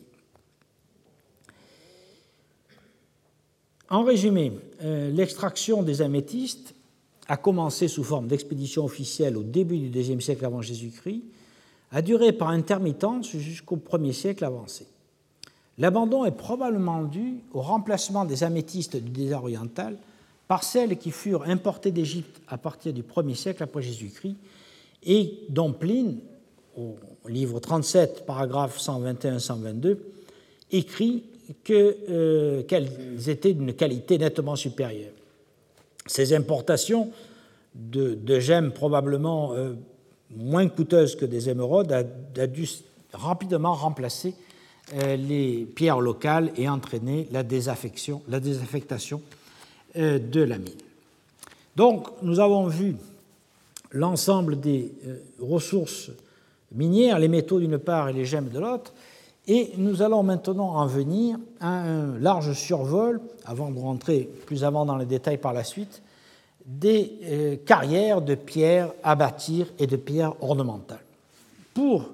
En 3.90 4.04
résumé, 4.04 4.54
l'extraction 4.82 5.84
des 5.84 6.02
améthystes 6.02 6.74
a 7.28 7.38
commencé 7.38 7.88
sous 7.88 8.04
forme 8.04 8.28
d'expédition 8.28 8.86
officielle 8.86 9.38
au 9.38 9.44
début 9.44 9.78
du 9.78 10.00
IIe 10.00 10.20
siècle 10.20 10.44
avant 10.45 10.64
Jésus-Christ, 10.64 11.22
a 11.91 12.02
duré 12.02 12.34
par 12.34 12.50
intermittence 12.50 13.30
jusqu'au 13.30 13.78
1er 13.78 14.14
siècle 14.14 14.45
avancé. 14.45 14.88
L'abandon 15.78 16.26
est 16.26 16.32
probablement 16.32 17.04
dû 17.04 17.40
au 17.54 17.62
remplacement 17.62 18.26
des 18.26 18.44
améthystes 18.44 18.95
du 18.95 19.10
désert 19.10 19.44
oriental 19.44 19.98
par 20.48 20.64
celles 20.64 20.98
qui 20.98 21.12
furent 21.12 21.44
importées 21.44 21.91
d'Égypte 21.91 22.41
à 22.48 22.58
partir 22.58 22.94
du 22.94 23.02
1er 23.02 23.36
siècle 23.36 23.64
après 23.64 23.82
Jésus-Christ 23.82 24.36
et 25.06 25.40
dont 25.50 25.74
Pline, 25.74 26.20
au 26.78 26.95
livre 27.28 27.60
37, 27.60 28.26
paragraphe 28.26 28.80
121-122, 28.80 29.98
écrit 30.72 31.24
euh, 31.70 32.64
qu'elles 32.64 33.30
étaient 33.30 33.54
d'une 33.54 33.74
qualité 33.74 34.18
nettement 34.18 34.56
supérieure. 34.56 35.12
Ces 36.06 36.34
importations 36.34 37.12
de, 37.76 38.40
gemmes 38.40 38.72
probablement 38.72 39.54
euh, 39.54 39.74
moins 40.36 40.68
coûteuses 40.68 41.16
que 41.16 41.26
des 41.26 41.50
émeraudes 41.50 41.91
a, 41.91 42.48
dû 42.48 42.68
rapidement 43.14 43.74
remplacer 43.74 44.36
les 45.18 45.68
pierres 45.76 45.99
locales 45.99 46.52
et 46.57 46.70
entraîner 46.70 47.28
la, 47.32 47.44
désaffection, 47.44 48.22
la 48.28 48.40
désaffectation 48.40 49.22
de 49.95 50.41
la 50.41 50.57
mine. 50.57 50.74
Donc, 51.76 52.07
nous 52.22 52.40
avons 52.40 52.68
vu 52.68 52.95
l'ensemble 53.91 54.60
des 54.60 54.91
ressources 55.40 56.11
minières, 56.74 57.20
les 57.20 57.28
métaux 57.28 57.60
d'une 57.60 57.80
part 57.80 58.10
et 58.10 58.14
les 58.14 58.26
gemmes 58.26 58.49
de 58.49 58.60
l'autre, 58.60 58.94
et 59.48 59.72
nous 59.78 60.02
allons 60.02 60.24
maintenant 60.24 60.76
en 60.76 60.88
venir 60.88 61.38
à 61.60 61.82
un 61.82 62.18
large 62.20 62.53
survol, 62.53 63.20
avant 63.45 63.72
de 63.72 63.80
rentrer 63.80 64.30
plus 64.45 64.64
avant 64.64 64.86
dans 64.86 64.95
les 64.95 65.06
détails 65.06 65.38
par 65.38 65.53
la 65.53 65.64
suite, 65.64 66.02
des 66.65 67.11
euh, 67.24 67.56
carrières 67.65 68.22
de 68.22 68.36
pierres 68.36 68.94
à 69.03 69.15
bâtir 69.15 69.68
et 69.80 69.88
de 69.88 69.98
pierres 69.98 70.34
ornementales. 70.41 71.03
Pour 71.74 72.10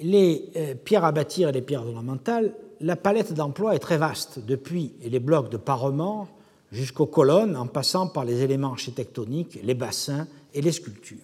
les 0.00 0.50
euh, 0.56 0.74
pierres 0.74 1.04
à 1.04 1.12
bâtir 1.12 1.48
et 1.48 1.52
les 1.52 1.62
pierres 1.62 1.86
ornementales, 1.86 2.54
la 2.80 2.96
palette 2.96 3.32
d'emploi 3.32 3.74
est 3.74 3.80
très 3.80 3.98
vaste, 3.98 4.40
depuis 4.44 4.92
les 5.02 5.20
blocs 5.20 5.50
de 5.50 5.56
parement 5.56 6.28
jusqu'aux 6.72 7.06
colonnes, 7.06 7.56
en 7.56 7.66
passant 7.66 8.08
par 8.08 8.24
les 8.24 8.42
éléments 8.42 8.72
architectoniques, 8.72 9.60
les 9.62 9.74
bassins 9.74 10.26
et 10.52 10.60
les 10.60 10.72
sculptures. 10.72 11.18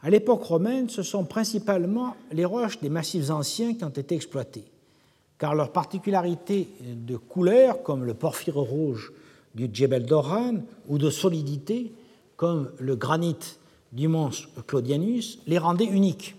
À 0.00 0.10
l'époque 0.10 0.44
romaine, 0.44 0.88
ce 0.88 1.02
sont 1.02 1.24
principalement 1.24 2.14
les 2.30 2.44
roches 2.44 2.78
des 2.80 2.88
massifs 2.88 3.30
anciens 3.30 3.74
qui 3.74 3.84
ont 3.84 3.88
été 3.88 4.14
exploitées, 4.14 4.64
car 5.38 5.56
leur 5.56 5.72
particularité 5.72 6.68
de 6.80 7.16
couleur, 7.16 7.82
comme 7.82 8.04
le 8.04 8.14
porphyre 8.14 8.58
rouge 8.58 9.12
du 9.56 9.68
Djebel 9.72 10.06
Doran, 10.06 10.54
ou 10.88 10.98
de 10.98 11.10
solidité, 11.10 11.92
comme 12.36 12.70
le 12.78 12.94
granit 12.94 13.36
du 13.90 14.06
mont 14.06 14.30
Claudianus, 14.66 15.40
les 15.48 15.58
rendait 15.58 15.84
uniques. 15.84 16.36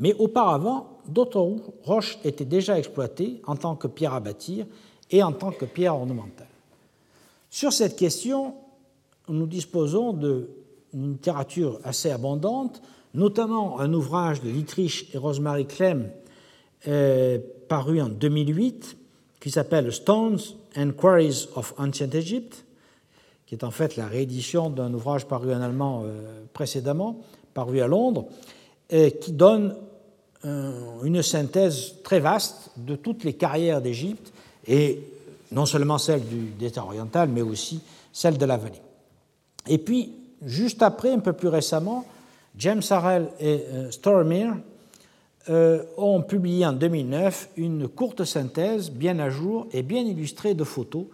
Mais 0.00 0.14
auparavant, 0.14 0.98
d'autres 1.06 1.56
roches 1.84 2.18
étaient 2.24 2.44
déjà 2.44 2.78
exploitées 2.78 3.40
en 3.46 3.56
tant 3.56 3.76
que 3.76 3.86
pierre 3.86 4.14
à 4.14 4.20
bâtir 4.20 4.66
et 5.10 5.22
en 5.22 5.32
tant 5.32 5.52
que 5.52 5.64
pierre 5.64 5.94
ornementale. 5.94 6.48
Sur 7.50 7.72
cette 7.72 7.96
question, 7.96 8.54
nous 9.28 9.46
disposons 9.46 10.12
de 10.12 10.48
une 10.92 11.12
littérature 11.12 11.78
assez 11.84 12.10
abondante, 12.10 12.82
notamment 13.14 13.78
un 13.80 13.92
ouvrage 13.92 14.42
de 14.42 14.50
Dietrich 14.50 15.08
et 15.14 15.18
Rosemary 15.18 15.66
Clem 15.66 16.10
euh, 16.88 17.38
paru 17.68 18.00
en 18.00 18.08
2008 18.08 18.96
qui 19.40 19.50
s'appelle 19.50 19.92
Stones 19.92 20.38
and 20.76 20.92
Quarries 20.98 21.48
of 21.54 21.74
Ancient 21.78 22.10
Egypt, 22.12 22.64
qui 23.46 23.54
est 23.54 23.64
en 23.64 23.70
fait 23.70 23.96
la 23.96 24.06
réédition 24.06 24.68
d'un 24.68 24.92
ouvrage 24.92 25.26
paru 25.26 25.52
en 25.52 25.60
allemand 25.60 26.02
euh, 26.04 26.42
précédemment, 26.52 27.20
paru 27.54 27.80
à 27.80 27.86
Londres, 27.86 28.26
et 28.90 29.12
qui 29.12 29.32
donne 29.32 29.70
euh, 29.70 29.74
une 30.44 31.22
synthèse 31.22 31.96
très 32.02 32.20
vaste 32.20 32.70
de 32.76 32.96
toutes 32.96 33.24
les 33.24 33.34
carrières 33.34 33.82
d'Égypte, 33.82 34.32
et 34.66 35.00
non 35.52 35.66
seulement 35.66 35.98
celle 35.98 36.24
du 36.24 36.50
désert 36.58 36.86
oriental, 36.86 37.28
mais 37.28 37.42
aussi 37.42 37.80
celle 38.12 38.38
de 38.38 38.46
la 38.46 38.56
vallée. 38.56 38.80
Et 39.66 39.78
puis, 39.78 40.12
juste 40.44 40.82
après, 40.82 41.12
un 41.12 41.18
peu 41.18 41.32
plus 41.32 41.48
récemment, 41.48 42.04
James 42.56 42.82
Harrell 42.90 43.28
et 43.38 43.64
euh, 43.68 43.90
Stormir 43.90 44.56
euh, 45.48 45.82
ont 45.96 46.22
publié 46.22 46.66
en 46.66 46.72
2009 46.72 47.50
une 47.56 47.88
courte 47.88 48.24
synthèse 48.24 48.90
bien 48.90 49.18
à 49.18 49.30
jour 49.30 49.66
et 49.72 49.82
bien 49.82 50.02
illustrée 50.02 50.54
de 50.54 50.64
photos 50.64 51.04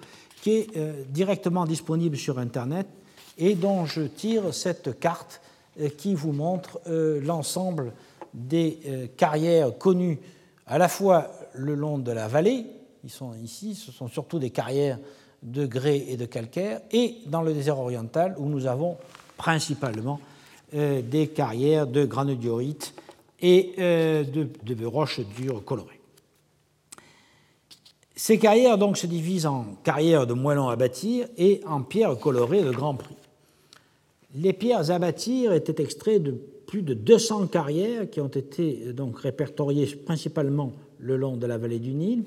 qui 0.42 0.52
est 0.52 0.76
euh, 0.76 1.02
directement 1.08 1.64
disponible 1.64 2.16
sur 2.16 2.38
Internet 2.38 2.86
et 3.38 3.54
dont 3.54 3.84
je 3.84 4.02
tire 4.02 4.54
cette 4.54 4.98
carte 4.98 5.40
qui 5.98 6.14
vous 6.14 6.32
montre 6.32 6.80
l'ensemble 6.86 7.92
des 8.36 9.10
carrières 9.16 9.76
connues 9.76 10.20
à 10.66 10.78
la 10.78 10.88
fois 10.88 11.30
le 11.54 11.74
long 11.74 11.98
de 11.98 12.12
la 12.12 12.28
vallée, 12.28 12.66
ils 13.02 13.10
sont 13.10 13.34
ici, 13.42 13.74
ce 13.74 13.92
sont 13.92 14.08
surtout 14.08 14.38
des 14.38 14.50
carrières 14.50 14.98
de 15.42 15.66
grès 15.66 15.98
et 16.08 16.16
de 16.16 16.26
calcaire, 16.26 16.80
et 16.90 17.16
dans 17.26 17.42
le 17.42 17.54
désert 17.54 17.78
oriental 17.78 18.34
où 18.38 18.48
nous 18.48 18.66
avons 18.66 18.96
principalement 19.36 20.20
euh, 20.74 21.02
des 21.02 21.28
carrières 21.28 21.86
de 21.86 22.04
granodiorite 22.04 22.94
et 23.40 23.74
euh, 23.78 24.24
de, 24.24 24.84
roches 24.84 25.20
dures 25.36 25.64
colorées. 25.64 26.00
Ces 28.16 28.38
carrières 28.38 28.78
donc 28.78 28.96
se 28.96 29.06
divisent 29.06 29.46
en 29.46 29.66
carrières 29.84 30.26
de 30.26 30.32
moellons 30.32 30.68
à 30.68 30.76
bâtir 30.76 31.28
et 31.36 31.60
en 31.66 31.82
pierres 31.82 32.18
colorées 32.18 32.62
de 32.62 32.70
grand 32.70 32.94
prix. 32.94 33.14
Les 34.34 34.52
pierres 34.52 34.90
à 34.90 34.98
bâtir 34.98 35.52
étaient 35.52 35.82
extraites 35.82 36.22
de 36.22 36.40
plus 36.66 36.82
de 36.82 36.94
200 36.94 37.46
carrières 37.46 38.10
qui 38.10 38.20
ont 38.20 38.28
été 38.28 38.92
donc 38.92 39.20
répertoriées 39.20 39.86
principalement 39.86 40.72
le 40.98 41.16
long 41.16 41.36
de 41.36 41.46
la 41.46 41.58
vallée 41.58 41.78
du 41.78 41.94
Nil 41.94 42.24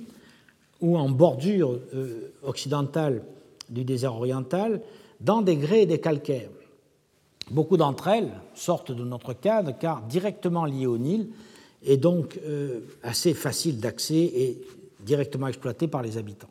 ou 0.82 0.98
en 0.98 1.10
bordure 1.10 1.80
euh, 1.94 2.32
occidentale 2.44 3.24
du 3.70 3.84
désert 3.84 4.16
oriental 4.16 4.82
dans 5.20 5.42
des 5.42 5.58
grès 5.58 5.84
et 5.84 5.86
des 5.86 6.00
calcaires. 6.00 6.50
Beaucoup 7.52 7.78
d'entre 7.78 8.08
elles 8.08 8.32
sortent 8.54 8.92
de 8.92 9.04
notre 9.04 9.34
cadre 9.34 9.78
car 9.78 10.02
directement 10.04 10.66
liées 10.66 10.86
au 10.86 10.98
Nil 10.98 11.28
et 11.84 11.98
donc 11.98 12.40
euh, 12.46 12.82
assez 13.04 13.34
faciles 13.34 13.80
d'accès 13.80 14.16
et 14.16 14.62
directement 15.02 15.48
exploitées 15.48 15.88
par 15.88 16.02
les 16.02 16.18
habitants. 16.18 16.50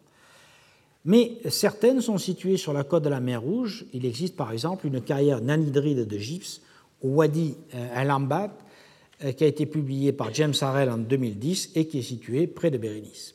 Mais 1.05 1.39
certaines 1.48 2.01
sont 2.01 2.19
situées 2.19 2.56
sur 2.56 2.73
la 2.73 2.85
côte 2.85 3.05
de 3.05 3.09
la 3.09 3.20
mer 3.20 3.40
Rouge. 3.40 3.86
Il 3.93 4.05
existe 4.05 4.36
par 4.36 4.52
exemple 4.52 4.86
une 4.86 5.01
carrière 5.01 5.40
nanhydride 5.40 6.06
de 6.06 6.19
gypse 6.19 6.60
Wadi 7.03 7.57
al-Ambat 7.95 8.51
euh, 9.25 9.33
qui 9.33 9.45
a 9.45 9.47
été 9.47 9.66
publiée 9.66 10.12
par 10.12 10.33
James 10.33 10.55
Harrell 10.61 10.91
en 10.91 10.99
2010 10.99 11.73
et 11.75 11.87
qui 11.87 11.99
est 11.99 12.03
située 12.03 12.47
près 12.47 12.70
de 12.70 12.79
Bérénice. 12.79 13.35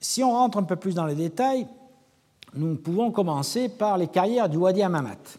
Si 0.00 0.22
on 0.22 0.30
rentre 0.30 0.58
un 0.58 0.64
peu 0.64 0.76
plus 0.76 0.94
dans 0.94 1.06
les 1.06 1.14
détails, 1.14 1.66
nous 2.54 2.76
pouvons 2.76 3.10
commencer 3.10 3.68
par 3.68 3.98
les 3.98 4.08
carrières 4.08 4.48
du 4.48 4.56
Wadi 4.56 4.82
Amamat. 4.82 5.38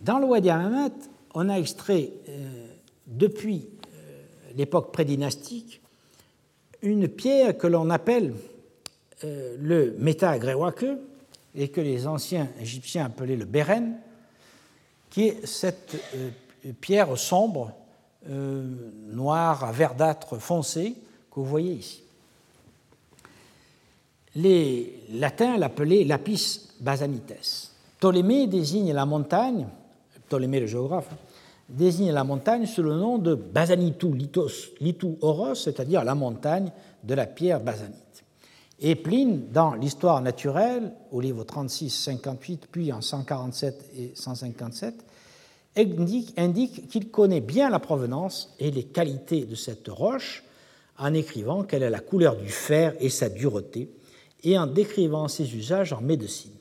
Dans 0.00 0.18
le 0.18 0.26
Wadi 0.26 0.50
Amamat, 0.50 0.92
on 1.34 1.48
a 1.48 1.58
extrait 1.58 2.10
euh, 2.28 2.66
depuis 3.06 3.68
euh, 3.86 4.22
l'époque 4.56 4.92
prédynastique 4.92 5.80
une 6.82 7.08
pierre 7.08 7.56
que 7.56 7.66
l'on 7.66 7.90
appelle 7.90 8.34
euh, 9.24 9.56
le 9.58 9.96
Meta 9.98 10.38
Grewake 10.38 10.86
et 11.54 11.68
que 11.68 11.80
les 11.80 12.06
anciens 12.06 12.48
Égyptiens 12.60 13.06
appelaient 13.06 13.36
le 13.36 13.46
Beren, 13.46 13.96
qui 15.14 15.28
est 15.28 15.46
cette 15.46 15.96
pierre 16.80 17.16
sombre, 17.16 17.72
noire 18.26 19.64
à 19.64 19.70
verdâtre 19.70 20.38
foncé 20.38 20.96
que 21.30 21.40
vous 21.40 21.46
voyez 21.46 21.74
ici 21.74 22.04
les 24.36 25.00
latins 25.12 25.56
l'appelaient 25.56 26.04
lapis 26.04 26.60
basanites. 26.80 27.70
Ptolémée 27.98 28.46
désigne 28.46 28.92
la 28.92 29.06
montagne, 29.06 29.66
Ptolémée 30.28 30.60
le 30.60 30.66
géographe, 30.66 31.08
désigne 31.68 32.12
la 32.12 32.24
montagne 32.24 32.66
sous 32.66 32.82
le 32.82 32.94
nom 32.94 33.18
de 33.18 33.34
Basanitou 33.34 34.12
litos, 34.12 34.72
litou 34.80 35.18
oros, 35.22 35.54
c'est-à-dire 35.54 36.04
la 36.04 36.14
montagne 36.14 36.70
de 37.02 37.14
la 37.14 37.26
pierre 37.26 37.60
basanite. 37.60 38.03
Et 38.80 38.96
Pline, 38.96 39.48
dans 39.52 39.74
l'histoire 39.74 40.20
naturelle, 40.20 40.92
au 41.12 41.20
livre 41.20 41.44
36, 41.44 41.90
58, 41.90 42.68
puis 42.70 42.92
en 42.92 43.00
147 43.00 43.90
et 43.96 44.12
157, 44.14 45.04
indique, 45.76 46.88
qu'il 46.88 47.10
connaît 47.10 47.40
bien 47.40 47.70
la 47.70 47.78
provenance 47.78 48.54
et 48.58 48.70
les 48.70 48.84
qualités 48.84 49.44
de 49.44 49.54
cette 49.54 49.88
roche 49.88 50.44
en 50.98 51.12
écrivant 51.14 51.64
qu'elle 51.64 51.82
a 51.82 51.90
la 51.90 52.00
couleur 52.00 52.36
du 52.36 52.48
fer 52.48 52.94
et 53.00 53.10
sa 53.10 53.28
dureté, 53.28 53.90
et 54.44 54.58
en 54.58 54.66
décrivant 54.66 55.26
ses 55.26 55.56
usages 55.56 55.92
en 55.92 56.00
médecine. 56.00 56.52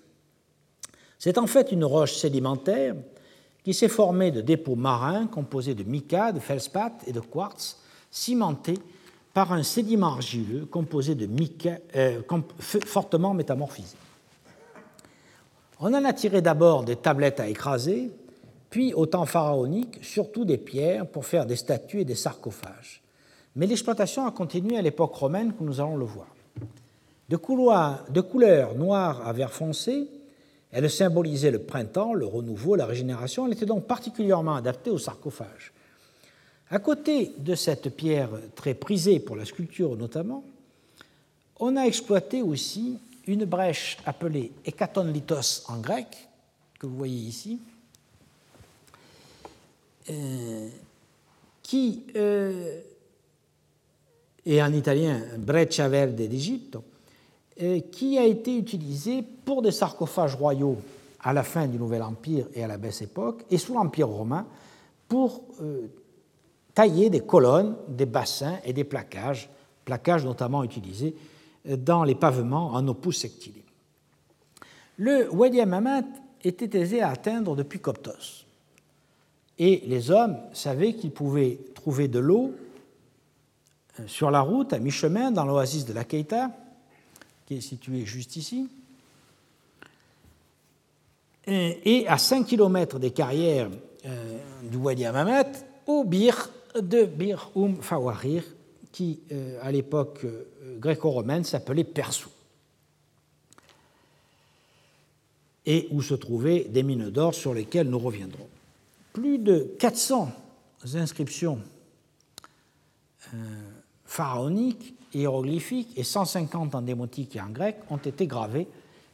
C'est 1.20 1.38
en 1.38 1.48
fait 1.48 1.72
une 1.72 1.86
roche 1.86 2.16
sédimentaire 2.16 2.96
qui 3.64 3.74
s'est 3.74 3.90
formée 3.90 4.32
de 4.32 4.42
dépôts 4.42 4.76
marins 4.76 5.28
composés 5.28 5.76
de 5.76 5.84
mica, 5.84 6.32
de 6.32 6.40
feldspath 6.40 7.04
et 7.08 7.12
de 7.12 7.20
quartz, 7.20 7.78
cimentés 8.10 8.80
par 9.34 9.52
un 9.52 9.64
sédiment 9.64 10.14
argileux 10.14 10.66
composé 10.66 11.16
de 11.16 11.26
mica 11.26 11.78
euh, 11.96 12.22
fortement 12.60 13.34
métamorphisé. 13.34 13.98
On 15.80 15.94
en 15.94 16.06
a 16.06 16.14
tiré 16.14 16.42
d'abord 16.42 16.84
des 16.84 16.96
tablettes 16.96 17.40
à 17.40 17.48
écraser, 17.48 18.12
puis 18.70 18.94
au 18.94 19.06
temps 19.06 19.26
pharaonique, 19.26 20.00
surtout 20.02 20.46
des 20.46 20.58
pierres 20.58 21.08
pour 21.08 21.26
faire 21.26 21.46
des 21.46 21.56
statues 21.56 22.02
et 22.02 22.06
des 22.06 22.16
sarcophages. 22.16 23.02
Mais 23.56 23.68
l'exploitation 23.68 24.26
a 24.26 24.32
continué 24.32 24.78
à 24.78 24.82
l'époque 24.82 25.14
romaine, 25.14 25.54
comme 25.54 25.68
nous 25.68 25.80
allons 25.80 25.98
le 25.98 26.06
voir. 26.06 26.28
De, 27.30 27.38
de 28.12 28.22
couleur 28.22 28.76
noire 28.76 29.28
à 29.28 29.34
vert 29.34 29.52
foncé, 29.52 30.10
elle 30.72 30.90
symbolisait 30.90 31.52
le 31.52 31.60
printemps, 31.60 32.14
le 32.14 32.26
renouveau, 32.26 32.76
la 32.76 32.86
régénération. 32.86 33.46
Elle 33.46 33.54
était 33.54 33.66
donc 33.66 33.86
particulièrement 33.86 34.56
adaptée 34.56 34.90
au 34.90 34.98
sarcophage. 34.98 35.72
À 36.74 36.80
côté 36.80 37.36
de 37.38 37.54
cette 37.54 37.96
pierre 37.96 38.32
très 38.56 38.74
prisée 38.74 39.20
pour 39.20 39.36
la 39.36 39.46
sculpture 39.46 39.96
notamment, 39.96 40.44
on 41.60 41.78
a 41.78 41.84
exploité 41.84 42.42
aussi 42.42 42.98
une 43.28 43.46
brèche 43.46 44.00
appelée 44.08 44.52
hécatonlitos 44.66 45.66
en 45.68 45.78
grec, 45.78 46.08
que 46.80 46.88
vous 46.88 46.98
voyez 46.98 47.28
ici, 47.28 47.60
euh, 50.10 50.68
qui 51.62 52.06
euh, 52.16 52.82
est 54.44 54.60
en 54.60 54.74
italien 54.74 55.22
breccia 55.38 55.88
verde 55.88 56.16
d'Égypte, 56.16 56.80
euh, 57.62 57.82
qui 57.92 58.18
a 58.18 58.26
été 58.26 58.58
utilisée 58.58 59.24
pour 59.46 59.62
des 59.62 59.70
sarcophages 59.70 60.34
royaux 60.34 60.78
à 61.20 61.34
la 61.34 61.44
fin 61.44 61.68
du 61.68 61.78
Nouvel 61.78 62.02
Empire 62.02 62.48
et 62.56 62.64
à 62.64 62.68
la 62.68 62.78
baisse 62.78 63.04
époque, 63.04 63.44
et 63.52 63.60
sous 63.60 63.76
l'Empire 63.76 64.08
romain, 64.08 64.48
pour 65.08 65.44
tailler 66.74 67.10
des 67.10 67.22
colonnes, 67.22 67.76
des 67.88 68.06
bassins 68.06 68.58
et 68.64 68.74
des 68.74 68.84
plaquages, 68.84 69.50
plaquages 69.86 70.26
notamment 70.26 70.64
utilisés 70.64 71.16
dans 71.66 72.04
les 72.04 72.16
pavements 72.16 72.74
en 72.74 72.88
opus 72.88 73.18
sectile. 73.18 73.54
Le 74.98 75.30
Wadi 75.34 75.62
Amamat 75.62 76.04
était 76.44 76.78
aisé 76.78 77.02
à 77.02 77.10
atteindre 77.10 77.56
depuis 77.56 77.80
Coptos. 77.80 78.46
Et 79.60 79.84
les 79.86 80.12
hommes 80.12 80.38
savaient 80.54 80.94
qu'ils 80.94 81.12
pouvaient 81.12 81.60
trouver 81.76 82.08
de 82.08 82.20
l'eau 82.20 82.54
euh, 84.00 84.08
sur 84.08 84.32
la 84.32 84.42
route, 84.42 84.74
à 84.74 84.80
mi-chemin, 84.80 85.32
dans 85.32 85.46
l'oasis 85.46 85.86
de 85.86 85.94
la 85.94 86.04
Keita, 86.04 86.52
qui 87.46 87.58
est 87.58 87.62
située 87.62 88.06
juste 88.06 88.36
ici, 88.36 88.70
et 91.46 92.06
à 92.08 92.18
5 92.18 92.46
km 92.46 93.00
des 93.00 93.12
carrières 93.12 93.70
euh, 94.06 94.38
du 94.64 94.78
Wadi 94.78 95.06
Amamat, 95.06 95.52
au 95.86 96.06
Bir 96.06 96.50
de 96.80 97.06
Bir 97.06 97.52
Um 97.56 97.82
Fawarir, 97.82 98.44
qui, 98.92 99.22
euh, 99.32 99.60
à 99.62 99.72
l'époque 99.72 100.26
gréco-romaine, 100.80 101.44
s'appelait 101.44 101.84
Persou. 101.84 102.30
et 105.66 105.88
où 105.92 106.02
se 106.02 106.14
trouvaient 106.14 106.66
des 106.66 106.84
mines 106.84 107.10
d'or 107.10 107.34
sur 107.34 107.54
lesquelles 107.54 107.90
nous 107.90 108.00
reviendrons. 108.00 108.48
Plus 109.14 109.38
de 109.38 109.76
400 109.80 110.32
inscriptions 110.96 111.60
euh, 113.34 113.38
pharaoniques, 114.06 114.96
hiéroglyphiques 115.14 115.94
et 115.96 116.04
150 116.04 116.76
en 116.76 116.82
démotique 116.82 117.36
et 117.36 117.42
en 117.42 117.50
grec 117.50 117.78
ont 117.90 117.98
été 117.98 118.28
gravées 118.28 118.68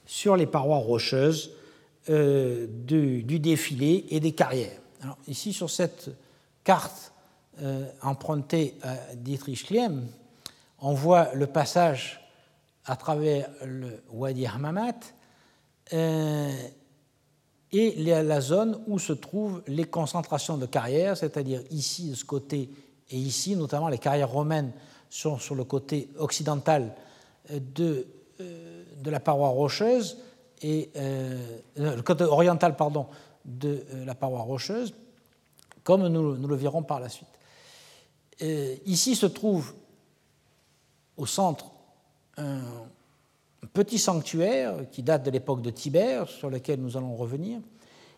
sur 0.06 0.36
les 0.36 0.48
parois 0.48 0.78
rocheuses 0.78 1.52
euh, 2.10 2.66
du, 2.68 3.22
défilé 3.40 4.06
et 4.10 4.20
des 4.20 4.32
carrières. 4.32 4.80
Alors, 5.02 5.18
ici, 5.28 5.54
sur 5.54 5.70
cette 5.70 6.10
carte 6.64 7.14
euh, 7.62 7.86
empruntée 8.02 8.78
à 8.84 8.96
Dietrich 9.16 9.66
Kliem, 9.66 10.08
on 10.80 10.94
voit 10.94 11.34
le 11.34 11.46
passage 11.48 12.22
à 12.86 12.96
travers 12.96 13.50
le 13.66 14.02
Wadi 14.14 14.46
Hamamat 14.46 14.96
euh, 15.92 16.52
et 17.74 17.96
la 18.02 18.40
zone 18.40 18.80
où 18.88 18.98
se 18.98 19.12
trouvent 19.12 19.62
les 19.68 19.84
concentrations 19.84 20.58
de 20.58 20.66
carrières, 20.66 21.18
c'est-à-dire 21.18 21.62
ici 21.70 22.12
de 22.12 22.16
ce 22.16 22.24
côté 22.24 22.70
et 23.10 23.18
ici, 23.18 23.58
notamment 23.58 23.90
les 23.90 23.98
carrières 23.98 24.32
romaines 24.32 24.72
sont 25.10 25.38
sur 25.38 25.56
le 25.56 25.66
côté 25.66 26.10
occidental 26.18 26.96
euh, 27.52 27.60
de, 27.76 28.08
la 29.04 29.20
paroi 29.20 29.50
rocheuse 29.50 30.18
et 30.62 30.92
le 31.76 32.02
côté 32.02 32.24
oriental 32.24 32.76
pardon 32.76 33.08
de 33.44 33.84
la 34.06 34.16
paroi 34.16 34.42
rocheuse, 34.42 34.94
comme 35.84 36.08
nous 36.08 36.48
le 36.48 36.56
verrons 36.56 36.84
par 36.84 37.00
la 37.00 37.10
suite. 37.10 37.28
Ici 38.86 39.16
se 39.16 39.26
trouve 39.26 39.74
au 41.18 41.26
centre 41.26 41.72
un 42.38 42.62
petit 43.74 44.00
sanctuaire 44.00 44.90
qui 44.92 45.04
date 45.04 45.24
de 45.24 45.32
l'époque 45.32 45.62
de 45.62 45.70
Tibère, 45.70 46.28
sur 46.28 46.50
lequel 46.50 46.80
nous 46.80 46.98
allons 46.98 47.16
revenir, 47.16 47.60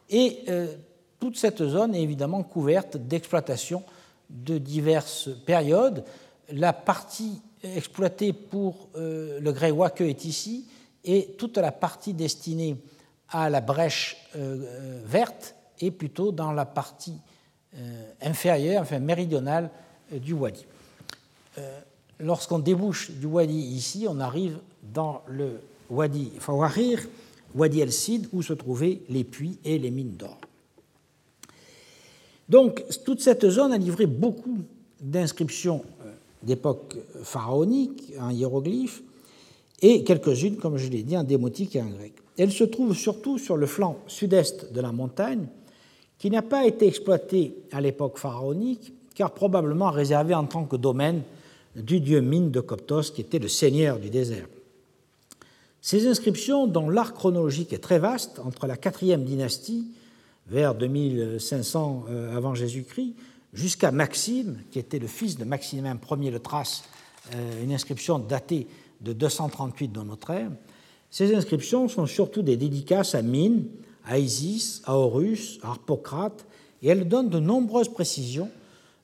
et 0.10 0.44
euh, 0.50 0.76
toute 1.20 1.38
cette 1.38 1.66
zone 1.66 1.96
est 1.96 2.02
évidemment 2.02 2.44
couverte 2.44 2.98
d'exploitation 2.98 3.84
de 4.30 4.58
diverses 4.58 5.30
périodes. 5.46 6.04
La 6.52 6.74
partie 6.74 7.42
exploitée 7.64 8.34
pour 8.34 8.90
euh, 8.96 9.40
le 9.40 9.52
grès 9.52 9.72
Wake 9.72 10.02
est 10.02 10.26
ici, 10.26 10.68
et 11.04 11.36
toute 11.38 11.58
la 11.58 11.72
partie 11.72 12.14
destinée 12.14 12.78
à 13.30 13.50
la 13.50 13.62
brèche 13.62 14.18
euh, 14.36 15.02
verte 15.06 15.56
est 15.80 15.92
plutôt 15.92 16.32
dans 16.32 16.52
la 16.52 16.66
partie 16.66 17.18
inférieure, 18.22 18.82
enfin 18.82 19.00
méridionale 19.00 19.70
du 20.12 20.34
wadi 20.34 20.66
lorsqu'on 22.22 22.60
débouche 22.60 23.12
du 23.12 23.26
Wadi 23.26 23.58
ici, 23.58 24.06
on 24.08 24.20
arrive 24.20 24.58
dans 24.94 25.22
le 25.28 25.60
Wadi 25.90 26.32
Fawarir, 26.40 27.00
Wadi 27.56 27.82
el-Sid, 27.82 28.28
où 28.34 28.42
se 28.42 28.54
trouvaient 28.54 29.02
les 29.10 29.24
puits 29.24 29.58
et 29.66 29.78
les 29.78 29.92
mines 29.92 30.16
d'or. 30.16 30.38
Donc, 32.48 32.84
toute 33.06 33.22
cette 33.22 33.50
zone 33.50 33.74
a 33.74 33.78
livré 33.78 34.06
beaucoup 34.06 34.60
d'inscriptions 35.00 35.84
euh, 36.06 36.12
d'époque 36.44 36.98
pharaonique 37.24 38.14
en 38.20 38.30
hiéroglyphes 38.30 39.02
et 39.82 40.04
quelques-unes, 40.04 40.58
comme 40.58 40.78
je 40.78 40.90
l'ai 40.90 41.04
dit, 41.04 41.18
en 41.18 41.24
démotique 41.24 41.76
et 41.76 41.82
en 41.82 41.90
grec. 41.90 42.14
Elle 42.38 42.52
se 42.52 42.64
trouve 42.64 42.94
surtout 42.94 43.38
sur 43.38 43.58
le 43.58 43.68
flanc 43.68 43.98
sud-est 44.08 44.72
de 44.72 44.82
la 44.82 44.92
montagne, 44.92 45.48
qui 46.18 46.30
n'a 46.30 46.42
pas 46.42 46.66
été 46.66 46.88
exploité 46.88 47.56
à 47.72 47.82
l'époque 47.82 48.18
pharaonique, 48.18 48.94
car 49.16 49.32
probablement 49.34 49.92
réservé 49.92 50.34
en 50.34 50.46
tant 50.46 50.66
que 50.66 50.76
domaine 50.76 51.24
du 51.76 52.00
dieu 52.00 52.22
Mine 52.22 52.52
de 52.52 52.60
Coptos, 52.60 53.12
qui 53.14 53.22
était 53.22 53.40
le 53.40 53.48
seigneur 53.48 54.00
du 54.00 54.10
désert. 54.10 54.48
Ces 55.82 56.08
inscriptions, 56.08 56.68
dont 56.68 56.90
l'arc 56.90 57.16
chronologique 57.16 57.74
est 57.74 57.80
très 57.80 58.00
vaste, 58.00 58.40
entre 58.40 58.68
la 58.68 58.78
quatrième 58.78 59.24
dynastie, 59.24 59.88
vers 60.48 60.76
2500 60.76 62.06
euh, 62.10 62.36
avant 62.36 62.54
Jésus-Christ, 62.54 63.16
jusqu'à 63.54 63.92
Maxime, 63.92 64.60
qui 64.72 64.80
était 64.80 65.00
le 65.00 65.08
fils 65.08 65.38
de 65.38 65.44
Maximin 65.44 65.98
Ier 66.20 66.32
le 66.32 66.40
Thrace, 66.40 66.84
euh, 67.34 67.64
une 67.64 67.74
inscription 67.74 68.20
datée 68.20 68.68
de 69.02 69.14
238 69.14 69.92
dans 69.92 70.06
notre 70.06 70.30
ère. 70.30 70.52
Ces 71.10 71.34
inscriptions 71.36 71.88
sont 71.88 72.06
surtout 72.06 72.42
des 72.42 72.58
dédicaces 72.58 73.16
à 73.16 73.22
Mine, 73.22 73.66
à 74.06 74.20
Isis, 74.20 74.82
à 74.86 74.96
Horus, 74.96 75.60
à 75.64 75.70
Harpocrate, 75.70 76.46
et 76.82 76.90
elles 76.90 77.08
donnent 77.08 77.30
de 77.30 77.40
nombreuses 77.40 77.90
précisions 77.90 78.50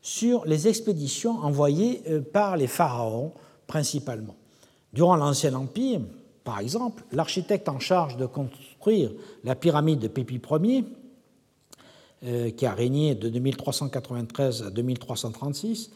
sur 0.08 0.46
les 0.46 0.70
expéditions 0.70 1.38
envoyées 1.44 2.02
euh, 2.08 2.22
par 2.22 2.56
les 2.56 2.68
pharaons 2.68 3.34
principalement. 3.68 4.38
Durant 4.94 5.18
l'Ancien 5.18 5.54
Empire, 5.54 6.00
par 6.46 6.62
exemple, 6.62 7.04
l'architecte 7.12 7.68
en 7.68 7.80
charge 7.80 8.16
de 8.16 8.26
construire 8.26 9.12
la 9.44 9.54
pyramide 9.54 10.00
de 10.00 10.08
Pépi 10.08 10.40
Ier, 10.64 10.86
euh, 12.24 12.52
qui 12.52 12.66
a 12.66 12.72
régné 12.72 13.16
de 13.16 13.28
2393 13.28 14.64
à 14.64 14.70
2336 14.70 15.92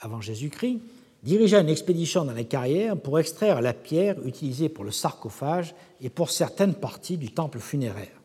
avant 0.00 0.20
Jésus-Christ, 0.20 0.80
dirigea 1.22 1.60
une 1.60 1.68
expédition 1.68 2.24
dans 2.24 2.32
les 2.32 2.46
carrières 2.46 2.96
pour 2.96 3.20
extraire 3.20 3.62
la 3.62 3.74
pierre 3.74 4.16
utilisée 4.26 4.68
pour 4.68 4.82
le 4.82 4.90
sarcophage 4.90 5.72
et 6.00 6.10
pour 6.10 6.32
certaines 6.32 6.74
parties 6.74 7.16
du 7.16 7.30
temple 7.30 7.60
funéraire. 7.60 8.20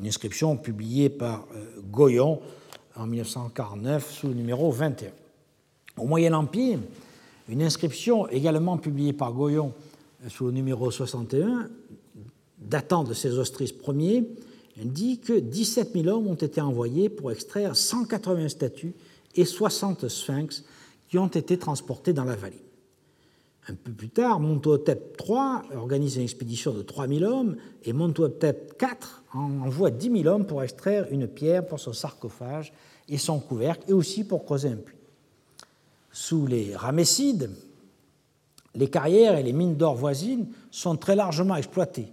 Une 0.00 0.06
inscription 0.06 0.56
publiée 0.56 1.10
par 1.10 1.46
euh, 1.54 1.82
Goyon 1.90 2.40
en 2.96 3.06
1949 3.06 4.10
sous 4.10 4.28
le 4.28 4.34
numéro 4.34 4.70
21. 4.70 5.10
Au 5.98 6.06
Moyen 6.06 6.32
Empire, 6.34 6.78
une 7.48 7.62
inscription 7.62 8.28
également 8.28 8.76
publiée 8.78 9.12
par 9.12 9.32
Goyon 9.32 9.72
sous 10.28 10.46
le 10.46 10.52
numéro 10.52 10.90
61, 10.90 11.68
datant 12.58 13.04
de 13.04 13.14
Sésostris 13.14 13.74
Ier, 13.86 14.24
dit 14.76 15.20
que 15.20 15.38
17 15.38 15.92
000 15.94 16.08
hommes 16.08 16.26
ont 16.26 16.34
été 16.34 16.60
envoyés 16.60 17.08
pour 17.08 17.30
extraire 17.30 17.76
180 17.76 18.48
statues 18.48 18.94
et 19.34 19.44
60 19.44 20.08
sphinx 20.08 20.64
qui 21.08 21.18
ont 21.18 21.28
été 21.28 21.58
transportés 21.58 22.12
dans 22.12 22.24
la 22.24 22.36
vallée. 22.36 22.65
Un 23.68 23.74
peu 23.74 23.90
plus 23.90 24.10
tard, 24.10 24.38
Montuhotep 24.38 25.20
III 25.20 25.76
organise 25.76 26.14
une 26.16 26.22
expédition 26.22 26.72
de 26.72 26.82
3 26.82 27.08
000 27.08 27.24
hommes 27.24 27.56
et 27.82 27.92
Montuhotep 27.92 28.80
IV 28.80 29.24
envoie 29.34 29.90
10 29.90 30.22
000 30.22 30.32
hommes 30.32 30.46
pour 30.46 30.62
extraire 30.62 31.08
une 31.10 31.26
pierre 31.26 31.66
pour 31.66 31.80
son 31.80 31.92
sarcophage 31.92 32.72
et 33.08 33.18
son 33.18 33.40
couvercle, 33.40 33.82
et 33.88 33.92
aussi 33.92 34.22
pour 34.24 34.44
creuser 34.44 34.68
un 34.68 34.76
puits. 34.76 34.94
Sous 36.12 36.46
les 36.46 36.76
Ramessides, 36.76 37.50
les 38.74 38.88
carrières 38.88 39.36
et 39.36 39.42
les 39.42 39.52
mines 39.52 39.74
d'or 39.76 39.96
voisines 39.96 40.46
sont 40.70 40.96
très 40.96 41.16
largement 41.16 41.56
exploitées. 41.56 42.08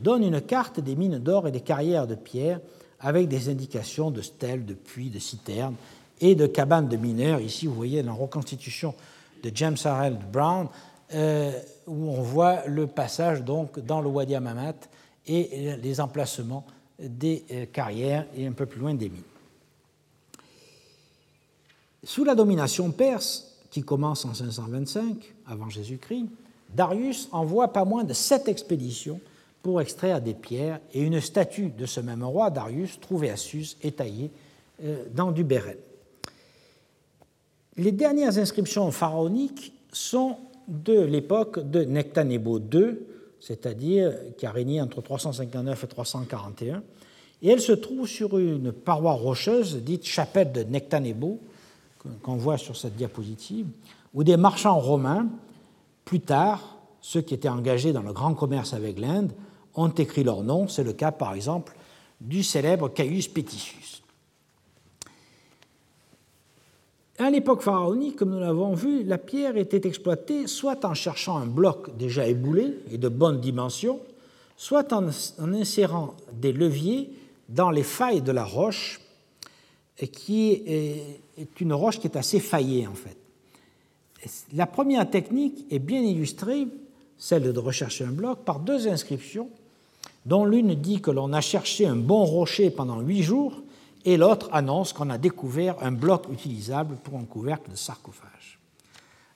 donne 0.00 0.22
une 0.22 0.40
carte 0.40 0.80
des 0.80 0.96
mines 0.96 1.18
d'or 1.18 1.46
et 1.46 1.52
des 1.52 1.60
carrières 1.60 2.06
de 2.06 2.14
pierre 2.14 2.60
avec 2.98 3.28
des 3.28 3.48
indications 3.48 4.10
de 4.10 4.20
stèles, 4.20 4.64
de 4.64 4.74
puits, 4.74 5.10
de 5.10 5.18
citernes 5.18 5.76
et 6.20 6.34
de 6.34 6.46
cabanes 6.46 6.88
de 6.88 6.96
mineurs. 6.96 7.40
Ici, 7.40 7.66
vous 7.66 7.74
voyez 7.74 8.02
la 8.02 8.12
reconstitution 8.12 8.94
de 9.42 9.50
James 9.54 9.76
Harold 9.84 10.18
Brown, 10.30 10.68
euh, 11.14 11.52
où 11.86 12.10
on 12.10 12.20
voit 12.22 12.66
le 12.66 12.86
passage 12.86 13.42
donc 13.42 13.78
dans 13.80 14.00
le 14.00 14.08
Wadi 14.08 14.34
Amamat 14.34 14.74
et 15.26 15.76
les 15.82 16.00
emplacements 16.00 16.64
des 16.98 17.44
euh, 17.50 17.66
carrières 17.66 18.26
et 18.36 18.46
un 18.46 18.52
peu 18.52 18.66
plus 18.66 18.80
loin 18.80 18.94
des 18.94 19.08
mines. 19.08 19.22
Sous 22.04 22.24
la 22.24 22.34
domination 22.34 22.90
perse, 22.90 23.46
qui 23.70 23.82
commence 23.82 24.24
en 24.24 24.34
525 24.34 25.34
avant 25.46 25.68
Jésus-Christ, 25.68 26.26
Darius 26.74 27.28
envoie 27.32 27.72
pas 27.72 27.84
moins 27.84 28.04
de 28.04 28.12
sept 28.12 28.48
expéditions 28.48 29.20
pour 29.62 29.80
extraire 29.80 30.20
des 30.20 30.34
pierres 30.34 30.80
et 30.92 31.02
une 31.02 31.20
statue 31.20 31.70
de 31.70 31.86
ce 31.86 32.00
même 32.00 32.22
roi, 32.22 32.50
Darius, 32.50 32.98
trouvée 33.00 33.30
à 33.30 33.36
Suse 33.36 33.76
et 33.82 33.92
taillée 33.92 34.30
euh, 34.82 35.04
dans 35.14 35.32
du 35.32 35.44
béret. 35.44 35.78
Les 37.76 37.92
dernières 37.92 38.38
inscriptions 38.38 38.90
pharaoniques 38.90 39.72
sont 39.92 40.36
de 40.68 41.00
l'époque 41.00 41.70
de 41.70 41.84
Nectanebo 41.84 42.58
II, 42.58 42.98
c'est-à-dire 43.40 44.14
qui 44.36 44.46
a 44.46 44.50
régné 44.50 44.80
entre 44.80 45.00
359 45.02 45.84
et 45.84 45.86
341, 45.86 46.82
et 47.42 47.48
elle 47.48 47.60
se 47.60 47.72
trouve 47.72 48.06
sur 48.06 48.38
une 48.38 48.72
paroi 48.72 49.12
rocheuse 49.12 49.76
dite 49.76 50.04
chapelle 50.04 50.52
de 50.52 50.62
Nectanebo, 50.62 51.40
qu'on 52.22 52.36
voit 52.36 52.58
sur 52.58 52.76
cette 52.76 52.96
diapositive, 52.96 53.66
où 54.14 54.24
des 54.24 54.36
marchands 54.36 54.78
romains, 54.78 55.28
plus 56.04 56.20
tard, 56.20 56.78
ceux 57.00 57.20
qui 57.20 57.34
étaient 57.34 57.48
engagés 57.48 57.92
dans 57.92 58.02
le 58.02 58.12
grand 58.12 58.34
commerce 58.34 58.74
avec 58.74 58.98
l'Inde, 58.98 59.32
ont 59.74 59.88
écrit 59.88 60.24
leur 60.24 60.42
nom. 60.42 60.68
C'est 60.68 60.84
le 60.84 60.92
cas, 60.92 61.12
par 61.12 61.34
exemple, 61.34 61.74
du 62.20 62.42
célèbre 62.42 62.88
Caius 62.88 63.28
Petitius. 63.28 64.02
À 67.20 67.28
l'époque 67.28 67.60
pharaonique, 67.60 68.16
comme 68.16 68.30
nous 68.30 68.40
l'avons 68.40 68.72
vu, 68.72 69.04
la 69.04 69.18
pierre 69.18 69.58
était 69.58 69.86
exploitée 69.86 70.46
soit 70.46 70.86
en 70.86 70.94
cherchant 70.94 71.36
un 71.36 71.46
bloc 71.46 71.94
déjà 71.98 72.26
éboulé 72.26 72.78
et 72.90 72.96
de 72.96 73.08
bonne 73.10 73.42
dimension, 73.42 74.00
soit 74.56 74.94
en, 74.94 75.08
insérant 75.38 76.14
des 76.32 76.52
leviers 76.52 77.10
dans 77.50 77.70
les 77.70 77.82
failles 77.82 78.22
de 78.22 78.32
la 78.32 78.44
roche, 78.44 79.02
qui 80.12 80.52
est, 80.66 81.20
une 81.60 81.74
roche 81.74 82.00
qui 82.00 82.06
est 82.06 82.16
assez 82.16 82.40
faillée 82.40 82.86
en 82.86 82.94
fait. 82.94 83.18
La 84.54 84.66
première 84.66 85.08
technique 85.10 85.66
est 85.70 85.78
bien 85.78 86.00
illustrée, 86.00 86.68
celle 87.18 87.52
de 87.52 87.58
rechercher 87.58 88.04
un 88.04 88.12
bloc, 88.12 88.44
par 88.46 88.60
deux 88.60 88.88
inscriptions 88.88 89.50
dont 90.26 90.44
l'une 90.44 90.74
dit 90.74 91.00
que 91.00 91.10
l'on 91.10 91.32
a 91.32 91.40
cherché 91.40 91.86
un 91.86 91.96
bon 91.96 92.24
rocher 92.24 92.70
pendant 92.70 93.00
huit 93.00 93.22
jours, 93.22 93.54
et 94.04 94.16
l'autre 94.16 94.48
annonce 94.52 94.92
qu'on 94.92 95.10
a 95.10 95.18
découvert 95.18 95.76
un 95.82 95.92
bloc 95.92 96.26
utilisable 96.32 96.96
pour 97.02 97.18
un 97.18 97.24
couvercle 97.24 97.70
de 97.70 97.76
sarcophage. 97.76 98.58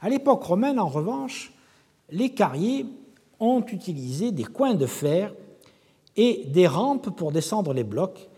À 0.01 0.09
l'époque 0.09 0.43
romaine, 0.43 0.78
en 0.78 0.89
revanche, 0.89 1.52
les 2.11 2.31
carriers 2.31 2.86
ont 3.40 3.65
utilisé 3.66 4.32
des 4.32 4.44
coins 4.44 4.74
de 4.74 4.86
fer 4.86 5.35
et 6.16 6.44
des 6.47 6.66
rampes 6.66 7.15
pour 7.16 7.32
descendre 7.32 7.73
les 7.73 7.85
blocs, 7.85 8.28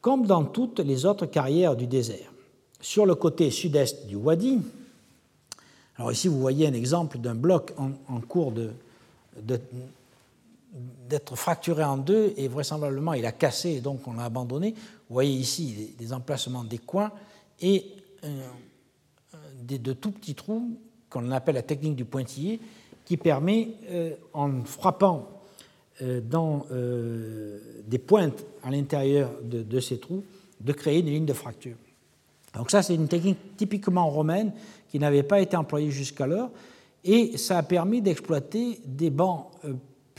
comme 0.00 0.26
dans 0.26 0.44
toutes 0.44 0.80
les 0.80 1.04
autres 1.04 1.26
carrières 1.26 1.76
du 1.76 1.86
désert. 1.86 2.32
Sur 2.80 3.04
le 3.04 3.14
côté 3.14 3.50
sud-est 3.50 4.06
du 4.06 4.16
Wadi, 4.16 4.58
alors 5.96 6.12
ici 6.12 6.28
vous 6.28 6.40
voyez 6.40 6.66
un 6.66 6.72
exemple 6.72 7.18
d'un 7.18 7.34
bloc 7.34 7.74
en, 7.76 8.20
cours 8.20 8.52
de, 8.52 8.70
d'être 10.72 11.36
fracturé 11.36 11.82
en 11.82 11.96
deux 11.96 12.32
et 12.36 12.48
vraisemblablement 12.48 13.14
il 13.14 13.26
a 13.26 13.32
cassé 13.32 13.70
et 13.70 13.80
donc 13.80 14.06
on 14.06 14.14
l'a 14.14 14.24
abandonné. 14.24 14.72
Vous 15.08 15.14
voyez 15.14 15.32
ici 15.32 15.94
des 15.98 16.12
emplacements 16.12 16.64
des 16.64 16.78
coins 16.78 17.10
et 17.60 17.86
euh, 18.24 18.48
de 19.62 19.92
tout 19.92 20.10
petits 20.10 20.34
trous 20.34 20.78
qu'on 21.08 21.30
appelle 21.30 21.56
la 21.56 21.62
technique 21.62 21.96
du 21.96 22.04
pointillé 22.04 22.60
qui 23.04 23.16
permet, 23.16 23.68
euh, 23.90 24.14
en 24.32 24.62
frappant 24.64 25.28
euh, 26.02 26.20
dans 26.20 26.66
des 27.86 27.98
pointes 27.98 28.44
à 28.62 28.70
l'intérieur 28.70 29.30
de, 29.42 29.62
de, 29.62 29.80
ces 29.80 29.98
trous, 29.98 30.24
de 30.60 30.72
créer 30.72 31.02
des 31.02 31.10
lignes 31.10 31.26
de 31.26 31.32
fracture. 31.32 31.76
Donc 32.54 32.70
ça, 32.70 32.82
c'est 32.82 32.94
une 32.94 33.08
technique 33.08 33.56
typiquement 33.56 34.08
romaine 34.08 34.52
qui 34.88 34.98
n'avait 34.98 35.22
pas 35.22 35.40
été 35.40 35.56
employée 35.56 35.90
jusqu'alors 35.90 36.50
et 37.04 37.38
ça 37.38 37.58
a 37.58 37.62
permis 37.62 38.02
d'exploiter 38.02 38.80
des 38.84 39.10
bancs 39.10 39.49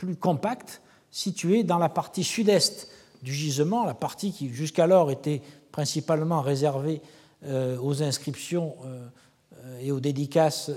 plus 0.02 0.15
compacte, 0.15 0.82
située 1.11 1.64
dans 1.64 1.78
la 1.78 1.88
partie 1.88 2.23
sud-est 2.23 2.88
du 3.22 3.32
gisement, 3.32 3.86
la 3.86 3.94
partie 3.94 4.32
qui 4.32 4.49
jusqu'alors 4.49 5.11
était 5.11 5.44
principalement 5.72 6.41
réservée 6.41 7.03
euh, 7.45 7.78
aux 7.80 8.02
inscriptions 8.02 8.73
euh, 8.84 9.80
et 9.80 9.91
aux 9.91 9.99
dédicaces 9.99 10.72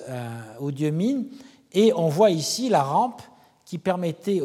aux 0.61 0.71
dieux 0.71 0.91
mines. 0.91 1.25
Et 1.73 1.95
on 1.95 2.09
voit 2.09 2.29
ici 2.29 2.69
la 2.69 2.83
rampe 2.83 3.23
qui 3.65 3.79
permettait 3.79 4.43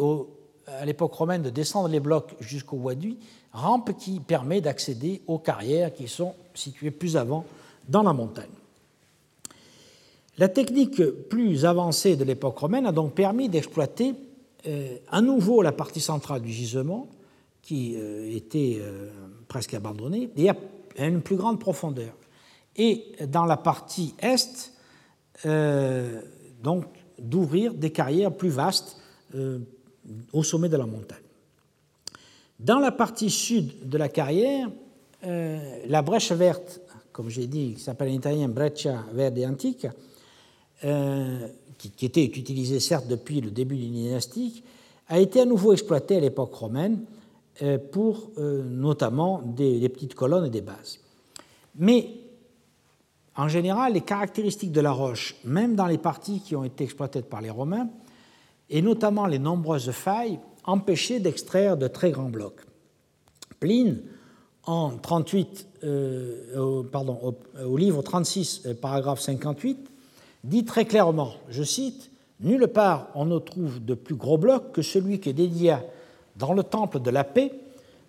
à 0.68 0.86
l'époque 0.86 1.14
romaine 1.14 1.42
de 1.42 1.50
descendre 1.50 1.90
les 1.90 2.00
blocs 2.00 2.34
jusqu'au 2.40 2.78
Wadi, 2.78 3.18
rampe 3.52 3.98
qui 3.98 4.22
permet 4.22 4.62
d'accéder 4.62 5.22
aux 5.28 5.40
carrières 5.40 5.94
qui 5.94 6.08
sont 6.08 6.36
situées 6.54 6.92
plus 6.92 7.18
avant 7.18 7.44
dans 7.90 8.04
la 8.04 8.14
montagne. 8.14 8.48
La 10.38 10.48
technique 10.48 11.04
plus 11.28 11.66
avancée 11.66 12.16
de 12.16 12.24
l'époque 12.24 12.58
romaine 12.58 12.86
a 12.86 12.94
donc 12.94 13.14
permis 13.14 13.50
d'exploiter 13.50 14.12
euh, 14.12 14.29
à 15.10 15.22
nouveau 15.22 15.62
la 15.62 15.72
partie 15.72 16.02
centrale 16.02 16.42
du 16.42 16.52
gisement, 16.52 17.08
qui 17.62 17.96
euh, 17.96 18.36
était 18.36 18.78
euh, 18.80 19.10
presque 19.48 19.74
abandonnée, 19.74 20.30
et 20.36 20.50
à 20.50 20.56
une 20.98 21.22
plus 21.22 21.36
grande 21.36 21.60
profondeur. 21.60 22.14
Et 22.76 23.12
dans 23.28 23.46
la 23.46 23.58
partie 23.58 24.16
est, 24.20 24.74
donc 26.62 26.86
d'ouvrir 27.18 27.74
des 27.74 27.92
carrières 27.92 28.34
plus 28.36 28.50
vastes 28.50 28.98
au 30.34 30.44
sommet 30.44 30.70
de 30.70 30.78
la 30.78 30.86
montagne. 30.86 31.18
Dans 32.60 32.80
la 32.80 32.92
partie 32.92 33.30
sud 33.30 33.88
de 33.88 33.98
la 33.98 34.10
carrière, 34.10 34.70
la 35.24 36.02
brèche 36.02 36.32
verte, 36.32 36.82
comme 37.12 37.30
j'ai 37.30 37.48
dit, 37.48 37.76
qui 37.76 37.82
s'appelle 37.82 38.10
en 38.10 38.14
italien 38.14 38.48
Breccia 38.48 39.06
Verde 39.14 39.40
Antica, 39.46 39.92
qui, 41.80 42.06
était 42.06 42.26
utilisé 42.26 42.80
certes 42.80 43.08
depuis 43.08 43.42
le 43.42 43.52
début 43.52 43.78
du 43.78 43.88
dynastique, 43.88 44.64
a 45.08 45.20
été 45.20 45.42
à 45.42 45.46
nouveau 45.46 45.74
exploité 45.74 46.18
à 46.18 46.20
l'époque 46.20 46.54
romaine 46.54 47.00
euh, 47.62 47.78
pour 47.78 48.30
euh, 48.38 48.64
notamment 48.64 49.42
des, 49.44 49.88
petites 49.90 50.14
colonnes 50.14 50.46
et 50.46 50.50
des 50.50 50.62
bases. 50.62 51.00
Mais 51.76 52.10
en 53.36 53.48
général, 53.48 53.94
les 53.94 54.02
caractéristiques 54.02 54.72
de 54.72 54.82
la 54.82 54.92
roche, 54.92 55.36
même 55.46 55.76
dans 55.76 55.88
les 55.88 55.98
parties 55.98 56.42
qui 56.42 56.56
ont 56.56 56.64
été 56.64 56.84
exploitées 56.84 57.22
par 57.22 57.42
les 57.42 57.50
Romains, 57.50 57.90
et 58.70 58.82
notamment 58.82 59.26
les 59.26 59.40
nombreuses 59.40 59.92
failles, 59.92 60.40
empêchaient 60.66 61.20
d'extraire 61.20 61.78
de 61.78 61.88
très 61.88 62.12
grands 62.12 62.30
blocs. 62.30 62.62
Pline, 63.60 64.02
en 64.66 64.98
38, 64.98 65.68
euh, 65.84 66.84
pardon, 66.92 67.18
au, 67.24 67.64
au, 67.66 67.78
livre 67.78 68.02
36, 68.02 68.68
paragraphe 68.82 69.22
58, 69.22 69.89
dit 70.44 70.66
très 70.66 70.86
clairement, 70.86 71.34
je 71.50 71.64
cite, 71.64 72.10
Nulle 72.42 72.68
part 72.68 73.08
on 73.16 73.26
ne 73.26 73.38
trouve 73.38 73.84
de 73.84 73.94
plus 73.94 74.16
gros 74.16 74.38
bloc 74.38 74.72
que 74.72 74.82
celui 74.82 75.20
que 75.20 75.30
dédia 75.30 75.84
dans 76.38 76.54
le 76.54 76.64
temple 76.64 77.02
de 77.02 77.10
la 77.10 77.24
paix 77.26 77.52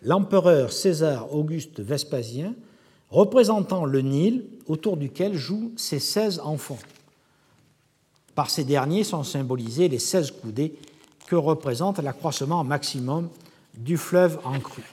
l'empereur 0.03 0.73
César 0.73 1.35
Auguste 1.35 1.81
Vespasien, 1.81 2.55
représentant 3.11 3.85
le 3.85 4.01
Nil 4.01 4.45
autour 4.67 4.97
duquel 4.97 5.35
jouent 5.35 5.73
ses 5.77 5.99
seize 5.99 6.41
enfants. 6.41 6.79
Par 8.35 8.49
ces 8.49 8.65
derniers 8.65 9.05
sont 9.05 9.25
symbolisés 9.25 9.89
les 9.89 9.99
seize 9.99 10.31
coudées 10.31 10.75
que 11.27 11.37
représente 11.37 11.99
l'accroissement 11.99 12.65
maximum 12.65 13.29
du 13.75 13.97
fleuve 13.97 14.39
en 14.45 14.59
crue. 14.59 14.91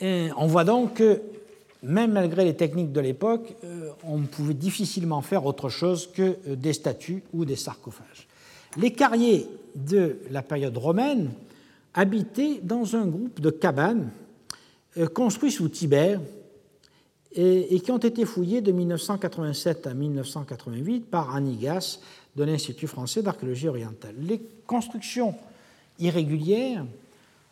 on 0.00 0.46
voit 0.46 0.64
donc 0.64 0.94
que 0.94 1.20
même 1.82 2.12
malgré 2.12 2.44
les 2.44 2.54
techniques 2.54 2.92
de 2.92 3.00
l'époque, 3.00 3.54
euh, 3.64 3.90
on 4.04 4.20
pouvait 4.20 4.54
difficilement 4.54 5.20
faire 5.20 5.44
autre 5.46 5.68
chose 5.68 6.08
que 6.12 6.36
euh, 6.46 6.56
des 6.56 6.72
statues 6.72 7.22
ou 7.32 7.44
des 7.44 7.56
sarcophages. 7.56 8.28
Les 8.76 8.92
carriers 8.92 9.48
de 9.74 10.18
la 10.30 10.42
période 10.42 10.76
romaine 10.76 11.30
habitaient 11.94 12.60
dans 12.62 12.96
un 12.96 13.06
groupe 13.06 13.40
de 13.40 13.50
cabanes 13.50 14.10
euh, 14.96 15.08
construits 15.08 15.50
sous 15.50 15.68
Tibère 15.68 16.20
et, 17.34 17.80
qui 17.80 17.90
ont 17.90 17.98
été 17.98 18.26
fouillés 18.26 18.60
de 18.60 18.72
1987 18.72 19.86
à 19.86 19.94
1988 19.94 21.06
par 21.06 21.34
Anigas 21.34 21.98
de 22.36 22.44
l'Institut 22.44 22.86
français 22.86 23.22
d'archéologie 23.22 23.68
orientale. 23.68 24.14
Les 24.20 24.40
constructions 24.66 25.34
irrégulières 25.98 26.84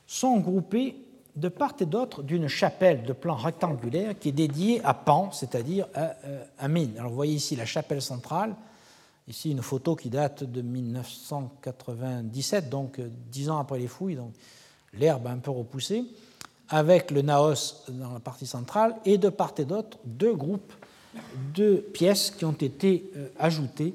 sont 0.06 0.38
groupées 0.38 0.96
de 1.36 1.48
part 1.48 1.74
et 1.80 1.86
d'autre 1.86 2.22
d'une 2.22 2.48
chapelle 2.48 3.04
de 3.04 3.12
plan 3.12 3.34
rectangulaire 3.34 4.18
qui 4.18 4.30
est 4.30 4.32
dédiée 4.32 4.80
à 4.84 4.94
Pan, 4.94 5.30
c'est-à-dire 5.32 5.86
à, 5.94 6.14
à, 6.58 6.68
Mine. 6.68 6.94
Alors 6.98 7.10
vous 7.10 7.16
voyez 7.16 7.34
ici 7.34 7.56
la 7.56 7.66
chapelle 7.66 8.02
centrale, 8.02 8.54
ici 9.28 9.50
une 9.50 9.62
photo 9.62 9.96
qui 9.96 10.10
date 10.10 10.44
de 10.44 10.62
1997, 10.62 12.68
donc 12.68 12.98
euh, 12.98 13.08
dix 13.30 13.50
ans 13.50 13.58
après 13.58 13.78
les 13.78 13.86
fouilles, 13.86 14.16
donc 14.16 14.32
l'herbe 14.94 15.26
un 15.26 15.38
peu 15.38 15.50
repoussée, 15.50 16.04
avec 16.68 17.10
le 17.10 17.22
naos 17.22 17.84
dans 17.88 18.12
la 18.12 18.20
partie 18.20 18.46
centrale, 18.46 18.94
et 19.04 19.18
de 19.18 19.28
part 19.28 19.54
et 19.58 19.64
d'autre, 19.64 19.98
deux 20.04 20.34
groupes 20.34 20.72
de 21.54 21.76
pièces 21.76 22.30
qui 22.30 22.44
ont 22.44 22.52
été 22.52 23.10
euh, 23.16 23.28
ajoutées 23.38 23.94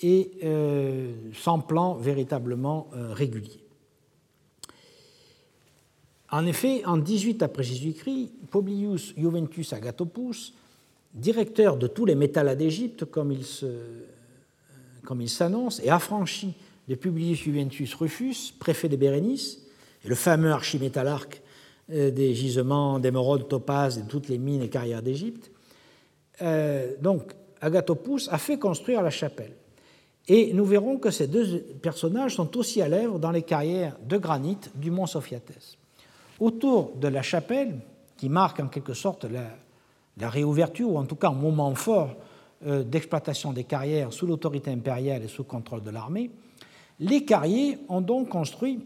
et 0.00 0.30
euh, 0.44 1.12
sans 1.34 1.60
plan 1.60 1.94
véritablement 1.94 2.88
euh, 2.94 3.12
régulier. 3.12 3.63
En 6.34 6.46
effet, 6.46 6.84
en 6.84 6.96
18 6.96 7.44
après 7.44 7.62
Jésus-Christ, 7.62 8.32
Publius 8.50 9.14
Juventus 9.16 9.72
Agathopus, 9.72 10.52
directeur 11.14 11.76
de 11.76 11.86
tous 11.86 12.06
les 12.06 12.16
métallats 12.16 12.56
d'Égypte, 12.56 13.04
comme 13.04 13.30
il 13.30 15.28
s'annonce, 15.28 15.80
et 15.84 15.90
affranchi 15.90 16.54
de 16.88 16.96
Publius 16.96 17.44
Juventus 17.44 17.94
Rufus, 17.94 18.52
préfet 18.58 18.88
de 18.88 18.96
Bérénice, 18.96 19.62
et 20.04 20.08
le 20.08 20.16
fameux 20.16 20.50
archimétallarque 20.50 21.40
euh, 21.92 22.10
des 22.10 22.34
gisements 22.34 22.98
d'émeraudes, 22.98 23.46
topazes 23.46 23.98
et 23.98 24.02
de 24.02 24.08
toutes 24.08 24.28
les 24.28 24.38
mines 24.38 24.62
et 24.62 24.68
carrières 24.68 25.02
d'Égypte. 25.02 25.52
Euh, 26.42 26.94
donc, 27.00 27.32
Agathopus 27.60 28.28
a 28.32 28.38
fait 28.38 28.58
construire 28.58 29.02
la 29.02 29.10
chapelle. 29.10 29.52
Et 30.26 30.52
nous 30.52 30.64
verrons 30.64 30.98
que 30.98 31.12
ces 31.12 31.28
deux 31.28 31.60
personnages 31.80 32.34
sont 32.34 32.56
aussi 32.56 32.82
à 32.82 32.88
l'œuvre 32.88 33.20
dans 33.20 33.30
les 33.30 33.42
carrières 33.42 33.96
de 34.04 34.16
granit 34.16 34.58
du 34.74 34.90
mont 34.90 35.06
Sophiatès. 35.06 35.78
Autour 36.40 36.92
de 36.96 37.08
la 37.08 37.22
chapelle, 37.22 37.78
qui 38.16 38.28
marque 38.28 38.60
en 38.60 38.68
quelque 38.68 38.94
sorte 38.94 39.24
la, 39.24 40.28
réouverture, 40.28 40.90
ou 40.90 40.98
en 40.98 41.04
tout 41.04 41.16
cas 41.16 41.28
un 41.28 41.34
moment 41.34 41.74
fort 41.74 42.14
euh, 42.66 42.82
d'exploitation 42.82 43.52
des 43.52 43.64
carrières 43.64 44.12
sous 44.12 44.26
l'autorité 44.26 44.70
impériale 44.70 45.22
et 45.22 45.28
sous 45.28 45.44
contrôle 45.44 45.82
de 45.82 45.90
l'armée, 45.90 46.30
les 47.00 47.24
carriers 47.24 47.78
ont 47.88 48.00
donc 48.00 48.28
construit 48.28 48.80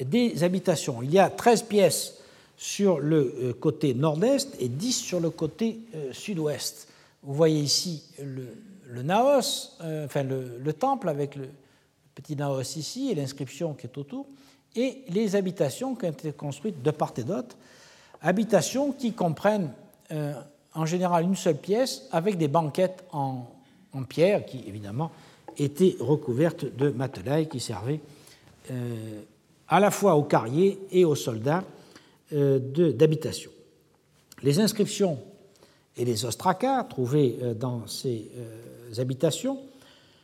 des 0.00 0.42
habitations. 0.42 1.02
Il 1.02 1.12
y 1.12 1.18
a 1.18 1.30
13 1.30 1.62
pièces 1.62 2.18
sur 2.56 3.00
le 3.00 3.34
euh, 3.40 3.52
côté 3.52 3.94
nord-est 3.94 4.56
et 4.60 4.68
10 4.68 4.92
sur 4.92 5.20
le 5.20 5.30
côté 5.30 5.80
euh, 5.94 6.12
sud-ouest. 6.12 6.88
Vous 7.22 7.34
voyez 7.34 7.60
ici 7.60 8.02
le, 8.20 9.02
naos, 9.02 9.78
enfin 9.80 10.24
le, 10.24 10.72
temple 10.72 11.08
avec 11.08 11.36
le 11.36 11.48
petit 12.14 12.36
naos 12.36 12.76
ici 12.76 13.10
et 13.10 13.14
l'inscription 13.14 13.74
qui 13.74 13.86
est 13.86 13.96
autour, 13.96 14.26
et 14.74 15.04
les 15.08 15.36
habitations 15.36 15.94
qui 15.94 16.06
ont 16.06 16.10
été 16.10 16.32
construites 16.32 16.82
de 16.82 16.90
part 16.90 17.12
et 17.16 17.22
d'autre, 17.22 17.56
habitations 18.20 18.92
qui 18.92 19.12
comprennent 19.12 19.70
en 20.74 20.86
général 20.86 21.24
une 21.24 21.36
seule 21.36 21.56
pièce 21.56 22.06
avec 22.10 22.36
des 22.38 22.48
banquettes 22.48 23.04
en, 23.12 23.46
pierre 24.08 24.46
qui 24.46 24.64
évidemment 24.66 25.10
étaient 25.58 25.96
recouvertes 26.00 26.64
de 26.76 26.90
matelas 26.90 27.44
qui 27.44 27.60
servaient 27.60 28.00
à 29.68 29.80
la 29.80 29.90
fois 29.90 30.16
aux 30.16 30.24
carriers 30.24 30.78
et 30.90 31.04
aux 31.04 31.14
soldats 31.14 31.64
euh, 32.34 32.58
d'habitation. 32.92 33.50
Les 34.42 34.58
inscriptions 34.58 35.18
et 35.96 36.04
les 36.04 36.24
ostracas 36.24 36.84
trouvés 36.84 37.38
euh, 37.42 37.52
dans 37.52 37.86
ces 37.86 38.30
euh, 38.36 39.00
habitations 39.00 39.58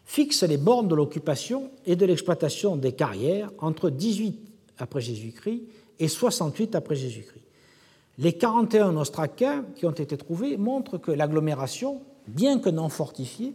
fixent 0.09 0.43
les 0.44 0.56
bornes 0.56 0.89
de 0.89 0.94
l'occupation 0.94 1.70
et 1.85 1.94
de 1.94 2.06
l'exploitation 2.06 2.76
des 2.76 2.93
carrières 2.93 3.51
entre 3.59 3.90
18 3.90 4.40
après 4.78 5.02
Jésus-Christ 5.02 5.64
et 5.98 6.09
68 6.09 6.74
après 6.74 6.97
Jésus-Christ. 6.97 7.44
Les 8.16 8.32
41 8.32 8.97
ostracas 8.97 9.60
qui 9.76 9.85
ont 9.85 9.90
été 9.90 10.16
trouvés 10.16 10.56
montrent 10.56 10.97
que 10.97 11.12
l'agglomération, 11.12 12.01
bien 12.26 12.59
que 12.59 12.70
non 12.70 12.89
fortifiée, 12.89 13.52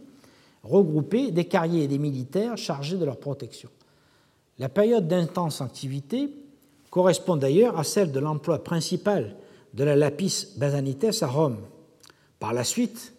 regroupait 0.62 1.32
des 1.32 1.46
carriers 1.46 1.82
et 1.82 1.88
des 1.88 1.98
militaires 1.98 2.56
chargés 2.56 2.98
de 2.98 3.04
leur 3.04 3.18
protection. 3.18 3.68
La 4.60 4.68
période 4.68 5.08
d'intense 5.08 5.60
activité 5.60 6.30
correspond 6.88 7.34
d'ailleurs 7.34 7.80
à 7.80 7.82
celle 7.82 8.12
de 8.12 8.20
l'emploi 8.20 8.62
principal 8.62 9.34
de 9.74 9.82
la 9.82 9.96
lapis 9.96 10.46
basanites 10.56 11.20
à 11.20 11.26
Rome. 11.26 11.58
Par 12.38 12.52
la 12.52 12.62
suite, 12.62 13.12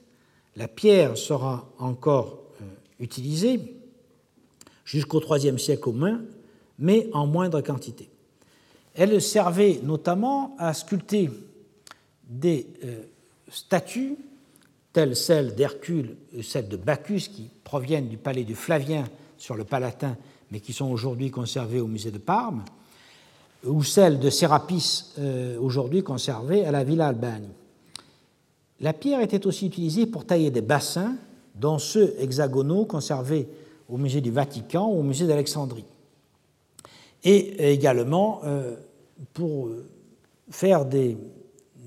la 0.55 0.69
pierre 0.69 1.17
sera 1.17 1.69
encore 1.79 2.44
euh, 2.99 3.03
utilisée 3.03 3.59
jusqu'au 4.83 5.21
IIIe 5.21 5.59
siècle 5.59 5.89
au 5.89 5.93
moins, 5.93 6.21
mais 6.79 7.09
en 7.13 7.25
moindre 7.25 7.61
quantité. 7.61 8.09
Elle 8.93 9.21
servait 9.21 9.79
notamment 9.83 10.55
à 10.57 10.73
sculpter 10.73 11.29
des 12.29 12.67
euh, 12.83 13.03
statues 13.49 14.15
telles 14.93 15.15
celles 15.15 15.55
d'Hercule 15.55 16.15
et 16.33 16.43
celles 16.43 16.69
de 16.69 16.77
Bacchus 16.77 17.29
qui 17.33 17.49
proviennent 17.63 18.07
du 18.07 18.17
palais 18.17 18.45
du 18.45 18.55
Flavien 18.55 19.05
sur 19.37 19.55
le 19.55 19.65
Palatin 19.65 20.15
mais 20.51 20.59
qui 20.59 20.73
sont 20.73 20.89
aujourd'hui 20.89 21.31
conservées 21.31 21.79
au 21.79 21.87
musée 21.87 22.11
de 22.11 22.17
Parme, 22.17 22.63
ou 23.65 23.83
celles 23.83 24.19
de 24.19 24.29
Sérapis, 24.29 25.13
euh, 25.17 25.57
aujourd'hui 25.59 26.03
conservées 26.03 26.65
à 26.65 26.71
la 26.71 26.83
Villa 26.83 27.07
Albani. 27.07 27.49
La 28.79 28.93
pierre 28.93 29.21
était 29.21 29.47
aussi 29.47 29.67
utilisée 29.67 30.05
pour 30.05 30.25
tailler 30.25 30.51
des 30.51 30.61
bassins, 30.61 31.15
dont 31.55 31.79
ceux 31.79 32.15
hexagonaux 32.19 32.85
conservés 32.85 33.47
au 33.89 33.97
musée 33.97 34.21
du 34.21 34.31
Vatican 34.31 34.87
ou 34.87 34.99
au 34.99 35.03
musée 35.03 35.27
d'Alexandrie, 35.27 35.85
et 37.23 37.71
également 37.73 38.41
euh, 38.43 38.75
pour 39.33 39.69
faire 40.49 40.85
des, 40.85 41.17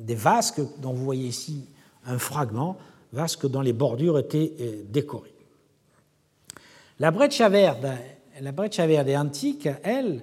vasques, 0.09 0.61
dont 0.81 0.93
vous 0.93 1.05
voyez 1.05 1.29
ici 1.29 1.67
un 2.07 2.19
fragment, 2.19 2.77
vasques 3.13 3.47
dont 3.47 3.61
les 3.61 3.73
bordures 3.73 4.19
étaient 4.19 4.53
euh, 4.61 4.83
décorées. 4.89 5.35
La 6.99 7.11
breccia 7.11 7.49
verde 7.49 7.89
la 8.41 8.87
verde 8.87 9.09
antique, 9.11 9.69
elle, 9.83 10.23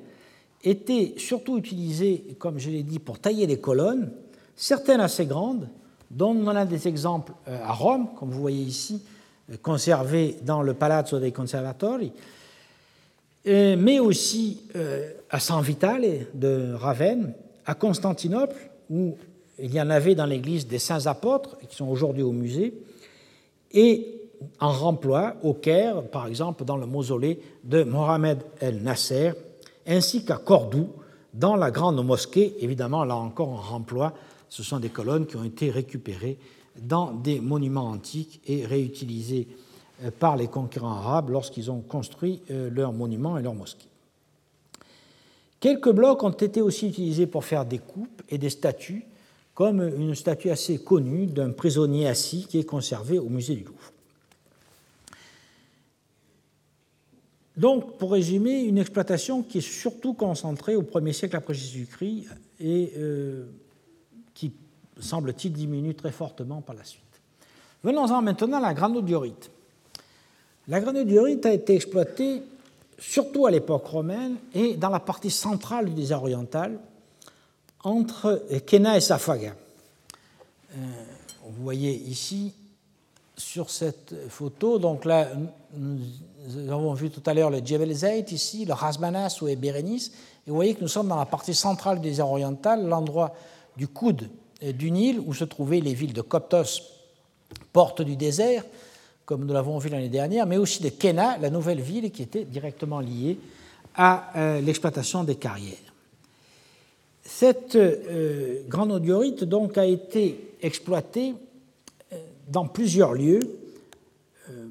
était 0.64 1.14
surtout 1.18 1.58
utilisée, 1.58 2.36
comme 2.40 2.58
je 2.58 2.70
l'ai 2.70 2.84
dit, 2.84 3.00
pour 3.00 3.20
tailler 3.20 3.46
des 3.46 3.60
colonnes, 3.60 4.12
certaines 4.56 5.00
assez 5.00 5.26
grandes, 5.26 5.70
dont 6.10 6.36
on 6.36 6.48
a 6.48 6.66
des 6.66 6.88
exemples 6.88 7.34
euh, 7.48 7.64
à 7.64 7.74
Rome, 7.74 8.10
comme 8.18 8.32
vous 8.32 8.42
voyez 8.42 8.64
ici, 8.64 9.04
euh, 9.04 9.15
conservés 9.62 10.38
dans 10.44 10.62
le 10.62 10.74
Palazzo 10.74 11.20
dei 11.20 11.32
Conservatori, 11.32 12.12
euh, 13.48 13.76
mais 13.78 14.00
aussi 14.00 14.62
à 15.30 15.40
San 15.40 15.62
Vitale 15.62 16.28
de 16.34 16.74
Ravenne, 16.74 17.34
à 17.66 17.76
Constantinople, 17.76 18.56
où 18.90 19.16
il 19.60 19.74
y 19.74 19.80
en 19.80 19.90
avait 19.90 20.16
dans 20.16 20.26
l'église 20.26 20.68
des 20.68 20.80
saints 20.80 21.06
apôtres, 21.06 21.58
qui 21.68 21.76
sont 21.76 21.88
aujourd'hui 21.88 22.24
au 22.24 22.32
musée, 22.32 22.74
et 23.72 24.16
en 24.60 24.72
remploi 24.72 25.36
au 25.44 25.54
Caire, 25.54 26.04
par 26.04 26.28
exemple 26.28 26.66
dans 26.66 26.78
le 26.78 26.86
mausolée 26.86 27.40
de 27.64 27.84
Mohamed 27.84 28.40
El 28.60 28.82
Nasser, 28.84 29.34
ainsi 29.88 30.26
qu'à 30.26 30.38
Cordoue, 30.38 30.90
dans 31.34 31.56
la 31.56 31.72
grande 31.72 32.04
mosquée, 32.04 32.56
évidemment 32.60 33.04
là 33.04 33.16
encore 33.16 33.50
en 33.50 33.62
remploi, 33.62 34.14
ce 34.50 34.64
sont 34.64 34.80
des 34.80 34.90
colonnes 34.90 35.26
qui 35.26 35.36
ont 35.36 35.44
été 35.44 35.70
récupérées 35.70 36.38
dans 36.82 37.12
des 37.12 37.40
monuments 37.40 37.90
antiques 37.90 38.42
et 38.48 38.66
réutilisées 38.66 39.48
euh, 40.04 40.12
par 40.12 40.36
les 40.36 40.48
conquérants 40.48 40.92
arabes 40.92 41.30
lorsqu'ils 41.30 41.72
ont 41.72 41.82
construit 41.82 42.42
euh, 42.52 42.70
leurs 42.70 42.94
monuments 42.94 43.38
et 43.38 43.42
leurs 43.42 43.56
mosquées. 43.56 43.88
Quelques 45.60 45.92
blocs 45.92 46.22
ont 46.24 46.32
été 46.32 46.62
aussi 46.62 46.90
utilisés 46.90 47.28
pour 47.28 47.46
faire 47.46 47.66
des 47.66 47.80
coupes 47.80 48.22
et 48.30 48.38
des 48.38 48.50
statues, 48.50 49.06
comme 49.54 49.82
une 49.82 50.14
statue 50.14 50.50
assez 50.50 50.78
connue 50.78 51.28
d'un 51.28 51.52
prisonnier 51.52 52.08
assis 52.08 52.46
qui 52.48 52.60
est 52.60 52.66
conservée 52.66 53.20
au 53.20 53.30
musée 53.30 53.56
du 53.56 53.64
Louvre. 53.64 53.92
Donc, 57.58 57.98
pour 57.98 58.12
résumer, 58.12 58.64
une 58.64 58.78
exploitation 58.78 59.42
qui 59.42 59.60
est 59.60 59.62
surtout 59.62 60.14
concentrée 60.14 60.76
au 60.76 60.84
1er 60.84 61.14
siècle 61.14 61.38
après 61.38 61.54
Jésus-Christ 61.54 62.28
et 62.60 62.92
euh, 62.98 63.46
semble-t-il, 65.00 65.54
diminue 65.54 65.96
très 65.96 66.12
fortement 66.12 66.62
par 66.62 66.76
la 66.76 66.84
suite. 66.84 67.04
Venons-en 67.84 68.22
maintenant 68.22 68.58
à 68.58 68.62
la 68.62 68.74
granodiorite. 68.74 69.52
La 70.68 70.80
granodiorite 70.80 71.46
a 71.46 71.54
été 71.54 71.76
exploitée 71.76 72.42
surtout 72.98 73.46
à 73.46 73.52
l'époque 73.52 73.86
romaine 73.86 74.38
et 74.54 74.76
dans 74.76 74.90
la 74.90 75.00
partie 75.00 75.30
centrale 75.30 75.86
du 75.86 75.94
désert 75.94 76.22
oriental, 76.22 76.80
entre 77.84 78.44
Kena 78.66 78.98
et 78.98 79.02
Safaga. 79.02 79.54
Euh, 80.74 80.76
vous 81.44 81.64
voyez 81.64 81.94
ici 81.94 82.54
sur 83.38 83.70
cette 83.70 84.16
photo, 84.30 84.80
donc 84.80 85.06
là, 85.06 85.28
nous 85.76 86.72
avons 86.72 86.94
vu 86.94 87.10
tout 87.10 87.22
à 87.26 87.34
l'heure 87.34 87.50
le 87.50 87.60
Djebel 87.60 87.94
Zayt 87.94 88.32
ici, 88.32 88.66
le 88.66 88.74
Hasbanas 88.74 89.40
ou 89.42 89.56
Bérénice, 89.56 90.12
et 90.48 90.50
vous 90.50 90.56
voyez 90.56 90.74
que 90.74 90.82
nous 90.82 90.88
sommes 90.88 91.10
dans 91.10 91.18
la 91.18 91.26
partie 91.26 91.54
centrale 91.54 92.00
du 92.00 92.10
désert 92.10 92.30
oriental, 92.30 92.88
l'endroit 92.88 93.36
du 93.78 93.88
coude 93.88 94.30
du 94.74 94.92
Nil 94.92 95.20
où 95.20 95.34
se 95.34 95.44
trouvaient 95.44 95.80
les 95.80 95.94
villes 95.94 96.14
de 96.14 96.22
Coptos, 96.22 96.82
porte 97.74 98.02
du 98.02 98.16
désert, 98.16 98.64
comme 99.26 99.46
nous 99.46 99.54
l'avons 99.54 99.78
vu 99.78 99.90
l'année 99.90 100.10
dernière, 100.10 100.46
mais 100.46 100.58
aussi 100.58 100.84
de 100.84 100.90
Kena, 100.90 101.38
la 101.38 101.50
nouvelle 101.50 101.82
ville 101.82 102.12
qui 102.12 102.22
était 102.22 102.46
directement 102.46 103.00
liée 103.00 103.38
à 103.96 104.32
euh, 104.36 104.62
l'exploitation 104.62 105.24
des 105.24 105.36
carrières. 105.36 105.78
Cette 107.24 107.76
euh, 107.76 108.62
grande 108.68 108.92
audiorite 108.92 109.44
donc 109.44 109.78
a 109.78 109.86
été 109.86 110.56
exploitée 110.62 111.34
euh, 112.14 112.18
dans 112.50 112.68
plusieurs 112.68 113.14
lieux, 113.14 113.40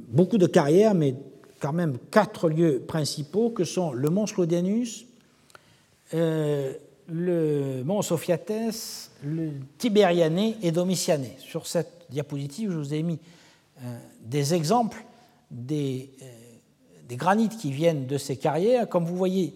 beaucoup 0.09 0.39
de 0.39 0.47
carrières, 0.47 0.95
mais 0.95 1.17
quand 1.59 1.73
même 1.73 1.97
quatre 2.11 2.49
lieux 2.49 2.83
principaux 2.87 3.51
que 3.51 3.65
sont 3.65 3.93
le 3.93 4.11
mont 4.11 4.27
Sclodianus, 4.27 5.07
euh, 6.13 6.75
le 7.09 7.83
mont 7.85 8.03
Sophiatès, 8.03 9.11
le 9.23 9.53
Tibériané 9.79 10.57
et 10.63 10.73
Domitiané. 10.73 11.37
Sur 11.39 11.67
cette 11.67 12.07
diapositive, 12.11 12.71
je 12.71 12.77
vous 12.77 12.95
ai 12.95 13.03
mis 13.03 13.19
euh, 13.83 13.99
des 14.23 14.55
exemples 14.55 15.05
des, 15.51 16.11
euh, 16.23 16.27
des, 17.09 17.17
granites 17.17 17.57
qui 17.59 17.71
viennent 17.71 18.07
de 18.07 18.19
ces 18.19 18.37
carrières. 18.37 18.89
Comme 18.89 19.05
vous 19.05 19.17
voyez, 19.17 19.55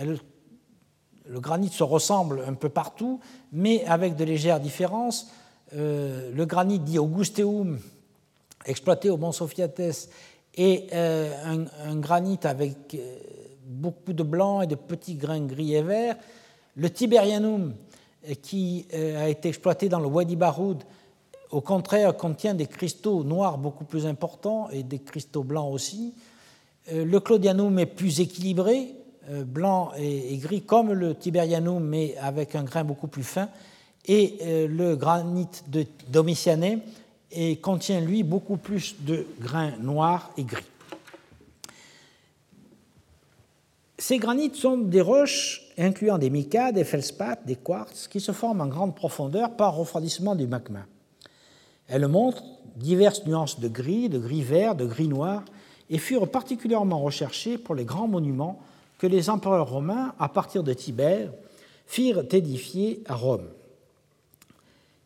le 0.00 1.40
granit 1.40 1.68
se 1.68 1.84
ressemble 1.84 2.42
un 2.46 2.54
peu 2.54 2.68
partout, 2.68 3.20
mais 3.52 3.84
avec 3.84 4.16
de 4.16 4.24
légères 4.24 4.60
différences. 4.60 5.28
Euh, 5.74 6.32
le 6.34 6.46
granit 6.46 6.80
dit 6.80 6.98
Augusteum, 6.98 7.78
exploité 8.66 9.10
au 9.10 9.16
mont 9.16 9.32
Sophiatès, 9.32 10.10
est 10.54 10.92
un, 10.92 11.64
un, 11.86 11.96
granit 11.96 12.38
avec 12.42 12.94
beaucoup 13.64 14.12
de 14.12 14.22
blanc 14.22 14.60
et 14.60 14.66
de 14.66 14.74
petits 14.74 15.14
grains 15.14 15.40
gris 15.40 15.74
et 15.74 15.82
verts. 15.82 16.16
Le 16.76 16.90
Tiberianum, 16.90 17.74
qui 18.40 18.86
a 18.94 19.28
été 19.28 19.48
exploité 19.48 19.88
dans 19.88 20.00
le 20.00 20.06
Wadi 20.06 20.36
Baroud, 20.36 20.84
au 21.52 21.60
contraire, 21.60 22.16
contient 22.16 22.54
des 22.54 22.66
cristaux 22.66 23.22
noirs 23.22 23.58
beaucoup 23.58 23.84
plus 23.84 24.06
importants 24.06 24.70
et 24.70 24.82
des 24.82 24.98
cristaux 24.98 25.44
blancs 25.44 25.72
aussi. 25.72 26.14
Euh, 26.90 27.04
le 27.04 27.20
Claudianum 27.20 27.78
est 27.78 27.86
plus 27.86 28.20
équilibré, 28.20 28.94
euh, 29.30 29.44
blanc 29.44 29.92
et, 29.98 30.36
gris, 30.38 30.62
comme 30.62 30.92
le 30.92 31.14
Tiberianum, 31.14 31.84
mais 31.84 32.16
avec 32.16 32.54
un 32.54 32.64
grain 32.64 32.84
beaucoup 32.84 33.06
plus 33.06 33.22
fin. 33.22 33.48
Et 34.06 34.38
euh, 34.42 34.66
le 34.66 34.96
granit 34.96 35.46
de 35.68 35.84
contient, 37.60 38.00
lui, 38.00 38.22
beaucoup 38.22 38.56
plus 38.56 38.96
de 39.00 39.26
grains 39.40 39.72
noirs 39.80 40.30
et 40.36 40.44
gris. 40.44 40.64
Ces 44.02 44.18
granites 44.18 44.56
sont 44.56 44.78
des 44.78 45.00
roches 45.00 45.62
incluant 45.78 46.18
des 46.18 46.28
micas, 46.28 46.72
des 46.72 46.82
feldspaths, 46.82 47.46
des 47.46 47.54
quartz, 47.54 48.08
qui 48.08 48.18
se 48.18 48.32
forment 48.32 48.62
en 48.62 48.66
grande 48.66 48.96
profondeur 48.96 49.54
par 49.54 49.76
refroidissement 49.76 50.34
du 50.34 50.48
magma. 50.48 50.80
Elles 51.86 52.08
montrent 52.08 52.42
diverses 52.74 53.24
nuances 53.26 53.60
de 53.60 53.68
gris, 53.68 54.08
de 54.08 54.18
gris 54.18 54.42
vert, 54.42 54.74
de 54.74 54.86
gris 54.86 55.06
noir, 55.06 55.44
et 55.88 55.98
furent 55.98 56.28
particulièrement 56.28 56.98
recherchées 56.98 57.58
pour 57.58 57.76
les 57.76 57.84
grands 57.84 58.08
monuments 58.08 58.58
que 58.98 59.06
les 59.06 59.30
empereurs 59.30 59.70
romains, 59.70 60.14
à 60.18 60.28
partir 60.28 60.64
de 60.64 60.72
Tibère, 60.72 61.30
firent 61.86 62.24
édifier 62.32 63.04
à 63.06 63.14
Rome, 63.14 63.46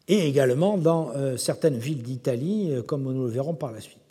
et 0.09 0.27
également 0.27 0.79
dans 0.79 1.11
euh, 1.11 1.37
certaines 1.37 1.77
villes 1.77 2.03
d'Italie, 2.03 2.73
euh, 2.73 2.83
comme 2.83 3.03
nous 3.03 3.25
le 3.25 3.31
verrons 3.31 3.53
par 3.53 3.73
la 3.73 3.83
suite. 3.83 4.06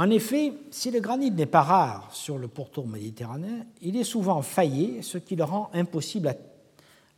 En 0.00 0.10
effet, 0.10 0.52
si 0.70 0.92
le 0.92 1.00
granit 1.00 1.32
n'est 1.32 1.44
pas 1.44 1.62
rare 1.62 2.08
sur 2.12 2.38
le 2.38 2.46
pourtour 2.46 2.86
méditerranéen, 2.86 3.66
il 3.82 3.96
est 3.96 4.04
souvent 4.04 4.42
faillé, 4.42 5.02
ce 5.02 5.18
qui 5.18 5.34
le 5.34 5.42
rend 5.42 5.70
impossible 5.74 6.36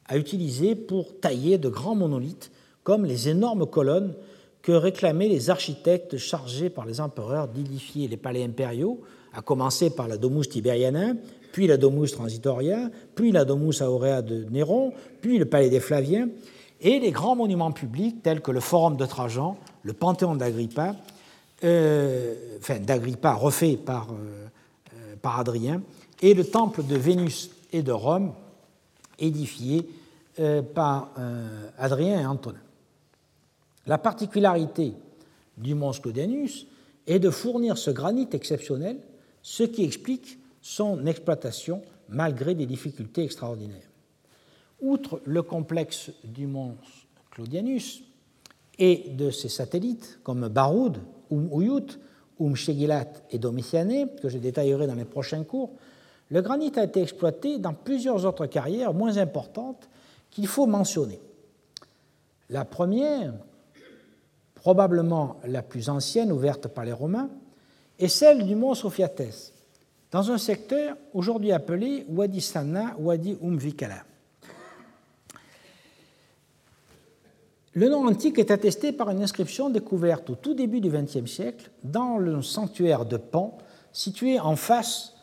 à 0.06 0.16
utiliser 0.16 0.74
pour 0.74 1.20
tailler 1.20 1.58
de 1.58 1.68
grands 1.68 1.94
monolithes, 1.94 2.50
comme 2.82 3.04
les 3.04 3.28
énormes 3.28 3.66
colonnes 3.66 4.14
que 4.62 4.72
réclamaient 4.72 5.28
les 5.28 5.50
architectes 5.50 6.16
chargés 6.16 6.70
par 6.70 6.86
les 6.86 7.02
empereurs 7.02 7.48
d'édifier 7.48 8.08
les 8.08 8.16
palais 8.16 8.44
impériaux, 8.44 9.02
à 9.34 9.42
commencer 9.42 9.90
par 9.90 10.08
la 10.08 10.16
Domus 10.16 10.48
Tiberiana, 10.48 11.12
puis 11.52 11.66
la 11.66 11.76
Domus 11.76 12.12
Transitoria, 12.12 12.90
puis 13.14 13.30
la 13.30 13.44
Domus 13.44 13.82
Aurea 13.82 14.22
de 14.22 14.44
Néron, 14.50 14.94
puis 15.20 15.36
le 15.36 15.44
palais 15.44 15.68
des 15.68 15.80
Flaviens, 15.80 16.30
et 16.80 16.98
les 16.98 17.10
grands 17.10 17.36
monuments 17.36 17.72
publics 17.72 18.22
tels 18.22 18.40
que 18.40 18.50
le 18.50 18.60
Forum 18.60 18.96
de 18.96 19.04
Trajan, 19.04 19.58
le 19.82 19.92
Panthéon 19.92 20.34
d'Agrippa, 20.34 20.96
enfin 21.62 22.80
d'Agrippa 22.80 23.34
refait 23.34 23.76
par, 23.76 24.12
euh, 24.12 24.48
euh, 24.94 25.16
par 25.20 25.38
Adrien, 25.38 25.82
et 26.22 26.34
le 26.34 26.44
temple 26.44 26.84
de 26.84 26.96
Vénus 26.96 27.50
et 27.72 27.82
de 27.82 27.92
Rome, 27.92 28.32
édifié 29.18 29.88
par 30.74 31.10
Adrien 31.78 32.20
et 32.20 32.26
Antonin. 32.26 32.60
La 33.86 33.98
particularité 33.98 34.94
du 35.56 35.74
mont 35.74 35.92
Sclodianus 35.92 36.66
est 37.06 37.18
de 37.18 37.30
fournir 37.30 37.76
ce 37.76 37.90
granit 37.90 38.28
exceptionnel, 38.32 38.98
ce 39.42 39.62
qui 39.62 39.84
explique 39.84 40.38
son 40.62 41.06
exploitation 41.06 41.82
malgré 42.08 42.54
des 42.54 42.66
difficultés 42.66 43.24
extraordinaires. 43.24 43.88
Outre 44.80 45.20
le 45.24 45.42
complexe 45.42 46.10
du 46.24 46.46
mont 46.46 46.76
Claudianus 47.30 48.02
et 48.78 49.10
de 49.10 49.30
ses 49.30 49.48
satellites 49.48 50.18
comme 50.22 50.48
Baroud, 50.48 50.98
Um 51.30 51.48
Uyut, 51.52 51.98
Um 52.38 52.54
Shegilat 52.56 53.08
et 53.30 53.38
Domitiané, 53.38 54.06
que 54.20 54.28
je 54.28 54.38
détaillerai 54.38 54.86
dans 54.86 54.94
les 54.94 55.04
prochains 55.04 55.44
cours, 55.44 55.70
le 56.30 56.42
granit 56.42 56.72
a 56.76 56.84
été 56.84 57.02
exploité 57.02 57.58
dans 57.58 57.74
plusieurs 57.74 58.24
autres 58.24 58.46
carrières 58.46 58.94
moins 58.94 59.18
importantes 59.18 59.88
qu'il 60.30 60.46
faut 60.46 60.66
mentionner. 60.66 61.20
La 62.48 62.64
première 62.64 63.34
probablement 64.60 65.36
la 65.46 65.62
plus 65.62 65.88
ancienne 65.88 66.30
ouverte 66.30 66.68
par 66.68 66.84
les 66.84 66.92
Romains, 66.92 67.30
est 67.98 68.08
celle 68.08 68.46
du 68.46 68.54
mont 68.54 68.74
Sophiatès, 68.74 69.52
dans 70.10 70.30
un 70.30 70.38
secteur 70.38 70.96
aujourd'hui 71.14 71.52
appelé 71.52 72.04
Wadi 72.08 72.40
Sanna, 72.40 72.94
Wadi 72.98 73.38
Umvikala. 73.42 74.04
Le 77.72 77.88
nom 77.88 78.08
antique 78.08 78.40
est 78.40 78.50
attesté 78.50 78.90
par 78.90 79.10
une 79.10 79.22
inscription 79.22 79.70
découverte 79.70 80.28
au 80.30 80.34
tout 80.34 80.54
début 80.54 80.80
du 80.80 80.90
XXe 80.90 81.30
siècle 81.30 81.70
dans 81.84 82.18
le 82.18 82.42
sanctuaire 82.42 83.04
de 83.04 83.16
Pan, 83.16 83.58
situé 83.92 84.40
en 84.40 84.56
face 84.56 85.14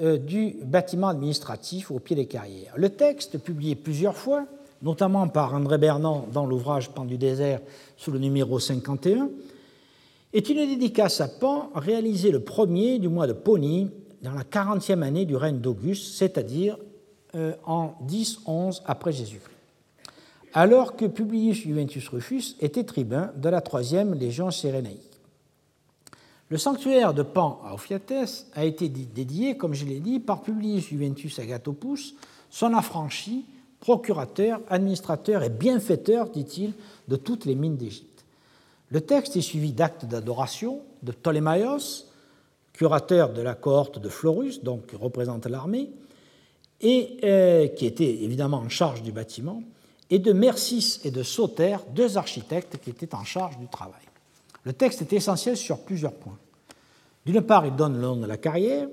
euh, 0.00 0.16
du 0.16 0.56
bâtiment 0.64 1.08
administratif 1.08 1.90
au 1.90 1.98
pied 1.98 2.16
des 2.16 2.24
carrières. 2.24 2.72
Le 2.76 2.88
texte, 2.88 3.36
publié 3.36 3.74
plusieurs 3.74 4.16
fois, 4.16 4.46
notamment 4.80 5.28
par 5.28 5.54
André 5.54 5.76
Bernand 5.76 6.26
dans 6.32 6.46
l'ouvrage 6.46 6.88
Pan 6.88 7.04
du 7.04 7.18
désert 7.18 7.60
sous 7.98 8.10
le 8.10 8.18
numéro 8.18 8.58
51, 8.58 9.28
est 10.32 10.48
une 10.48 10.56
dédicace 10.56 11.20
à 11.20 11.28
Pan 11.28 11.70
réalisée 11.74 12.30
le 12.30 12.40
premier 12.40 12.98
du 12.98 13.08
mois 13.08 13.26
de 13.26 13.34
Pony 13.34 13.90
dans 14.22 14.32
la 14.32 14.44
40e 14.44 15.02
année 15.02 15.26
du 15.26 15.36
règne 15.36 15.58
d'Auguste, 15.58 16.14
c'est-à-dire 16.14 16.78
euh, 17.34 17.52
en 17.66 17.92
10-11 18.08 18.80
après 18.86 19.12
Jésus-Christ, 19.12 19.56
alors 20.54 20.96
que 20.96 21.06
Publius 21.06 21.62
Juventus 21.62 22.08
Rufus 22.08 22.56
était 22.60 22.84
tribun 22.84 23.32
de 23.36 23.48
la 23.48 23.60
3e 23.60 24.14
légion 24.14 24.50
sérénaïque. 24.50 25.10
Le 26.48 26.58
sanctuaire 26.58 27.14
de 27.14 27.22
Pan 27.22 27.60
à 27.64 27.74
Ophiates 27.74 28.46
a 28.54 28.64
été 28.64 28.88
dédié, 28.88 29.56
comme 29.56 29.74
je 29.74 29.84
l'ai 29.84 30.00
dit, 30.00 30.18
par 30.18 30.42
Publius 30.42 30.88
Juventus 30.88 31.38
Agatopus, 31.38 32.16
son 32.50 32.74
affranchi, 32.74 33.46
procurateur, 33.78 34.60
administrateur 34.68 35.44
et 35.44 35.48
bienfaiteur, 35.48 36.28
dit-il, 36.28 36.72
de 37.06 37.16
toutes 37.16 37.44
les 37.44 37.54
mines 37.54 37.76
d'Égypte. 37.76 38.24
Le 38.90 39.00
texte 39.00 39.36
est 39.36 39.40
suivi 39.40 39.72
d'actes 39.72 40.06
d'adoration 40.06 40.80
de 41.04 41.12
Ptolémaïos, 41.12 42.06
curateur 42.72 43.32
de 43.32 43.42
la 43.42 43.54
cohorte 43.54 44.00
de 44.00 44.08
Florus, 44.08 44.64
donc 44.64 44.86
qui 44.86 44.96
représente 44.96 45.46
l'armée, 45.46 45.90
et 46.80 47.18
euh, 47.22 47.68
qui 47.68 47.86
était 47.86 48.24
évidemment 48.24 48.58
en 48.58 48.68
charge 48.68 49.02
du 49.02 49.12
bâtiment, 49.12 49.62
et 50.10 50.18
de 50.18 50.32
Mercis 50.32 51.00
et 51.04 51.10
de 51.10 51.22
Sauter, 51.22 51.76
deux 51.94 52.18
architectes 52.18 52.78
qui 52.82 52.90
étaient 52.90 53.14
en 53.14 53.24
charge 53.24 53.58
du 53.58 53.68
travail. 53.68 54.02
Le 54.64 54.72
texte 54.72 55.00
est 55.02 55.12
essentiel 55.12 55.56
sur 55.56 55.78
plusieurs 55.78 56.12
points. 56.12 56.38
D'une 57.24 57.40
part, 57.42 57.64
il 57.64 57.76
donne 57.76 57.94
le 57.94 58.02
nom 58.02 58.16
de 58.16 58.26
la 58.26 58.36
carrière, 58.36 58.88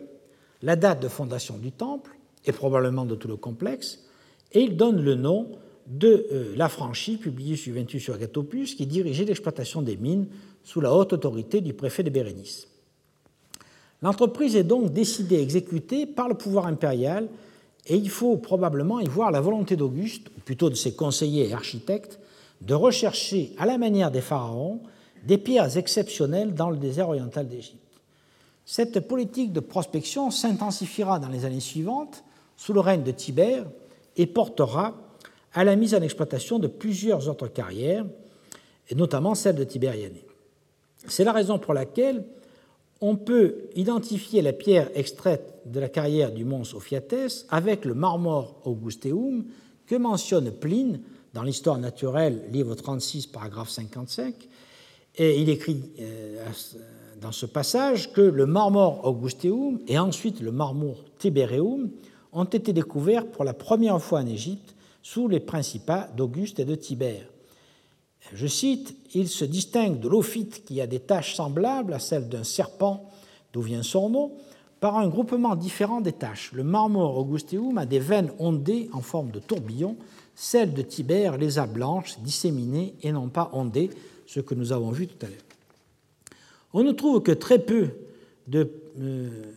la 0.61 0.76
date 0.76 1.02
de 1.02 1.07
fondation 1.07 1.57
du 1.57 1.72
temple, 1.72 2.11
et 2.45 2.52
probablement 2.52 3.06
de 3.06 3.15
tout 3.15 3.27
le 3.27 3.35
complexe, 3.35 4.06
et 4.53 4.61
il 4.61 4.77
donne 4.77 5.02
le 5.02 5.15
nom 5.15 5.52
de 5.88 6.27
euh, 6.31 6.53
l'affranchi 6.56 7.18
Publius 7.18 7.64
Juventus 7.64 8.10
Agatopus, 8.10 8.76
qui 8.76 8.85
dirigeait 8.85 9.26
l'exploitation 9.26 9.81
des 9.81 9.98
mines 9.98 10.27
sous 10.64 10.81
la 10.81 10.94
haute 10.94 11.14
autorité 11.14 11.61
du 11.61 11.73
préfet 11.73 12.03
de 12.03 12.10
Bérénice. 12.10 12.68
L'entreprise 14.02 14.56
est 14.56 14.64
donc 14.64 14.94
décidée, 14.94 15.41
exécutée 15.41 16.06
par 16.06 16.27
le 16.27 16.35
pouvoir 16.35 16.68
impérial, 16.68 17.27
et 17.88 17.95
il 17.95 18.09
faut 18.09 18.38
probablement 18.38 18.99
y 18.99 19.07
voir 19.07 19.31
la 19.31 19.41
volonté 19.41 19.76
d'Auguste, 19.76 20.27
ou 20.38 20.41
plutôt 20.41 20.69
de 20.69 20.76
ses 20.76 20.93
conseillers 20.93 21.49
et 21.49 21.53
architectes, 21.53 22.19
de 22.61 22.73
rechercher, 22.73 23.53
à 23.57 23.65
la 23.65 23.77
manière 23.77 24.11
des 24.11 24.22
pharaons, 24.22 24.81
des 25.23 25.38
pierres 25.38 25.77
exceptionnelles 25.77 26.53
dans 26.53 26.69
le 26.69 26.77
désert 26.77 27.09
oriental 27.09 27.47
d'Égypte. 27.47 27.77
Cette 28.65 28.99
politique 29.07 29.53
de 29.53 29.61
prospection 29.61 30.31
s'intensifiera 30.31 31.19
dans 31.19 31.30
les 31.30 31.45
années 31.45 31.61
suivantes, 31.61 32.23
sous 32.57 32.73
le 32.73 32.81
règne 32.81 33.03
de 33.03 33.11
Tibère, 33.11 33.65
et 34.18 34.26
portera 34.26 34.95
à 35.53 35.64
la 35.64 35.76
mise 35.76 35.95
en 35.95 36.01
exploitation 36.01 36.59
de 36.59 36.68
plusieurs 36.68 37.30
autres 37.30 37.47
carrières, 37.47 38.05
et 38.89 38.95
notamment 38.95 39.35
celle 39.35 39.55
de 39.55 39.64
Tibériané. 39.64 40.26
C'est 41.07 41.23
la 41.23 41.31
raison 41.31 41.59
pour 41.59 41.73
laquelle 41.73 42.26
on 43.02 43.15
peut 43.15 43.56
identifier 43.76 44.41
la 44.41 44.53
pierre 44.53 44.90
extraite 44.95 45.61
de 45.65 45.80
la 45.80 45.90
carrière 45.90 46.32
du 46.32 46.45
mont 46.45 46.64
Sophiatès 46.64 47.45
avec 47.49 47.86
le 47.86 47.94
marmore 47.94 48.61
Augusteum 48.65 49.45
que 49.86 49.95
mentionne 49.95 50.52
Pline 50.52 51.02
dans 51.34 51.44
l'Histoire 51.44 51.78
naturelle, 51.78 52.44
livre 52.52 52.76
36, 52.76 53.28
paragraphe 53.28 53.69
55. 53.69 54.34
Et 55.18 55.41
il 55.41 55.49
écrit 55.49 55.84
euh, 55.99 56.45
dans 57.22 57.32
ce 57.32 57.45
passage 57.45 58.11
que 58.11 58.22
le 58.22 58.45
marmore 58.45 59.06
Augusteum 59.06 59.80
et 59.88 59.98
ensuite 59.98 60.41
le 60.41 60.52
marmore 60.52 61.03
Tibereum 61.18 61.90
ont 62.32 62.44
été 62.44 62.74
découverts 62.74 63.28
pour 63.28 63.44
la 63.44 63.53
première 63.53 64.02
fois 64.02 64.19
en 64.19 64.28
Égypte 64.28 64.76
sous 65.02 65.28
les 65.28 65.40
principats 65.40 66.10
d'Auguste 66.15 66.60
et 66.60 66.65
de 66.65 66.76
Tibère. 66.76 67.28
Je 68.34 68.48
cite, 68.48 68.95
il 69.14 69.28
se 69.28 69.45
distingue 69.45 69.99
de 69.99 70.10
l'ophyte 70.10 70.64
qui 70.66 70.82
a 70.82 70.88
des 70.88 70.99
taches 70.99 71.36
semblables 71.36 71.94
à 71.94 71.99
celles 71.99 72.28
d'un 72.28 72.44
serpent, 72.44 73.10
d'où 73.54 73.62
vient 73.62 73.84
son 73.84 74.10
nom, 74.10 74.32
par 74.80 74.98
un 74.98 75.08
groupement 75.08 75.56
différent 75.56 76.02
des 76.02 76.12
taches. 76.12 76.52
Le 76.54 76.64
marmore 76.64 77.18
augusteum 77.18 77.78
a 77.78 77.86
des 77.86 77.99
veines 77.99 78.32
ondées 78.40 78.90
en 78.94 79.02
forme 79.02 79.32
de 79.32 79.40
tourbillon, 79.40 79.95
celle 80.36 80.74
de 80.74 80.82
Tibère 80.84 81.38
les 81.38 81.58
a 81.58 81.66
blanches, 81.66 82.20
disséminées 82.20 82.94
et 83.02 83.12
non 83.12 83.30
pas 83.30 83.49
ondées, 83.54 83.90
ce 84.28 84.40
que 84.40 84.54
nous 84.54 84.72
avons 84.72 84.91
vu 84.91 85.08
tout 85.08 85.26
à 85.26 85.30
l'heure. 85.30 85.38
On 86.74 86.84
ne 86.84 86.91
trouve 86.91 87.24
que 87.24 87.32
très 87.32 87.60
peu 87.60 87.90
de, 88.48 88.70
euh, 88.99 89.54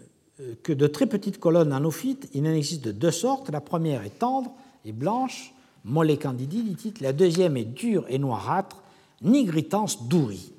très 0.92 1.06
petites 1.06 1.38
colonnes 1.38 1.72
en 1.72 1.84
ophyte. 1.84 2.30
Il 2.32 2.46
en 2.46 2.52
existe 2.52 2.84
de 2.84 2.92
deux 2.92 3.10
sortes. 3.10 3.50
La 3.50 3.60
première 3.60 4.04
est 4.04 4.18
tendre 4.18 4.52
et 4.84 4.92
blanche, 4.92 5.52
molle 5.84 6.16
candidi, 6.18 6.62
dit 6.62 6.94
La 7.00 7.12
deuxième 7.12 7.56
est 7.56 7.64
dure 7.64 8.04
et 8.08 8.18
noirâtre, 8.18 8.82
nigritans 9.22 9.86
douri. 10.08 10.52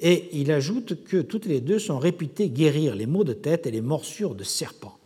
Et 0.00 0.40
il 0.40 0.52
ajoute 0.52 1.04
que 1.04 1.16
toutes 1.18 1.46
les 1.46 1.60
deux 1.60 1.78
sont 1.78 1.98
réputées 1.98 2.50
guérir 2.50 2.94
les 2.94 3.06
maux 3.06 3.24
de 3.24 3.32
tête 3.32 3.66
et 3.66 3.70
les 3.70 3.80
morsures 3.80 4.34
de 4.34 4.44
serpents. 4.44 4.96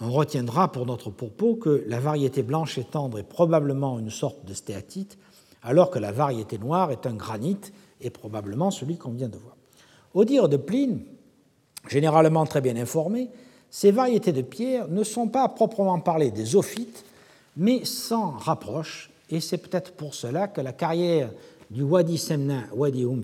On 0.00 0.10
retiendra 0.10 0.70
pour 0.70 0.86
notre 0.86 1.10
propos 1.10 1.56
que 1.56 1.84
la 1.86 2.00
variété 2.00 2.42
blanche 2.42 2.78
et 2.78 2.84
tendre 2.84 3.18
est 3.18 3.28
probablement 3.28 3.98
une 3.98 4.10
sorte 4.10 4.44
de 4.44 4.54
stéatite, 4.54 5.18
alors 5.62 5.90
que 5.90 5.98
la 5.98 6.12
variété 6.12 6.58
noire 6.58 6.90
est 6.90 7.06
un 7.06 7.14
granit 7.14 7.58
et 8.00 8.10
probablement 8.10 8.70
celui 8.70 8.96
qu'on 8.96 9.12
vient 9.12 9.28
de 9.28 9.38
voir. 9.38 9.56
Au 10.14 10.24
dire 10.24 10.48
de 10.48 10.56
Pline, 10.56 11.04
généralement 11.88 12.44
très 12.46 12.60
bien 12.60 12.76
informé, 12.76 13.30
ces 13.70 13.90
variétés 13.90 14.32
de 14.32 14.42
pierre 14.42 14.88
ne 14.88 15.02
sont 15.04 15.28
pas 15.28 15.44
à 15.44 15.48
proprement 15.48 15.98
parler 16.00 16.30
des 16.30 16.56
ophytes, 16.56 17.04
mais 17.56 17.84
s'en 17.84 18.30
rapprochent, 18.30 19.10
et 19.30 19.40
c'est 19.40 19.58
peut-être 19.58 19.92
pour 19.92 20.14
cela 20.14 20.48
que 20.48 20.60
la 20.60 20.72
carrière 20.72 21.30
du 21.70 21.82
Wadi 21.82 22.18
Semna 22.18 22.64
Wadi 22.74 23.04
Um 23.04 23.22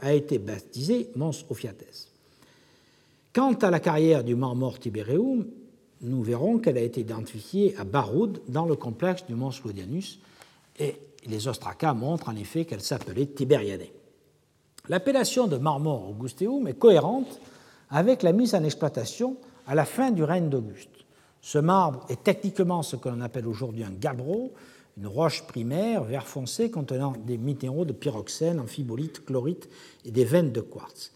a 0.00 0.12
été 0.12 0.38
baptisée 0.38 1.10
Mons 1.16 1.44
Ophiates. 1.48 2.08
Quant 3.32 3.54
à 3.54 3.70
la 3.70 3.80
carrière 3.80 4.24
du 4.24 4.34
Marmor 4.34 4.78
Tiberium, 4.78 5.46
nous 6.02 6.22
verrons 6.22 6.58
qu'elle 6.58 6.78
a 6.78 6.82
été 6.82 7.00
identifiée 7.00 7.74
à 7.78 7.84
Baroud 7.84 8.42
dans 8.48 8.66
le 8.66 8.76
complexe 8.76 9.24
du 9.26 9.34
Mons 9.34 9.60
Claudianus 9.60 10.20
et 10.78 10.96
les 11.26 11.48
ostracas 11.48 11.94
montrent 11.94 12.28
en 12.28 12.36
effet 12.36 12.64
qu'elle 12.64 12.80
s'appelait 12.80 13.26
Tiberiade. 13.26 13.86
L'appellation 14.88 15.46
de 15.46 15.56
Marmor 15.56 16.08
Augusteum 16.10 16.66
est 16.68 16.78
cohérente 16.78 17.40
avec 17.90 18.22
la 18.22 18.32
mise 18.32 18.54
en 18.54 18.64
exploitation 18.64 19.36
à 19.66 19.74
la 19.74 19.84
fin 19.84 20.10
du 20.10 20.22
règne 20.22 20.48
d'Auguste. 20.48 20.97
Ce 21.40 21.58
marbre 21.58 22.04
est 22.08 22.22
techniquement 22.24 22.82
ce 22.82 22.96
que 22.96 23.08
l'on 23.08 23.20
appelle 23.20 23.46
aujourd'hui 23.46 23.84
un 23.84 23.92
gabbro, 23.92 24.52
une 24.96 25.06
roche 25.06 25.46
primaire 25.46 26.04
vert 26.04 26.26
foncé 26.26 26.70
contenant 26.70 27.14
des 27.24 27.38
minéraux 27.38 27.84
de 27.84 27.92
pyroxène, 27.92 28.58
amphibolite, 28.58 29.24
chlorite 29.24 29.68
et 30.04 30.10
des 30.10 30.24
veines 30.24 30.52
de 30.52 30.60
quartz. 30.60 31.12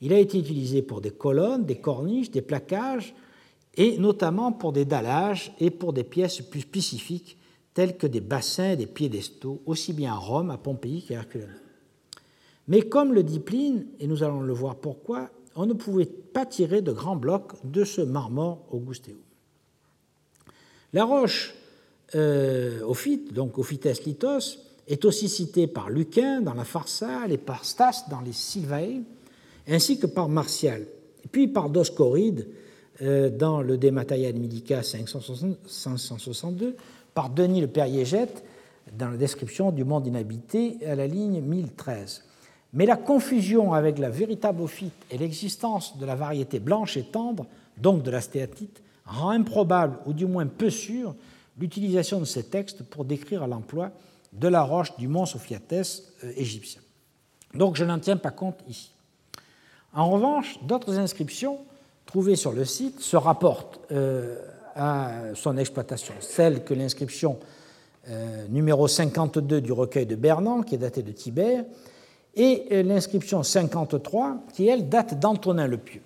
Il 0.00 0.12
a 0.12 0.18
été 0.18 0.38
utilisé 0.38 0.82
pour 0.82 1.00
des 1.00 1.10
colonnes, 1.10 1.64
des 1.64 1.76
corniches, 1.76 2.30
des 2.30 2.42
plaquages 2.42 3.14
et 3.76 3.98
notamment 3.98 4.50
pour 4.50 4.72
des 4.72 4.84
dallages 4.84 5.54
et 5.60 5.70
pour 5.70 5.92
des 5.92 6.04
pièces 6.04 6.40
plus 6.40 6.62
spécifiques 6.62 7.38
telles 7.72 7.96
que 7.96 8.06
des 8.06 8.20
bassins 8.20 8.72
et 8.72 8.76
des 8.76 8.86
piédestaux, 8.86 9.62
aussi 9.64 9.92
bien 9.92 10.12
à 10.12 10.16
Rome, 10.16 10.50
à 10.50 10.58
Pompéi 10.58 11.02
qu'à 11.02 11.14
Herculaneum. 11.14 11.54
Mais 12.66 12.82
comme 12.82 13.14
le 13.14 13.22
dit 13.22 13.40
Pline, 13.40 13.86
et 14.00 14.06
nous 14.06 14.22
allons 14.22 14.40
le 14.40 14.52
voir 14.52 14.76
pourquoi, 14.76 15.30
on 15.54 15.66
ne 15.66 15.72
pouvait 15.72 16.06
pas 16.06 16.46
tirer 16.46 16.82
de 16.82 16.92
grands 16.92 17.16
blocs 17.16 17.52
de 17.64 17.84
ce 17.84 18.00
marmore 18.00 18.66
augustéum. 18.70 19.18
La 20.92 21.04
roche 21.04 21.54
euh, 22.14 22.82
ophyte, 22.82 23.32
donc 23.32 23.58
Ophites 23.58 24.04
lithos, 24.04 24.58
est 24.88 25.04
aussi 25.04 25.28
citée 25.28 25.68
par 25.68 25.88
Lucain 25.88 26.40
dans 26.40 26.54
la 26.54 26.64
Pharsale 26.64 27.30
et 27.30 27.38
par 27.38 27.64
Stas 27.64 28.06
dans 28.10 28.20
les 28.20 28.32
Sylvae, 28.32 29.02
ainsi 29.68 30.00
que 30.00 30.06
par 30.06 30.28
Martial, 30.28 30.84
puis 31.30 31.46
par 31.46 31.70
Doscoride 31.70 32.48
euh, 33.02 33.30
dans 33.30 33.62
le 33.62 33.78
De 33.78 33.90
Materia 33.90 34.32
Medica 34.32 34.82
562, 34.82 36.74
par 37.14 37.30
Denis 37.30 37.60
le 37.60 37.68
Périégète 37.68 38.42
dans 38.98 39.10
la 39.10 39.16
description 39.16 39.70
du 39.70 39.84
monde 39.84 40.08
inhabité 40.08 40.78
à 40.84 40.96
la 40.96 41.06
ligne 41.06 41.40
1013. 41.40 42.24
Mais 42.72 42.86
la 42.86 42.96
confusion 42.96 43.72
avec 43.72 43.98
la 43.98 44.10
véritable 44.10 44.62
ophyte 44.62 44.92
et 45.10 45.18
l'existence 45.18 45.98
de 45.98 46.06
la 46.06 46.16
variété 46.16 46.58
blanche 46.58 46.96
et 46.96 47.04
tendre, 47.04 47.46
donc 47.78 48.02
de 48.02 48.10
la 48.10 48.20
stéatite, 48.20 48.82
rend 49.10 49.30
improbable, 49.30 49.98
ou 50.06 50.12
du 50.12 50.26
moins 50.26 50.46
peu 50.46 50.70
sûr, 50.70 51.14
l'utilisation 51.58 52.20
de 52.20 52.24
ces 52.24 52.44
textes 52.44 52.82
pour 52.82 53.04
décrire 53.04 53.46
l'emploi 53.46 53.90
de 54.32 54.48
la 54.48 54.62
roche 54.62 54.96
du 54.96 55.08
mont 55.08 55.26
Sophiates 55.26 55.72
euh, 55.72 56.32
égyptien. 56.36 56.80
Donc 57.54 57.76
je 57.76 57.84
n'en 57.84 57.98
tiens 57.98 58.16
pas 58.16 58.30
compte 58.30 58.60
ici. 58.68 58.92
En 59.92 60.08
revanche, 60.10 60.58
d'autres 60.62 60.98
inscriptions 60.98 61.58
trouvées 62.06 62.36
sur 62.36 62.52
le 62.52 62.64
site 62.64 63.00
se 63.00 63.16
rapportent 63.16 63.80
euh, 63.90 64.38
à 64.76 65.34
son 65.34 65.56
exploitation. 65.56 66.14
Celle 66.20 66.62
que 66.64 66.74
l'inscription 66.74 67.40
euh, 68.08 68.46
numéro 68.48 68.86
52 68.86 69.60
du 69.60 69.72
recueil 69.72 70.06
de 70.06 70.14
Bernan, 70.14 70.62
qui 70.62 70.76
est 70.76 70.78
datée 70.78 71.02
de 71.02 71.12
Tibère, 71.12 71.64
et 72.36 72.84
l'inscription 72.84 73.42
53, 73.42 74.44
qui 74.54 74.68
elle 74.68 74.88
date 74.88 75.18
d'Antonin 75.18 75.66
le 75.66 75.78
Pieux. 75.78 76.02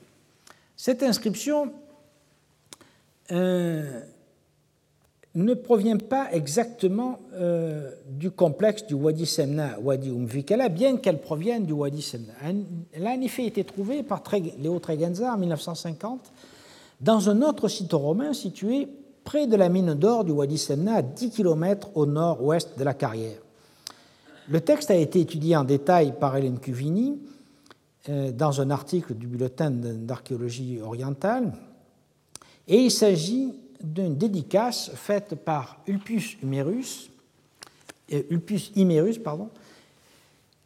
Cette 0.74 1.02
inscription 1.02 1.70
euh, 3.32 4.00
ne 5.34 5.54
provient 5.54 5.98
pas 5.98 6.28
exactement 6.32 7.18
euh, 7.34 7.90
du 8.08 8.30
complexe 8.30 8.86
du 8.86 8.94
Wadi 8.94 9.26
Semna, 9.26 9.78
Wadi 9.80 10.10
Umvikala, 10.10 10.68
bien 10.68 10.96
qu'elle 10.96 11.20
provienne 11.20 11.64
du 11.64 11.72
Wadi 11.72 12.02
Semna. 12.02 12.32
Elle 12.92 13.06
a 13.06 13.10
en 13.10 13.20
effet 13.20 13.44
été 13.44 13.64
trouvée 13.64 14.02
par 14.02 14.22
Léo 14.58 14.78
Tregenza 14.78 15.32
en 15.32 15.38
1950 15.38 16.32
dans 17.00 17.28
un 17.28 17.42
autre 17.42 17.68
site 17.68 17.92
romain 17.92 18.32
situé 18.32 18.88
près 19.24 19.46
de 19.46 19.56
la 19.56 19.68
mine 19.68 19.94
d'or 19.94 20.24
du 20.24 20.32
Wadi 20.32 20.58
Semna, 20.58 20.96
à 20.96 21.02
10 21.02 21.30
km 21.30 21.90
au 21.94 22.06
nord-ouest 22.06 22.78
de 22.78 22.84
la 22.84 22.94
carrière. 22.94 23.38
Le 24.48 24.60
texte 24.60 24.90
a 24.90 24.94
été 24.94 25.20
étudié 25.20 25.56
en 25.56 25.64
détail 25.64 26.14
par 26.20 26.36
Hélène 26.36 26.60
Cuvini 26.60 27.18
euh, 28.08 28.30
dans 28.30 28.60
un 28.60 28.70
article 28.70 29.14
du 29.14 29.26
bulletin 29.26 29.70
d'archéologie 29.70 30.80
orientale 30.80 31.52
et 32.68 32.78
il 32.78 32.90
s'agit 32.90 33.54
d'une 33.82 34.16
dédicace 34.16 34.90
faite 34.94 35.34
par 35.34 35.80
Ulpius 35.86 36.36
Imerus, 36.42 37.10
euh, 38.12 38.22
Ulpius 38.30 38.72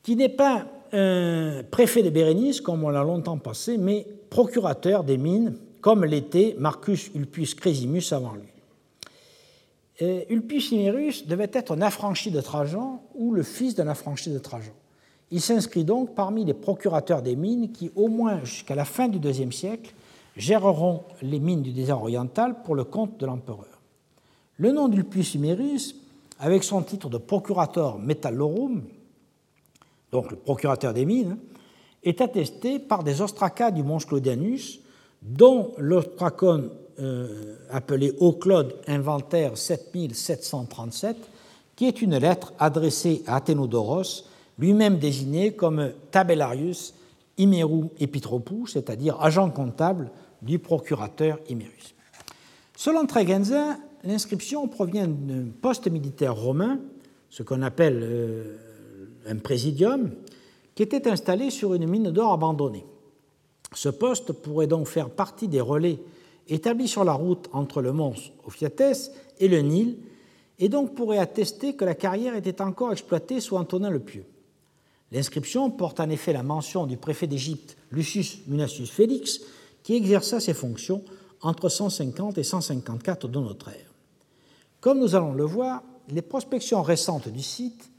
qui 0.03 0.17
n'est 0.17 0.29
pas 0.29 0.67
un 0.93 1.63
préfet 1.71 2.03
de 2.03 2.11
Bérénice, 2.11 2.61
comme 2.61 2.85
on 2.85 2.89
l'a 2.89 3.03
longtemps 3.03 3.39
pensé, 3.39 3.77
mais 3.77 4.07
procurateur 4.31 5.05
des 5.05 5.19
mines, 5.19 5.55
comme 5.81 6.05
l'était 6.05 6.57
Marcus 6.59 7.11
Ulpius 7.15 7.55
Cresimus 7.55 8.13
avant 8.13 8.35
lui. 8.35 8.49
Euh, 10.01 10.23
Ulpius 10.31 10.71
Imerus 10.71 11.27
devait 11.27 11.51
être 11.53 11.77
un 11.77 11.83
affranchi 11.83 12.31
de 12.31 12.41
Trajan 12.41 13.03
ou 13.15 13.33
le 13.33 13.43
fils 13.43 13.75
d'un 13.75 13.89
affranchi 13.89 14.31
de 14.31 14.39
Trajan. 14.39 14.73
Il 15.31 15.41
s'inscrit 15.41 15.85
donc 15.85 16.15
parmi 16.15 16.45
les 16.45 16.55
procurateurs 16.55 17.21
des 17.21 17.37
mines 17.37 17.73
qui, 17.73 17.91
au 17.97 18.09
moins 18.09 18.43
jusqu'à 18.45 18.75
la 18.75 18.85
fin 18.85 19.09
du 19.09 19.19
IIe 19.19 19.53
siècle, 19.53 19.93
géreront 20.39 21.03
les 21.21 21.41
mines 21.41 21.63
du 21.63 21.73
désert 21.73 22.01
oriental 22.01 22.63
pour 22.63 22.75
le 22.75 22.85
compte 22.85 23.19
de 23.19 23.27
l'empereur. 23.27 23.83
Le 24.57 24.73
nom 24.73 24.89
d'Ulpius 24.89 25.35
Imerus, 25.35 25.97
avec 26.39 26.65
son 26.65 26.83
titre 26.83 27.11
de 27.11 27.19
procurateur 27.19 27.99
metallorum, 27.99 28.85
donc 30.13 30.31
le 30.31 30.37
procurateur 30.37 30.95
des 30.95 31.05
mines, 31.05 31.37
est 32.05 32.21
attesté 32.21 32.79
par 32.79 33.03
des 33.03 33.21
ostracas 33.21 33.73
du 33.73 33.83
mont 33.83 33.99
Claudianus, 33.99 34.81
dont 35.21 35.73
l'ostracon 35.77 36.71
euh, 37.01 37.57
appelé 37.71 38.15
Au 38.19 38.33
Claude 38.33 38.77
Inventaire 38.87 39.59
7737, 39.59 41.17
qui 41.75 41.87
est 41.87 42.01
une 42.01 42.17
lettre 42.17 42.53
adressée 42.59 43.23
à 43.27 43.37
Athénodoros, 43.37 44.25
lui-même 44.59 44.99
désigné 44.99 45.53
comme 45.53 45.91
Tabellarius 46.11 46.95
Imeru 47.37 47.87
Epitropou, 48.01 48.67
c'est-à-dire 48.67 49.21
agent 49.21 49.51
comptable 49.51 50.11
du 50.43 50.59
procurateur 50.59 51.39
Imérus. 51.49 51.95
Selon 52.77 53.07
Tregenza, 53.07 53.77
l'inscription 54.05 54.69
provient 54.69 55.09
d'un 55.09 55.47
poste 55.61 55.89
militaire 55.89 56.35
romain, 56.35 56.81
ce 57.31 57.43
qu'on 57.43 57.63
appelle 57.63 58.01
euh, 58.03 58.57
un 59.27 59.37
présidium, 59.37 60.11
qui 60.75 60.83
était 60.83 61.09
installé 61.09 61.51
sur 61.51 61.75
une 61.75 61.89
mine 61.89 62.11
d'or 62.11 62.33
abandonnée. 62.33 62.87
Ce 63.75 63.89
poste 63.89 64.33
pourrait 64.33 64.67
donc 64.67 64.87
faire 64.87 65.11
partie 65.11 65.49
des 65.49 65.61
relais 65.61 65.99
établis 66.49 66.89
sur 66.89 67.05
la 67.05 67.13
route 67.13 67.49
entre 67.53 67.83
le 67.83 67.93
mont 67.93 68.15
Ophiates 68.47 69.13
et 69.39 69.49
le 69.49 69.61
Nil, 69.61 69.99
et 70.59 70.69
donc 70.69 70.95
pourrait 70.95 71.19
attester 71.19 71.75
que 71.75 71.85
la 71.85 71.95
carrière 71.95 72.35
était 72.35 72.63
encore 72.63 72.93
exploitée 72.93 73.41
sous 73.41 73.57
Antonin 73.57 73.91
le 73.91 74.01
Pieux. 74.01 74.25
L'inscription 75.13 75.71
porte 75.71 76.01
en 76.01 76.11
effet 76.11 76.33
la 76.33 76.43
mention 76.43 76.87
du 76.87 76.97
préfet 76.97 77.27
d'Égypte 77.27 77.77
Lucius 77.91 78.41
Munacius 78.47 78.91
Félix, 78.91 79.41
qui 79.89 79.95
exerça 79.95 80.39
ses 80.39 80.53
fonctions 80.53 81.03
entre 81.41 81.71
150 81.71 82.37
et 82.37 82.43
154 82.43 83.27
de 83.27 83.41
notre 83.41 83.69
ère. 83.69 83.95
Comme 84.83 84.99
nous 84.99 85.15
allons 85.15 85.33
le 85.33 85.45
voir, 85.45 85.83
les 86.11 86.21
prospections 86.21 86.83
récentes 86.83 87.31
du 87.31 87.41
site 87.41 87.91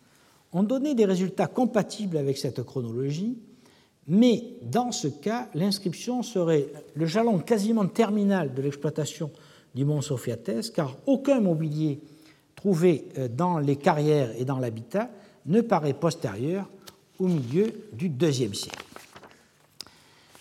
ont 0.53 0.61
donné 0.61 0.93
des 0.93 1.05
résultats 1.05 1.47
compatibles 1.47 2.17
avec 2.17 2.37
cette 2.37 2.61
chronologie, 2.61 3.39
mais 4.05 4.43
dans 4.61 4.91
ce 4.91 5.07
cas, 5.07 5.49
l'inscription 5.55 6.21
serait 6.21 6.67
le 6.93 7.07
jalon 7.07 7.39
quasiment 7.39 7.87
terminal 7.87 8.53
de 8.53 8.61
l'exploitation 8.61 9.31
du 9.73 9.83
mont 9.83 10.01
Sophiates, 10.01 10.71
car 10.71 10.95
aucun 11.07 11.41
mobilier 11.41 12.01
trouvé 12.55 13.07
euh, 13.17 13.27
dans 13.27 13.57
les 13.57 13.77
carrières 13.77 14.29
et 14.37 14.45
dans 14.45 14.59
l'habitat 14.59 15.09
ne 15.47 15.61
paraît 15.61 15.93
postérieur 15.93 16.69
au 17.17 17.25
milieu 17.25 17.73
du 17.93 18.11
IIe 18.21 18.53
siècle. 18.53 18.88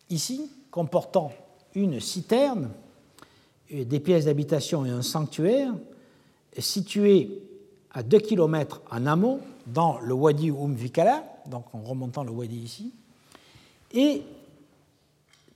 ici, 0.09 0.49
comportant 0.71 1.31
une 1.75 1.99
citerne, 1.99 2.69
des 3.71 3.99
pièces 3.99 4.25
d'habitation 4.25 4.85
et 4.85 4.89
un 4.89 5.01
sanctuaire 5.01 5.73
situé 6.57 7.41
à 7.91 8.03
2 8.03 8.19
km 8.19 8.81
en 8.91 9.05
amont, 9.05 9.39
dans 9.67 9.99
le 9.99 10.13
Wadi 10.13 10.49
Umvikala, 10.49 11.23
donc 11.45 11.65
en 11.73 11.81
remontant 11.81 12.23
le 12.23 12.31
Wadi 12.31 12.57
ici, 12.57 12.91
et 13.93 14.23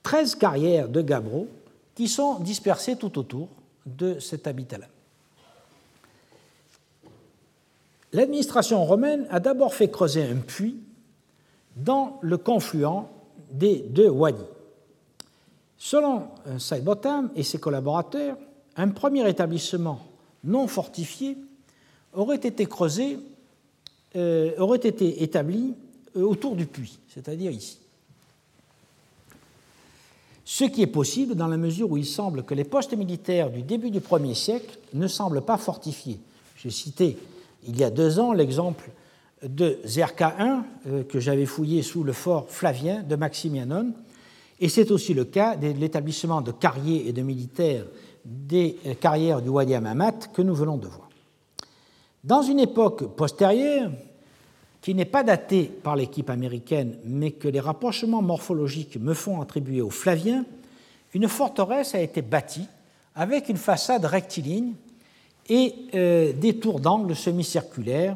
13 0.03 0.35
carrières 0.35 0.89
de 0.89 1.01
gabbro 1.01 1.47
qui 1.95 2.07
sont 2.07 2.39
dispersées 2.39 2.95
tout 2.95 3.17
autour 3.17 3.47
de 3.85 4.19
cet 4.19 4.47
habitat-là. 4.47 4.87
L'administration 8.13 8.83
romaine 8.83 9.25
a 9.29 9.39
d'abord 9.39 9.73
fait 9.73 9.89
creuser 9.89 10.23
un 10.23 10.35
puits 10.35 10.77
dans 11.77 12.19
le 12.21 12.37
confluent 12.37 13.05
des 13.51 13.79
deux 13.79 14.09
wadis. 14.09 14.41
Selon 15.83 16.27
euh, 16.45 16.59
Sidebottom 16.59 17.31
et 17.35 17.41
ses 17.41 17.57
collaborateurs, 17.57 18.37
un 18.75 18.89
premier 18.89 19.27
établissement 19.27 19.99
non 20.43 20.67
fortifié 20.67 21.35
aurait 22.13 22.35
été 22.35 22.67
creusé, 22.67 23.17
euh, 24.15 24.51
aurait 24.59 24.77
été 24.77 25.23
établi 25.23 25.73
euh, 26.15 26.21
autour 26.21 26.55
du 26.55 26.67
puits, 26.67 26.99
c'est-à-dire 27.09 27.49
ici. 27.49 27.79
Ce 30.45 30.65
qui 30.65 30.83
est 30.83 30.87
possible 30.87 31.33
dans 31.33 31.47
la 31.47 31.57
mesure 31.57 31.89
où 31.89 31.97
il 31.97 32.05
semble 32.05 32.43
que 32.43 32.53
les 32.53 32.63
postes 32.63 32.93
militaires 32.93 33.49
du 33.49 33.63
début 33.63 33.89
du 33.89 34.01
1er 34.01 34.35
siècle 34.35 34.77
ne 34.93 35.07
semblent 35.07 35.41
pas 35.41 35.57
fortifiés. 35.57 36.19
J'ai 36.57 36.69
cité 36.69 37.17
il 37.67 37.75
y 37.75 37.83
a 37.83 37.89
deux 37.89 38.19
ans 38.19 38.33
l'exemple 38.33 38.91
de 39.41 39.79
Zerka 39.83 40.35
I, 40.39 41.05
que 41.05 41.19
j'avais 41.19 41.47
fouillé 41.47 41.81
sous 41.81 42.03
le 42.03 42.13
fort 42.13 42.47
Flavien 42.49 43.01
de 43.01 43.15
Maximianon, 43.15 43.93
et 44.61 44.69
c'est 44.69 44.91
aussi 44.91 45.15
le 45.15 45.25
cas 45.25 45.55
de 45.55 45.67
l'établissement 45.69 46.39
de 46.39 46.51
carriers 46.51 47.07
et 47.07 47.13
de 47.13 47.23
militaires 47.23 47.85
des 48.23 48.77
euh, 48.85 48.93
carrières 48.93 49.41
du 49.41 49.49
Wadi 49.49 49.73
Amamat 49.73 50.27
que 50.31 50.43
nous 50.43 50.53
venons 50.53 50.77
de 50.77 50.87
voir. 50.87 51.09
Dans 52.23 52.43
une 52.43 52.59
époque 52.59 53.15
postérieure, 53.15 53.91
qui 54.81 54.95
n'est 54.95 55.05
pas 55.05 55.23
datée 55.23 55.63
par 55.63 55.95
l'équipe 55.95 56.29
américaine, 56.29 56.97
mais 57.05 57.31
que 57.31 57.47
les 57.47 57.59
rapprochements 57.59 58.21
morphologiques 58.21 58.97
me 58.97 59.13
font 59.13 59.41
attribuer 59.41 59.81
aux 59.81 59.91
Flaviens, 59.91 60.45
une 61.13 61.27
forteresse 61.27 61.93
a 61.93 62.01
été 62.01 62.21
bâtie 62.21 62.67
avec 63.15 63.49
une 63.49 63.57
façade 63.57 64.05
rectiligne 64.05 64.73
et 65.49 65.75
euh, 65.93 66.33
des 66.33 66.57
tours 66.57 66.79
d'angle 66.79 67.15
semi-circulaires, 67.15 68.15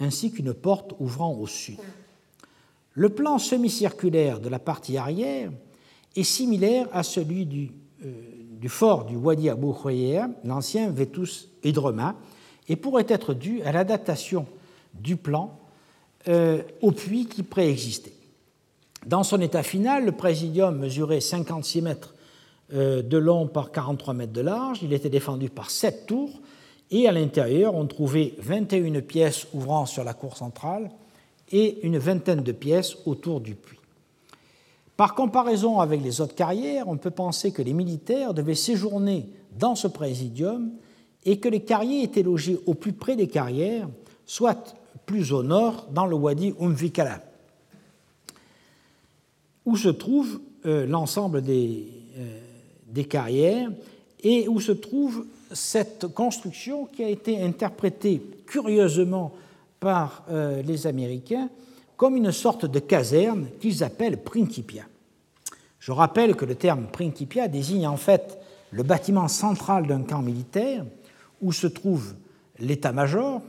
ainsi 0.00 0.32
qu'une 0.32 0.54
porte 0.54 0.94
ouvrant 0.98 1.34
au 1.34 1.46
sud. 1.46 1.78
Le 2.92 3.08
plan 3.08 3.38
semi-circulaire 3.38 4.40
de 4.40 4.48
la 4.48 4.58
partie 4.58 4.96
arrière 4.96 5.50
est 6.16 6.22
similaire 6.22 6.86
à 6.92 7.02
celui 7.02 7.46
du, 7.46 7.70
euh, 8.04 8.68
fort 8.68 9.04
du 9.04 9.16
Wadi 9.16 9.48
Abu 9.48 9.72
Khouya, 9.72 10.28
l'ancien 10.44 10.90
Vetus 10.90 11.48
Hydroma, 11.64 12.16
et 12.68 12.76
pourrait 12.76 13.06
être 13.08 13.34
dû 13.34 13.62
à 13.62 13.72
l'adaptation 13.72 14.46
du 14.94 15.16
plan 15.16 15.58
euh, 16.28 16.62
au 16.82 16.92
puits 16.92 17.26
qui 17.26 17.42
préexistait. 17.42 18.12
Dans 19.06 19.22
son 19.22 19.40
état 19.40 19.62
final, 19.62 20.04
le 20.04 20.12
présidium 20.12 20.76
mesurait 20.76 21.20
56 21.20 21.82
mètres 21.82 22.14
euh, 22.74 23.00
de 23.00 23.16
long 23.16 23.46
par 23.46 23.70
43 23.70 24.14
mètres 24.14 24.32
de 24.32 24.40
large. 24.40 24.80
Il 24.82 24.92
était 24.92 25.08
défendu 25.08 25.48
par 25.48 25.70
sept 25.70 26.06
tours 26.06 26.40
et 26.90 27.06
à 27.06 27.12
l'intérieur, 27.12 27.74
on 27.74 27.86
trouvait 27.86 28.34
21 28.38 29.00
pièces 29.00 29.46
ouvrant 29.54 29.86
sur 29.86 30.04
la 30.04 30.14
cour 30.14 30.36
centrale 30.36 30.90
et 31.52 31.78
une 31.82 31.98
vingtaine 31.98 32.42
de 32.42 32.52
pièces 32.52 32.96
autour 33.06 33.40
du 33.40 33.54
puits. 33.54 33.77
Par 34.98 35.14
comparaison 35.14 35.78
avec 35.78 36.02
les 36.02 36.20
autres 36.20 36.34
carrières, 36.34 36.88
on 36.88 36.96
peut 36.96 37.12
penser 37.12 37.52
que 37.52 37.62
les 37.62 37.72
militaires 37.72 38.34
devaient 38.34 38.56
séjourner 38.56 39.28
dans 39.56 39.76
ce 39.76 39.86
présidium 39.86 40.72
et 41.24 41.38
que 41.38 41.48
les 41.48 41.60
carriers 41.60 42.02
étaient 42.02 42.24
logés 42.24 42.58
au 42.66 42.74
plus 42.74 42.92
près 42.92 43.14
des 43.14 43.28
carrières, 43.28 43.88
soit 44.26 44.74
plus 45.06 45.32
au 45.32 45.44
nord, 45.44 45.86
dans 45.92 46.04
le 46.04 46.16
Wadi 46.16 46.52
Umvikala, 46.60 47.22
où 49.64 49.76
se 49.76 49.88
trouve 49.88 50.40
euh, 50.66 50.84
l'ensemble 50.84 51.42
des, 51.42 51.86
euh, 52.18 52.40
des 52.88 53.04
carrières 53.04 53.70
et 54.24 54.48
où 54.48 54.58
se 54.58 54.72
trouve 54.72 55.26
cette 55.52 56.08
construction 56.08 56.86
qui 56.86 57.04
a 57.04 57.08
été 57.08 57.40
interprétée 57.40 58.20
curieusement 58.46 59.32
par 59.78 60.24
euh, 60.28 60.60
les 60.62 60.88
Américains 60.88 61.50
comme 61.98 62.16
une 62.16 62.32
sorte 62.32 62.64
de 62.64 62.78
caserne 62.78 63.48
qu'ils 63.60 63.82
appellent 63.82 64.22
Principia. 64.22 64.84
Je 65.80 65.92
rappelle 65.92 66.36
que 66.36 66.44
le 66.44 66.54
terme 66.54 66.86
Principia 66.86 67.48
désigne 67.48 67.88
en 67.88 67.96
fait 67.96 68.38
le 68.70 68.84
bâtiment 68.84 69.26
central 69.26 69.86
d'un 69.86 70.02
camp 70.02 70.22
militaire 70.22 70.84
où 71.42 71.52
se 71.52 71.66
trouve 71.66 72.14
l'état-major, 72.60 73.42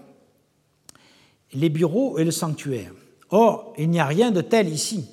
les 1.53 1.69
bureaux 1.69 2.17
et 2.17 2.23
le 2.23 2.31
sanctuaire. 2.31 2.91
Or, 3.29 3.73
il 3.77 3.91
n'y 3.91 3.99
a 3.99 4.05
rien 4.05 4.31
de 4.31 4.41
tel 4.41 4.67
ici. 4.67 5.07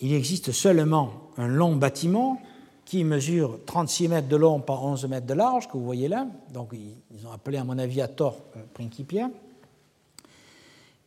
Il 0.00 0.12
existe 0.12 0.50
seulement 0.50 1.30
un 1.36 1.46
long 1.46 1.76
bâtiment 1.76 2.42
qui 2.84 3.04
mesure 3.04 3.60
36 3.66 4.08
mètres 4.08 4.28
de 4.28 4.36
long 4.36 4.58
par 4.58 4.84
11 4.84 5.06
mètres 5.06 5.26
de 5.26 5.34
large, 5.34 5.68
que 5.68 5.74
vous 5.74 5.84
voyez 5.84 6.08
là. 6.08 6.26
Donc, 6.52 6.72
ils 6.72 7.24
ont 7.24 7.30
appelé, 7.30 7.58
à 7.58 7.64
mon 7.64 7.78
avis, 7.78 8.00
à 8.00 8.08
tort 8.08 8.40
euh, 8.56 8.60
Principia 8.74 9.30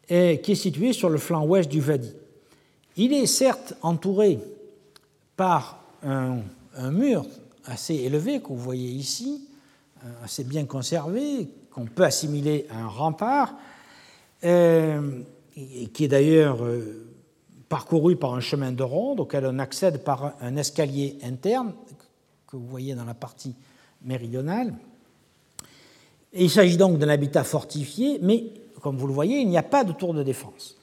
qui 0.08 0.52
est 0.52 0.56
situé 0.56 0.94
sur 0.94 1.10
le 1.10 1.18
flanc 1.18 1.46
ouest 1.46 1.70
du 1.70 1.80
Vadi. 1.80 2.14
Il 2.96 3.14
est 3.14 3.26
certes 3.26 3.74
entouré 3.82 4.40
par 5.36 5.84
un, 6.04 6.42
mur 6.92 7.26
assez 7.66 7.96
élevé 7.96 8.42
que 8.42 8.48
vous 8.50 8.58
voyez 8.58 8.90
ici, 8.90 9.48
euh, 10.04 10.08
assez 10.24 10.44
bien 10.44 10.66
conservé, 10.66 11.48
qu'on 11.72 11.86
peut 11.86 12.04
assimiler 12.04 12.68
à 12.70 12.80
un 12.80 12.88
rempart, 12.88 13.56
euh, 14.44 15.22
et 15.56 15.88
qui 15.88 16.04
est 16.04 16.08
d'ailleurs 16.08 16.64
euh, 16.64 17.08
parcouru 17.70 18.16
par 18.16 18.34
un 18.34 18.42
chemin 18.42 18.72
de 18.72 18.84
ronde 18.84 19.22
auquel 19.22 19.46
on 19.46 19.60
accède 19.60 20.04
par 20.04 20.36
un 20.42 20.56
escalier 20.58 21.18
interne 21.24 21.74
que 22.48 22.58
vous 22.58 22.68
voyez 22.68 22.96
dans 22.96 23.06
la 23.06 23.14
partie 23.14 23.56
méridionale. 24.04 24.74
il 26.34 26.50
s'agit 26.50 26.78
donc 26.78 27.00
d'un 27.00 27.10
habitat 27.10 27.44
fortifié, 27.44 28.20
mais 28.22 28.44
comme 28.84 28.98
vous 28.98 29.08
le 29.08 29.14
voyez, 29.14 29.40
il 29.40 29.48
n'y 29.48 29.58
a 29.58 29.64
pas 29.64 29.86
de 29.86 29.94
tour 29.94 30.14
de 30.14 30.24
défense. 30.24 30.76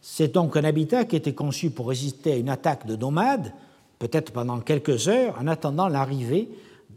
C'est 0.00 0.32
donc 0.32 0.56
un 0.56 0.64
habitat 0.64 1.04
qui 1.04 1.16
était 1.16 1.34
conçu 1.34 1.70
pour 1.70 1.90
résister 1.90 2.32
à 2.32 2.36
une 2.36 2.48
attaque 2.48 2.86
de 2.86 2.96
nomades, 2.96 3.52
peut-être 3.98 4.32
pendant 4.32 4.58
quelques 4.60 5.06
heures, 5.06 5.36
en 5.38 5.46
attendant 5.46 5.86
l'arrivée 5.86 6.48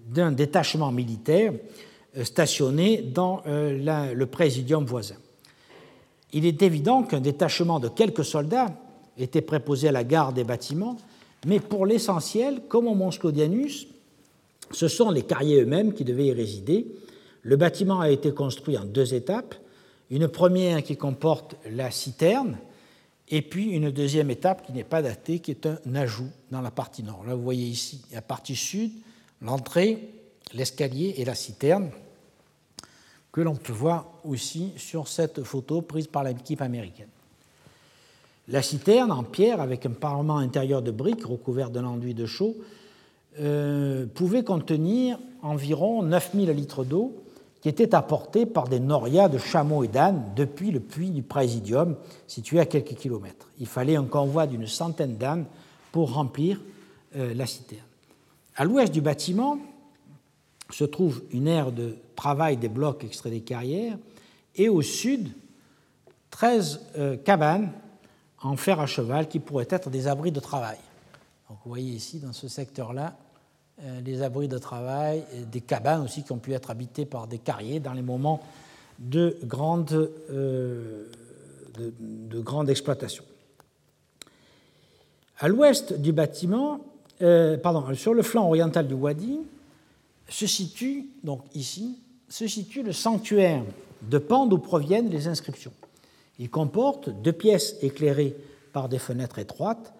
d'un 0.07 0.31
détachement 0.31 0.91
militaire 0.91 1.53
euh, 2.17 2.23
stationné 2.23 3.01
dans 3.01 3.43
euh, 3.47 4.13
le 4.13 4.25
présidium 4.25 4.85
voisin. 4.85 5.17
Il 6.31 6.45
est 6.45 6.61
évident 6.61 7.03
qu'un 7.03 7.21
détachement 7.21 7.79
de 7.79 7.89
quelques 7.89 8.25
soldats 8.25 8.73
étaient 9.17 9.41
préposés 9.41 9.89
à 9.89 9.91
la 9.91 10.03
garde 10.03 10.35
des 10.35 10.43
bâtiments, 10.45 10.95
mais 11.45 11.59
pour 11.59 11.85
l'essentiel, 11.85 12.61
comme 12.69 12.87
au 12.87 12.95
Mont 12.95 13.11
Sclodianus, 13.11 13.87
ce 14.71 14.87
sont 14.87 15.11
les 15.11 15.23
carriers 15.23 15.61
eux-mêmes 15.61 15.93
qui 15.93 16.05
devaient 16.05 16.27
y 16.27 16.33
résider. 16.33 16.87
Le 17.43 17.55
bâtiment 17.55 17.99
a 17.99 18.09
été 18.09 18.33
construit 18.33 18.77
en 18.77 18.85
deux 18.85 19.13
étapes, 19.13 19.55
une 20.09 20.27
première 20.27 20.83
qui 20.83 20.97
comporte 20.97 21.55
la 21.69 21.91
citerne, 21.91 22.57
et 23.29 23.41
puis 23.41 23.71
une 23.71 23.89
deuxième 23.89 24.29
étape 24.29 24.65
qui 24.65 24.71
n'est 24.71 24.83
pas 24.83 25.01
datée, 25.01 25.39
qui 25.39 25.51
est 25.51 25.65
un 25.65 25.95
ajout 25.95 26.29
dans 26.51 26.61
la 26.61 26.71
partie 26.71 27.03
nord. 27.03 27.23
Là, 27.25 27.33
vous 27.33 27.41
voyez 27.41 27.65
ici 27.65 28.01
la 28.13 28.21
partie 28.21 28.55
sud, 28.55 28.91
l'entrée, 29.41 30.09
l'escalier 30.53 31.15
et 31.17 31.25
la 31.25 31.33
citerne, 31.33 31.89
que 33.31 33.41
l'on 33.41 33.55
peut 33.55 33.73
voir 33.73 34.07
aussi 34.23 34.73
sur 34.77 35.07
cette 35.07 35.43
photo 35.43 35.81
prise 35.81 36.07
par 36.07 36.23
l'équipe 36.23 36.61
américaine. 36.61 37.09
La 38.47 38.61
citerne 38.61 39.11
en 39.11 39.23
pierre, 39.23 39.59
avec 39.59 39.87
un 39.87 39.91
parement 39.91 40.37
intérieur 40.37 40.83
de 40.83 40.91
briques 40.91 41.25
recouvert 41.25 41.71
d'un 41.71 41.85
enduit 41.85 42.13
de 42.13 42.27
chaux, 42.27 42.55
euh, 43.39 44.05
pouvait 44.05 44.43
contenir 44.43 45.19
environ 45.41 46.03
9000 46.03 46.51
litres 46.51 46.85
d'eau 46.85 47.24
qui 47.65 47.69
étaient 47.69 47.95
apportés 47.95 48.45
par 48.45 48.67
des 48.67 48.79
norias 48.79 49.27
de 49.27 49.39
chameaux 49.39 49.83
et 49.83 49.87
d'ânes 49.87 50.23
depuis 50.35 50.69
le 50.69 50.79
puits 50.79 51.09
du 51.09 51.23
Présidium, 51.23 51.95
situé 52.27 52.59
à 52.59 52.67
quelques 52.67 52.93
kilomètres. 52.93 53.49
Il 53.57 53.65
fallait 53.65 53.95
un 53.95 54.03
convoi 54.03 54.45
d'une 54.45 54.67
centaine 54.67 55.17
d'ânes 55.17 55.45
pour 55.91 56.13
remplir 56.13 56.61
euh, 57.15 57.33
la 57.33 57.47
citerne. 57.47 57.81
À 58.55 58.65
l'ouest 58.65 58.93
du 58.93 59.01
bâtiment 59.01 59.57
se 60.69 60.83
trouve 60.83 61.23
une 61.31 61.47
aire 61.47 61.71
de 61.71 61.97
travail 62.15 62.57
des 62.57 62.69
blocs 62.69 63.03
extraits 63.03 63.33
des 63.33 63.41
carrières, 63.41 63.97
et 64.53 64.69
au 64.69 64.83
sud, 64.83 65.31
13 66.29 66.81
euh, 66.99 67.17
cabanes 67.17 67.71
en 68.43 68.57
fer 68.57 68.79
à 68.79 68.85
cheval 68.85 69.27
qui 69.27 69.39
pourraient 69.39 69.65
être 69.71 69.89
des 69.89 70.05
abris 70.05 70.31
de 70.31 70.39
travail. 70.39 70.77
Donc 71.49 71.57
vous 71.65 71.69
voyez 71.69 71.93
ici, 71.93 72.19
dans 72.19 72.31
ce 72.31 72.47
secteur-là, 72.47 73.17
les 74.05 74.21
abris 74.21 74.47
de 74.47 74.57
travail, 74.57 75.23
des 75.51 75.61
cabanes 75.61 76.03
aussi 76.03 76.23
qui 76.23 76.31
ont 76.31 76.37
pu 76.37 76.53
être 76.53 76.71
habitées 76.71 77.05
par 77.05 77.27
des 77.27 77.39
carriers 77.39 77.79
dans 77.79 77.93
les 77.93 78.01
moments 78.01 78.41
de 78.99 79.37
grande, 79.43 80.11
euh, 80.31 81.05
de, 81.77 82.69
exploitation. 82.69 83.23
À 85.39 85.47
l'ouest 85.47 85.93
du 85.93 86.13
bâtiment, 86.13 86.79
euh, 87.21 87.57
pardon, 87.57 87.93
sur 87.95 88.13
le 88.13 88.21
flanc 88.21 88.47
oriental 88.47 88.87
du 88.87 88.93
Wadi, 88.93 89.39
se 90.29 90.47
situe, 90.47 91.09
donc 91.23 91.41
ici, 91.53 91.99
se 92.29 92.47
situe 92.47 92.83
le 92.83 92.93
sanctuaire 92.93 93.63
de 94.01 94.17
Pan 94.17 94.45
d'où 94.45 94.57
proviennent 94.57 95.09
les 95.09 95.27
inscriptions. 95.27 95.73
Il 96.39 96.49
comporte 96.49 97.09
deux 97.09 97.33
pièces 97.33 97.75
éclairées 97.81 98.35
par 98.73 98.89
des 98.89 98.99
fenêtres 98.99 99.39
étroites 99.39 99.93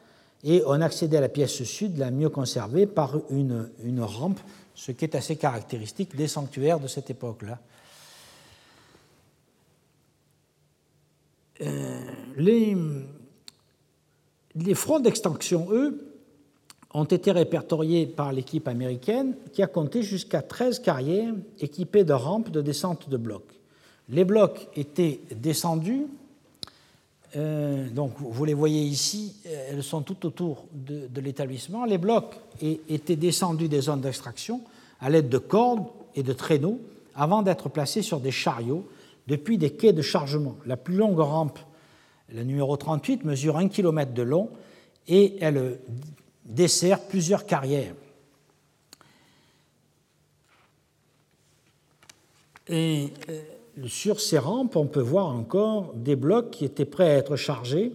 et 0.46 0.62
on 0.68 0.80
accédait 0.80 1.18
à 1.18 1.22
la 1.22 1.30
pièce 1.30 1.64
sud, 1.64 1.98
la 1.98 2.12
mieux 2.12 2.30
conservée, 2.30 2.86
par 2.86 3.20
une, 3.32 3.68
rampe, 4.00 4.40
ce 4.76 4.92
qui 4.92 5.04
est 5.04 5.16
assez 5.16 5.38
caractéristique 5.38 6.16
des 6.16 6.28
sanctuaires 6.28 6.80
de 6.80 6.88
cette 6.88 7.10
époque-là. 7.10 7.60
Euh, 11.62 12.00
les, 12.38 12.78
les 14.56 14.76
fronts 14.76 15.00
d'extension, 15.00 15.68
eux, 15.72 16.14
ont 16.94 17.06
été 17.06 17.32
répertoriés 17.32 18.06
par 18.06 18.32
l'équipe 18.32 18.68
américaine 18.68 19.36
qui 19.52 19.64
a 19.64 19.68
compté 19.68 20.04
jusqu'à 20.04 20.44
13 20.44 20.80
carrières 20.80 21.34
équipées 21.60 22.04
de 22.04 22.14
rampes 22.14 22.52
de 22.52 22.62
descente 22.62 23.10
de 23.10 23.18
blocs. 23.18 23.60
Les 24.10 24.26
blocs 24.26 24.68
étaient 24.76 25.22
descendus 25.36 26.06
euh, 27.36 27.90
donc 27.90 28.14
vous 28.20 28.46
les 28.46 28.54
voyez 28.54 28.82
ici, 28.82 29.36
euh, 29.48 29.70
elles 29.72 29.84
sont 29.84 30.02
tout 30.02 30.26
autour 30.26 30.66
de, 30.74 31.20
l'établissement. 31.20 31.86
Les 31.86 31.98
blocs 31.98 32.36
étaient 32.62 33.16
descendus 33.16 33.68
des 33.68 33.82
zones 33.82 34.02
d'extraction 34.02 34.62
à 35.02 35.10
l'aide 35.10 35.28
de 35.28 35.38
cordes 35.38 35.88
et 36.16 36.24
de 36.24 36.34
traîneaux 36.34 36.80
avant 37.14 37.42
d'être 37.42 37.68
placés 37.70 38.02
sur 38.02 38.20
des 38.20 38.32
chariots 38.32 38.88
depuis 39.28 39.58
des 39.58 39.72
quais 39.72 39.92
de 39.92 40.02
chargement. 40.02 40.56
La 40.66 40.78
plus 40.78 40.96
longue 40.96 41.20
rampe, 41.20 41.60
la 42.34 42.44
numéro 42.44 42.78
38, 42.78 43.26
mesure 43.26 43.58
un 43.58 43.68
kilomètre 43.68 44.14
de 44.14 44.22
long 44.22 44.50
et 45.08 45.36
elle 45.42 45.80
dessert 46.46 47.02
plusieurs 47.02 47.46
carrières. 47.46 47.96
Et 52.68 53.10
euh, 53.30 53.42
sur 53.88 54.22
ces 54.22 54.38
rampes, 54.38 54.76
on 54.76 54.86
peut 54.86 55.02
voir 55.02 55.28
encore 55.28 55.94
des 55.96 56.16
blocs 56.16 56.52
qui 56.52 56.66
étaient 56.66 56.86
prêts 56.86 57.10
à 57.10 57.18
être 57.18 57.36
chargés 57.36 57.92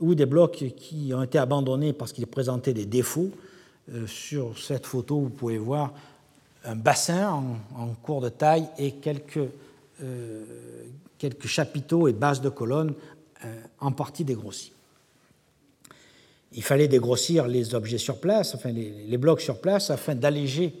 ou 0.00 0.14
des 0.14 0.26
blocs 0.26 0.64
qui 0.76 1.12
ont 1.14 1.22
été 1.22 1.38
abandonnés 1.38 1.92
parce 1.92 2.12
qu'ils 2.12 2.26
présentaient 2.26 2.74
des 2.74 2.86
défauts. 2.86 3.30
Euh, 3.92 4.06
sur 4.06 4.58
cette 4.58 4.86
photo, 4.86 5.20
vous 5.20 5.30
pouvez 5.30 5.58
voir 5.58 5.92
un 6.64 6.76
bassin 6.76 7.42
en, 7.76 7.88
cours 8.02 8.20
de 8.20 8.28
taille 8.28 8.66
et 8.78 8.92
quelques, 8.92 9.40
euh, 10.02 10.42
chapiteaux 11.44 12.08
et 12.08 12.12
bases 12.12 12.40
de 12.40 12.48
colonnes 12.48 12.94
euh, 13.44 13.60
en 13.80 13.92
partie 13.92 14.24
dégrossis. 14.24 14.72
Il 16.52 16.62
fallait 16.62 16.88
dégrossir 16.88 17.48
les 17.48 17.74
objets 17.74 17.98
sur 17.98 18.20
place, 18.20 18.54
enfin 18.54 18.70
les 18.70 19.18
blocs 19.18 19.40
sur 19.40 19.60
place, 19.60 19.90
afin 19.90 20.14
d'alléger 20.14 20.72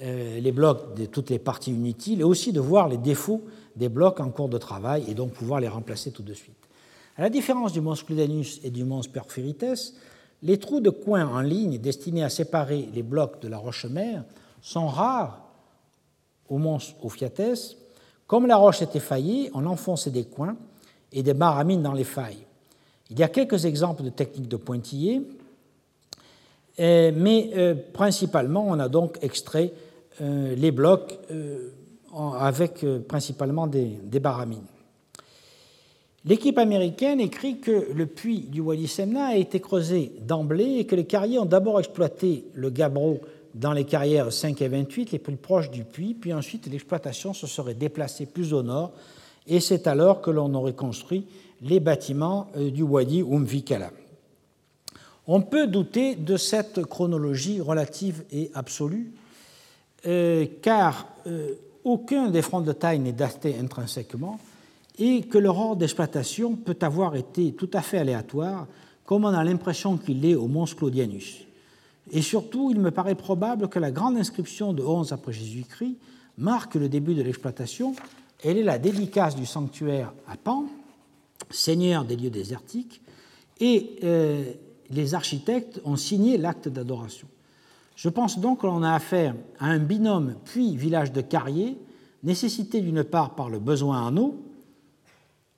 les 0.00 0.52
blocs 0.52 0.94
de 0.94 1.06
toutes 1.06 1.30
les 1.30 1.40
parties 1.40 1.72
inutiles 1.72 2.20
et 2.20 2.24
aussi 2.24 2.52
de 2.52 2.60
voir 2.60 2.88
les 2.88 2.96
défauts 2.96 3.42
des 3.76 3.88
blocs 3.88 4.20
en 4.20 4.30
cours 4.30 4.48
de 4.48 4.58
travail 4.58 5.04
et 5.08 5.14
donc 5.14 5.32
pouvoir 5.32 5.60
les 5.60 5.68
remplacer 5.68 6.10
tout 6.10 6.22
de 6.22 6.34
suite. 6.34 6.56
À 7.16 7.22
la 7.22 7.30
différence 7.30 7.72
du 7.72 7.80
mons 7.80 7.94
Cludanus 7.94 8.60
et 8.62 8.70
du 8.70 8.84
mons 8.84 9.02
Perferites, 9.02 9.94
les 10.42 10.58
trous 10.58 10.80
de 10.80 10.90
coin 10.90 11.26
en 11.26 11.40
ligne 11.40 11.78
destinés 11.78 12.24
à 12.24 12.30
séparer 12.30 12.88
les 12.94 13.02
blocs 13.02 13.40
de 13.42 13.48
la 13.48 13.58
roche-mère 13.58 14.24
sont 14.62 14.86
rares 14.86 15.44
au 16.48 16.58
mons 16.58 16.94
Ophiates. 17.02 17.76
Comme 18.26 18.46
la 18.46 18.56
roche 18.56 18.82
était 18.82 19.00
faillée, 19.00 19.50
on 19.54 19.66
enfonçait 19.66 20.10
des 20.10 20.24
coins 20.24 20.56
et 21.12 21.22
des 21.22 21.34
baramines 21.34 21.82
dans 21.82 21.92
les 21.92 22.04
failles. 22.04 22.46
Il 23.10 23.18
y 23.18 23.22
a 23.22 23.28
quelques 23.28 23.64
exemples 23.64 24.02
de 24.02 24.10
techniques 24.10 24.48
de 24.48 24.56
pointillés, 24.56 25.22
euh, 26.78 27.12
mais 27.14 27.50
euh, 27.54 27.74
principalement 27.92 28.64
on 28.66 28.78
a 28.78 28.88
donc 28.88 29.18
extrait 29.22 29.72
euh, 30.20 30.54
les 30.54 30.70
blocs 30.70 31.18
avec 32.12 32.84
euh, 32.84 33.00
principalement 33.00 33.66
des, 33.66 33.98
baramines. 34.20 34.66
L'équipe 36.24 36.58
américaine 36.58 37.20
écrit 37.20 37.60
que 37.60 37.92
le 37.94 38.06
puits 38.06 38.40
du 38.40 38.60
Wadi 38.60 38.88
Semna 38.88 39.28
a 39.28 39.36
été 39.36 39.60
creusé 39.60 40.12
d'emblée 40.20 40.76
et 40.78 40.86
que 40.86 40.94
les 40.94 41.06
carriers 41.06 41.38
ont 41.38 41.46
d'abord 41.46 41.78
exploité 41.78 42.44
le 42.54 42.68
gabbro 42.70 43.20
dans 43.54 43.72
les 43.72 43.84
carrières 43.84 44.32
5 44.32 44.60
et 44.60 44.68
28 44.68 45.12
les 45.12 45.18
plus 45.18 45.36
proches 45.36 45.70
du 45.70 45.84
puits, 45.84 46.14
puis 46.14 46.32
ensuite 46.32 46.66
l'exploitation 46.66 47.32
se 47.32 47.46
serait 47.46 47.74
déplacée 47.74 48.26
plus 48.26 48.52
au 48.52 48.62
nord 48.62 48.92
et 49.46 49.60
c'est 49.60 49.86
alors 49.86 50.20
que 50.20 50.30
l'on 50.30 50.52
aurait 50.54 50.74
construit 50.74 51.26
les 51.62 51.80
bâtiments 51.80 52.48
euh, 52.56 52.70
du 52.70 52.82
Wadi 52.82 53.22
Umvikala. 53.22 53.90
On 55.26 55.42
peut 55.42 55.66
douter 55.66 56.16
de 56.16 56.36
cette 56.36 56.84
chronologie 56.84 57.60
relative 57.60 58.24
et 58.32 58.50
absolue, 58.54 59.12
euh, 60.06 60.46
car 60.62 61.06
aucun 61.84 62.28
des 62.28 62.42
fronts 62.42 62.60
de 62.60 62.72
taille 62.72 62.98
n'est 62.98 63.12
daté 63.12 63.56
intrinsèquement 63.58 64.38
et 64.98 65.22
que 65.22 65.38
leur 65.38 65.58
ordre 65.58 65.76
d'exploitation 65.76 66.56
peut 66.56 66.76
avoir 66.82 67.16
été 67.16 67.52
tout 67.52 67.70
à 67.72 67.80
fait 67.80 67.98
aléatoire, 67.98 68.66
comme 69.04 69.24
on 69.24 69.28
a 69.28 69.42
l'impression 69.44 69.96
qu'il 69.96 70.20
l'est 70.20 70.34
au 70.34 70.46
Mons 70.46 70.74
Claudianus. 70.74 71.46
Et 72.12 72.22
surtout, 72.22 72.70
il 72.70 72.80
me 72.80 72.90
paraît 72.90 73.14
probable 73.14 73.68
que 73.68 73.78
la 73.78 73.90
grande 73.90 74.16
inscription 74.16 74.72
de 74.72 74.82
11 74.82 75.12
après 75.12 75.32
Jésus-Christ 75.32 75.96
marque 76.38 76.74
le 76.74 76.88
début 76.88 77.14
de 77.14 77.22
l'exploitation. 77.22 77.94
Elle 78.42 78.58
est 78.58 78.62
la 78.62 78.78
dédicace 78.78 79.36
du 79.36 79.46
sanctuaire 79.46 80.12
à 80.28 80.36
Pan, 80.36 80.66
seigneur 81.50 82.04
des 82.04 82.16
lieux 82.16 82.30
désertiques, 82.30 83.00
et 83.60 83.96
euh, 84.04 84.52
les 84.90 85.14
architectes 85.14 85.80
ont 85.84 85.96
signé 85.96 86.36
l'acte 86.36 86.68
d'adoration. 86.68 87.28
Je 88.00 88.08
pense 88.08 88.38
donc 88.38 88.62
que 88.62 88.66
l'on 88.66 88.82
a 88.82 88.94
affaire 88.94 89.34
à 89.58 89.66
un 89.66 89.78
binôme 89.78 90.36
puis 90.46 90.74
village 90.74 91.12
de 91.12 91.20
carrier, 91.20 91.76
nécessité 92.22 92.80
d'une 92.80 93.04
part 93.04 93.34
par 93.34 93.50
le 93.50 93.58
besoin 93.58 94.00
en 94.06 94.16
eau, 94.16 94.42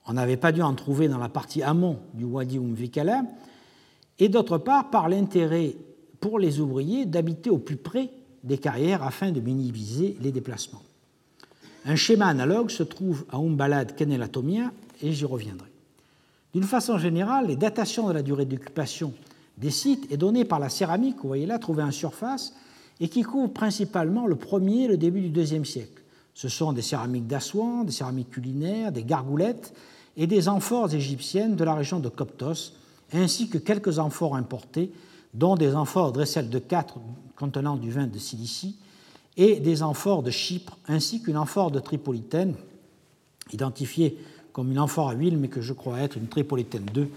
on 0.08 0.14
n'avait 0.14 0.36
pas 0.36 0.50
dû 0.50 0.60
en 0.60 0.74
trouver 0.74 1.06
dans 1.06 1.18
la 1.18 1.28
partie 1.28 1.62
amont 1.62 2.00
du 2.14 2.24
Wadi 2.24 2.58
Umvikala, 2.58 3.22
et 4.18 4.28
d'autre 4.28 4.58
part 4.58 4.90
par 4.90 5.08
l'intérêt 5.08 5.76
pour 6.18 6.40
les 6.40 6.58
ouvriers 6.58 7.06
d'habiter 7.06 7.48
au 7.48 7.58
plus 7.58 7.76
près 7.76 8.10
des 8.42 8.58
carrières 8.58 9.04
afin 9.04 9.30
de 9.30 9.38
minimiser 9.38 10.16
les 10.20 10.32
déplacements. 10.32 10.82
Un 11.84 11.94
schéma 11.94 12.26
analogue 12.26 12.70
se 12.70 12.82
trouve 12.82 13.24
à 13.30 13.36
Umbalad 13.36 13.94
Kenelatomia 13.94 14.72
et 15.00 15.12
j'y 15.12 15.26
reviendrai. 15.26 15.70
D'une 16.54 16.64
façon 16.64 16.98
générale, 16.98 17.46
les 17.46 17.56
datations 17.56 18.08
de 18.08 18.12
la 18.12 18.22
durée 18.22 18.46
d'occupation 18.46 19.12
des 19.58 19.70
sites 19.70 20.10
est 20.10 20.16
donné 20.16 20.44
par 20.44 20.58
la 20.58 20.68
céramique, 20.68 21.16
vous 21.22 21.28
voyez 21.28 21.46
là, 21.46 21.58
trouvée 21.58 21.82
en 21.82 21.90
surface, 21.90 22.54
et 23.00 23.08
qui 23.08 23.22
couvre 23.22 23.52
principalement 23.52 24.26
le 24.26 24.36
premier 24.36 24.84
et 24.84 24.88
le 24.88 24.96
début 24.96 25.20
du 25.20 25.30
deuxième 25.30 25.64
siècle. 25.64 26.02
Ce 26.34 26.48
sont 26.48 26.72
des 26.72 26.82
céramiques 26.82 27.26
d'Assouan, 27.26 27.84
des 27.84 27.92
céramiques 27.92 28.30
culinaires, 28.30 28.92
des 28.92 29.04
gargoulettes 29.04 29.74
et 30.16 30.26
des 30.26 30.48
amphores 30.48 30.94
égyptiennes 30.94 31.56
de 31.56 31.64
la 31.64 31.74
région 31.74 32.00
de 32.00 32.08
Coptos, 32.08 32.72
ainsi 33.12 33.48
que 33.48 33.58
quelques 33.58 33.98
amphores 33.98 34.36
importés, 34.36 34.92
dont 35.34 35.56
des 35.56 35.74
amphores 35.74 36.12
Dressel 36.12 36.48
de 36.48 36.58
4 36.58 36.98
contenant 37.36 37.76
du 37.76 37.90
vin 37.90 38.06
de 38.06 38.18
Cilicie 38.18 38.76
et 39.36 39.60
des 39.60 39.82
amphores 39.82 40.22
de 40.22 40.30
Chypre, 40.30 40.78
ainsi 40.86 41.22
qu'une 41.22 41.36
amphore 41.38 41.70
de 41.70 41.80
Tripolitaine, 41.80 42.54
identifiée 43.52 44.18
comme 44.52 44.70
une 44.70 44.78
amphore 44.78 45.10
à 45.10 45.14
huile, 45.14 45.38
mais 45.38 45.48
que 45.48 45.60
je 45.60 45.72
crois 45.72 46.00
être 46.00 46.16
une 46.16 46.28
Tripolitaine 46.28 46.84
2 46.92 47.08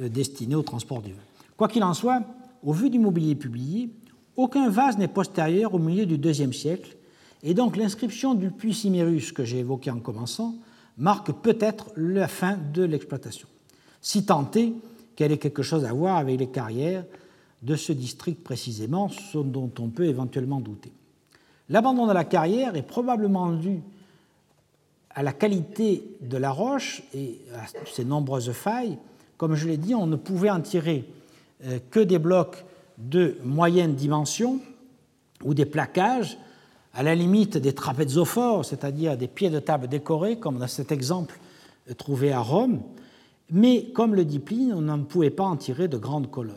euh, 0.00 0.08
destinée 0.08 0.54
au 0.54 0.62
transport 0.62 1.02
du 1.02 1.12
vin. 1.12 1.18
Quoi 1.56 1.68
qu'il 1.68 1.84
en 1.84 1.94
soit, 1.94 2.22
au 2.62 2.72
vu 2.72 2.90
du 2.90 2.98
mobilier 2.98 3.34
publié, 3.34 3.90
aucun 4.36 4.68
vase 4.68 4.98
n'est 4.98 5.08
postérieur 5.08 5.74
au 5.74 5.78
milieu 5.78 6.06
du 6.06 6.16
IIe 6.16 6.52
siècle, 6.52 6.96
et 7.42 7.54
donc 7.54 7.76
l'inscription 7.76 8.34
du 8.34 8.50
puits 8.50 8.74
Cimérus 8.74 9.32
que 9.32 9.44
j'ai 9.44 9.58
évoqué 9.58 9.90
en 9.90 10.00
commençant 10.00 10.54
marque 10.96 11.32
peut-être 11.32 11.90
la 11.96 12.26
fin 12.26 12.56
de 12.72 12.82
l'exploitation, 12.82 13.48
si 14.00 14.24
tant 14.24 14.50
est 14.54 14.72
qu'elle 15.14 15.32
ait 15.32 15.38
quelque 15.38 15.62
chose 15.62 15.84
à 15.84 15.92
voir 15.92 16.16
avec 16.16 16.38
les 16.38 16.48
carrières 16.48 17.04
de 17.62 17.76
ce 17.76 17.92
district 17.92 18.42
précisément, 18.42 19.08
ce 19.08 19.38
dont 19.38 19.70
on 19.78 19.88
peut 19.88 20.06
éventuellement 20.06 20.60
douter. 20.60 20.92
L'abandon 21.68 22.06
de 22.06 22.12
la 22.12 22.24
carrière 22.24 22.76
est 22.76 22.82
probablement 22.82 23.50
dû 23.52 23.80
à 25.10 25.22
la 25.22 25.32
qualité 25.32 26.04
de 26.20 26.36
la 26.36 26.50
roche 26.50 27.02
et 27.14 27.40
à 27.54 27.86
ses 27.86 28.04
nombreuses 28.04 28.52
failles. 28.52 28.98
Comme 29.36 29.54
je 29.54 29.68
l'ai 29.68 29.76
dit, 29.76 29.94
on 29.94 30.06
ne 30.06 30.16
pouvait 30.16 30.50
en 30.50 30.60
tirer 30.60 31.04
que 31.90 32.00
des 32.00 32.18
blocs 32.18 32.64
de 32.98 33.36
moyenne 33.42 33.94
dimension 33.94 34.60
ou 35.42 35.54
des 35.54 35.66
plaquages, 35.66 36.38
à 36.94 37.02
la 37.02 37.14
limite 37.14 37.56
des 37.56 37.72
trapézophores, 37.72 38.64
c'est-à-dire 38.64 39.16
des 39.16 39.26
pieds 39.26 39.50
de 39.50 39.58
table 39.58 39.88
décorés, 39.88 40.38
comme 40.38 40.58
dans 40.58 40.68
cet 40.68 40.92
exemple 40.92 41.38
euh, 41.90 41.94
trouvé 41.94 42.32
à 42.32 42.40
Rome, 42.40 42.80
mais 43.50 43.86
comme 43.94 44.14
le 44.14 44.24
dit 44.24 44.38
Pline, 44.38 44.72
on 44.72 44.80
ne 44.80 45.02
pouvait 45.02 45.30
pas 45.30 45.44
en 45.44 45.56
tirer 45.56 45.88
de 45.88 45.98
grandes 45.98 46.30
colonnes. 46.30 46.54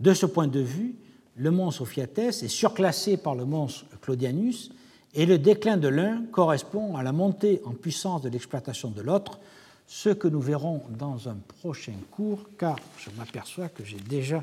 De 0.00 0.12
ce 0.12 0.26
point 0.26 0.46
de 0.46 0.60
vue, 0.60 0.94
le 1.36 1.50
mont 1.50 1.70
Sophiates 1.70 2.18
est 2.18 2.48
surclassé 2.48 3.16
par 3.16 3.34
le 3.34 3.44
mont 3.44 3.66
Claudianus 4.02 4.70
et 5.14 5.26
le 5.26 5.38
déclin 5.38 5.76
de 5.76 5.88
l'un 5.88 6.22
correspond 6.30 6.96
à 6.96 7.02
la 7.02 7.12
montée 7.12 7.60
en 7.64 7.72
puissance 7.72 8.22
de 8.22 8.28
l'exploitation 8.28 8.90
de 8.90 9.00
l'autre, 9.00 9.40
ce 9.86 10.10
que 10.10 10.28
nous 10.28 10.40
verrons 10.40 10.82
dans 10.98 11.28
un 11.28 11.36
prochain 11.60 11.94
cours, 12.10 12.40
car 12.58 12.76
je 12.98 13.10
m'aperçois 13.16 13.68
que 13.68 13.84
j'ai 13.84 13.98
déjà 13.98 14.42